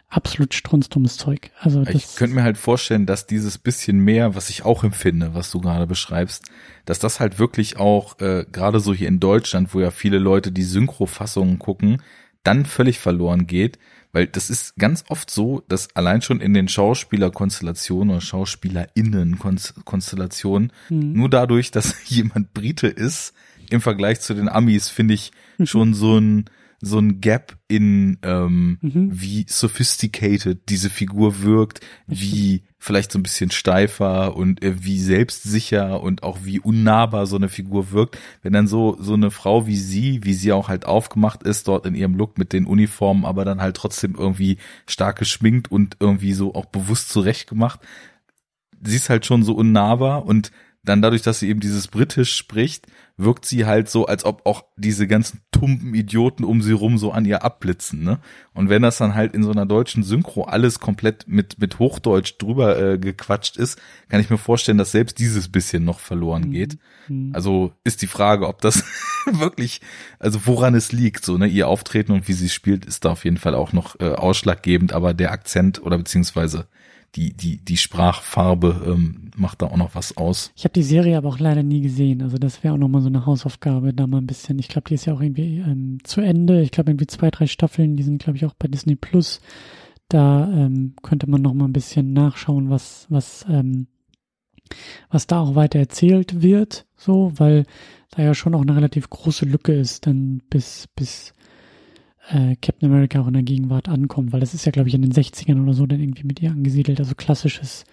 absolut 0.09 0.54
strunzdummes 0.54 1.16
Zeug. 1.16 1.50
Also 1.59 1.82
ich 1.82 2.14
könnte 2.16 2.36
mir 2.36 2.42
halt 2.42 2.59
vorstellen, 2.59 3.07
dass 3.07 3.26
dieses 3.26 3.57
bisschen 3.59 3.98
mehr, 3.98 4.34
was 4.34 4.50
ich 4.50 4.64
auch 4.64 4.82
empfinde, 4.84 5.34
was 5.34 5.50
du 5.50 5.61
gerade 5.61 5.86
beschreibst, 5.86 6.50
dass 6.84 6.98
das 6.98 7.20
halt 7.20 7.38
wirklich 7.38 7.78
auch 7.78 8.18
äh, 8.20 8.44
gerade 8.50 8.80
so 8.80 8.92
hier 8.94 9.09
in 9.09 9.20
Deutschland, 9.20 9.74
wo 9.74 9.80
ja 9.80 9.90
viele 9.90 10.18
Leute 10.18 10.52
die 10.52 10.62
Synchrofassungen 10.62 11.59
gucken, 11.59 12.02
dann 12.44 12.64
völlig 12.64 13.00
verloren 13.00 13.48
geht, 13.48 13.80
weil 14.12 14.28
das 14.28 14.48
ist 14.48 14.76
ganz 14.76 15.04
oft 15.09 15.28
so, 15.30 15.64
dass 15.68 15.94
allein 15.96 16.22
schon 16.22 16.40
in 16.40 16.54
den 16.54 16.68
Schauspielerkonstellationen 16.68 18.11
oder 18.11 18.20
Schauspielerinnenkonstellationen 18.20 20.72
mhm. 20.88 21.12
nur 21.12 21.28
dadurch, 21.28 21.72
dass 21.72 21.96
jemand 22.09 22.54
Brite 22.54 22.86
ist, 22.86 23.34
im 23.68 23.80
Vergleich 23.80 24.20
zu 24.20 24.34
den 24.34 24.48
Amis, 24.48 24.88
finde 24.88 25.14
ich 25.14 25.32
schon 25.64 25.92
so 25.92 26.18
ein 26.18 26.44
so 26.80 26.98
ein 26.98 27.20
Gap 27.20 27.56
in 27.68 28.18
ähm, 28.22 28.78
mhm. 28.80 29.10
wie 29.12 29.46
sophisticated 29.48 30.68
diese 30.68 30.90
Figur 30.90 31.42
wirkt, 31.42 31.80
wie 32.06 32.64
vielleicht 32.78 33.10
so 33.10 33.18
ein 33.18 33.22
bisschen 33.22 33.50
steifer 33.50 34.36
und 34.36 34.62
äh, 34.62 34.84
wie 34.84 35.00
selbstsicher 35.00 36.02
und 36.02 36.22
auch 36.22 36.38
wie 36.44 36.60
unnahbar 36.60 37.26
so 37.26 37.36
eine 37.36 37.48
Figur 37.48 37.90
wirkt, 37.90 38.18
wenn 38.42 38.52
dann 38.52 38.66
so 38.66 38.96
so 39.00 39.14
eine 39.14 39.30
Frau 39.30 39.66
wie 39.66 39.76
sie, 39.76 40.22
wie 40.24 40.34
sie 40.34 40.52
auch 40.52 40.68
halt 40.68 40.84
aufgemacht 40.84 41.42
ist 41.42 41.68
dort 41.68 41.86
in 41.86 41.94
ihrem 41.94 42.14
Look 42.14 42.38
mit 42.38 42.52
den 42.52 42.66
Uniformen, 42.66 43.24
aber 43.24 43.44
dann 43.44 43.60
halt 43.60 43.76
trotzdem 43.76 44.14
irgendwie 44.14 44.58
stark 44.86 45.18
geschminkt 45.18 45.70
und 45.70 45.96
irgendwie 46.00 46.32
so 46.32 46.54
auch 46.54 46.66
bewusst 46.66 47.08
zurechtgemacht. 47.08 47.80
Sie 48.82 48.96
ist 48.96 49.08
halt 49.08 49.26
schon 49.26 49.42
so 49.42 49.54
unnahbar 49.54 50.26
und 50.26 50.52
dann 50.84 51.02
dadurch, 51.02 51.22
dass 51.22 51.40
sie 51.40 51.48
eben 51.48 51.60
dieses 51.60 51.88
Britisch 51.88 52.36
spricht, 52.36 52.86
wirkt 53.18 53.46
sie 53.46 53.64
halt 53.64 53.88
so, 53.88 54.06
als 54.06 54.24
ob 54.24 54.44
auch 54.44 54.64
diese 54.76 55.06
ganzen 55.06 55.40
tumpen 55.50 55.94
Idioten 55.94 56.44
um 56.44 56.60
sie 56.60 56.72
rum 56.72 56.98
so 56.98 57.12
an 57.12 57.24
ihr 57.24 57.42
abblitzen, 57.44 58.04
ne? 58.04 58.18
Und 58.52 58.68
wenn 58.68 58.82
das 58.82 58.98
dann 58.98 59.14
halt 59.14 59.34
in 59.34 59.42
so 59.42 59.50
einer 59.50 59.64
deutschen 59.64 60.02
Synchro 60.02 60.44
alles 60.44 60.80
komplett 60.80 61.26
mit, 61.26 61.58
mit 61.58 61.78
Hochdeutsch 61.78 62.34
drüber 62.38 62.78
äh, 62.78 62.98
gequatscht 62.98 63.56
ist, 63.56 63.80
kann 64.10 64.20
ich 64.20 64.28
mir 64.28 64.36
vorstellen, 64.36 64.76
dass 64.76 64.92
selbst 64.92 65.18
dieses 65.18 65.48
bisschen 65.48 65.84
noch 65.84 65.98
verloren 65.98 66.48
mhm. 66.48 66.50
geht. 66.50 66.78
Mhm. 67.08 67.30
Also 67.34 67.72
ist 67.84 68.02
die 68.02 68.06
Frage, 68.06 68.48
ob 68.48 68.60
das 68.60 68.84
wirklich, 69.30 69.80
also 70.18 70.44
woran 70.44 70.74
es 70.74 70.92
liegt, 70.92 71.24
so, 71.24 71.38
ne? 71.38 71.46
Ihr 71.46 71.68
Auftreten 71.68 72.12
und 72.12 72.28
wie 72.28 72.34
sie 72.34 72.50
spielt, 72.50 72.84
ist 72.84 73.06
da 73.06 73.12
auf 73.12 73.24
jeden 73.24 73.38
Fall 73.38 73.54
auch 73.54 73.72
noch 73.72 73.98
äh, 73.98 74.10
ausschlaggebend, 74.10 74.92
aber 74.92 75.14
der 75.14 75.32
Akzent 75.32 75.82
oder 75.82 75.96
beziehungsweise 75.96 76.66
die, 77.14 77.32
die, 77.32 77.59
die 77.59 77.76
Sprachfarbe 77.76 78.84
ähm, 78.86 79.30
macht 79.36 79.62
da 79.62 79.66
auch 79.66 79.76
noch 79.76 79.94
was 79.94 80.16
aus. 80.16 80.52
Ich 80.57 80.64
habe 80.64 80.72
die 80.72 80.82
Serie 80.82 81.16
aber 81.16 81.28
auch 81.28 81.38
leider 81.38 81.62
nie 81.62 81.80
gesehen. 81.80 82.22
Also 82.22 82.36
das 82.36 82.62
wäre 82.62 82.74
auch 82.74 82.78
nochmal 82.78 83.02
so 83.02 83.09
eine 83.09 83.24
Hausaufgabe, 83.24 83.94
da 83.94 84.07
mal 84.07 84.18
ein 84.18 84.26
bisschen. 84.26 84.59
Ich 84.59 84.68
glaube, 84.68 84.88
die 84.88 84.94
ist 84.94 85.07
ja 85.07 85.14
auch 85.14 85.20
irgendwie 85.20 85.59
ähm, 85.59 85.98
zu 86.04 86.20
Ende. 86.20 86.61
Ich 86.62 86.70
glaube, 86.72 86.90
irgendwie 86.90 87.07
zwei, 87.07 87.30
drei 87.30 87.46
Staffeln, 87.46 87.96
die 87.96 88.02
sind, 88.02 88.22
glaube 88.22 88.36
ich, 88.36 88.44
auch 88.44 88.54
bei 88.54 88.68
Disney 88.68 88.96
Plus. 88.96 89.40
Da 90.09 90.48
ähm, 90.52 90.94
könnte 91.02 91.28
man 91.28 91.42
nochmal 91.42 91.68
ein 91.68 91.72
bisschen 91.72 92.12
nachschauen, 92.12 92.70
was, 92.70 93.07
was, 93.09 93.44
ähm, 93.48 93.88
was 95.11 95.26
da 95.26 95.40
auch 95.40 95.54
weiter 95.54 95.78
erzählt 95.78 96.42
wird, 96.42 96.86
so, 96.96 97.32
weil 97.36 97.64
da 98.11 98.22
ja 98.22 98.34
schon 98.34 98.54
auch 98.54 98.62
eine 98.62 98.76
relativ 98.76 99.11
große 99.11 99.44
Lücke 99.44 99.72
ist, 99.72 100.07
dann 100.07 100.42
bis, 100.48 100.88
bis 100.94 101.34
äh, 102.28 102.56
Captain 102.60 102.90
America 102.90 103.20
auch 103.20 103.28
in 103.28 103.34
der 103.34 103.42
Gegenwart 103.42 103.88
ankommt, 103.88 104.32
weil 104.32 104.40
das 104.40 104.54
ist 104.54 104.66
ja, 104.66 104.72
glaube 104.72 104.88
ich, 104.88 104.94
in 104.94 105.02
den 105.02 105.12
60ern 105.12 105.62
oder 105.62 105.74
so 105.74 105.86
dann 105.86 106.00
irgendwie 106.00 106.24
mit 106.24 106.40
ihr 106.40 106.50
angesiedelt. 106.50 106.98
Also 106.98 107.14
klassisches, 107.14 107.84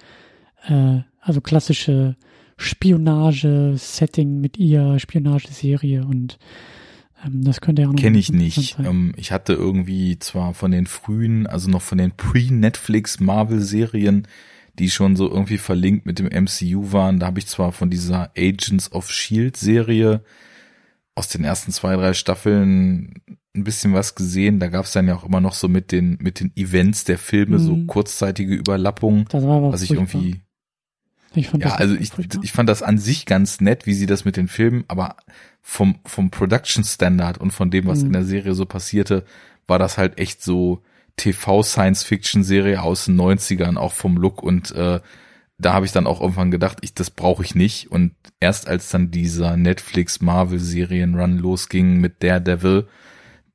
äh, 0.67 0.99
also 1.19 1.41
klassische 1.41 2.15
Spionage-Setting 2.57 4.39
mit 4.39 4.57
ihr, 4.57 4.99
Spionageserie 4.99 6.05
und 6.05 6.38
ähm, 7.25 7.43
das 7.43 7.61
könnte 7.61 7.81
ja 7.81 7.88
auch 7.88 7.93
noch. 7.93 7.99
Kenne 7.99 8.17
ich 8.17 8.31
nicht. 8.31 8.77
Ähm, 8.79 9.13
ich 9.17 9.31
hatte 9.31 9.53
irgendwie 9.53 10.19
zwar 10.19 10.53
von 10.53 10.71
den 10.71 10.86
frühen, 10.88 11.47
also 11.47 11.69
noch 11.69 11.81
von 11.81 11.97
den 11.97 12.11
Pre-Netflix 12.11 13.19
Marvel-Serien, 13.19 14.27
die 14.79 14.89
schon 14.89 15.15
so 15.15 15.29
irgendwie 15.29 15.57
verlinkt 15.57 16.05
mit 16.05 16.19
dem 16.19 16.27
MCU 16.27 16.91
waren, 16.91 17.19
da 17.19 17.27
habe 17.27 17.39
ich 17.39 17.47
zwar 17.47 17.71
von 17.71 17.89
dieser 17.89 18.31
Agents 18.36 18.91
of 18.91 19.11
Shield 19.11 19.55
Serie 19.55 20.23
aus 21.15 21.27
den 21.27 21.43
ersten 21.43 21.71
zwei, 21.71 21.95
drei 21.95 22.13
Staffeln 22.13 23.13
ein 23.56 23.64
bisschen 23.64 23.93
was 23.93 24.16
gesehen. 24.16 24.60
Da 24.60 24.68
gab 24.68 24.86
es 24.86 24.93
dann 24.93 25.08
ja 25.08 25.16
auch 25.16 25.24
immer 25.24 25.41
noch 25.41 25.54
so 25.54 25.68
mit 25.68 25.91
den, 25.91 26.18
mit 26.22 26.39
den 26.39 26.51
Events 26.56 27.04
der 27.04 27.18
Filme 27.18 27.60
mhm. 27.60 27.64
so 27.64 27.78
kurzzeitige 27.86 28.56
Überlappungen, 28.56 29.26
das 29.30 29.43
war 29.43 29.62
was 29.62 29.82
ich 29.82 29.89
furchtbar. 29.89 30.22
irgendwie 30.22 30.41
Ich 31.36 31.49
fand 31.49 31.64
ja, 31.64 31.70
das 31.70 31.80
also 31.80 31.95
ich, 31.95 32.10
furchtbar. 32.10 32.43
ich 32.43 32.51
fand 32.51 32.70
das 32.70 32.82
an 32.82 32.97
sich 32.97 33.26
ganz 33.26 33.62
nett, 33.62 33.86
wie 33.86 33.93
sie 33.93 34.06
das 34.06 34.26
mit 34.26 34.38
den 34.38 34.47
Filmen, 34.47 34.84
aber 34.88 35.18
vom, 35.62 35.99
vom 36.06 36.32
Production 36.32 36.84
Standard 36.84 37.38
und 37.38 37.51
von 37.51 37.70
dem, 37.72 37.86
was 37.86 37.99
Mhm. 37.99 38.08
in 38.08 38.14
der 38.14 38.26
Serie 38.26 38.54
so 38.54 38.66
passierte, 38.66 39.24
war 39.68 39.80
das 39.80 39.97
halt 39.97 40.18
echt 40.18 40.43
so 40.43 40.82
TV-Science-Fiction-Serie 41.18 42.82
aus 42.82 43.06
den 43.06 43.16
90ern, 43.16 43.78
auch 43.78 43.93
vom 43.93 44.18
Look 44.18 44.41
und 44.41 44.72
äh, 44.72 44.99
da 45.60 45.74
habe 45.74 45.86
ich 45.86 45.91
dann 45.91 46.08
auch 46.08 46.20
irgendwann 46.20 46.51
gedacht, 46.51 46.80
ich, 46.82 46.93
das 46.93 47.12
brauche 47.12 47.43
ich 47.43 47.56
nicht. 47.56 47.91
Und 47.91 48.14
erst 48.39 48.68
als 48.68 48.89
dann 48.89 49.12
dieser 49.12 49.56
Netflix-Marvel-Serien-Run 49.56 51.38
losging 51.38 51.99
mit 51.99 52.24
Daredevil, 52.24 52.88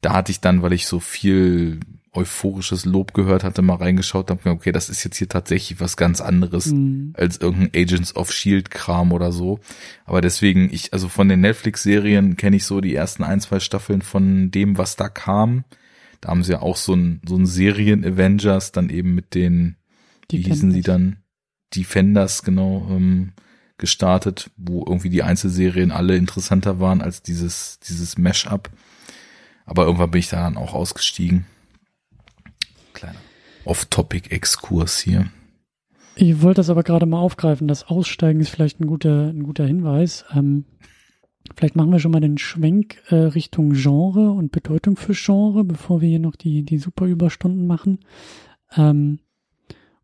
da 0.00 0.12
hatte 0.14 0.32
ich 0.32 0.40
dann, 0.40 0.62
weil 0.62 0.72
ich 0.72 0.86
so 0.86 1.00
viel 1.00 1.80
euphorisches 2.12 2.84
Lob 2.84 3.14
gehört 3.14 3.44
hatte, 3.44 3.62
mal 3.62 3.76
reingeschaut, 3.76 4.30
habe 4.30 4.50
okay, 4.50 4.72
das 4.72 4.88
ist 4.88 5.04
jetzt 5.04 5.16
hier 5.16 5.28
tatsächlich 5.28 5.78
was 5.80 5.96
ganz 5.96 6.20
anderes 6.20 6.66
Mhm. 6.66 7.12
als 7.16 7.36
irgendein 7.36 7.80
Agents 7.80 8.16
of 8.16 8.32
Shield 8.32 8.70
Kram 8.70 9.12
oder 9.12 9.30
so. 9.30 9.60
Aber 10.04 10.20
deswegen, 10.20 10.72
ich, 10.72 10.92
also 10.92 11.08
von 11.08 11.28
den 11.28 11.40
Netflix-Serien 11.40 12.36
kenne 12.36 12.56
ich 12.56 12.64
so 12.64 12.80
die 12.80 12.94
ersten 12.94 13.22
ein, 13.24 13.40
zwei 13.40 13.60
Staffeln 13.60 14.02
von 14.02 14.50
dem, 14.50 14.78
was 14.78 14.96
da 14.96 15.08
kam. 15.08 15.64
Da 16.20 16.30
haben 16.30 16.42
sie 16.42 16.52
ja 16.52 16.62
auch 16.62 16.76
so 16.76 16.94
ein, 16.94 17.20
so 17.26 17.36
ein 17.36 17.46
Serien-Avengers, 17.46 18.72
dann 18.72 18.90
eben 18.90 19.14
mit 19.14 19.34
den, 19.34 19.76
wie 20.30 20.42
hießen 20.42 20.72
sie 20.72 20.82
dann? 20.82 21.18
Defenders, 21.76 22.42
genau, 22.42 22.88
ähm, 22.90 23.32
gestartet, 23.76 24.50
wo 24.56 24.84
irgendwie 24.84 25.10
die 25.10 25.22
Einzelserien 25.22 25.92
alle 25.92 26.16
interessanter 26.16 26.80
waren 26.80 27.00
als 27.00 27.22
dieses, 27.22 27.78
dieses 27.80 28.18
Mash-up. 28.18 28.70
Aber 29.68 29.84
irgendwann 29.84 30.10
bin 30.10 30.20
ich 30.20 30.28
da 30.28 30.42
dann 30.42 30.56
auch 30.56 30.74
ausgestiegen. 30.74 31.46
Kleiner 32.94 33.18
Off-Topic-Exkurs 33.68 34.98
hier. 34.98 35.26
Ich 36.16 36.40
wollte 36.42 36.60
das 36.60 36.70
aber 36.70 36.82
gerade 36.82 37.06
mal 37.06 37.20
aufgreifen. 37.20 37.68
Das 37.68 37.86
Aussteigen 37.86 38.40
ist 38.40 38.48
vielleicht 38.48 38.80
ein 38.80 38.86
guter, 38.86 39.28
ein 39.28 39.42
guter 39.42 39.66
Hinweis. 39.66 40.24
Ähm, 40.34 40.64
vielleicht 41.54 41.76
machen 41.76 41.92
wir 41.92 42.00
schon 42.00 42.10
mal 42.10 42.20
den 42.20 42.38
Schwenk 42.38 43.02
äh, 43.10 43.14
Richtung 43.14 43.74
Genre 43.74 44.32
und 44.32 44.50
Bedeutung 44.50 44.96
für 44.96 45.12
Genre, 45.12 45.64
bevor 45.64 46.00
wir 46.00 46.08
hier 46.08 46.18
noch 46.18 46.34
die, 46.34 46.64
die 46.64 46.78
super 46.78 47.04
Überstunden 47.04 47.66
machen. 47.66 48.00
Ähm, 48.74 49.20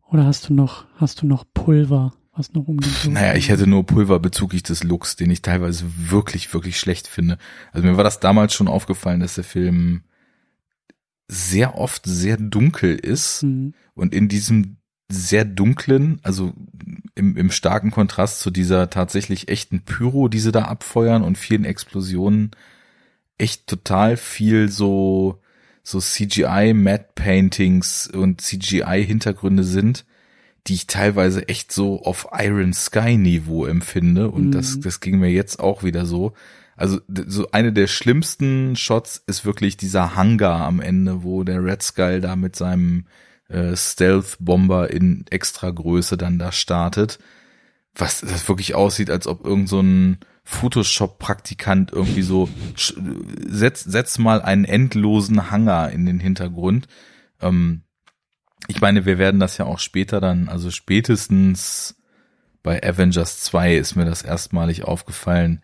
oder 0.09 0.25
hast 0.25 0.47
du 0.47 0.53
noch, 0.53 0.85
hast 0.95 1.23
du 1.23 1.27
noch 1.27 1.43
Pulver, 1.53 2.13
was 2.35 2.53
noch 2.53 2.67
um 2.67 2.81
Schluss 2.81 3.13
Naja, 3.13 3.35
ich 3.35 3.49
hätte 3.49 3.67
nur 3.67 3.85
Pulver 3.85 4.19
bezüglich 4.19 4.63
des 4.63 4.83
Looks, 4.83 5.15
den 5.15 5.31
ich 5.31 5.41
teilweise 5.41 5.85
wirklich, 6.09 6.53
wirklich 6.53 6.79
schlecht 6.79 7.07
finde. 7.07 7.37
Also 7.71 7.87
mir 7.87 7.97
war 7.97 8.03
das 8.03 8.19
damals 8.19 8.53
schon 8.53 8.67
aufgefallen, 8.67 9.19
dass 9.19 9.35
der 9.35 9.43
Film 9.43 10.03
sehr 11.27 11.77
oft 11.77 12.05
sehr 12.05 12.37
dunkel 12.37 12.95
ist 12.95 13.43
Mhm. 13.43 13.73
und 13.95 14.13
in 14.13 14.27
diesem 14.27 14.77
sehr 15.09 15.45
dunklen, 15.45 16.19
also 16.23 16.53
im, 17.13 17.37
im 17.37 17.51
starken 17.51 17.91
Kontrast 17.91 18.39
zu 18.39 18.49
dieser 18.51 18.89
tatsächlich 18.89 19.49
echten 19.49 19.81
Pyro, 19.81 20.27
die 20.27 20.39
sie 20.39 20.51
da 20.51 20.63
abfeuern 20.63 21.23
und 21.23 21.37
vielen 21.37 21.65
Explosionen, 21.65 22.51
echt 23.37 23.67
total 23.67 24.17
viel 24.17 24.69
so, 24.69 25.41
so 25.83 25.99
CGI 25.99 26.73
Matte 26.73 27.09
Paintings 27.15 28.07
und 28.07 28.41
CGI 28.41 29.03
Hintergründe 29.05 29.63
sind, 29.63 30.05
die 30.67 30.73
ich 30.73 30.87
teilweise 30.87 31.47
echt 31.47 31.71
so 31.71 32.01
auf 32.03 32.27
Iron 32.37 32.73
Sky 32.73 33.17
Niveau 33.17 33.65
empfinde 33.65 34.29
und 34.31 34.47
Mhm. 34.47 34.51
das, 34.51 34.79
das 34.79 34.99
ging 34.99 35.19
mir 35.19 35.29
jetzt 35.31 35.59
auch 35.59 35.83
wieder 35.83 36.05
so. 36.05 36.33
Also 36.75 36.99
so 37.07 37.51
eine 37.51 37.71
der 37.71 37.87
schlimmsten 37.87 38.75
Shots 38.75 39.23
ist 39.27 39.45
wirklich 39.45 39.77
dieser 39.77 40.15
Hangar 40.15 40.65
am 40.65 40.81
Ende, 40.81 41.23
wo 41.23 41.43
der 41.43 41.63
Red 41.63 41.81
Skull 41.81 42.19
da 42.19 42.35
mit 42.35 42.55
seinem 42.55 43.05
äh, 43.47 43.75
Stealth-Bomber 43.77 44.89
in 44.91 45.23
Extragröße 45.29 46.17
dann 46.17 46.39
da 46.39 46.51
startet. 46.51 47.19
Was 47.93 48.19
das 48.21 48.49
wirklich 48.49 48.75
aussieht, 48.75 49.09
als 49.09 49.27
ob 49.27 49.45
irgend 49.45 49.69
so 49.69 49.79
ein 49.79 50.17
Photoshop-Praktikant 50.43 51.93
irgendwie 51.93 52.23
so 52.23 52.49
setz, 53.47 53.83
setz 53.83 54.17
mal 54.17 54.41
einen 54.41 54.65
endlosen 54.65 55.49
Hangar 55.51 55.91
in 55.91 56.05
den 56.05 56.19
Hintergrund. 56.19 56.87
Ähm, 57.41 57.81
ich 58.67 58.81
meine, 58.81 59.05
wir 59.05 59.17
werden 59.17 59.39
das 59.39 59.57
ja 59.57 59.65
auch 59.65 59.79
später 59.79 60.19
dann, 60.19 60.49
also 60.49 60.71
spätestens 60.71 61.95
bei 62.63 62.81
Avengers 62.83 63.41
2 63.41 63.75
ist 63.75 63.95
mir 63.95 64.05
das 64.05 64.23
erstmalig 64.23 64.83
aufgefallen, 64.83 65.61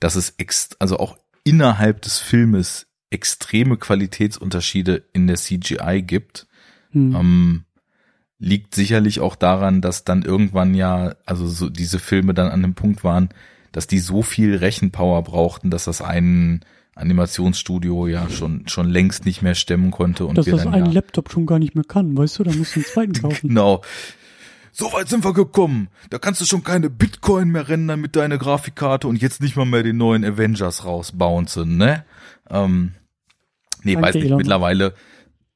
dass 0.00 0.16
es 0.16 0.34
ex 0.38 0.70
also 0.78 0.98
auch 0.98 1.16
innerhalb 1.44 2.02
des 2.02 2.18
Filmes 2.18 2.88
extreme 3.10 3.76
Qualitätsunterschiede 3.76 5.04
in 5.12 5.26
der 5.26 5.36
CGI 5.36 6.02
gibt. 6.02 6.46
Mhm. 6.92 7.14
Ähm, 7.14 7.64
liegt 8.38 8.74
sicherlich 8.74 9.20
auch 9.20 9.36
daran, 9.36 9.80
dass 9.80 10.04
dann 10.04 10.22
irgendwann 10.22 10.74
ja, 10.74 11.14
also 11.26 11.46
so 11.46 11.68
diese 11.68 11.98
Filme 11.98 12.34
dann 12.34 12.50
an 12.50 12.62
dem 12.62 12.74
Punkt 12.74 13.04
waren, 13.04 13.28
dass 13.70 13.86
die 13.86 13.98
so 13.98 14.22
viel 14.22 14.56
Rechenpower 14.56 15.22
brauchten, 15.22 15.70
dass 15.70 15.84
das 15.84 16.00
ein 16.02 16.64
Animationsstudio 17.00 18.06
ja 18.06 18.28
schon 18.28 18.68
schon 18.68 18.88
längst 18.88 19.24
nicht 19.24 19.42
mehr 19.42 19.54
stemmen 19.54 19.90
konnte 19.90 20.26
und 20.26 20.36
Dass 20.36 20.46
wir 20.46 20.54
das 20.54 20.64
dann 20.64 20.74
ein 20.74 20.86
ja, 20.86 20.92
Laptop 20.92 21.30
schon 21.30 21.46
gar 21.46 21.58
nicht 21.58 21.74
mehr 21.74 21.84
kann, 21.84 22.16
weißt 22.16 22.38
du? 22.38 22.44
Da 22.44 22.52
musst 22.52 22.76
du 22.76 22.80
einen 22.80 22.86
zweiten 22.86 23.12
kaufen. 23.22 23.48
Genau. 23.48 23.82
So 24.72 24.92
weit 24.92 25.08
sind 25.08 25.24
wir 25.24 25.32
gekommen. 25.32 25.88
Da 26.10 26.18
kannst 26.18 26.40
du 26.40 26.44
schon 26.44 26.62
keine 26.62 26.90
Bitcoin 26.90 27.48
mehr 27.48 27.68
rendern 27.68 28.00
mit 28.00 28.14
deiner 28.16 28.38
Grafikkarte 28.38 29.08
und 29.08 29.20
jetzt 29.20 29.42
nicht 29.42 29.56
mal 29.56 29.66
mehr 29.66 29.82
den 29.82 29.96
neuen 29.96 30.24
Avengers 30.24 30.84
rausbouncen, 30.84 31.76
ne? 31.76 32.04
Ähm, 32.48 32.92
nee, 33.82 33.94
Danke, 33.94 34.08
weiß 34.08 34.14
nicht. 34.14 34.24
Elon. 34.26 34.38
Mittlerweile 34.38 34.94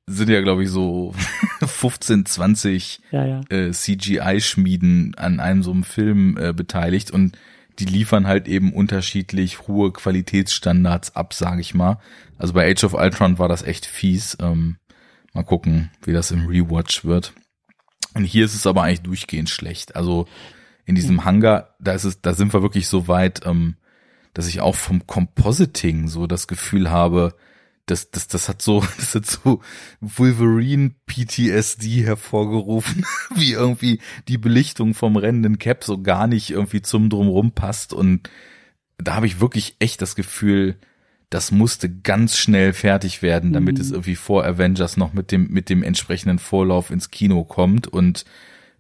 sind 0.07 0.29
ja, 0.31 0.41
glaube 0.41 0.65
ich, 0.65 0.71
so 0.71 1.15
15, 1.65 2.27
20 2.27 3.01
Ja, 3.11 3.25
ja. 3.25 3.41
äh, 3.49 3.71
CGI-Schmieden 3.71 5.15
an 5.17 5.41
einem 5.41 5.63
so 5.63 5.71
einem 5.71 5.85
Film 5.85 6.37
äh, 6.37 6.53
beteiligt 6.53 7.11
und 7.11 7.39
die 7.79 7.85
liefern 7.85 8.27
halt 8.27 8.49
eben 8.49 8.73
unterschiedlich 8.73 9.67
hohe 9.67 9.93
Qualitätsstandards 9.93 11.17
ab, 11.17 11.35
sage 11.35 11.61
ich 11.61 11.75
mal. 11.75 11.99
Also 12.39 12.53
bei 12.53 12.71
Age 12.71 12.85
of 12.85 12.95
Ultron 12.95 13.39
war 13.39 13.49
das 13.49 13.63
echt 13.63 13.87
fies. 13.87 14.37
Ähm, 14.41 14.77
mal 15.33 15.45
gucken, 15.45 15.91
wie 16.05 16.13
das 16.13 16.31
im 16.31 16.47
Rewatch 16.47 17.05
wird. 17.05 17.33
Und 18.15 18.25
hier 18.25 18.45
ist 18.45 18.55
es 18.55 18.67
aber 18.67 18.83
eigentlich 18.83 19.03
durchgehend 19.03 19.51
schlecht. 19.51 19.97
Also 19.97 20.27
in 20.87 20.95
diesem 20.95 21.25
Hangar, 21.25 21.75
da 21.81 21.93
ist 21.93 22.05
es, 22.05 22.21
da 22.21 22.35
sind 22.35 22.53
wir 22.53 22.63
wirklich 22.63 22.87
so 22.87 23.09
weit, 23.09 23.45
ähm, 23.45 23.77
dass 24.35 24.47
ich 24.47 24.61
auch 24.61 24.75
vom 24.75 25.07
Compositing 25.07 26.09
so 26.09 26.27
das 26.27 26.47
Gefühl 26.47 26.91
habe, 26.91 27.35
das, 27.87 28.11
das, 28.11 28.29
das 28.29 28.49
hat 28.49 28.63
so, 28.63 28.81
das 28.97 29.15
hat 29.15 29.27
so 29.27 29.61
Wolverine 30.01 30.95
PTSD 31.07 32.05
hervorgerufen, 32.05 33.05
wie 33.35 33.53
irgendwie 33.53 34.01
die 34.29 34.39
Belichtung 34.39 34.95
vom 34.95 35.17
rennenden 35.17 35.59
Cap 35.59 35.85
so 35.85 36.01
gar 36.01 36.27
nicht 36.27 36.51
irgendwie 36.51 36.83
zum 36.83 37.11
Drumrum 37.11 37.53
passt. 37.53 37.93
Und 37.93 38.31
da 38.99 39.15
habe 39.15 39.27
ich 39.27 39.41
wirklich 39.41 39.77
echt 39.81 40.01
das 40.03 40.17
Gefühl, 40.17 40.77
das 41.31 41.51
musste 41.51 41.91
ganz 41.91 42.37
schnell 42.37 42.73
fertig 42.73 43.21
werden, 43.23 43.53
damit 43.53 43.77
Mhm. 43.77 43.81
es 43.81 43.91
irgendwie 43.91 44.15
vor 44.15 44.45
Avengers 44.45 44.97
noch 44.97 45.13
mit 45.13 45.33
dem, 45.33 45.49
mit 45.49 45.69
dem 45.69 45.83
entsprechenden 45.83 46.39
Vorlauf 46.39 46.91
ins 46.91 47.11
Kino 47.11 47.45
kommt. 47.45 47.89
Und 47.89 48.25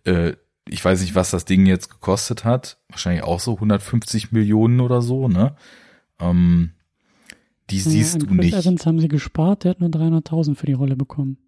äh, 0.04 0.34
ich 0.68 0.82
weiß 0.84 1.00
nicht, 1.00 1.14
was 1.14 1.30
das 1.30 1.44
Ding 1.44 1.66
jetzt 1.66 1.90
gekostet 1.90 2.44
hat. 2.44 2.78
Wahrscheinlich 2.88 3.24
auch 3.24 3.40
so 3.40 3.54
150 3.54 4.30
Millionen 4.32 4.80
oder 4.80 5.02
so, 5.02 5.28
ne? 5.28 5.56
Ähm, 6.20 6.70
die 7.70 7.80
siehst 7.80 8.14
ja, 8.14 8.20
du 8.20 8.26
Chris 8.26 8.36
nicht. 8.36 8.54
Evans 8.54 8.86
haben 8.86 9.00
sie 9.00 9.08
gespart, 9.08 9.64
der 9.64 9.70
hat 9.70 9.80
nur 9.80 9.90
300.000 9.90 10.54
für 10.54 10.66
die 10.66 10.72
Rolle 10.72 10.96
bekommen. 10.96 11.38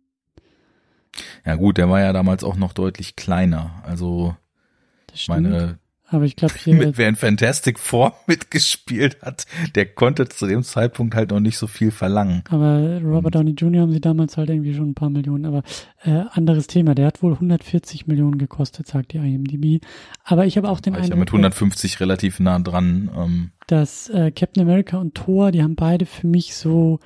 Ja 1.45 1.57
gut, 1.57 1.79
der 1.79 1.89
war 1.89 2.01
ja 2.01 2.13
damals 2.13 2.45
auch 2.45 2.57
noch 2.57 2.73
deutlich 2.73 3.17
kleiner. 3.17 3.83
Also 3.85 4.37
meine, 5.29 5.79
Aber 6.09 6.25
ich 6.25 6.37
glaube 6.37 6.55
hier, 6.63 6.75
mit, 6.77 6.99
wer 6.99 7.09
in 7.09 7.17
Fantastic 7.17 7.79
Four 7.79 8.15
mitgespielt 8.27 9.19
hat, 9.23 9.47
der 9.75 9.87
konnte 9.87 10.29
zu 10.29 10.47
dem 10.47 10.63
Zeitpunkt 10.63 11.15
halt 11.15 11.31
noch 11.31 11.41
nicht 11.41 11.59
so 11.59 11.67
viel 11.67 11.91
verlangen. 11.91 12.43
aber 12.49 13.01
Robert 13.03 13.35
Downey 13.35 13.53
Jr. 13.53 13.83
haben 13.83 13.93
sie 13.93 14.01
damals 14.01 14.37
halt 14.37 14.51
irgendwie 14.51 14.75
schon 14.75 14.91
ein 14.91 14.95
paar 14.95 15.11
Millionen. 15.11 15.47
Aber 15.47 15.63
äh, 16.05 16.25
anderes 16.33 16.67
Thema. 16.67 16.95
Der 16.95 17.07
hat 17.07 17.23
wohl 17.23 17.33
140 17.33 18.07
Millionen 18.07 18.39
gekostet, 18.39 18.87
sagt 18.87 19.13
die 19.13 19.19
IMDb. 19.19 19.85
Aber 20.25 20.47
ich 20.47 20.57
habe 20.57 20.69
auch 20.69 20.81
den 20.81 20.95
War 20.95 21.01
ich 21.01 21.09
ja 21.09 21.15
Eindruck, 21.15 21.21
mit 21.21 21.29
150 21.31 22.01
relativ 22.01 22.41
nah 22.41 22.59
dran. 22.59 23.11
Ähm, 23.17 23.51
dass 23.67 24.09
äh, 24.09 24.31
Captain 24.31 24.63
America 24.63 24.99
und 24.99 25.15
Thor, 25.15 25.51
die 25.51 25.63
haben 25.63 25.75
beide 25.75 26.07
für 26.07 26.27
mich 26.27 26.55
so 26.55 27.01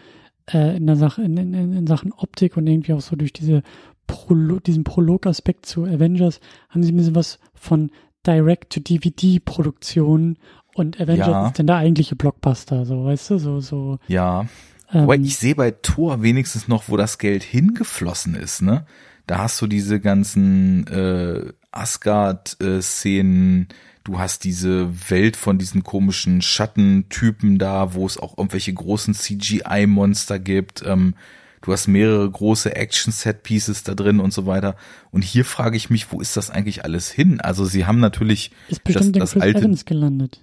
äh, 0.53 0.76
in 0.76 0.86
der 0.86 0.96
Sache, 0.96 1.22
in, 1.22 1.36
in, 1.36 1.55
in 1.55 1.86
Sachen 1.86 2.12
Optik 2.12 2.57
und 2.57 2.66
irgendwie 2.66 2.92
auch 2.92 3.01
so 3.01 3.16
durch 3.16 3.32
diese 3.32 3.62
Prolo 4.07 4.59
diesen 4.59 4.84
Prolog-Aspekt 4.84 5.66
zu 5.66 5.84
Avengers, 5.84 6.40
haben 6.68 6.82
sie 6.82 6.92
ein 6.92 6.96
bisschen 6.96 7.14
was 7.14 7.38
von 7.55 7.90
Direct-to-DVD-Produktion 8.26 10.36
und 10.74 11.00
Avengers 11.00 11.28
Ja. 11.28 11.46
ist 11.48 11.58
denn 11.58 11.66
der 11.66 11.76
eigentliche 11.76 12.16
Blockbuster, 12.16 12.84
so, 12.84 13.04
weißt 13.04 13.30
du, 13.30 13.38
so, 13.38 13.60
so. 13.60 13.98
ja, 14.08 14.46
Ähm, 14.92 15.08
ich 15.24 15.36
sehe 15.38 15.54
bei 15.54 15.70
Thor 15.70 16.22
wenigstens 16.22 16.66
noch, 16.68 16.88
wo 16.88 16.96
das 16.96 17.18
Geld 17.18 17.42
hingeflossen 17.44 18.34
ist, 18.34 18.60
ne? 18.62 18.84
Da 19.26 19.38
hast 19.38 19.60
du 19.62 19.66
diese 19.68 20.00
ganzen 20.00 20.86
äh, 20.88 21.52
Asgard-Szenen, 21.70 23.68
du 24.02 24.18
hast 24.18 24.42
diese 24.44 24.88
Welt 25.10 25.36
von 25.36 25.58
diesen 25.58 25.84
komischen 25.84 26.42
Schattentypen 26.42 27.58
da, 27.58 27.94
wo 27.94 28.04
es 28.06 28.18
auch 28.18 28.36
irgendwelche 28.36 28.72
großen 28.72 29.14
CGI-Monster 29.14 30.40
gibt. 30.40 30.82
Ähm, 30.84 31.14
du 31.62 31.72
hast 31.72 31.88
mehrere 31.88 32.30
große 32.30 32.74
Action-Set-Pieces 32.74 33.82
da 33.82 33.94
drin 33.94 34.20
und 34.20 34.32
so 34.32 34.46
weiter. 34.46 34.76
Und 35.11 35.22
hier 35.22 35.44
frage 35.44 35.76
ich 35.76 35.90
mich, 35.90 36.12
wo 36.12 36.20
ist 36.20 36.36
das 36.36 36.50
eigentlich 36.50 36.84
alles 36.84 37.11
hin? 37.11 37.40
Also 37.40 37.64
sie 37.64 37.86
haben 37.86 38.00
natürlich 38.00 38.50
Ist 38.68 38.84
bestimmt 38.84 39.16
das, 39.16 39.32
das 39.32 39.34
in 39.34 39.40
Chris 39.40 39.54
alte, 39.54 39.66
Evans 39.66 39.84
gelandet. 39.84 40.40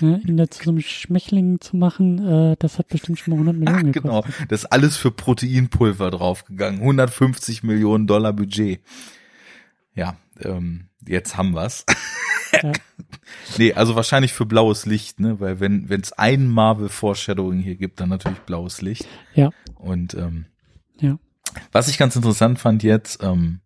Ne, 0.00 0.20
ihn 0.26 0.36
da 0.36 0.50
zu 0.50 0.64
so 0.64 0.70
einem 0.70 0.80
Schmächling 0.82 1.60
zu 1.62 1.74
machen, 1.76 2.18
äh, 2.18 2.56
das 2.58 2.78
hat 2.78 2.88
bestimmt 2.88 3.18
schon 3.18 3.32
mal 3.32 3.48
100 3.48 3.54
Ach, 3.68 3.72
Millionen 3.72 3.92
genau, 3.92 4.20
gekostet. 4.20 4.52
das 4.52 4.64
ist 4.64 4.72
alles 4.72 4.96
für 4.98 5.10
Proteinpulver 5.10 6.10
draufgegangen. 6.10 6.80
150 6.80 7.62
Millionen 7.62 8.06
Dollar 8.06 8.34
Budget. 8.34 8.80
Ja, 9.94 10.16
ähm, 10.40 10.88
jetzt 11.06 11.36
haben 11.36 11.54
wir's. 11.54 11.86
Ja. 12.62 12.72
Nee, 13.58 13.72
also 13.74 13.94
wahrscheinlich 13.94 14.32
für 14.32 14.46
blaues 14.46 14.86
Licht, 14.86 15.20
ne? 15.20 15.38
Weil 15.40 15.60
wenn 15.60 15.88
wenn 15.88 16.00
es 16.00 16.12
ein 16.12 16.46
Marvel 16.46 16.88
Foreshadowing 16.88 17.60
hier 17.60 17.76
gibt, 17.76 18.00
dann 18.00 18.08
natürlich 18.08 18.38
blaues 18.40 18.80
Licht. 18.80 19.06
Ja. 19.34 19.50
Und 19.74 20.14
ähm, 20.14 20.46
Ja. 21.00 21.18
was 21.72 21.88
ich 21.88 21.98
ganz 21.98 22.16
interessant 22.16 22.58
fand 22.58 22.82
jetzt, 22.82 23.22
ähm, 23.22 23.60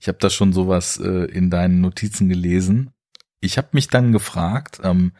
ich 0.00 0.08
habe 0.08 0.18
da 0.18 0.30
schon 0.30 0.52
sowas 0.52 0.98
äh, 0.98 1.24
in 1.26 1.50
deinen 1.50 1.80
Notizen 1.80 2.28
gelesen. 2.28 2.90
Ich 3.40 3.56
habe 3.58 3.68
mich 3.72 3.88
dann 3.88 4.12
gefragt, 4.12 4.80
ähm, 4.82 5.12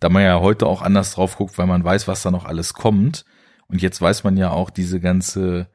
da 0.00 0.08
man 0.08 0.22
ja 0.22 0.40
heute 0.40 0.66
auch 0.66 0.82
anders 0.82 1.12
drauf 1.12 1.36
guckt, 1.36 1.56
weil 1.58 1.66
man 1.66 1.82
weiß, 1.84 2.06
was 2.08 2.22
da 2.22 2.30
noch 2.30 2.44
alles 2.44 2.74
kommt. 2.74 3.24
Und 3.68 3.80
jetzt 3.82 4.00
weiß 4.00 4.24
man 4.24 4.36
ja 4.36 4.50
auch 4.50 4.70
diese 4.70 5.00
ganze 5.00 5.68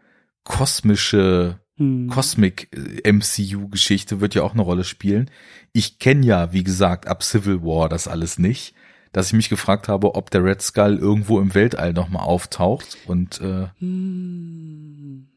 kosmische 0.44 1.60
Hm. 1.80 2.10
Cosmic 2.10 2.70
äh, 3.04 3.12
MCU 3.12 3.70
Geschichte 3.70 4.22
wird 4.22 4.36
ja 4.36 4.44
auch 4.44 4.54
eine 4.54 4.62
Rolle 4.62 4.84
spielen. 4.84 5.32
Ich 5.74 5.98
kenne 5.98 6.26
ja, 6.26 6.54
wie 6.54 6.64
gesagt, 6.64 7.08
ab 7.08 7.24
Civil 7.24 7.64
War 7.64 7.90
das 7.90 8.08
alles 8.08 8.38
nicht, 8.38 8.76
dass 9.14 9.28
ich 9.28 9.34
mich 9.34 9.50
gefragt 9.50 9.88
habe, 9.88 10.16
ob 10.16 10.30
der 10.30 10.44
Red 10.44 10.62
Skull 10.62 10.98
irgendwo 10.98 11.40
im 11.40 11.56
Weltall 11.56 11.94
nochmal 11.94 12.24
auftaucht 12.24 12.98
und 13.08 13.42
äh, 13.42 13.68
Hm. 13.80 15.28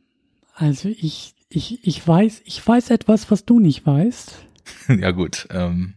Also 0.55 0.89
ich, 0.91 1.35
ich, 1.49 1.87
ich 1.87 2.07
weiß, 2.07 2.43
ich 2.45 2.67
weiß 2.67 2.91
etwas, 2.91 3.31
was 3.31 3.45
du 3.45 3.59
nicht 3.59 3.87
weißt. 3.87 4.35
ja 4.89 5.11
gut, 5.13 5.49
ähm, 5.51 5.95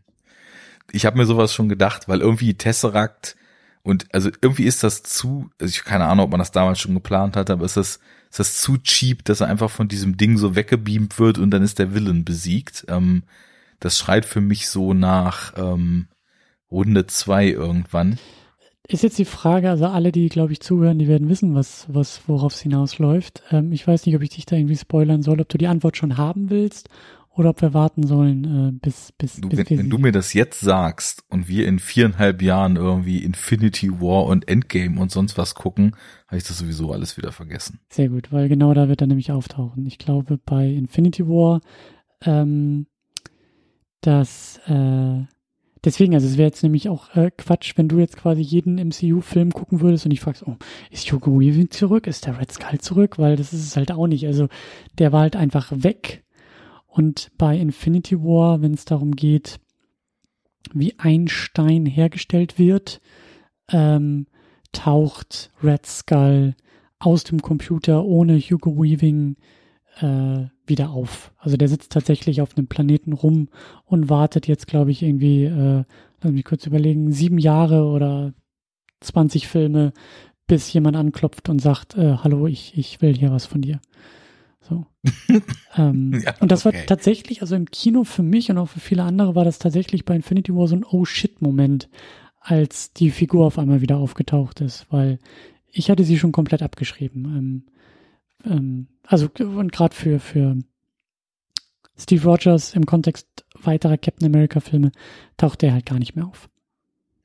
ich 0.92 1.06
habe 1.06 1.18
mir 1.18 1.26
sowas 1.26 1.54
schon 1.54 1.70
gedacht, 1.70 2.08
weil 2.08 2.22
irgendwie 2.22 2.54
Tesseract 2.54 3.36
und 3.86 4.08
also 4.14 4.32
irgendwie 4.42 4.64
ist 4.64 4.84
das 4.84 5.04
zu, 5.04 5.48
also 5.62 5.72
ich 5.72 5.84
keine 5.84 6.06
Ahnung, 6.06 6.26
ob 6.26 6.32
man 6.32 6.40
das 6.40 6.52
damals 6.52 6.80
schon 6.80 6.96
geplant 6.96 7.36
hat, 7.38 7.52
aber 7.52 7.66
ist 7.66 7.78
das 7.78 8.00
ist 8.32 8.40
das 8.40 8.60
zu 8.60 8.80
cheap, 8.80 9.24
dass 9.26 9.42
er 9.42 9.48
einfach 9.48 9.70
von 9.70 9.88
diesem 9.88 10.18
Ding 10.18 10.38
so 10.38 10.56
weggebeamt 10.56 11.20
wird 11.20 11.38
und 11.38 11.52
dann 11.52 11.62
ist 11.62 11.78
der 11.78 11.94
Villain 11.94 12.26
besiegt. 12.26 12.86
Ähm, 12.90 13.24
das 13.80 14.00
schreit 14.00 14.26
für 14.26 14.42
mich 14.42 14.70
so 14.70 14.96
nach 14.96 15.54
ähm, 15.56 16.08
Runde 16.72 17.06
zwei 17.06 17.48
irgendwann. 17.48 18.18
Ist 18.88 19.04
jetzt 19.04 19.20
die 19.20 19.26
Frage, 19.26 19.70
also 19.70 19.86
alle, 19.86 20.12
die, 20.12 20.30
glaube 20.30 20.52
ich, 20.52 20.62
zuhören, 20.62 20.98
die 20.98 21.08
werden 21.08 21.30
wissen, 21.30 21.54
was, 21.54 21.86
was, 21.88 22.22
worauf 22.28 22.54
es 22.54 22.62
hinausläuft. 22.62 23.44
Ähm, 23.52 23.72
ich 23.72 23.88
weiß 23.88 24.08
nicht, 24.08 24.16
ob 24.16 24.24
ich 24.24 24.30
dich 24.32 24.48
da 24.48 24.56
irgendwie 24.56 24.78
spoilern 24.78 25.22
soll, 25.22 25.42
ob 25.42 25.50
du 25.50 25.60
die 25.60 25.68
Antwort 25.68 25.96
schon 25.96 26.18
haben 26.18 26.50
willst 26.50 26.90
oder 27.36 27.50
ob 27.50 27.62
wir 27.62 27.74
warten 27.74 28.08
sollen, 28.08 28.70
äh, 28.70 28.72
bis, 28.72 29.12
bis, 29.12 29.42
Du, 29.42 29.50
bis 29.50 29.70
wenn, 29.70 29.80
wenn 29.80 29.90
du 29.90 29.98
mir 29.98 30.12
das 30.12 30.34
jetzt 30.34 30.62
sagst 30.62 31.24
und 31.30 31.48
wir 31.48 31.68
in 31.68 31.80
viereinhalb 31.80 32.42
Jahren 32.42 32.78
irgendwie 32.78 33.24
Infinity 33.24 33.92
War 34.00 34.26
und 34.26 34.48
Endgame 34.48 35.00
und 35.00 35.12
sonst 35.12 35.38
was 35.38 35.54
gucken, 35.54 35.96
habe 36.28 36.38
ich 36.38 36.46
das 36.46 36.58
sowieso 36.58 36.92
alles 36.92 37.18
wieder 37.18 37.32
vergessen. 37.32 37.80
Sehr 37.90 38.10
gut, 38.10 38.32
weil 38.32 38.48
genau 38.48 38.74
da 38.74 38.88
wird 38.88 39.02
er 39.02 39.08
nämlich 39.08 39.32
auftauchen. 39.32 39.86
Ich 39.86 39.98
glaube, 39.98 40.38
bei 40.38 40.68
Infinity 40.68 41.28
War, 41.28 41.60
ähm, 42.24 42.88
dass, 44.02 44.60
äh, 44.68 45.26
deswegen, 45.84 46.14
also 46.14 46.28
es 46.28 46.38
wäre 46.38 46.48
jetzt 46.48 46.64
nämlich 46.64 46.88
auch 46.88 47.16
äh, 47.16 47.32
Quatsch, 47.38 47.74
wenn 47.76 47.90
du 47.90 48.00
jetzt 48.00 48.18
quasi 48.18 48.42
jeden 48.42 48.76
MCU-Film 48.76 49.52
gucken 49.52 49.82
würdest 49.82 50.06
und 50.06 50.12
ich 50.12 50.22
fragst, 50.22 50.48
oh, 50.48 50.56
ist 50.90 51.12
Hugo 51.12 51.40
Weaving 51.40 51.70
zurück? 51.70 52.08
Ist 52.08 52.26
der 52.26 52.40
Red 52.40 52.52
Skull 52.52 52.80
zurück? 52.80 53.18
Weil 53.18 53.36
das 53.36 53.52
ist 53.52 53.66
es 53.66 53.76
halt 53.76 53.92
auch 53.92 54.08
nicht. 54.08 54.26
Also 54.26 54.48
der 55.00 55.12
war 55.12 55.22
halt 55.22 55.36
einfach 55.36 55.72
weg. 55.76 56.25
Und 56.96 57.30
bei 57.38 57.58
Infinity 57.58 58.24
War, 58.24 58.62
wenn 58.62 58.74
es 58.74 58.86
darum 58.86 59.18
geht, 59.18 59.60
wie 60.74 60.98
ein 60.98 61.28
Stein 61.28 61.86
hergestellt 61.86 62.58
wird, 62.58 63.02
ähm, 63.70 64.28
taucht 64.72 65.52
Red 65.62 65.86
Skull 65.86 66.56
aus 66.98 67.26
dem 67.26 67.42
Computer 67.42 68.06
ohne 68.06 68.40
Hugo 68.40 68.82
Weaving 68.82 69.36
äh, 70.00 70.46
wieder 70.66 70.92
auf. 70.92 71.34
Also 71.38 71.58
der 71.58 71.68
sitzt 71.68 71.92
tatsächlich 71.92 72.40
auf 72.40 72.58
einem 72.58 72.68
Planeten 72.68 73.12
rum 73.12 73.50
und 73.84 74.10
wartet 74.10 74.48
jetzt, 74.48 74.68
glaube 74.68 74.92
ich, 74.92 75.04
irgendwie, 75.04 75.44
äh, 75.44 75.84
lass 76.22 76.32
mich 76.32 76.46
kurz 76.46 76.66
überlegen, 76.66 77.12
sieben 77.12 77.40
Jahre 77.40 77.84
oder 77.84 78.34
20 79.02 79.50
Filme, 79.50 79.92
bis 80.48 80.72
jemand 80.72 80.96
anklopft 80.96 81.50
und 81.50 81.60
sagt, 81.60 81.98
äh, 81.98 82.20
hallo, 82.24 82.48
ich, 82.48 82.78
ich 82.78 83.02
will 83.02 83.18
hier 83.18 83.32
was 83.32 83.46
von 83.46 83.62
dir. 83.62 83.82
So. 84.68 84.86
ähm, 85.78 86.20
Ja, 86.24 86.36
und 86.40 86.52
das 86.52 86.66
okay. 86.66 86.78
war 86.78 86.86
tatsächlich, 86.86 87.42
also 87.42 87.56
im 87.56 87.70
Kino 87.70 88.04
für 88.04 88.24
mich 88.24 88.50
und 88.50 88.58
auch 88.58 88.70
für 88.70 88.80
viele 88.80 89.04
andere 89.04 89.36
war 89.36 89.46
das 89.46 89.60
tatsächlich 89.60 90.06
bei 90.06 90.16
Infinity 90.16 90.54
War 90.56 90.68
so 90.68 90.76
ein 90.76 90.86
Oh 90.86 91.06
shit 91.06 91.42
Moment, 91.42 91.90
als 92.40 92.94
die 92.94 93.12
Figur 93.12 93.46
auf 93.46 93.60
einmal 93.60 93.82
wieder 93.82 93.98
aufgetaucht 93.98 94.62
ist, 94.62 94.88
weil 94.90 95.20
ich 95.72 95.90
hatte 95.90 96.04
sie 96.04 96.18
schon 96.18 96.32
komplett 96.32 96.64
abgeschrieben. 96.64 97.26
Ähm, 97.26 98.52
ähm, 98.52 98.88
also 99.06 99.30
und 99.40 99.72
gerade 99.72 99.96
für 99.96 100.20
für 100.20 100.58
Steve 101.98 102.24
Rogers 102.24 102.74
im 102.74 102.86
Kontext 102.86 103.46
weiterer 103.62 103.98
Captain 103.98 104.28
America 104.28 104.60
Filme 104.60 104.92
taucht 105.38 105.62
der 105.62 105.74
halt 105.74 105.86
gar 105.86 106.00
nicht 106.00 106.16
mehr 106.16 106.26
auf. 106.26 106.50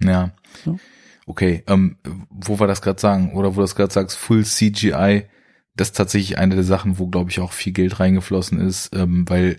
Ja. 0.02 0.32
So. 0.64 0.78
Okay, 1.26 1.62
ähm, 1.66 1.96
wo 2.30 2.58
wir 2.58 2.66
das 2.66 2.82
gerade 2.82 3.00
sagen, 3.00 3.34
oder 3.34 3.50
wo 3.50 3.56
du 3.56 3.60
das 3.62 3.76
gerade 3.76 3.92
sagst, 3.92 4.16
Full 4.16 4.44
CGI, 4.44 5.26
das 5.80 5.88
ist 5.88 5.96
tatsächlich 5.96 6.36
eine 6.36 6.56
der 6.56 6.64
Sachen, 6.64 6.98
wo, 6.98 7.06
glaube 7.06 7.30
ich, 7.30 7.40
auch 7.40 7.52
viel 7.52 7.72
Geld 7.72 8.00
reingeflossen 8.00 8.60
ist, 8.60 8.94
ähm, 8.94 9.26
weil 9.30 9.56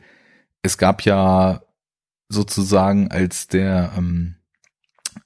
es 0.61 0.77
gab 0.77 1.01
ja 1.03 1.63
sozusagen 2.29 3.09
als 3.09 3.47
der, 3.47 3.93
ähm, 3.97 4.35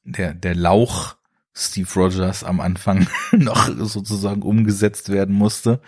der, 0.05 0.33
der 0.33 0.55
Lauch 0.55 1.17
Steve 1.53 1.89
Rogers 1.93 2.45
am 2.45 2.61
Anfang 2.61 3.07
noch 3.33 3.67
sozusagen 3.77 4.41
umgesetzt 4.41 5.09
werden 5.09 5.35
musste. 5.35 5.81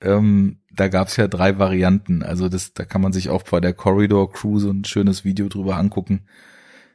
Ähm, 0.00 0.60
da 0.70 0.88
gab's 0.88 1.18
ja 1.18 1.28
drei 1.28 1.58
Varianten. 1.58 2.22
Also 2.22 2.48
das, 2.48 2.72
da 2.72 2.86
kann 2.86 3.02
man 3.02 3.12
sich 3.12 3.28
auch 3.28 3.42
bei 3.42 3.60
der 3.60 3.74
Corridor 3.74 4.32
Crew 4.32 4.58
so 4.58 4.70
ein 4.70 4.86
schönes 4.86 5.22
Video 5.22 5.50
drüber 5.50 5.76
angucken. 5.76 6.28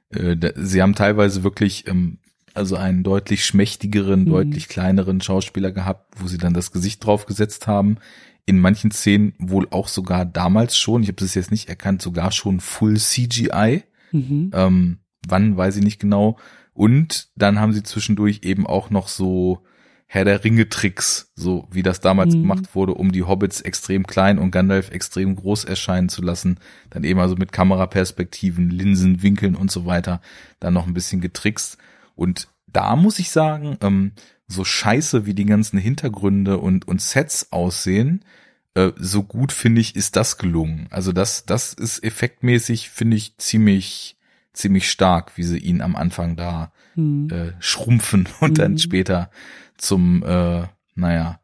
Äh, 0.09 0.35
da, 0.35 0.49
sie 0.55 0.81
haben 0.81 0.95
teilweise 0.95 1.43
wirklich 1.43 1.87
ähm, 1.87 2.17
also 2.53 2.75
einen 2.75 3.03
deutlich 3.03 3.45
schmächtigeren, 3.45 4.21
Mhm. 4.25 4.29
deutlich 4.29 4.67
kleineren 4.67 5.21
Schauspieler 5.21 5.71
gehabt, 5.71 6.15
wo 6.21 6.27
sie 6.27 6.37
dann 6.37 6.53
das 6.53 6.71
Gesicht 6.71 7.05
draufgesetzt 7.05 7.67
haben. 7.67 7.97
In 8.45 8.59
manchen 8.59 8.91
Szenen 8.91 9.33
wohl 9.39 9.67
auch 9.71 9.87
sogar 9.87 10.25
damals 10.25 10.77
schon, 10.77 11.03
ich 11.03 11.09
habe 11.09 11.17
das 11.21 11.35
jetzt 11.35 11.51
nicht 11.51 11.69
erkannt, 11.69 12.01
sogar 12.01 12.31
schon 12.31 12.59
Full 12.59 12.97
CGI. 12.97 13.83
Mhm. 14.11 14.51
Ähm, 14.53 14.97
wann, 15.27 15.55
weiß 15.55 15.77
ich 15.77 15.83
nicht 15.83 15.99
genau. 15.99 16.37
Und 16.73 17.29
dann 17.35 17.59
haben 17.59 17.73
sie 17.73 17.83
zwischendurch 17.83 18.41
eben 18.43 18.65
auch 18.65 18.89
noch 18.89 19.07
so 19.07 19.61
Herr 20.07 20.25
der 20.25 20.43
Ringe-Tricks, 20.43 21.31
so 21.35 21.69
wie 21.71 21.83
das 21.83 22.01
damals 22.01 22.35
Mhm. 22.35 22.41
gemacht 22.41 22.75
wurde, 22.75 22.95
um 22.95 23.13
die 23.13 23.23
Hobbits 23.23 23.61
extrem 23.61 24.05
klein 24.05 24.39
und 24.39 24.51
Gandalf 24.51 24.91
extrem 24.91 25.35
groß 25.37 25.63
erscheinen 25.63 26.09
zu 26.09 26.21
lassen. 26.21 26.59
Dann 26.89 27.05
eben 27.05 27.19
also 27.21 27.35
mit 27.37 27.53
Kameraperspektiven, 27.53 28.69
Linsen, 28.69 29.21
Winkeln 29.23 29.55
und 29.55 29.71
so 29.71 29.85
weiter 29.85 30.19
dann 30.59 30.73
noch 30.73 30.85
ein 30.87 30.93
bisschen 30.93 31.21
getrickst. 31.21 31.77
Und 32.15 32.49
da 32.73 32.95
muss 32.95 33.19
ich 33.19 33.29
sagen, 33.29 33.77
ähm, 33.81 34.13
so 34.47 34.63
scheiße 34.63 35.25
wie 35.25 35.33
die 35.33 35.45
ganzen 35.45 35.79
Hintergründe 35.79 36.57
und, 36.57 36.87
und 36.87 37.01
Sets 37.01 37.51
aussehen, 37.51 38.25
äh, 38.73 38.91
so 38.97 39.23
gut 39.23 39.51
finde 39.51 39.81
ich, 39.81 39.95
ist 39.95 40.15
das 40.15 40.37
gelungen. 40.37 40.87
Also 40.91 41.11
das, 41.11 41.45
das 41.45 41.73
ist 41.73 42.03
effektmäßig, 42.03 42.89
finde 42.89 43.17
ich, 43.17 43.37
ziemlich, 43.37 44.17
ziemlich 44.53 44.89
stark, 44.89 45.37
wie 45.37 45.43
sie 45.43 45.57
ihn 45.57 45.81
am 45.81 45.95
Anfang 45.95 46.35
da 46.35 46.71
Mhm. 46.95 47.29
äh, 47.31 47.53
schrumpfen 47.59 48.27
und 48.41 48.57
dann 48.57 48.73
Mhm. 48.73 48.77
später 48.77 49.31
zum, 49.77 50.23
äh, 50.23 50.63
naja, 50.95 51.39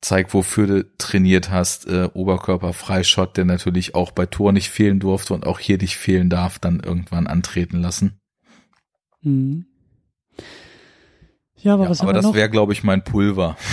zeig, 0.00 0.32
wofür 0.34 0.66
du 0.66 0.96
trainiert 0.98 1.50
hast, 1.50 1.86
äh, 1.86 2.08
Oberkörperfreischott, 2.12 3.36
der 3.36 3.44
natürlich 3.44 3.94
auch 3.94 4.10
bei 4.10 4.26
Tor 4.26 4.52
nicht 4.52 4.70
fehlen 4.70 4.98
durfte 4.98 5.34
und 5.34 5.46
auch 5.46 5.58
hier 5.58 5.78
nicht 5.78 5.96
fehlen 5.96 6.28
darf, 6.30 6.58
dann 6.58 6.80
irgendwann 6.80 7.26
antreten 7.26 7.80
lassen. 7.80 8.18
Mhm. 9.22 9.66
Ja, 11.56 11.74
aber 11.74 11.84
Ja, 11.84 11.90
was 11.90 12.00
aber 12.00 12.12
das 12.12 12.34
wäre, 12.34 12.50
glaube 12.50 12.72
ich, 12.72 12.82
mein 12.82 13.04
Pulver. 13.04 13.56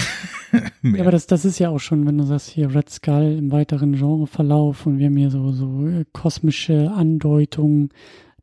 Ja, 0.81 1.01
aber 1.01 1.11
das, 1.11 1.27
das 1.27 1.45
ist 1.45 1.59
ja 1.59 1.69
auch 1.69 1.77
schon, 1.77 2.07
wenn 2.07 2.17
du 2.17 2.23
sagst 2.23 2.49
hier 2.49 2.73
Red 2.73 2.89
Skull 2.89 3.35
im 3.37 3.51
weiteren 3.51 3.93
Genreverlauf 3.93 4.87
und 4.87 4.97
wir 4.97 5.05
haben 5.05 5.15
hier 5.15 5.29
so, 5.29 5.51
so 5.51 5.85
äh, 5.85 6.05
kosmische 6.11 6.89
Andeutungen. 6.89 7.89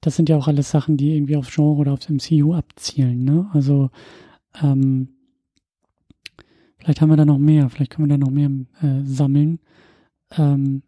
Das 0.02 0.14
sind 0.14 0.28
ja 0.28 0.36
auch 0.36 0.46
alles 0.46 0.70
Sachen, 0.70 0.96
die 0.96 1.16
irgendwie 1.16 1.36
aufs 1.36 1.52
Genre 1.52 1.80
oder 1.80 1.92
aufs 1.92 2.08
MCU 2.08 2.54
abzielen, 2.54 3.24
ne? 3.24 3.50
Also, 3.52 3.90
ähm, 4.62 5.08
vielleicht 6.78 7.00
haben 7.00 7.08
wir 7.08 7.16
da 7.16 7.24
noch 7.24 7.38
mehr, 7.38 7.68
vielleicht 7.70 7.90
können 7.90 8.08
wir 8.08 8.16
da 8.16 8.24
noch 8.24 8.30
mehr 8.30 8.50
äh, 8.82 9.02
sammeln. 9.02 9.58
Ähm, 10.38 10.82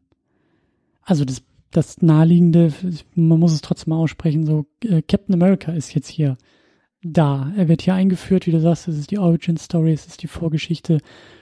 also 1.02 1.24
das 1.24 1.42
das 1.70 2.00
naheliegende, 2.00 2.72
man 3.14 3.38
muss 3.38 3.52
es 3.52 3.60
trotzdem 3.60 3.92
aussprechen, 3.92 4.46
so 4.46 4.66
äh, 4.84 5.02
Captain 5.02 5.34
America 5.34 5.72
ist 5.72 5.94
jetzt 5.94 6.08
hier 6.08 6.38
da. 7.02 7.52
Er 7.56 7.68
wird 7.68 7.82
hier 7.82 7.94
eingeführt, 7.94 8.46
wie 8.46 8.50
du 8.50 8.60
sagst, 8.60 8.88
es 8.88 8.98
ist 8.98 9.10
die 9.10 9.18
Origin 9.18 9.56
Story, 9.56 9.92
es 9.92 10.06
ist 10.06 10.22
die 10.22 10.28
Vorgeschichte 10.28 10.98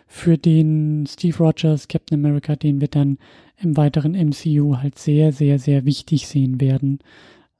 für 0.07 0.39
den 0.39 1.07
Steve 1.07 1.37
Rogers, 1.39 1.89
Captain 1.89 2.19
America, 2.19 2.57
den 2.57 2.81
wir 2.81 2.89
dann 2.89 3.19
im 3.59 3.77
weiteren 3.77 4.13
MCU 4.13 4.77
halt 4.77 4.99
sehr, 4.99 5.33
sehr, 5.33 5.59
sehr 5.59 5.85
wichtig 5.85 6.27
sehen 6.27 6.61
werden. 6.61 7.01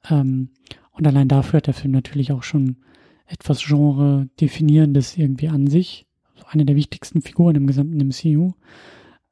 Ähm, 0.09 0.49
und 0.91 1.07
allein 1.07 1.27
dafür 1.27 1.57
hat 1.57 1.67
der 1.67 1.73
Film 1.73 1.93
natürlich 1.93 2.31
auch 2.31 2.43
schon 2.43 2.77
etwas 3.25 3.63
Genre 3.65 4.29
definierendes 4.39 5.17
irgendwie 5.17 5.49
an 5.49 5.67
sich. 5.67 6.05
Also 6.35 6.47
eine 6.49 6.65
der 6.65 6.75
wichtigsten 6.75 7.21
Figuren 7.21 7.55
im 7.55 7.67
gesamten 7.67 7.97
MCU. 7.97 8.53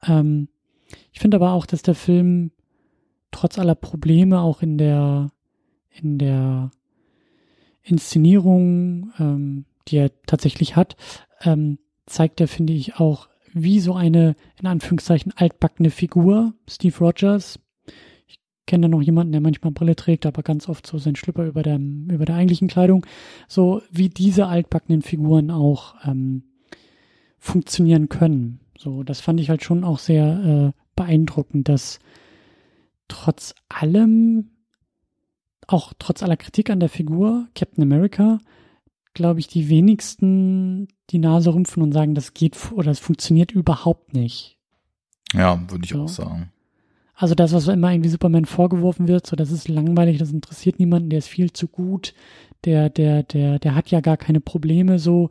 Ähm, 0.06 0.50
ich 1.12 1.20
finde 1.20 1.38
aber 1.38 1.52
auch, 1.52 1.66
dass 1.66 1.82
der 1.82 1.96
Film 1.96 2.52
trotz 3.32 3.58
aller 3.58 3.76
Probleme 3.76 4.40
auch 4.40 4.62
in 4.62 4.78
der 4.78 5.32
in 5.92 6.18
der 6.18 6.72
Inszenierung, 7.86 9.12
ähm, 9.20 9.66
die 9.88 9.98
er 9.98 10.12
tatsächlich 10.26 10.76
hat, 10.76 10.98
ähm, 11.44 11.78
zeigt 12.06 12.42
er, 12.42 12.48
finde 12.48 12.74
ich, 12.74 13.00
auch 13.00 13.30
wie 13.54 13.80
so 13.80 13.94
eine, 13.94 14.36
in 14.60 14.68
Anführungszeichen, 14.68 15.34
altbackene 15.36 15.90
Figur, 15.90 16.54
Steve 16.68 16.98
Rogers. 17.00 17.60
Ich 18.28 18.40
kenne 18.66 18.84
da 18.84 18.88
noch 18.90 19.02
jemanden, 19.02 19.32
der 19.32 19.42
manchmal 19.42 19.72
Brille 19.72 19.96
trägt, 19.96 20.26
aber 20.26 20.44
ganz 20.44 20.68
oft 20.68 20.86
so 20.86 20.98
sein 20.98 21.16
Schlüpper 21.16 21.46
über 21.46 21.64
der, 21.64 21.78
über 21.78 22.26
der 22.26 22.36
eigentlichen 22.36 22.68
Kleidung. 22.68 23.06
So 23.48 23.82
wie 23.92 24.10
diese 24.10 24.48
altbackenen 24.48 25.04
Figuren 25.04 25.52
auch 25.52 25.96
ähm, 26.06 26.44
funktionieren 27.38 28.10
können. 28.10 28.60
So, 28.78 29.04
das 29.04 29.22
fand 29.22 29.40
ich 29.40 29.50
halt 29.50 29.64
schon 29.64 29.84
auch 29.84 30.00
sehr 30.00 30.74
äh, 30.76 30.82
beeindruckend, 30.96 31.70
dass 31.70 32.00
trotz 33.08 33.54
allem 33.70 34.50
auch 35.68 35.94
trotz 35.98 36.24
aller 36.24 36.38
Kritik 36.38 36.70
an 36.70 36.80
der 36.80 36.90
Figur 36.90 37.48
Captain 37.56 37.84
America, 37.84 38.40
glaube 39.14 39.40
ich, 39.40 39.48
die 39.48 39.70
wenigsten 39.70 40.88
die 41.10 41.20
Nase 41.20 41.54
rümpfen 41.54 41.84
und 41.84 41.92
sagen, 41.92 42.16
das 42.16 42.34
geht 42.34 42.58
oder 42.72 42.88
das 42.88 43.00
funktioniert 43.00 43.52
überhaupt 43.52 44.14
nicht. 44.14 44.58
Ja, 45.34 45.60
würde 45.70 45.86
ich 45.86 45.92
so. 45.92 46.04
auch 46.04 46.10
sagen. 46.10 46.52
Also 47.16 47.34
das, 47.34 47.54
was 47.54 47.68
immer 47.68 47.92
irgendwie 47.92 48.10
Superman 48.10 48.46
vorgeworfen 48.46 49.08
wird, 49.08 49.26
so 49.26 49.36
das 49.36 49.52
ist 49.52 49.70
langweilig, 49.70 50.18
das 50.18 50.32
interessiert 50.32 50.80
niemanden, 50.80 51.10
der 51.10 51.20
ist 51.20 51.30
viel 51.30 51.54
zu 51.54 51.68
gut, 51.68 52.14
der, 52.66 52.90
der, 52.90 53.24
der, 53.24 53.60
der 53.60 53.76
hat 53.76 53.90
ja 53.90 54.02
gar 54.02 54.18
keine 54.18 54.42
Probleme, 54.42 55.00
so. 55.00 55.30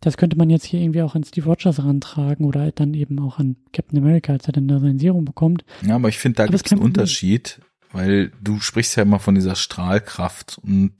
Das 0.00 0.18
könnte 0.18 0.36
man 0.36 0.50
jetzt 0.50 0.66
hier 0.66 0.80
irgendwie 0.80 1.00
auch 1.00 1.14
an 1.14 1.24
Steve 1.24 1.46
Rogers 1.46 1.82
rantragen 1.82 2.44
oder 2.44 2.70
dann 2.72 2.92
eben 2.92 3.18
auch 3.20 3.38
an 3.38 3.56
Captain 3.72 3.98
America, 3.98 4.34
als 4.34 4.46
er 4.46 4.52
dann 4.52 4.68
da 4.68 4.78
sein 4.78 4.98
Serum 4.98 5.24
bekommt. 5.24 5.64
Ja, 5.84 5.94
aber 5.94 6.10
ich 6.10 6.18
finde, 6.18 6.36
da 6.36 6.46
gibt 6.46 6.66
es 6.66 6.72
einen 6.72 6.82
Unterschied 6.82 7.60
weil 7.94 8.32
du 8.42 8.60
sprichst 8.60 8.96
ja 8.96 9.04
immer 9.04 9.20
von 9.20 9.34
dieser 9.34 9.54
Strahlkraft 9.54 10.58
und 10.62 10.92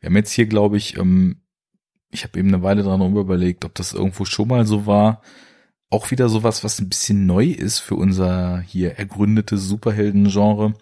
wir 0.00 0.08
haben 0.08 0.16
jetzt 0.16 0.32
hier, 0.32 0.46
glaube 0.46 0.78
ich, 0.78 0.96
ähm, 0.96 1.36
ich 2.10 2.24
habe 2.24 2.38
eben 2.38 2.48
eine 2.48 2.62
Weile 2.62 2.82
dran 2.82 3.14
überlegt, 3.14 3.64
ob 3.64 3.74
das 3.74 3.92
irgendwo 3.92 4.24
schon 4.24 4.48
mal 4.48 4.66
so 4.66 4.86
war. 4.86 5.22
Auch 5.90 6.10
wieder 6.10 6.28
sowas, 6.28 6.64
was 6.64 6.80
ein 6.80 6.88
bisschen 6.88 7.26
neu 7.26 7.46
ist 7.46 7.78
für 7.78 7.94
unser 7.94 8.60
hier 8.60 8.96
ergründetes 8.96 9.68
Superhelden-Genre, 9.68 10.74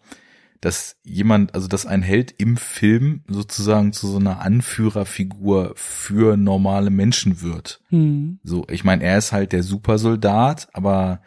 dass 0.60 0.96
jemand, 1.02 1.54
also 1.54 1.66
dass 1.66 1.86
ein 1.86 2.02
Held 2.02 2.34
im 2.38 2.56
Film 2.56 3.22
sozusagen 3.26 3.92
zu 3.92 4.06
so 4.06 4.18
einer 4.18 4.40
Anführerfigur 4.40 5.72
für 5.76 6.36
normale 6.36 6.90
Menschen 6.90 7.42
wird. 7.42 7.80
Mhm. 7.90 8.38
So, 8.44 8.66
ich 8.70 8.84
meine, 8.84 9.02
er 9.02 9.18
ist 9.18 9.32
halt 9.32 9.52
der 9.52 9.62
Supersoldat, 9.62 10.68
aber 10.72 11.20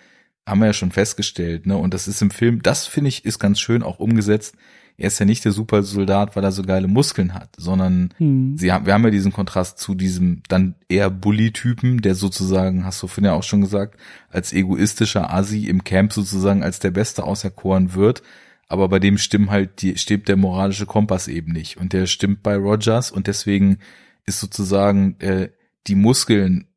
haben 0.48 0.60
wir 0.60 0.68
ja 0.68 0.74
schon 0.74 0.92
festgestellt, 0.92 1.66
ne? 1.66 1.78
Und 1.78 1.94
das 1.94 2.08
ist 2.08 2.22
im 2.22 2.32
Film, 2.32 2.62
das 2.62 2.88
finde 2.88 3.10
ich, 3.10 3.26
ist 3.26 3.40
ganz 3.40 3.60
schön 3.60 3.84
auch 3.84 4.00
umgesetzt. 4.00 4.56
Er 4.98 5.08
ist 5.08 5.20
ja 5.20 5.26
nicht 5.26 5.46
der 5.46 5.52
Supersoldat, 5.52 6.36
weil 6.36 6.44
er 6.44 6.52
so 6.52 6.64
geile 6.64 6.88
Muskeln 6.88 7.34
hat, 7.34 7.50
sondern 7.58 8.14
hm. 8.18 8.58
sie 8.58 8.72
haben, 8.72 8.86
wir 8.86 8.94
haben 8.94 9.04
ja 9.04 9.10
diesen 9.10 9.32
Kontrast 9.32 9.80
zu 9.80 9.96
diesem 9.96 10.44
dann 10.48 10.76
eher 10.90 11.10
Bully-Typen, 11.10 12.02
der 12.02 12.14
sozusagen, 12.16 12.86
hast 12.86 13.02
du 13.02 13.08
vorhin 13.08 13.26
ja 13.26 13.34
auch 13.34 13.44
schon 13.44 13.62
gesagt, 13.62 13.98
als 14.30 14.54
egoistischer 14.54 15.34
Asi 15.34 15.68
im 15.68 15.84
Camp 15.84 16.14
sozusagen 16.14 16.62
als 16.62 16.80
der 16.80 16.92
Beste 16.92 17.24
auserkoren 17.24 17.94
wird. 17.94 18.22
Aber 18.68 18.90
bei 18.90 19.00
dem 19.00 19.18
stimmt 19.18 19.50
halt, 19.50 19.82
die, 19.82 19.98
stimmt 19.98 20.28
der 20.28 20.38
moralische 20.38 20.86
Kompass 20.86 21.28
eben 21.28 21.52
nicht. 21.52 21.78
Und 21.78 21.94
der 21.94 22.06
stimmt 22.06 22.44
bei 22.44 22.56
Rogers 22.56 23.12
und 23.12 23.28
deswegen 23.28 23.80
ist 24.26 24.40
sozusagen 24.40 25.20
äh, 25.20 25.50
die 25.88 25.96
Muskeln 25.96 26.68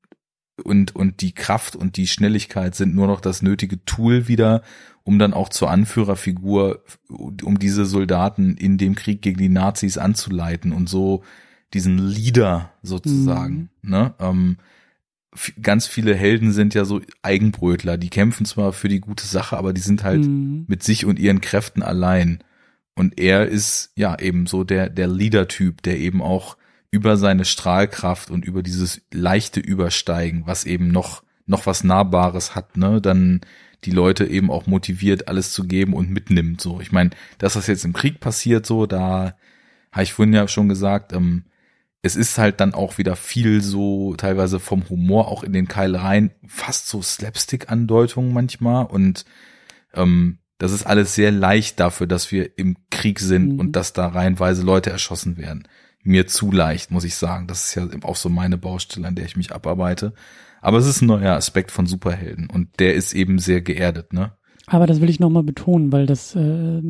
und, 0.62 0.94
und 0.94 1.20
die 1.20 1.32
Kraft 1.32 1.74
und 1.74 1.96
die 1.96 2.06
Schnelligkeit 2.06 2.74
sind 2.74 2.94
nur 2.94 3.06
noch 3.06 3.20
das 3.20 3.42
nötige 3.42 3.84
Tool 3.84 4.28
wieder, 4.28 4.62
um 5.02 5.18
dann 5.18 5.34
auch 5.34 5.48
zur 5.48 5.70
Anführerfigur, 5.70 6.82
um 7.08 7.58
diese 7.58 7.84
Soldaten 7.84 8.56
in 8.56 8.78
dem 8.78 8.94
Krieg 8.94 9.20
gegen 9.20 9.38
die 9.38 9.48
Nazis 9.48 9.98
anzuleiten 9.98 10.72
und 10.72 10.88
so 10.88 11.22
diesen 11.74 11.98
Leader 11.98 12.72
sozusagen. 12.82 13.70
Mhm. 13.82 13.90
Ne? 13.90 14.14
Ähm, 14.20 14.56
ganz 15.60 15.86
viele 15.86 16.14
Helden 16.14 16.52
sind 16.52 16.74
ja 16.74 16.84
so 16.84 17.00
Eigenbrötler, 17.22 17.98
die 17.98 18.10
kämpfen 18.10 18.46
zwar 18.46 18.72
für 18.72 18.88
die 18.88 19.00
gute 19.00 19.26
Sache, 19.26 19.56
aber 19.56 19.72
die 19.72 19.80
sind 19.80 20.04
halt 20.04 20.24
mhm. 20.24 20.64
mit 20.68 20.82
sich 20.82 21.04
und 21.04 21.18
ihren 21.18 21.40
Kräften 21.40 21.82
allein. 21.82 22.42
Und 22.94 23.18
er 23.18 23.46
ist 23.46 23.90
ja 23.96 24.18
eben 24.18 24.46
so 24.46 24.62
der, 24.62 24.88
der 24.88 25.08
Leader-Typ, 25.08 25.82
der 25.82 25.98
eben 25.98 26.22
auch 26.22 26.56
über 26.94 27.16
seine 27.16 27.44
Strahlkraft 27.44 28.30
und 28.30 28.44
über 28.44 28.62
dieses 28.62 29.02
leichte 29.12 29.58
Übersteigen, 29.58 30.46
was 30.46 30.62
eben 30.62 30.92
noch, 30.92 31.24
noch 31.44 31.66
was 31.66 31.82
Nahbares 31.82 32.54
hat, 32.54 32.76
ne, 32.76 33.00
dann 33.00 33.40
die 33.82 33.90
Leute 33.90 34.24
eben 34.24 34.48
auch 34.48 34.68
motiviert, 34.68 35.26
alles 35.26 35.52
zu 35.52 35.64
geben 35.64 35.92
und 35.92 36.08
mitnimmt, 36.08 36.60
so. 36.60 36.80
Ich 36.80 36.92
meine, 36.92 37.10
dass 37.38 37.54
das 37.54 37.66
jetzt 37.66 37.84
im 37.84 37.94
Krieg 37.94 38.20
passiert, 38.20 38.64
so, 38.64 38.86
da 38.86 39.36
habe 39.90 40.04
ich 40.04 40.12
vorhin 40.12 40.32
ja 40.34 40.46
schon 40.46 40.68
gesagt, 40.68 41.12
ähm, 41.12 41.46
es 42.00 42.14
ist 42.14 42.38
halt 42.38 42.60
dann 42.60 42.74
auch 42.74 42.96
wieder 42.96 43.16
viel 43.16 43.60
so 43.60 44.14
teilweise 44.14 44.60
vom 44.60 44.88
Humor 44.88 45.26
auch 45.26 45.42
in 45.42 45.52
den 45.52 45.66
Keilereien 45.66 46.30
fast 46.46 46.86
so 46.86 47.02
Slapstick-Andeutungen 47.02 48.32
manchmal 48.32 48.86
und 48.86 49.24
ähm, 49.94 50.38
das 50.58 50.70
ist 50.70 50.86
alles 50.86 51.16
sehr 51.16 51.32
leicht 51.32 51.80
dafür, 51.80 52.06
dass 52.06 52.30
wir 52.30 52.56
im 52.56 52.76
Krieg 52.90 53.18
sind 53.18 53.54
mhm. 53.54 53.58
und 53.58 53.72
dass 53.72 53.94
da 53.94 54.06
reihenweise 54.06 54.62
Leute 54.62 54.90
erschossen 54.90 55.38
werden 55.38 55.66
mir 56.04 56.26
zu 56.26 56.52
leicht, 56.52 56.90
muss 56.90 57.04
ich 57.04 57.16
sagen. 57.16 57.46
Das 57.46 57.66
ist 57.66 57.74
ja 57.74 57.88
auch 58.02 58.16
so 58.16 58.28
meine 58.28 58.58
Baustelle, 58.58 59.08
an 59.08 59.14
der 59.14 59.24
ich 59.24 59.36
mich 59.36 59.52
abarbeite. 59.52 60.12
Aber 60.60 60.78
es 60.78 60.86
ist 60.86 61.02
ein 61.02 61.06
neuer 61.06 61.34
Aspekt 61.34 61.70
von 61.70 61.86
Superhelden 61.86 62.48
und 62.48 62.68
der 62.78 62.94
ist 62.94 63.12
eben 63.12 63.38
sehr 63.38 63.60
geerdet, 63.60 64.12
ne? 64.12 64.32
Aber 64.66 64.86
das 64.86 65.02
will 65.02 65.10
ich 65.10 65.20
nochmal 65.20 65.42
betonen, 65.42 65.92
weil 65.92 66.06
das, 66.06 66.34
äh, 66.34 66.82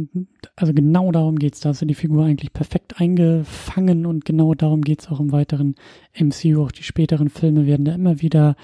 also 0.54 0.72
genau 0.72 1.10
darum 1.10 1.40
geht's. 1.40 1.58
Da 1.58 1.70
hast 1.70 1.82
du 1.82 1.86
die 1.86 1.94
Figur 1.94 2.24
eigentlich 2.24 2.52
perfekt 2.52 3.00
eingefangen 3.00 4.06
und 4.06 4.24
genau 4.24 4.54
darum 4.54 4.82
geht's 4.82 5.08
auch 5.08 5.18
im 5.18 5.32
weiteren 5.32 5.74
MCU. 6.16 6.62
Auch 6.62 6.70
die 6.70 6.84
späteren 6.84 7.30
Filme 7.30 7.66
werden 7.66 7.84
da 7.84 7.92
immer 7.92 8.22
wieder 8.22 8.54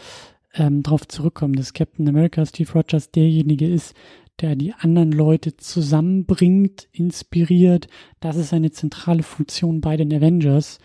ähm, 0.55 0.85
drauf 0.85 1.09
zurückkommen, 1.09 1.55
dass 1.55 1.73
Captain 1.73 2.09
America 2.09 2.47
Steve 2.47 2.73
Rogers 2.73 3.11
derjenige 3.11 3.67
ist, 3.67 3.95
der 4.41 4.57
die 4.57 4.75
anderen 4.75 5.13
Leute 5.13 5.57
zusammenbringt, 5.57 6.89
inspiriert. 6.93 7.89
Das 8.21 8.37
ist 8.37 8.53
eine 8.53 8.71
zentrale 8.71 9.23
Funktion 9.23 9.81
bei 9.81 9.97
den 9.97 10.13
Avengers. 10.13 10.79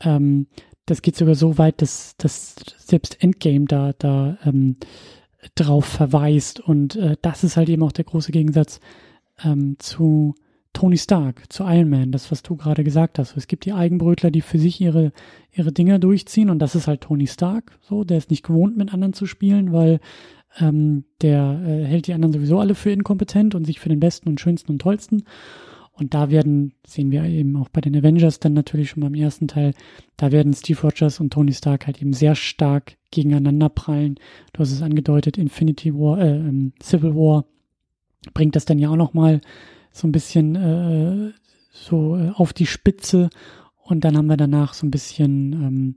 Ähm, 0.00 0.46
das 0.86 1.02
geht 1.02 1.16
sogar 1.16 1.34
so 1.34 1.58
weit, 1.58 1.82
dass, 1.82 2.16
dass 2.16 2.56
selbst 2.78 3.22
Endgame 3.22 3.66
da, 3.66 3.92
da 3.98 4.38
ähm, 4.44 4.76
drauf 5.54 5.84
verweist. 5.84 6.60
Und 6.60 6.96
äh, 6.96 7.16
das 7.22 7.44
ist 7.44 7.56
halt 7.56 7.68
eben 7.68 7.82
auch 7.82 7.92
der 7.92 8.04
große 8.04 8.32
Gegensatz 8.32 8.80
ähm, 9.42 9.76
zu 9.78 10.34
Tony 10.76 10.98
Stark, 10.98 11.50
zu 11.50 11.64
Iron 11.64 11.88
Man, 11.88 12.12
das, 12.12 12.30
was 12.30 12.42
du 12.42 12.54
gerade 12.54 12.84
gesagt 12.84 13.18
hast. 13.18 13.34
Es 13.34 13.46
gibt 13.46 13.64
die 13.64 13.72
Eigenbrötler, 13.72 14.30
die 14.30 14.42
für 14.42 14.58
sich 14.58 14.78
ihre, 14.78 15.12
ihre 15.50 15.72
Dinger 15.72 15.98
durchziehen 15.98 16.50
und 16.50 16.58
das 16.58 16.74
ist 16.74 16.86
halt 16.86 17.00
Tony 17.00 17.26
Stark, 17.26 17.78
so, 17.80 18.04
der 18.04 18.18
ist 18.18 18.28
nicht 18.28 18.44
gewohnt, 18.44 18.76
mit 18.76 18.92
anderen 18.92 19.14
zu 19.14 19.24
spielen, 19.24 19.72
weil 19.72 20.00
ähm, 20.58 21.04
der 21.22 21.60
äh, 21.64 21.84
hält 21.84 22.06
die 22.06 22.14
anderen 22.14 22.32
sowieso 22.32 22.58
alle 22.58 22.74
für 22.74 22.90
inkompetent 22.90 23.54
und 23.54 23.64
sich 23.64 23.80
für 23.80 23.88
den 23.88 24.00
Besten 24.00 24.28
und 24.28 24.40
Schönsten 24.40 24.72
und 24.72 24.80
Tollsten. 24.80 25.24
Und 25.92 26.12
da 26.12 26.30
werden, 26.30 26.74
sehen 26.86 27.10
wir 27.10 27.24
eben 27.24 27.56
auch 27.56 27.70
bei 27.70 27.80
den 27.80 27.96
Avengers 27.96 28.38
dann 28.38 28.52
natürlich 28.52 28.90
schon 28.90 29.02
beim 29.02 29.14
ersten 29.14 29.48
Teil, 29.48 29.72
da 30.18 30.30
werden 30.30 30.52
Steve 30.52 30.80
Rogers 30.82 31.20
und 31.20 31.32
Tony 31.32 31.54
Stark 31.54 31.86
halt 31.86 32.02
eben 32.02 32.12
sehr 32.12 32.34
stark 32.34 32.98
gegeneinander 33.10 33.70
prallen. 33.70 34.16
Du 34.52 34.60
hast 34.60 34.72
es 34.72 34.82
angedeutet, 34.82 35.38
Infinity 35.38 35.94
War, 35.94 36.18
äh, 36.20 36.36
ähm, 36.36 36.72
Civil 36.82 37.14
War 37.14 37.46
bringt 38.34 38.56
das 38.56 38.66
dann 38.66 38.78
ja 38.78 38.90
auch 38.90 38.96
nochmal 38.96 39.40
so 39.90 40.06
ein 40.06 40.12
bisschen 40.12 40.54
äh, 40.54 41.32
so 41.70 42.16
äh, 42.16 42.30
auf 42.34 42.52
die 42.52 42.66
Spitze. 42.66 43.30
Und 43.82 44.04
dann 44.04 44.16
haben 44.16 44.26
wir 44.26 44.36
danach 44.36 44.74
so 44.74 44.86
ein 44.86 44.90
bisschen 44.90 45.52
ähm, 45.52 45.96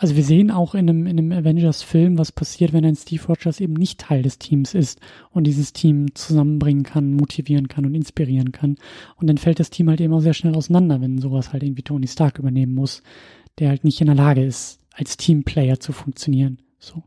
also 0.00 0.16
wir 0.16 0.24
sehen 0.24 0.50
auch 0.50 0.74
in 0.74 0.88
einem, 0.88 1.06
in 1.06 1.18
einem 1.18 1.32
Avengers-Film, 1.32 2.16
was 2.16 2.32
passiert, 2.32 2.72
wenn 2.72 2.86
ein 2.86 2.96
Steve 2.96 3.22
Rogers 3.26 3.60
eben 3.60 3.74
nicht 3.74 4.00
Teil 4.00 4.22
des 4.22 4.38
Teams 4.38 4.72
ist 4.72 4.98
und 5.30 5.44
dieses 5.44 5.74
Team 5.74 6.14
zusammenbringen 6.14 6.84
kann, 6.84 7.12
motivieren 7.12 7.68
kann 7.68 7.84
und 7.84 7.94
inspirieren 7.94 8.50
kann. 8.50 8.76
Und 9.16 9.26
dann 9.26 9.36
fällt 9.36 9.60
das 9.60 9.68
Team 9.68 9.90
halt 9.90 10.00
eben 10.00 10.14
auch 10.14 10.22
sehr 10.22 10.32
schnell 10.32 10.54
auseinander, 10.54 11.02
wenn 11.02 11.18
sowas 11.18 11.52
halt 11.52 11.62
irgendwie 11.64 11.82
Tony 11.82 12.06
Stark 12.06 12.38
übernehmen 12.38 12.74
muss, 12.74 13.02
der 13.58 13.68
halt 13.68 13.84
nicht 13.84 14.00
in 14.00 14.06
der 14.06 14.16
Lage 14.16 14.42
ist, 14.42 14.80
als 14.94 15.18
Teamplayer 15.18 15.80
zu 15.80 15.92
funktionieren. 15.92 16.62
So. 16.78 17.02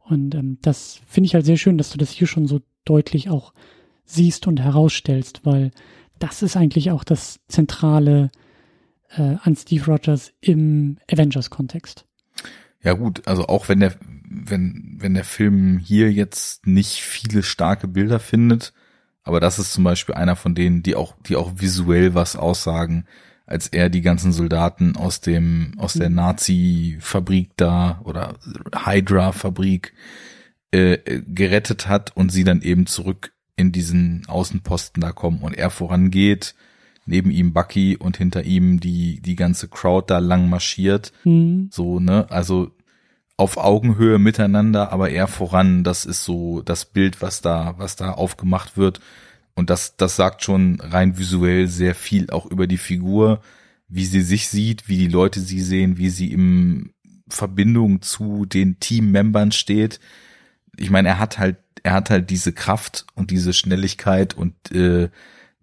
Und 0.00 0.34
ähm, 0.34 0.58
das 0.60 1.00
finde 1.06 1.28
ich 1.28 1.34
halt 1.34 1.46
sehr 1.46 1.56
schön, 1.56 1.78
dass 1.78 1.88
du 1.88 1.96
das 1.96 2.10
hier 2.10 2.26
schon 2.26 2.46
so 2.46 2.60
deutlich 2.84 3.30
auch 3.30 3.54
siehst 4.04 4.46
und 4.46 4.60
herausstellst, 4.60 5.46
weil 5.46 5.70
das 6.18 6.42
ist 6.42 6.58
eigentlich 6.58 6.90
auch 6.90 7.04
das 7.04 7.40
Zentrale 7.48 8.30
äh, 9.16 9.36
an 9.40 9.56
Steve 9.56 9.86
Rogers 9.86 10.34
im 10.42 10.98
Avengers-Kontext. 11.10 12.04
Ja 12.84 12.92
gut, 12.92 13.26
also 13.26 13.46
auch 13.46 13.68
wenn 13.68 13.80
der, 13.80 13.94
wenn, 14.28 14.96
wenn 14.98 15.14
der 15.14 15.24
Film 15.24 15.78
hier 15.78 16.12
jetzt 16.12 16.66
nicht 16.66 17.00
viele 17.00 17.42
starke 17.42 17.88
Bilder 17.88 18.20
findet, 18.20 18.74
aber 19.22 19.40
das 19.40 19.58
ist 19.58 19.72
zum 19.72 19.84
Beispiel 19.84 20.14
einer 20.14 20.36
von 20.36 20.54
denen, 20.54 20.82
die 20.82 20.94
auch, 20.94 21.14
die 21.26 21.36
auch 21.36 21.52
visuell 21.56 22.14
was 22.14 22.36
aussagen, 22.36 23.06
als 23.46 23.68
er 23.68 23.88
die 23.88 24.02
ganzen 24.02 24.32
Soldaten 24.32 24.96
aus 24.96 25.22
dem, 25.22 25.72
aus 25.78 25.94
der 25.94 26.10
mhm. 26.10 26.16
Nazi-Fabrik 26.16 27.50
da 27.56 28.00
oder 28.04 28.34
Hydra-Fabrik 28.74 29.94
äh, 30.70 31.22
gerettet 31.26 31.88
hat 31.88 32.14
und 32.16 32.30
sie 32.30 32.44
dann 32.44 32.60
eben 32.60 32.86
zurück 32.86 33.32
in 33.56 33.72
diesen 33.72 34.24
Außenposten 34.26 35.00
da 35.00 35.12
kommen 35.12 35.40
und 35.40 35.54
er 35.54 35.70
vorangeht, 35.70 36.54
neben 37.06 37.30
ihm 37.30 37.52
Bucky 37.52 37.96
und 37.96 38.16
hinter 38.16 38.44
ihm 38.44 38.80
die, 38.80 39.20
die 39.20 39.36
ganze 39.36 39.68
Crowd 39.68 40.06
da 40.08 40.18
lang 40.18 40.48
marschiert. 40.48 41.12
Mhm. 41.24 41.68
So, 41.70 42.00
ne? 42.00 42.30
Also 42.30 42.70
auf 43.36 43.56
Augenhöhe 43.56 44.18
miteinander, 44.18 44.92
aber 44.92 45.10
er 45.10 45.26
voran, 45.26 45.82
das 45.82 46.04
ist 46.04 46.24
so 46.24 46.62
das 46.62 46.84
Bild, 46.84 47.20
was 47.20 47.40
da, 47.40 47.74
was 47.78 47.96
da 47.96 48.12
aufgemacht 48.12 48.76
wird. 48.76 49.00
Und 49.54 49.70
das, 49.70 49.96
das 49.96 50.16
sagt 50.16 50.44
schon 50.44 50.80
rein 50.80 51.18
visuell 51.18 51.68
sehr 51.68 51.94
viel 51.94 52.30
auch 52.30 52.46
über 52.46 52.66
die 52.66 52.78
Figur, 52.78 53.40
wie 53.88 54.04
sie 54.04 54.22
sich 54.22 54.48
sieht, 54.48 54.88
wie 54.88 54.98
die 54.98 55.08
Leute 55.08 55.40
sie 55.40 55.60
sehen, 55.60 55.98
wie 55.98 56.10
sie 56.10 56.32
im 56.32 56.92
Verbindung 57.28 58.02
zu 58.02 58.46
den 58.46 58.78
Teammembern 58.80 59.52
steht. 59.52 60.00
Ich 60.76 60.90
meine, 60.90 61.08
er 61.08 61.18
hat 61.18 61.38
halt, 61.38 61.56
er 61.82 61.92
hat 61.92 62.10
halt 62.10 62.30
diese 62.30 62.52
Kraft 62.52 63.06
und 63.14 63.30
diese 63.30 63.52
Schnelligkeit 63.52 64.34
und 64.34 64.54
äh, 64.72 65.10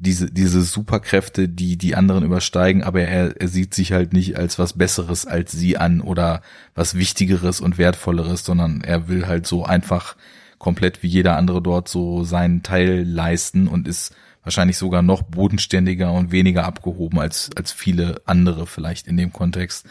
diese, 0.01 0.31
diese 0.31 0.63
Superkräfte, 0.63 1.47
die 1.47 1.77
die 1.77 1.95
anderen 1.95 2.23
übersteigen, 2.23 2.83
aber 2.83 3.01
er, 3.01 3.39
er 3.39 3.47
sieht 3.47 3.75
sich 3.75 3.91
halt 3.91 4.13
nicht 4.13 4.35
als 4.35 4.57
was 4.57 4.73
Besseres 4.73 5.27
als 5.27 5.51
sie 5.51 5.77
an 5.77 6.01
oder 6.01 6.41
was 6.73 6.95
Wichtigeres 6.95 7.61
und 7.61 7.77
Wertvolleres, 7.77 8.43
sondern 8.43 8.81
er 8.81 9.07
will 9.07 9.27
halt 9.27 9.45
so 9.45 9.63
einfach 9.63 10.15
komplett 10.57 11.03
wie 11.03 11.07
jeder 11.07 11.37
andere 11.37 11.61
dort 11.61 11.87
so 11.87 12.23
seinen 12.23 12.63
Teil 12.63 13.03
leisten 13.03 13.67
und 13.67 13.87
ist 13.87 14.15
wahrscheinlich 14.43 14.77
sogar 14.77 15.03
noch 15.03 15.21
bodenständiger 15.21 16.11
und 16.11 16.31
weniger 16.31 16.65
abgehoben 16.65 17.19
als, 17.19 17.51
als 17.55 17.71
viele 17.71 18.21
andere 18.25 18.65
vielleicht 18.65 19.07
in 19.07 19.17
dem 19.17 19.31
Kontext. 19.31 19.85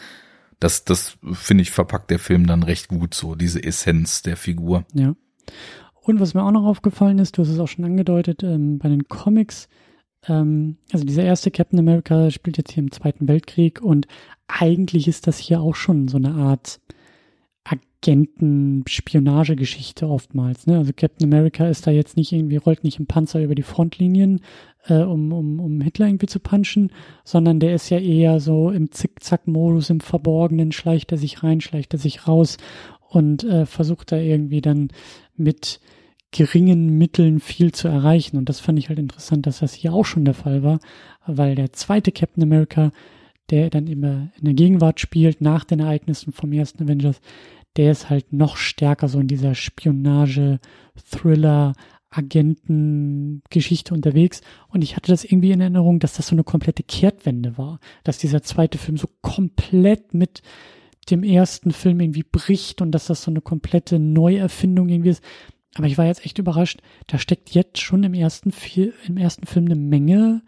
Das, 0.59 0.83
das 0.83 1.17
finde 1.31 1.61
ich 1.61 1.71
verpackt 1.71 2.11
der 2.11 2.19
Film 2.19 2.47
dann 2.47 2.63
recht 2.63 2.89
gut 2.89 3.13
so, 3.13 3.35
diese 3.35 3.63
Essenz 3.63 4.23
der 4.23 4.35
Figur. 4.35 4.83
Ja. 4.93 5.15
Und 6.01 6.19
was 6.19 6.33
mir 6.33 6.43
auch 6.43 6.51
noch 6.51 6.65
aufgefallen 6.65 7.19
ist, 7.19 7.37
du 7.37 7.43
hast 7.43 7.49
es 7.49 7.59
auch 7.59 7.67
schon 7.67 7.85
angedeutet, 7.85 8.43
ähm, 8.43 8.77
bei 8.77 8.89
den 8.89 9.07
Comics 9.07 9.69
ähm, 10.27 10.77
also 10.91 11.05
dieser 11.05 11.23
erste 11.23 11.51
Captain 11.51 11.79
America 11.79 12.31
spielt 12.31 12.57
jetzt 12.57 12.71
hier 12.71 12.83
im 12.83 12.91
Zweiten 12.91 13.27
Weltkrieg 13.27 13.81
und 13.81 14.07
eigentlich 14.47 15.07
ist 15.07 15.27
das 15.27 15.37
hier 15.37 15.61
auch 15.61 15.75
schon 15.75 16.07
so 16.07 16.17
eine 16.17 16.33
Art 16.33 16.79
Agenten-Spionagegeschichte 17.63 20.07
oftmals. 20.07 20.65
Ne? 20.65 20.77
Also 20.77 20.91
Captain 20.95 21.31
America 21.31 21.67
ist 21.67 21.85
da 21.85 21.91
jetzt 21.91 22.17
nicht 22.17 22.31
irgendwie, 22.31 22.57
rollt 22.57 22.83
nicht 22.83 22.97
im 22.99 23.05
Panzer 23.05 23.43
über 23.43 23.53
die 23.55 23.61
Frontlinien, 23.61 24.41
äh, 24.87 25.03
um, 25.03 25.31
um, 25.31 25.59
um 25.59 25.79
Hitler 25.81 26.07
irgendwie 26.07 26.25
zu 26.25 26.39
punchen, 26.39 26.91
sondern 27.23 27.59
der 27.59 27.75
ist 27.75 27.89
ja 27.89 27.99
eher 27.99 28.39
so 28.39 28.71
im 28.71 28.91
Zickzack-Modus, 28.91 29.91
im 29.91 29.99
Verborgenen, 29.99 30.71
schleicht 30.71 31.11
er 31.11 31.19
sich 31.19 31.43
rein, 31.43 31.61
schleicht 31.61 31.93
er 31.93 31.99
sich 31.99 32.27
raus 32.27 32.57
und 33.07 33.43
äh, 33.43 33.67
versucht 33.67 34.11
da 34.11 34.17
irgendwie 34.17 34.61
dann 34.61 34.89
mit 35.35 35.79
geringen 36.31 36.97
Mitteln 36.97 37.39
viel 37.39 37.71
zu 37.71 37.87
erreichen. 37.87 38.37
Und 38.37 38.49
das 38.49 38.59
fand 38.59 38.79
ich 38.79 38.89
halt 38.89 38.99
interessant, 38.99 39.45
dass 39.45 39.59
das 39.59 39.73
hier 39.73 39.93
auch 39.93 40.05
schon 40.05 40.25
der 40.25 40.33
Fall 40.33 40.63
war, 40.63 40.79
weil 41.25 41.55
der 41.55 41.73
zweite 41.73 42.11
Captain 42.11 42.43
America, 42.43 42.91
der 43.49 43.69
dann 43.69 43.87
immer 43.87 44.29
in 44.37 44.45
der 44.45 44.53
Gegenwart 44.53 44.99
spielt, 44.99 45.41
nach 45.41 45.65
den 45.65 45.79
Ereignissen 45.79 46.31
vom 46.31 46.53
ersten 46.53 46.83
Avengers, 46.83 47.19
der 47.77 47.91
ist 47.91 48.09
halt 48.09 48.33
noch 48.33 48.57
stärker 48.57 49.07
so 49.07 49.19
in 49.19 49.27
dieser 49.27 49.55
Spionage, 49.55 50.59
Thriller, 51.09 51.73
Agentengeschichte 52.09 53.93
unterwegs. 53.93 54.41
Und 54.67 54.83
ich 54.83 54.95
hatte 54.95 55.11
das 55.11 55.23
irgendwie 55.23 55.51
in 55.51 55.61
Erinnerung, 55.61 55.99
dass 55.99 56.13
das 56.13 56.27
so 56.27 56.35
eine 56.35 56.43
komplette 56.43 56.83
Kehrtwende 56.83 57.57
war, 57.57 57.79
dass 58.03 58.17
dieser 58.17 58.43
zweite 58.43 58.77
Film 58.77 58.97
so 58.97 59.07
komplett 59.21 60.13
mit 60.13 60.41
dem 61.09 61.23
ersten 61.23 61.71
Film 61.71 61.99
irgendwie 61.99 62.25
bricht 62.29 62.81
und 62.81 62.91
dass 62.91 63.07
das 63.07 63.23
so 63.23 63.31
eine 63.31 63.41
komplette 63.41 63.97
Neuerfindung 63.97 64.89
irgendwie 64.89 65.09
ist. 65.09 65.23
Aber 65.75 65.87
ich 65.87 65.97
war 65.97 66.05
jetzt 66.05 66.25
echt 66.25 66.37
überrascht. 66.37 66.81
Da 67.07 67.17
steckt 67.17 67.51
jetzt 67.51 67.79
schon 67.79 68.03
im 68.03 68.13
ersten, 68.13 68.53
im 69.07 69.17
ersten 69.17 69.45
Film 69.45 69.65
eine 69.65 69.75
Menge 69.75 70.41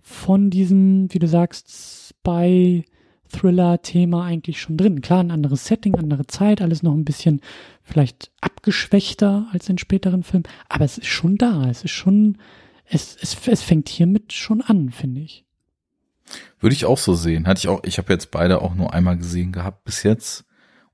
von 0.00 0.50
diesem, 0.50 1.12
wie 1.12 1.18
du 1.18 1.26
sagst, 1.26 2.10
Spy, 2.10 2.84
Thriller-Thema 3.30 4.24
eigentlich 4.24 4.60
schon 4.60 4.76
drin. 4.76 5.00
Klar, 5.00 5.20
ein 5.20 5.30
anderes 5.30 5.66
Setting, 5.66 5.94
andere 5.96 6.26
Zeit, 6.26 6.60
alles 6.62 6.82
noch 6.82 6.94
ein 6.94 7.04
bisschen 7.04 7.40
vielleicht 7.82 8.30
abgeschwächter 8.40 9.46
als 9.52 9.68
in 9.68 9.78
späteren 9.78 10.22
Filmen, 10.22 10.48
aber 10.68 10.84
es 10.84 10.98
ist 10.98 11.06
schon 11.06 11.36
da. 11.36 11.68
Es 11.68 11.84
ist 11.84 11.90
schon, 11.90 12.38
es, 12.84 13.16
es, 13.20 13.36
es 13.46 13.62
fängt 13.62 13.88
hiermit 13.88 14.32
schon 14.32 14.62
an, 14.62 14.90
finde 14.90 15.20
ich. 15.20 15.44
Würde 16.60 16.74
ich 16.74 16.86
auch 16.86 16.98
so 16.98 17.14
sehen. 17.14 17.46
Hatte 17.46 17.58
ich 17.58 17.68
auch, 17.68 17.82
ich 17.84 17.98
habe 17.98 18.12
jetzt 18.12 18.30
beide 18.30 18.62
auch 18.62 18.74
nur 18.74 18.92
einmal 18.92 19.16
gesehen 19.16 19.52
gehabt 19.52 19.84
bis 19.84 20.02
jetzt 20.02 20.44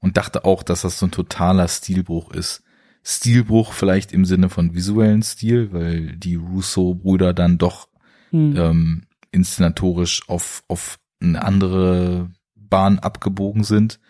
und 0.00 0.16
dachte 0.16 0.44
auch, 0.44 0.62
dass 0.62 0.82
das 0.82 0.98
so 0.98 1.06
ein 1.06 1.12
totaler 1.12 1.68
Stilbruch 1.68 2.30
ist. 2.32 2.63
Stilbruch 3.04 3.74
vielleicht 3.74 4.12
im 4.12 4.24
Sinne 4.24 4.48
von 4.48 4.74
visuellen 4.74 5.22
Stil, 5.22 5.72
weil 5.72 6.16
die 6.16 6.36
Russo-Brüder 6.36 7.34
dann 7.34 7.58
doch 7.58 7.88
hm. 8.30 8.56
ähm, 8.56 9.02
inszenatorisch 9.30 10.28
auf, 10.28 10.64
auf 10.68 10.98
eine 11.20 11.44
andere 11.44 12.30
Bahn 12.54 12.98
abgebogen 12.98 13.62
sind, 13.62 14.00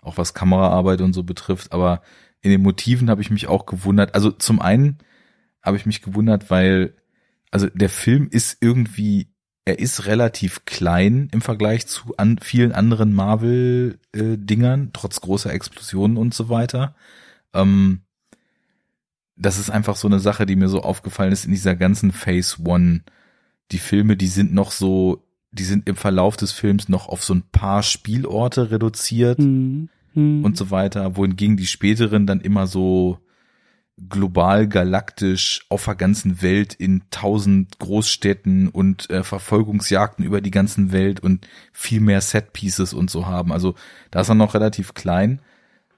auch 0.00 0.16
was 0.16 0.32
Kameraarbeit 0.32 1.02
und 1.02 1.12
so 1.12 1.22
betrifft. 1.22 1.72
Aber 1.72 2.00
in 2.40 2.50
den 2.50 2.62
Motiven 2.62 3.10
habe 3.10 3.20
ich 3.20 3.30
mich 3.30 3.46
auch 3.46 3.66
gewundert. 3.66 4.14
Also 4.14 4.30
zum 4.30 4.60
einen 4.60 4.98
habe 5.62 5.76
ich 5.76 5.84
mich 5.84 6.00
gewundert, 6.00 6.50
weil 6.50 6.94
also 7.50 7.66
der 7.66 7.90
Film 7.90 8.28
ist 8.30 8.58
irgendwie, 8.60 9.34
er 9.66 9.78
ist 9.78 10.06
relativ 10.06 10.64
klein 10.64 11.28
im 11.32 11.42
Vergleich 11.42 11.86
zu 11.86 12.14
an 12.16 12.38
vielen 12.38 12.72
anderen 12.72 13.12
Marvel-Dingern, 13.12 14.84
äh, 14.86 14.90
trotz 14.94 15.20
großer 15.20 15.52
Explosionen 15.52 16.16
und 16.16 16.32
so 16.32 16.48
weiter. 16.48 16.94
Ähm, 17.52 18.02
das 19.40 19.58
ist 19.58 19.70
einfach 19.70 19.96
so 19.96 20.06
eine 20.06 20.20
Sache, 20.20 20.46
die 20.46 20.56
mir 20.56 20.68
so 20.68 20.82
aufgefallen 20.82 21.32
ist 21.32 21.46
in 21.46 21.52
dieser 21.52 21.74
ganzen 21.74 22.12
Phase 22.12 22.56
One. 22.64 23.02
Die 23.72 23.78
Filme, 23.78 24.16
die 24.16 24.26
sind 24.26 24.52
noch 24.52 24.70
so, 24.70 25.24
die 25.50 25.64
sind 25.64 25.88
im 25.88 25.96
Verlauf 25.96 26.36
des 26.36 26.52
Films 26.52 26.88
noch 26.88 27.08
auf 27.08 27.24
so 27.24 27.34
ein 27.34 27.44
paar 27.50 27.82
Spielorte 27.82 28.70
reduziert 28.70 29.38
mhm. 29.38 29.88
Mhm. 30.14 30.44
und 30.44 30.56
so 30.56 30.70
weiter, 30.70 31.16
wohingegen 31.16 31.56
die 31.56 31.66
späteren 31.66 32.26
dann 32.26 32.40
immer 32.40 32.66
so 32.66 33.18
global 34.08 34.66
galaktisch 34.66 35.66
auf 35.68 35.84
der 35.84 35.94
ganzen 35.94 36.42
Welt 36.42 36.74
in 36.74 37.02
tausend 37.10 37.78
Großstädten 37.78 38.68
und 38.68 39.10
äh, 39.10 39.22
Verfolgungsjagden 39.22 40.24
über 40.24 40.40
die 40.40 40.50
ganzen 40.50 40.92
Welt 40.92 41.20
und 41.20 41.46
viel 41.72 42.00
mehr 42.00 42.20
Set-Pieces 42.20 42.94
und 42.94 43.10
so 43.10 43.26
haben. 43.26 43.52
Also 43.52 43.74
da 44.10 44.20
ist 44.20 44.28
er 44.28 44.34
noch 44.34 44.54
relativ 44.54 44.94
klein. 44.94 45.40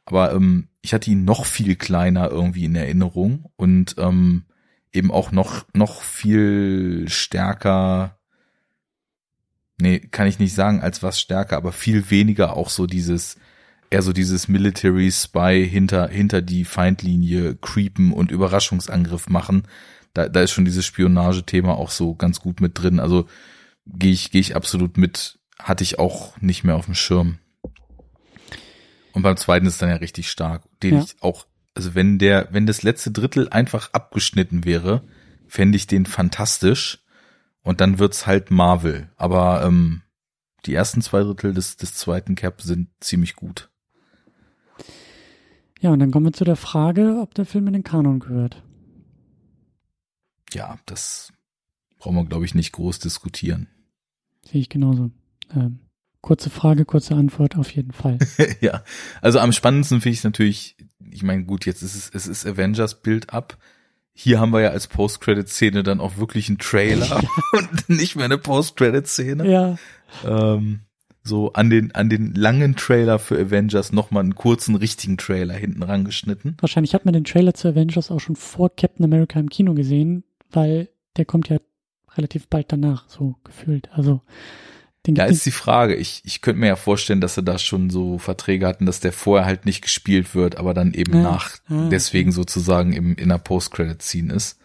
Aber 0.04 0.32
ähm, 0.32 0.68
ich 0.82 0.94
hatte 0.94 1.10
ihn 1.10 1.24
noch 1.24 1.46
viel 1.46 1.76
kleiner 1.76 2.30
irgendwie 2.30 2.64
in 2.64 2.74
Erinnerung 2.74 3.50
und 3.56 3.94
ähm, 3.98 4.44
eben 4.92 5.10
auch 5.10 5.32
noch, 5.32 5.64
noch 5.74 6.02
viel 6.02 7.08
stärker, 7.08 8.18
nee, 9.80 10.00
kann 10.00 10.26
ich 10.26 10.38
nicht 10.38 10.54
sagen, 10.54 10.80
als 10.80 11.02
was 11.02 11.20
stärker, 11.20 11.56
aber 11.56 11.72
viel 11.72 12.10
weniger 12.10 12.56
auch 12.56 12.68
so 12.68 12.86
dieses, 12.86 13.36
eher 13.90 14.02
so 14.02 14.12
dieses 14.12 14.48
Military 14.48 15.10
Spy 15.10 15.68
hinter, 15.68 16.08
hinter 16.08 16.42
die 16.42 16.64
Feindlinie 16.64 17.56
creepen 17.56 18.12
und 18.12 18.30
Überraschungsangriff 18.30 19.28
machen. 19.28 19.64
Da, 20.14 20.28
da 20.28 20.42
ist 20.42 20.52
schon 20.52 20.64
dieses 20.64 20.84
Spionagethema 20.84 21.72
auch 21.72 21.90
so 21.90 22.14
ganz 22.14 22.40
gut 22.40 22.60
mit 22.60 22.78
drin. 22.78 23.00
Also 23.00 23.26
gehe 23.86 24.12
ich, 24.12 24.30
gehe 24.30 24.40
ich 24.40 24.56
absolut 24.56 24.96
mit, 24.96 25.38
hatte 25.58 25.84
ich 25.84 25.98
auch 25.98 26.38
nicht 26.40 26.64
mehr 26.64 26.76
auf 26.76 26.86
dem 26.86 26.94
Schirm. 26.94 27.38
Und 29.12 29.22
beim 29.22 29.36
zweiten 29.36 29.66
ist 29.66 29.80
dann 29.82 29.90
ja 29.90 29.97
richtig 29.97 30.30
stark, 30.30 30.64
den 30.82 30.94
ja. 30.94 31.02
ich 31.02 31.16
auch, 31.20 31.47
also 31.74 31.94
wenn 31.94 32.18
der, 32.18 32.48
wenn 32.51 32.66
das 32.66 32.82
letzte 32.82 33.10
Drittel 33.10 33.48
einfach 33.48 33.93
abgeschnitten 33.93 34.64
wäre, 34.64 35.02
fände 35.47 35.76
ich 35.76 35.86
den 35.86 36.06
fantastisch. 36.06 37.05
Und 37.62 37.80
dann 37.80 37.98
wird's 37.98 38.26
halt 38.26 38.51
Marvel. 38.51 39.10
Aber 39.16 39.62
ähm, 39.64 40.02
die 40.66 40.74
ersten 40.74 41.01
zwei 41.02 41.22
Drittel 41.22 41.55
des, 41.55 41.76
des 41.76 41.94
zweiten 41.94 42.34
Cap 42.34 42.60
sind 42.60 42.89
ziemlich 43.01 43.36
gut. 43.36 43.70
Ja, 45.80 45.90
und 45.90 45.98
dann 45.98 46.10
kommen 46.10 46.26
wir 46.26 46.32
zu 46.32 46.44
der 46.44 46.56
Frage, 46.56 47.18
ob 47.20 47.34
der 47.34 47.44
Film 47.44 47.66
in 47.66 47.72
den 47.72 47.84
Kanon 47.84 48.20
gehört. 48.20 48.62
Ja, 50.52 50.78
das 50.86 51.32
brauchen 51.98 52.16
wir, 52.16 52.24
glaube 52.24 52.44
ich, 52.44 52.55
nicht 52.55 52.72
groß 52.72 52.98
diskutieren. 53.01 53.68
Sehe 54.44 54.60
ich 54.60 54.68
genauso. 54.68 55.10
Ähm, 55.55 55.80
Kurze 56.23 56.51
Frage, 56.51 56.85
kurze 56.85 57.16
Antwort, 57.16 57.59
auf 57.59 57.73
jeden 57.73 57.90
Fall. 57.93 58.19
ja, 58.61 58.85
also 59.20 59.40
am 59.40 59.53
spannendsten 59.53 60.01
finde 60.01 60.15
ich 60.15 60.24
natürlich, 60.24 60.77
ich 61.11 61.24
meine, 61.24 61.44
gut, 61.44 61.66
jetzt 61.66 61.82
ist 61.82 61.97
es, 61.97 62.11
es 62.15 62.28
ist 62.28 62.47
Avengers 62.47 63.03
Build-up. 63.03 63.59
hier 64.15 64.39
haben 64.39 64.53
wir 64.53 64.61
ja 64.61 64.70
als 64.70 64.86
Post-Credit-Szene 64.86 65.82
dann 65.82 66.01
auch 66.01 66.19
wirklich 66.19 66.49
einen 66.49 66.59
Trailer 66.59 67.23
und 67.53 67.89
nicht 67.89 68.15
mehr 68.15 68.27
eine 68.27 68.39
Post-Credit-Szene. 68.39 69.51
Ja. 69.51 69.78
Ähm, 70.24 70.82
so 71.24 71.53
an 71.55 71.70
den, 71.70 71.93
an 71.93 72.09
den 72.09 72.35
langen 72.35 72.77
Trailer 72.77 73.19
für 73.19 73.36
Avengers 73.39 73.93
nochmal 73.93 74.23
einen 74.23 74.36
kurzen, 74.36 74.77
richtigen 74.77 75.16
Trailer 75.16 75.55
hinten 75.55 75.82
rangeschnitten. 75.82 76.57
Wahrscheinlich 76.61 76.94
hat 76.94 77.05
man 77.05 77.15
den 77.15 77.24
Trailer 77.24 77.55
zu 77.55 77.69
Avengers 77.69 78.12
auch 78.12 78.20
schon 78.20 78.36
vor 78.36 78.74
Captain 78.74 79.05
America 79.05 79.40
im 79.40 79.51
Kino 79.51 79.74
gesehen, 79.74 80.23
weil 80.53 80.89
der 81.16 81.24
kommt 81.24 81.49
ja 81.49 81.59
relativ 82.16 82.47
bald 82.49 82.70
danach, 82.70 83.09
so 83.09 83.36
gefühlt. 83.43 83.90
Also 83.93 84.20
da 85.04 85.24
ist 85.24 85.44
die 85.44 85.50
Frage. 85.50 85.96
Ich, 85.96 86.22
ich 86.24 86.42
könnte 86.42 86.60
mir 86.60 86.68
ja 86.68 86.76
vorstellen, 86.76 87.20
dass 87.20 87.34
sie 87.34 87.42
da 87.42 87.58
schon 87.58 87.90
so 87.90 88.18
Verträge 88.18 88.66
hatten, 88.66 88.86
dass 88.86 89.00
der 89.00 89.12
vorher 89.12 89.46
halt 89.46 89.66
nicht 89.66 89.82
gespielt 89.82 90.34
wird, 90.34 90.56
aber 90.56 90.74
dann 90.74 90.94
eben 90.94 91.14
ja. 91.14 91.22
nach 91.22 91.56
ah, 91.68 91.88
deswegen 91.90 92.30
sozusagen 92.30 92.92
im 92.92 93.16
in 93.16 93.28
der 93.28 93.38
Post-Credit-Scene 93.38 94.32
ist. 94.32 94.58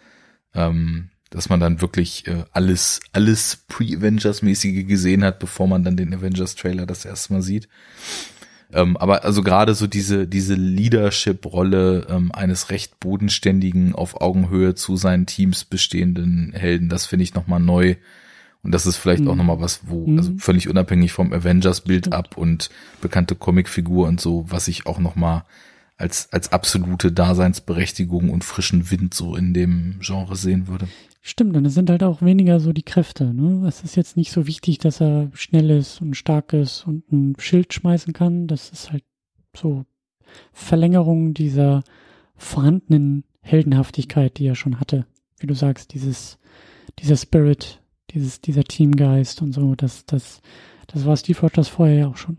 Ähm, 0.54 1.10
dass 1.30 1.48
man 1.48 1.60
dann 1.60 1.80
wirklich 1.80 2.26
äh, 2.26 2.44
alles, 2.52 3.00
alles 3.12 3.64
Pre-Avengers-mäßige 3.68 4.86
gesehen 4.86 5.24
hat, 5.24 5.38
bevor 5.38 5.66
man 5.68 5.84
dann 5.84 5.96
den 5.96 6.14
Avengers-Trailer 6.14 6.86
das 6.86 7.04
erste 7.04 7.34
Mal 7.34 7.42
sieht. 7.42 7.68
Ähm, 8.72 8.96
aber 8.96 9.24
also 9.24 9.42
gerade 9.42 9.74
so 9.74 9.86
diese, 9.86 10.26
diese 10.26 10.54
Leadership-Rolle 10.54 12.06
ähm, 12.08 12.32
eines 12.32 12.70
recht 12.70 13.00
bodenständigen, 13.00 13.94
auf 13.94 14.20
Augenhöhe 14.20 14.74
zu 14.74 14.96
seinen 14.96 15.26
Teams 15.26 15.64
bestehenden 15.64 16.52
Helden, 16.52 16.88
das 16.88 17.06
finde 17.06 17.24
ich 17.24 17.34
nochmal 17.34 17.60
neu. 17.60 17.96
Und 18.62 18.72
das 18.72 18.86
ist 18.86 18.96
vielleicht 18.96 19.22
mhm. 19.22 19.28
auch 19.28 19.36
nochmal 19.36 19.60
was, 19.60 19.80
wo, 19.86 20.06
mhm. 20.06 20.18
also 20.18 20.32
völlig 20.38 20.68
unabhängig 20.68 21.12
vom 21.12 21.32
Avengers-Bild 21.32 22.12
ab 22.12 22.36
und 22.36 22.70
bekannte 23.00 23.34
Comicfigur 23.34 24.08
und 24.08 24.20
so, 24.20 24.44
was 24.48 24.68
ich 24.68 24.86
auch 24.86 24.98
nochmal 24.98 25.44
als, 25.96 26.32
als 26.32 26.52
absolute 26.52 27.12
Daseinsberechtigung 27.12 28.30
und 28.30 28.44
frischen 28.44 28.90
Wind 28.90 29.14
so 29.14 29.36
in 29.36 29.52
dem 29.52 29.98
Genre 30.00 30.36
sehen 30.36 30.68
würde. 30.68 30.88
Stimmt, 31.20 31.56
und 31.56 31.64
es 31.66 31.74
sind 31.74 31.90
halt 31.90 32.02
auch 32.02 32.22
weniger 32.22 32.60
so 32.60 32.72
die 32.72 32.84
Kräfte. 32.84 33.34
Ne? 33.34 33.66
Es 33.66 33.82
ist 33.82 33.96
jetzt 33.96 34.16
nicht 34.16 34.30
so 34.30 34.46
wichtig, 34.46 34.78
dass 34.78 35.00
er 35.00 35.30
schnell 35.34 35.70
ist 35.70 36.00
und 36.00 36.16
stark 36.16 36.52
ist 36.52 36.86
und 36.86 37.10
ein 37.12 37.34
Schild 37.38 37.74
schmeißen 37.74 38.12
kann. 38.12 38.46
Das 38.46 38.70
ist 38.70 38.92
halt 38.92 39.04
so 39.54 39.84
Verlängerung 40.52 41.34
dieser 41.34 41.82
vorhandenen 42.36 43.24
Heldenhaftigkeit, 43.40 44.38
die 44.38 44.46
er 44.46 44.54
schon 44.54 44.78
hatte. 44.80 45.06
Wie 45.38 45.46
du 45.46 45.54
sagst, 45.54 45.92
dieses, 45.92 46.38
dieser 47.00 47.16
Spirit, 47.16 47.80
dieses, 48.10 48.40
dieser 48.40 48.64
Teamgeist 48.64 49.42
und 49.42 49.52
so, 49.52 49.74
das, 49.74 50.06
das, 50.06 50.40
das 50.86 51.04
war 51.04 51.16
Steve 51.16 51.40
Rogers 51.40 51.68
vorher 51.68 51.98
ja 51.98 52.08
auch 52.08 52.16
schon. 52.16 52.38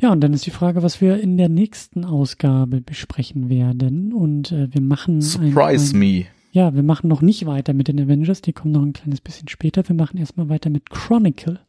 Ja, 0.00 0.12
und 0.12 0.22
dann 0.22 0.32
ist 0.32 0.46
die 0.46 0.50
Frage, 0.50 0.82
was 0.82 1.02
wir 1.02 1.20
in 1.20 1.36
der 1.36 1.50
nächsten 1.50 2.06
Ausgabe 2.06 2.80
besprechen 2.80 3.50
werden. 3.50 4.12
Und 4.14 4.50
äh, 4.50 4.72
wir 4.72 4.80
machen. 4.80 5.20
Surprise 5.20 5.94
ein, 5.94 6.02
ein, 6.02 6.08
me. 6.20 6.26
Ja, 6.52 6.74
wir 6.74 6.82
machen 6.82 7.08
noch 7.08 7.20
nicht 7.20 7.46
weiter 7.46 7.74
mit 7.74 7.86
den 7.88 8.00
Avengers, 8.00 8.40
die 8.40 8.52
kommen 8.52 8.72
noch 8.72 8.82
ein 8.82 8.92
kleines 8.92 9.20
bisschen 9.20 9.48
später. 9.48 9.86
Wir 9.88 9.94
machen 9.94 10.18
erstmal 10.18 10.48
weiter 10.48 10.70
mit 10.70 10.90
Chronicle. 10.90 11.60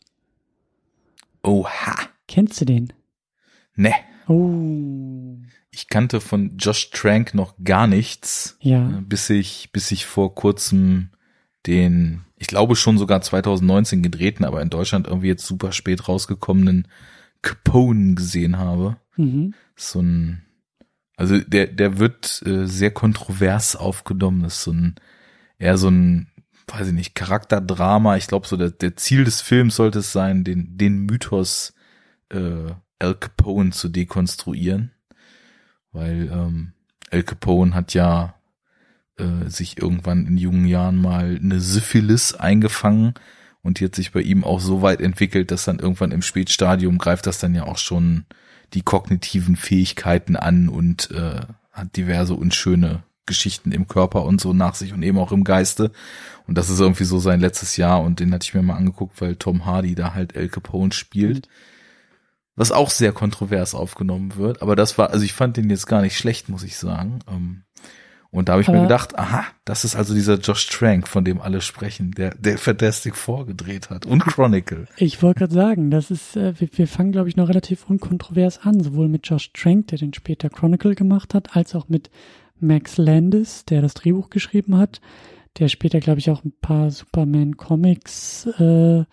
Oha. 1.44 1.96
Kennst 2.28 2.62
du 2.62 2.66
den? 2.66 2.94
Ne. 3.76 3.94
Oh. 4.32 5.38
Ich 5.72 5.88
kannte 5.88 6.20
von 6.20 6.58
Josh 6.58 6.90
Trank 6.92 7.34
noch 7.34 7.56
gar 7.64 7.88
nichts. 7.88 8.58
Ja. 8.62 8.98
Äh, 8.98 9.02
bis 9.02 9.30
ich, 9.30 9.72
bis 9.72 9.92
ich 9.92 10.06
vor 10.06 10.36
kurzem 10.36 11.10
den, 11.66 12.22
ich 12.38 12.48
glaube 12.48 12.76
schon 12.76 12.98
sogar 12.98 13.22
2019 13.22 14.02
gedrehten, 14.02 14.46
aber 14.46 14.62
in 14.62 14.70
Deutschland 14.70 15.08
irgendwie 15.08 15.28
jetzt 15.28 15.46
super 15.46 15.72
spät 15.72 16.08
rausgekommenen 16.08 16.88
Capone 17.42 18.16
gesehen 18.16 18.58
habe. 18.58 18.98
Mhm. 19.16 19.54
So 19.76 20.02
ein, 20.02 20.42
also 21.18 21.40
der, 21.40 21.68
der 21.68 22.00
wird 22.00 22.42
äh, 22.46 22.66
sehr 22.66 22.92
kontrovers 22.92 23.76
aufgenommen. 23.76 24.44
Das 24.44 24.58
ist 24.58 24.64
so 24.64 24.72
ein, 24.72 24.96
eher 25.60 25.78
so 25.78 25.90
ein, 25.90 26.28
weiß 26.68 26.88
ich 26.88 26.94
nicht, 26.94 27.16
Charakterdrama. 27.16 28.18
Ich 28.18 28.28
glaube, 28.28 28.48
so 28.48 28.58
der, 28.58 28.72
der 28.72 28.96
Ziel 28.98 29.24
des 29.24 29.42
Films 29.42 29.76
sollte 29.76 30.00
es 30.00 30.12
sein, 30.12 30.44
den, 30.44 30.78
den 30.78 31.06
Mythos 31.06 31.74
äh, 32.30 32.72
Al 33.02 33.16
Capone 33.16 33.72
zu 33.72 33.90
dekonstruieren. 33.90 34.92
Weil 35.92 36.30
ähm, 36.32 36.74
Al 37.10 37.24
Capone 37.24 37.74
hat 37.74 37.94
ja 37.94 38.36
äh, 39.18 39.50
sich 39.50 39.78
irgendwann 39.78 40.26
in 40.26 40.38
jungen 40.38 40.66
Jahren 40.66 41.02
mal 41.02 41.38
eine 41.42 41.60
Syphilis 41.60 42.34
eingefangen 42.34 43.14
und 43.62 43.80
die 43.80 43.86
hat 43.86 43.96
sich 43.96 44.12
bei 44.12 44.22
ihm 44.22 44.44
auch 44.44 44.60
so 44.60 44.82
weit 44.82 45.02
entwickelt, 45.02 45.52
dass 45.52 45.66
dann 45.66 45.80
irgendwann 45.80 46.12
im 46.12 46.22
Spätstadium 46.22 46.98
greift 46.98 47.28
das 47.28 47.40
dann 47.40 47.54
ja 47.54 47.64
auch 47.64 47.78
schon 47.78 48.26
die 48.74 48.82
kognitiven 48.82 49.56
Fähigkeiten 49.56 50.36
an 50.36 50.70
und 50.70 51.12
äh, 51.12 51.42
hat 51.72 51.96
diverse 51.96 52.34
unschöne 52.34 53.04
Geschichten 53.26 53.72
im 53.72 53.88
Körper 53.88 54.24
und 54.24 54.42
so 54.42 54.54
nach 54.54 54.76
sich 54.76 54.94
und 54.94 55.04
eben 55.04 55.18
auch 55.18 55.32
im 55.32 55.44
Geiste. 55.44 55.92
Und 56.48 56.58
das 56.58 56.70
ist 56.70 56.80
irgendwie 56.80 57.04
so 57.04 57.20
sein 57.20 57.40
letztes 57.40 57.78
Jahr 57.78 58.02
und 58.02 58.20
den 58.20 58.34
hatte 58.34 58.46
ich 58.46 58.54
mir 58.54 58.64
mal 58.64 58.76
angeguckt, 58.76 59.22
weil 59.22 59.36
Tom 59.36 59.66
Hardy 59.66 59.96
da 59.96 60.14
halt 60.14 60.36
El 60.36 60.50
Capone 60.50 60.92
spielt. 60.92 61.48
Was 62.62 62.72
auch 62.72 62.92
sehr 62.92 63.12
kontrovers 63.12 63.74
aufgenommen 63.74 64.36
wird. 64.36 64.62
Aber 64.62 64.76
das 64.76 64.96
war, 65.00 65.10
also 65.10 65.26
ich 65.26 65.34
fand 65.34 65.58
den 65.58 65.72
jetzt 65.72 65.88
gar 65.88 66.04
nicht 66.04 66.16
schlecht, 66.16 66.48
muss 66.48 66.62
ich 66.62 66.78
sagen. 66.78 67.18
Ähm, 67.28 67.64
und 68.30 68.50
da 68.50 68.54
habe 68.54 68.62
ich 68.62 68.68
Aber 68.68 68.78
mir 68.78 68.84
gedacht, 68.84 69.18
aha, 69.18 69.46
das 69.66 69.84
ist 69.84 69.96
also 69.96 70.14
dieser 70.14 70.36
Josh 70.36 70.68
Trank, 70.68 71.08
von 71.08 71.26
dem 71.26 71.42
alle 71.42 71.62
sprechen, 71.62 72.12
der, 72.12 72.36
der 72.36 72.60
Fantastic 72.60 73.16
Four 73.16 73.48
gedreht 73.48 73.90
hat 73.90 74.06
und 74.06 74.24
Chronicle. 74.24 74.88
Ich 74.98 75.24
wollte 75.24 75.40
gerade 75.40 75.56
sagen, 75.56 75.90
das 75.90 76.12
ist, 76.12 76.36
äh, 76.36 76.54
wir, 76.60 76.70
wir 76.72 76.88
fangen, 76.88 77.12
glaube 77.12 77.30
ich, 77.30 77.36
noch 77.36 77.50
relativ 77.50 77.90
unkontrovers 77.90 78.60
an, 78.60 78.84
sowohl 78.84 79.08
mit 79.08 79.28
Josh 79.28 79.52
Trank, 79.54 79.88
der 79.88 79.98
den 79.98 80.14
später 80.14 80.52
Chronicle 80.52 80.94
gemacht 80.94 81.34
hat, 81.34 81.56
als 81.56 81.74
auch 81.74 81.90
mit 81.90 82.12
Max 82.60 82.98
Landis, 82.98 83.66
der 83.66 83.82
das 83.82 83.96
Drehbuch 83.96 84.30
geschrieben 84.30 84.78
hat, 84.78 85.02
der 85.58 85.68
später, 85.68 86.00
glaube 86.00 86.20
ich, 86.20 86.30
auch 86.30 86.44
ein 86.44 86.54
paar 86.62 86.92
Superman-Comics 86.92 88.46
äh, 88.60 89.06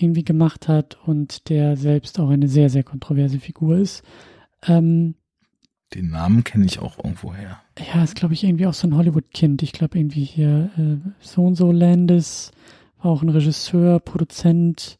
irgendwie 0.00 0.24
gemacht 0.24 0.68
hat 0.68 0.98
und 1.06 1.48
der 1.48 1.76
selbst 1.76 2.18
auch 2.18 2.30
eine 2.30 2.48
sehr, 2.48 2.70
sehr 2.70 2.84
kontroverse 2.84 3.38
Figur 3.38 3.78
ist. 3.78 4.02
Ähm, 4.66 5.14
den 5.94 6.10
Namen 6.10 6.44
kenne 6.44 6.66
ich 6.66 6.80
auch 6.80 6.98
irgendwo 6.98 7.34
her. 7.34 7.60
Ja, 7.94 8.02
ist 8.04 8.14
glaube 8.14 8.34
ich 8.34 8.44
irgendwie 8.44 8.66
auch 8.66 8.74
so 8.74 8.86
ein 8.86 8.96
Hollywood-Kind. 8.96 9.62
Ich 9.62 9.72
glaube 9.72 9.98
irgendwie 9.98 10.24
hier 10.24 10.70
äh, 10.76 10.96
so 11.20 11.44
und 11.44 11.54
so 11.54 11.72
Landis 11.72 12.52
war 13.00 13.10
auch 13.10 13.22
ein 13.22 13.28
Regisseur, 13.28 14.00
Produzent. 14.00 14.98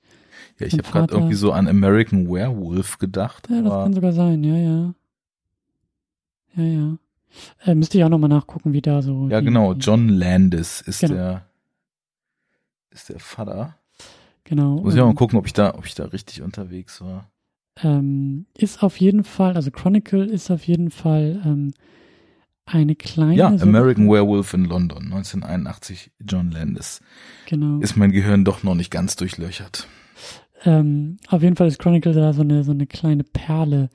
Ja, 0.59 0.67
ich 0.67 0.73
habe 0.75 0.83
gerade 0.85 1.15
irgendwie 1.15 1.35
so 1.35 1.53
an 1.53 1.69
American 1.69 2.29
Werewolf 2.29 2.99
gedacht. 2.99 3.49
Ja, 3.51 3.63
das 3.63 3.73
kann 3.73 3.93
sogar 3.95 4.13
sein, 4.13 4.43
ja, 4.43 4.57
ja. 4.57 4.95
Ja, 6.57 6.65
ja. 6.65 6.99
Äh, 7.65 7.75
müsste 7.75 7.99
ich 7.99 8.05
auch 8.05 8.09
nochmal 8.09 8.31
nachgucken, 8.31 8.73
wie 8.73 8.81
da 8.81 9.03
so. 9.03 9.29
Ja, 9.29 9.41
genau. 9.41 9.75
John 9.75 10.09
Landis 10.09 10.81
ist 10.81 11.01
genau. 11.01 11.15
der 11.15 11.49
ist 12.91 13.09
der 13.11 13.21
Vater. 13.21 13.78
Genau. 14.49 14.77
Muss 14.77 14.95
ich 14.95 15.01
auch 15.01 15.07
mal 15.07 15.15
gucken, 15.15 15.39
ob 15.39 15.47
ich 15.47 15.53
da, 15.53 15.75
ob 15.75 15.87
ich 15.87 15.95
da 15.95 16.05
richtig 16.05 16.43
unterwegs 16.43 17.01
war 17.01 17.31
ähm, 17.83 18.47
ist 18.57 18.83
auf 18.83 18.99
jeden 18.99 19.25
Fall, 19.25 19.55
also 19.55 19.71
Chronicle 19.71 20.25
ist 20.25 20.51
auf 20.51 20.67
jeden 20.67 20.91
Fall 20.91 21.41
ähm, 21.45 21.73
eine 22.65 22.95
kleine. 22.95 23.35
Ja, 23.35 23.49
American 23.49 24.09
Werewolf 24.09 24.53
in 24.55 24.65
London, 24.65 25.05
1981, 25.05 26.13
John 26.21 26.51
Landis. 26.51 27.01
Genau. 27.47 27.79
Ist 27.81 27.97
mein 27.97 28.13
Gehirn 28.13 28.45
doch 28.45 28.63
noch 28.63 28.75
nicht 28.75 28.91
ganz 28.91 29.17
durchlöchert. 29.17 29.87
Ähm, 30.65 31.19
auf 31.29 31.43
jeden 31.43 31.57
Fall 31.57 31.69
ist 31.69 31.79
Chronicle 31.79 32.13
da 32.13 32.33
so 32.33 32.43
eine, 32.43 32.65
so 32.65 32.73
eine 32.73 32.87
kleine 32.87 33.25
Perle 33.25 33.91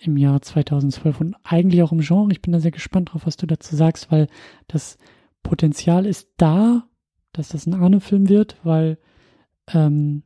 im 0.00 0.16
Jahr 0.16 0.42
2012 0.42 1.20
und 1.20 1.36
eigentlich 1.44 1.82
auch 1.82 1.92
im 1.92 2.00
Genre. 2.00 2.30
Ich 2.32 2.42
bin 2.42 2.52
da 2.52 2.60
sehr 2.60 2.70
gespannt 2.70 3.12
drauf, 3.12 3.22
was 3.24 3.36
du 3.36 3.46
dazu 3.46 3.74
sagst, 3.76 4.10
weil 4.10 4.26
das 4.66 4.98
Potenzial 5.42 6.06
ist 6.06 6.28
da, 6.36 6.84
dass 7.32 7.48
das 7.48 7.66
ein 7.66 7.74
Arne-Film 7.74 8.28
wird, 8.28 8.56
weil 8.62 8.98
ähm, 9.72 10.22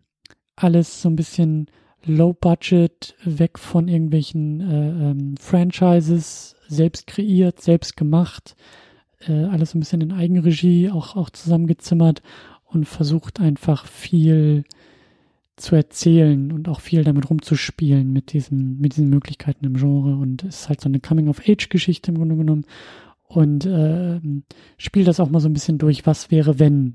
alles 0.57 1.03
so 1.03 1.09
ein 1.09 1.17
bisschen 1.17 1.67
Low 2.05 2.33
Budget, 2.33 3.15
weg 3.25 3.59
von 3.59 3.87
irgendwelchen 3.87 4.61
äh, 4.61 5.11
ähm, 5.11 5.35
Franchises, 5.39 6.57
selbst 6.67 7.07
kreiert, 7.07 7.61
selbst 7.61 7.97
gemacht, 7.97 8.57
äh, 9.21 9.45
alles 9.45 9.71
so 9.71 9.79
ein 9.79 9.81
bisschen 9.81 10.01
in 10.01 10.13
Eigenregie 10.13 10.91
auch, 10.91 11.15
auch 11.15 11.31
zusammengezimmert 11.31 12.23
und 12.65 12.87
versucht 12.87 13.41
einfach 13.41 13.87
viel 13.87 14.65
zu 15.57 15.77
erzählen 15.77 16.51
und 16.51 16.69
auch 16.69 16.81
viel 16.81 17.05
damit 17.05 17.31
rumzuspielen 17.31 18.13
mit 18.13 18.33
diesen, 18.33 18.81
mit 18.81 18.97
diesen 18.97 19.11
Möglichkeiten 19.11 19.65
im 19.65 19.75
Genre. 19.75 20.17
Und 20.17 20.43
es 20.45 20.63
ist 20.63 20.69
halt 20.69 20.81
so 20.81 20.89
eine 20.89 20.99
Coming-of-Age-Geschichte 20.99 22.11
im 22.11 22.19
Grunde 22.19 22.37
genommen. 22.37 22.67
Und 23.25 23.65
äh, 23.65 24.21
spielt 24.77 25.07
das 25.07 25.21
auch 25.21 25.31
mal 25.31 25.41
so 25.41 25.49
ein 25.49 25.53
bisschen 25.53 25.79
durch, 25.79 26.05
was 26.07 26.31
wäre, 26.31 26.59
wenn 26.59 26.95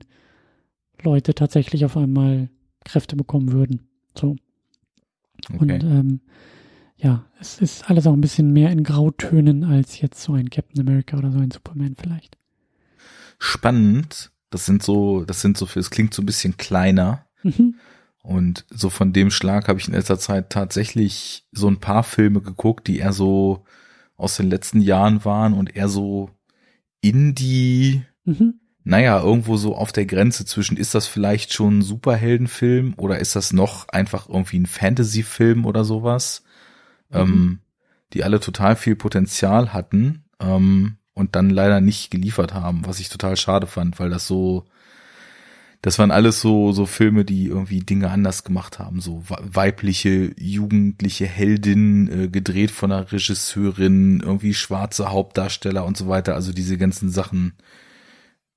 Leute 1.03 1.34
tatsächlich 1.34 1.86
auf 1.86 1.98
einmal 1.98 2.49
Kräfte 2.84 3.15
bekommen 3.15 3.52
würden. 3.52 3.88
So. 4.18 4.36
Okay. 5.53 5.57
Und 5.60 5.84
ähm, 5.84 6.19
ja, 6.98 7.26
es 7.40 7.60
ist 7.60 7.90
alles 7.90 8.07
auch 8.07 8.14
ein 8.14 8.22
bisschen 8.22 8.52
mehr 8.52 8.72
in 8.72 8.84
Grautönen 8.84 9.64
als 9.64 10.02
jetzt 10.02 10.22
so 10.22 10.34
ein 10.34 10.49
Captain 10.49 10.82
America 10.82 11.18
oder 11.18 11.32
so 11.32 11.40
ein 11.40 11.52
Superman 11.52 11.95
vielleicht. 11.99 12.38
Spannend. 13.40 14.32
Das 14.49 14.65
sind 14.65 14.82
so, 14.82 15.26
das 15.26 15.41
sind 15.41 15.57
so, 15.57 15.68
es 15.76 15.90
klingt 15.90 16.14
so 16.14 16.22
ein 16.22 16.26
bisschen 16.26 16.57
kleiner. 16.57 17.28
Mhm. 17.44 17.76
Und 18.24 18.65
so 18.69 18.90
von 18.90 19.14
dem 19.14 19.30
Schlag 19.30 19.68
habe 19.68 19.80
ich 19.80 19.88
in 19.88 19.94
letzter 19.94 20.18
Zeit 20.18 20.49
tatsächlich 20.49 21.45
so 21.52 21.68
ein 21.68 21.80
paar 21.80 22.03
Filme 22.03 22.41
geguckt, 22.41 22.88
die 22.88 22.98
eher 22.98 23.14
so 23.14 23.65
aus 24.15 24.38
den 24.38 24.49
letzten 24.49 24.82
Jahren 24.82 25.24
waren 25.24 25.53
und 25.53 25.76
eher 25.76 25.90
so 25.90 26.32
Indie, 27.02 28.03
Mhm. 28.28 28.60
Naja, 28.88 29.22
irgendwo 29.22 29.57
so 29.57 29.76
auf 29.76 29.91
der 29.91 30.05
Grenze 30.05 30.45
zwischen, 30.45 30.77
ist 30.77 30.95
das 30.95 31.07
vielleicht 31.07 31.51
schon 31.53 31.80
ein 31.80 31.81
Superheldenfilm 31.81 32.93
oder 32.95 33.19
ist 33.19 33.35
das 33.35 33.51
noch 33.51 33.89
einfach 33.89 34.30
irgendwie 34.30 34.59
ein 34.59 34.65
Fantasyfilm 34.65 35.65
oder 35.65 35.84
sowas, 35.84 36.43
Mhm. 37.09 37.18
ähm, 37.19 37.59
die 38.14 38.23
alle 38.23 38.39
total 38.39 38.77
viel 38.77 38.95
Potenzial 38.95 39.73
hatten 39.73 40.23
ähm, 40.39 40.95
und 41.14 41.35
dann 41.35 41.49
leider 41.49 41.81
nicht 41.81 42.11
geliefert 42.11 42.53
haben, 42.53 42.85
was 42.85 43.01
ich 43.01 43.09
total 43.09 43.35
schade 43.35 43.68
fand, 43.68 43.99
weil 43.99 44.09
das 44.09 44.26
so, 44.26 44.64
das 45.81 45.99
waren 45.99 46.11
alles 46.11 46.39
so, 46.39 46.72
so 46.72 46.85
Filme, 46.85 47.26
die 47.26 47.47
irgendwie 47.47 47.81
Dinge 47.81 48.09
anders 48.09 48.45
gemacht 48.45 48.80
haben, 48.80 49.01
so 49.01 49.22
weibliche, 49.27 50.34
jugendliche 50.38 51.26
Heldin, 51.26 52.07
äh, 52.23 52.27
gedreht 52.30 52.72
von 52.72 52.91
einer 52.93 53.11
Regisseurin, 53.11 54.22
irgendwie 54.22 54.53
schwarze 54.53 55.11
Hauptdarsteller 55.11 55.84
und 55.84 55.97
so 55.97 56.07
weiter, 56.07 56.35
also 56.35 56.53
diese 56.53 56.77
ganzen 56.77 57.09
Sachen, 57.09 57.53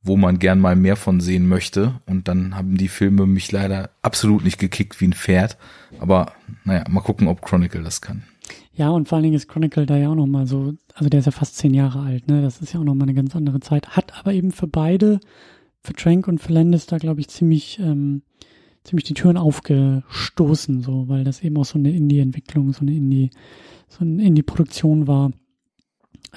wo 0.02 0.16
man 0.16 0.38
gern 0.38 0.60
mal 0.60 0.76
mehr 0.76 0.96
von 0.96 1.20
sehen 1.20 1.48
möchte. 1.48 2.00
Und 2.06 2.28
dann 2.28 2.56
haben 2.56 2.76
die 2.76 2.88
Filme 2.88 3.26
mich 3.26 3.52
leider 3.52 3.90
absolut 4.02 4.44
nicht 4.44 4.58
gekickt 4.58 5.00
wie 5.00 5.08
ein 5.08 5.12
Pferd. 5.12 5.58
Aber 5.98 6.32
naja, 6.64 6.84
mal 6.88 7.00
gucken, 7.00 7.28
ob 7.28 7.42
Chronicle 7.42 7.82
das 7.82 8.00
kann. 8.00 8.24
Ja, 8.72 8.90
und 8.90 9.08
vor 9.08 9.16
allen 9.16 9.24
Dingen 9.24 9.36
ist 9.36 9.48
Chronicle 9.48 9.84
da 9.84 9.96
ja 9.96 10.08
auch 10.08 10.14
nochmal 10.14 10.46
so, 10.46 10.74
also 10.94 11.10
der 11.10 11.20
ist 11.20 11.26
ja 11.26 11.32
fast 11.32 11.56
zehn 11.56 11.74
Jahre 11.74 12.00
alt, 12.00 12.28
ne? 12.28 12.40
Das 12.40 12.62
ist 12.62 12.72
ja 12.72 12.80
auch 12.80 12.84
nochmal 12.84 13.08
eine 13.08 13.14
ganz 13.14 13.36
andere 13.36 13.60
Zeit. 13.60 13.90
Hat 13.90 14.18
aber 14.18 14.32
eben 14.32 14.52
für 14.52 14.66
beide, 14.66 15.20
für 15.82 15.92
Trank 15.92 16.28
und 16.28 16.38
für 16.38 16.52
Landis 16.52 16.86
da, 16.86 16.96
glaube 16.96 17.20
ich, 17.20 17.28
ziemlich, 17.28 17.78
ähm, 17.78 18.22
ziemlich 18.84 19.04
die 19.04 19.14
Türen 19.14 19.36
aufgestoßen, 19.36 20.82
so, 20.82 21.08
weil 21.08 21.24
das 21.24 21.42
eben 21.42 21.58
auch 21.58 21.66
so 21.66 21.78
eine 21.78 21.90
Indie-Entwicklung, 21.90 22.72
so 22.72 22.80
eine 22.80 22.94
Indie, 22.94 23.30
so 23.88 24.00
eine 24.00 24.24
Indie-Produktion 24.24 25.06
war, 25.06 25.32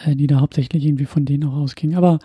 äh, 0.04 0.16
die 0.16 0.28
da 0.28 0.42
hauptsächlich 0.42 0.86
irgendwie 0.86 1.06
von 1.06 1.24
denen 1.24 1.46
auch 1.46 1.56
ausging. 1.56 1.96
Aber 1.96 2.20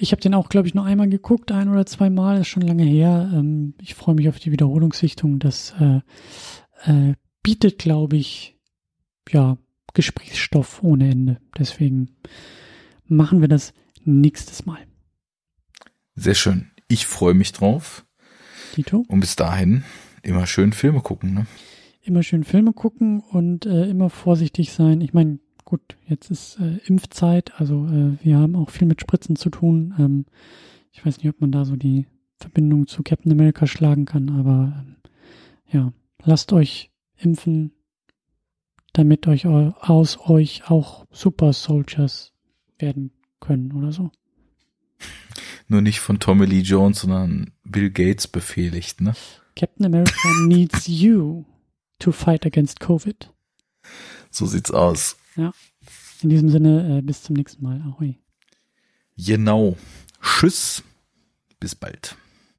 ich 0.00 0.12
habe 0.12 0.22
den 0.22 0.34
auch, 0.34 0.48
glaube 0.48 0.66
ich, 0.66 0.74
nur 0.74 0.84
einmal 0.84 1.08
geguckt, 1.08 1.52
ein 1.52 1.68
oder 1.68 1.84
zwei 1.84 2.08
Mal, 2.08 2.40
ist 2.40 2.48
schon 2.48 2.62
lange 2.62 2.84
her. 2.84 3.30
Ähm, 3.34 3.74
ich 3.80 3.94
freue 3.94 4.14
mich 4.14 4.28
auf 4.28 4.38
die 4.38 4.50
Wiederholungssichtung. 4.50 5.38
Das 5.38 5.74
äh, 5.78 6.00
äh, 6.84 7.14
bietet, 7.42 7.78
glaube 7.78 8.16
ich, 8.16 8.58
ja, 9.28 9.58
Gesprächsstoff 9.92 10.82
ohne 10.82 11.10
Ende. 11.10 11.40
Deswegen 11.58 12.16
machen 13.06 13.42
wir 13.42 13.48
das 13.48 13.74
nächstes 14.04 14.64
Mal. 14.64 14.78
Sehr 16.14 16.34
schön. 16.34 16.70
Ich 16.88 17.06
freue 17.06 17.34
mich 17.34 17.52
drauf. 17.52 18.06
Tito? 18.72 19.04
Und 19.06 19.20
bis 19.20 19.36
dahin 19.36 19.84
immer 20.22 20.46
schön 20.46 20.72
Filme 20.72 21.00
gucken. 21.00 21.34
Ne? 21.34 21.46
Immer 22.02 22.22
schön 22.22 22.44
Filme 22.44 22.72
gucken 22.72 23.20
und 23.20 23.66
äh, 23.66 23.84
immer 23.90 24.08
vorsichtig 24.08 24.72
sein. 24.72 25.00
Ich 25.02 25.12
meine, 25.12 25.40
gut, 25.70 25.96
jetzt 26.08 26.32
ist 26.32 26.58
äh, 26.58 26.78
Impfzeit, 26.86 27.52
also 27.60 27.86
äh, 27.86 28.18
wir 28.24 28.38
haben 28.38 28.56
auch 28.56 28.70
viel 28.70 28.88
mit 28.88 29.00
Spritzen 29.00 29.36
zu 29.36 29.50
tun. 29.50 29.94
Ähm, 30.00 30.26
ich 30.90 31.06
weiß 31.06 31.18
nicht, 31.18 31.28
ob 31.28 31.40
man 31.40 31.52
da 31.52 31.64
so 31.64 31.76
die 31.76 32.06
Verbindung 32.38 32.88
zu 32.88 33.04
Captain 33.04 33.30
America 33.30 33.68
schlagen 33.68 34.04
kann, 34.04 34.30
aber 34.30 34.74
ähm, 34.84 34.96
ja, 35.70 35.92
lasst 36.24 36.52
euch 36.52 36.90
impfen, 37.16 37.70
damit 38.94 39.28
euch 39.28 39.46
aus 39.46 40.18
euch 40.28 40.68
auch 40.68 41.06
Super 41.12 41.52
Soldiers 41.52 42.32
werden 42.78 43.12
können 43.38 43.72
oder 43.72 43.92
so. 43.92 44.10
Nur 45.68 45.82
nicht 45.82 46.00
von 46.00 46.18
Tommy 46.18 46.46
Lee 46.46 46.62
Jones, 46.62 47.02
sondern 47.02 47.52
Bill 47.62 47.90
Gates 47.90 48.26
befehligt, 48.26 49.00
ne? 49.00 49.14
Captain 49.54 49.86
America 49.86 50.28
needs 50.46 50.88
you 50.88 51.44
to 52.00 52.10
fight 52.10 52.44
against 52.44 52.80
Covid. 52.80 53.32
So 54.32 54.46
sieht's 54.46 54.72
aus. 54.72 55.19
Ja. 55.36 55.52
In 56.22 56.28
diesem 56.28 56.48
Sinne, 56.50 56.98
äh, 56.98 57.02
bis 57.02 57.22
zum 57.22 57.36
nächsten 57.36 57.62
Mal. 57.62 57.80
Ahoi. 57.82 58.16
Genau. 59.16 59.76
Tschüss. 60.20 60.82
Bis 61.58 61.74
bald. 61.74 62.16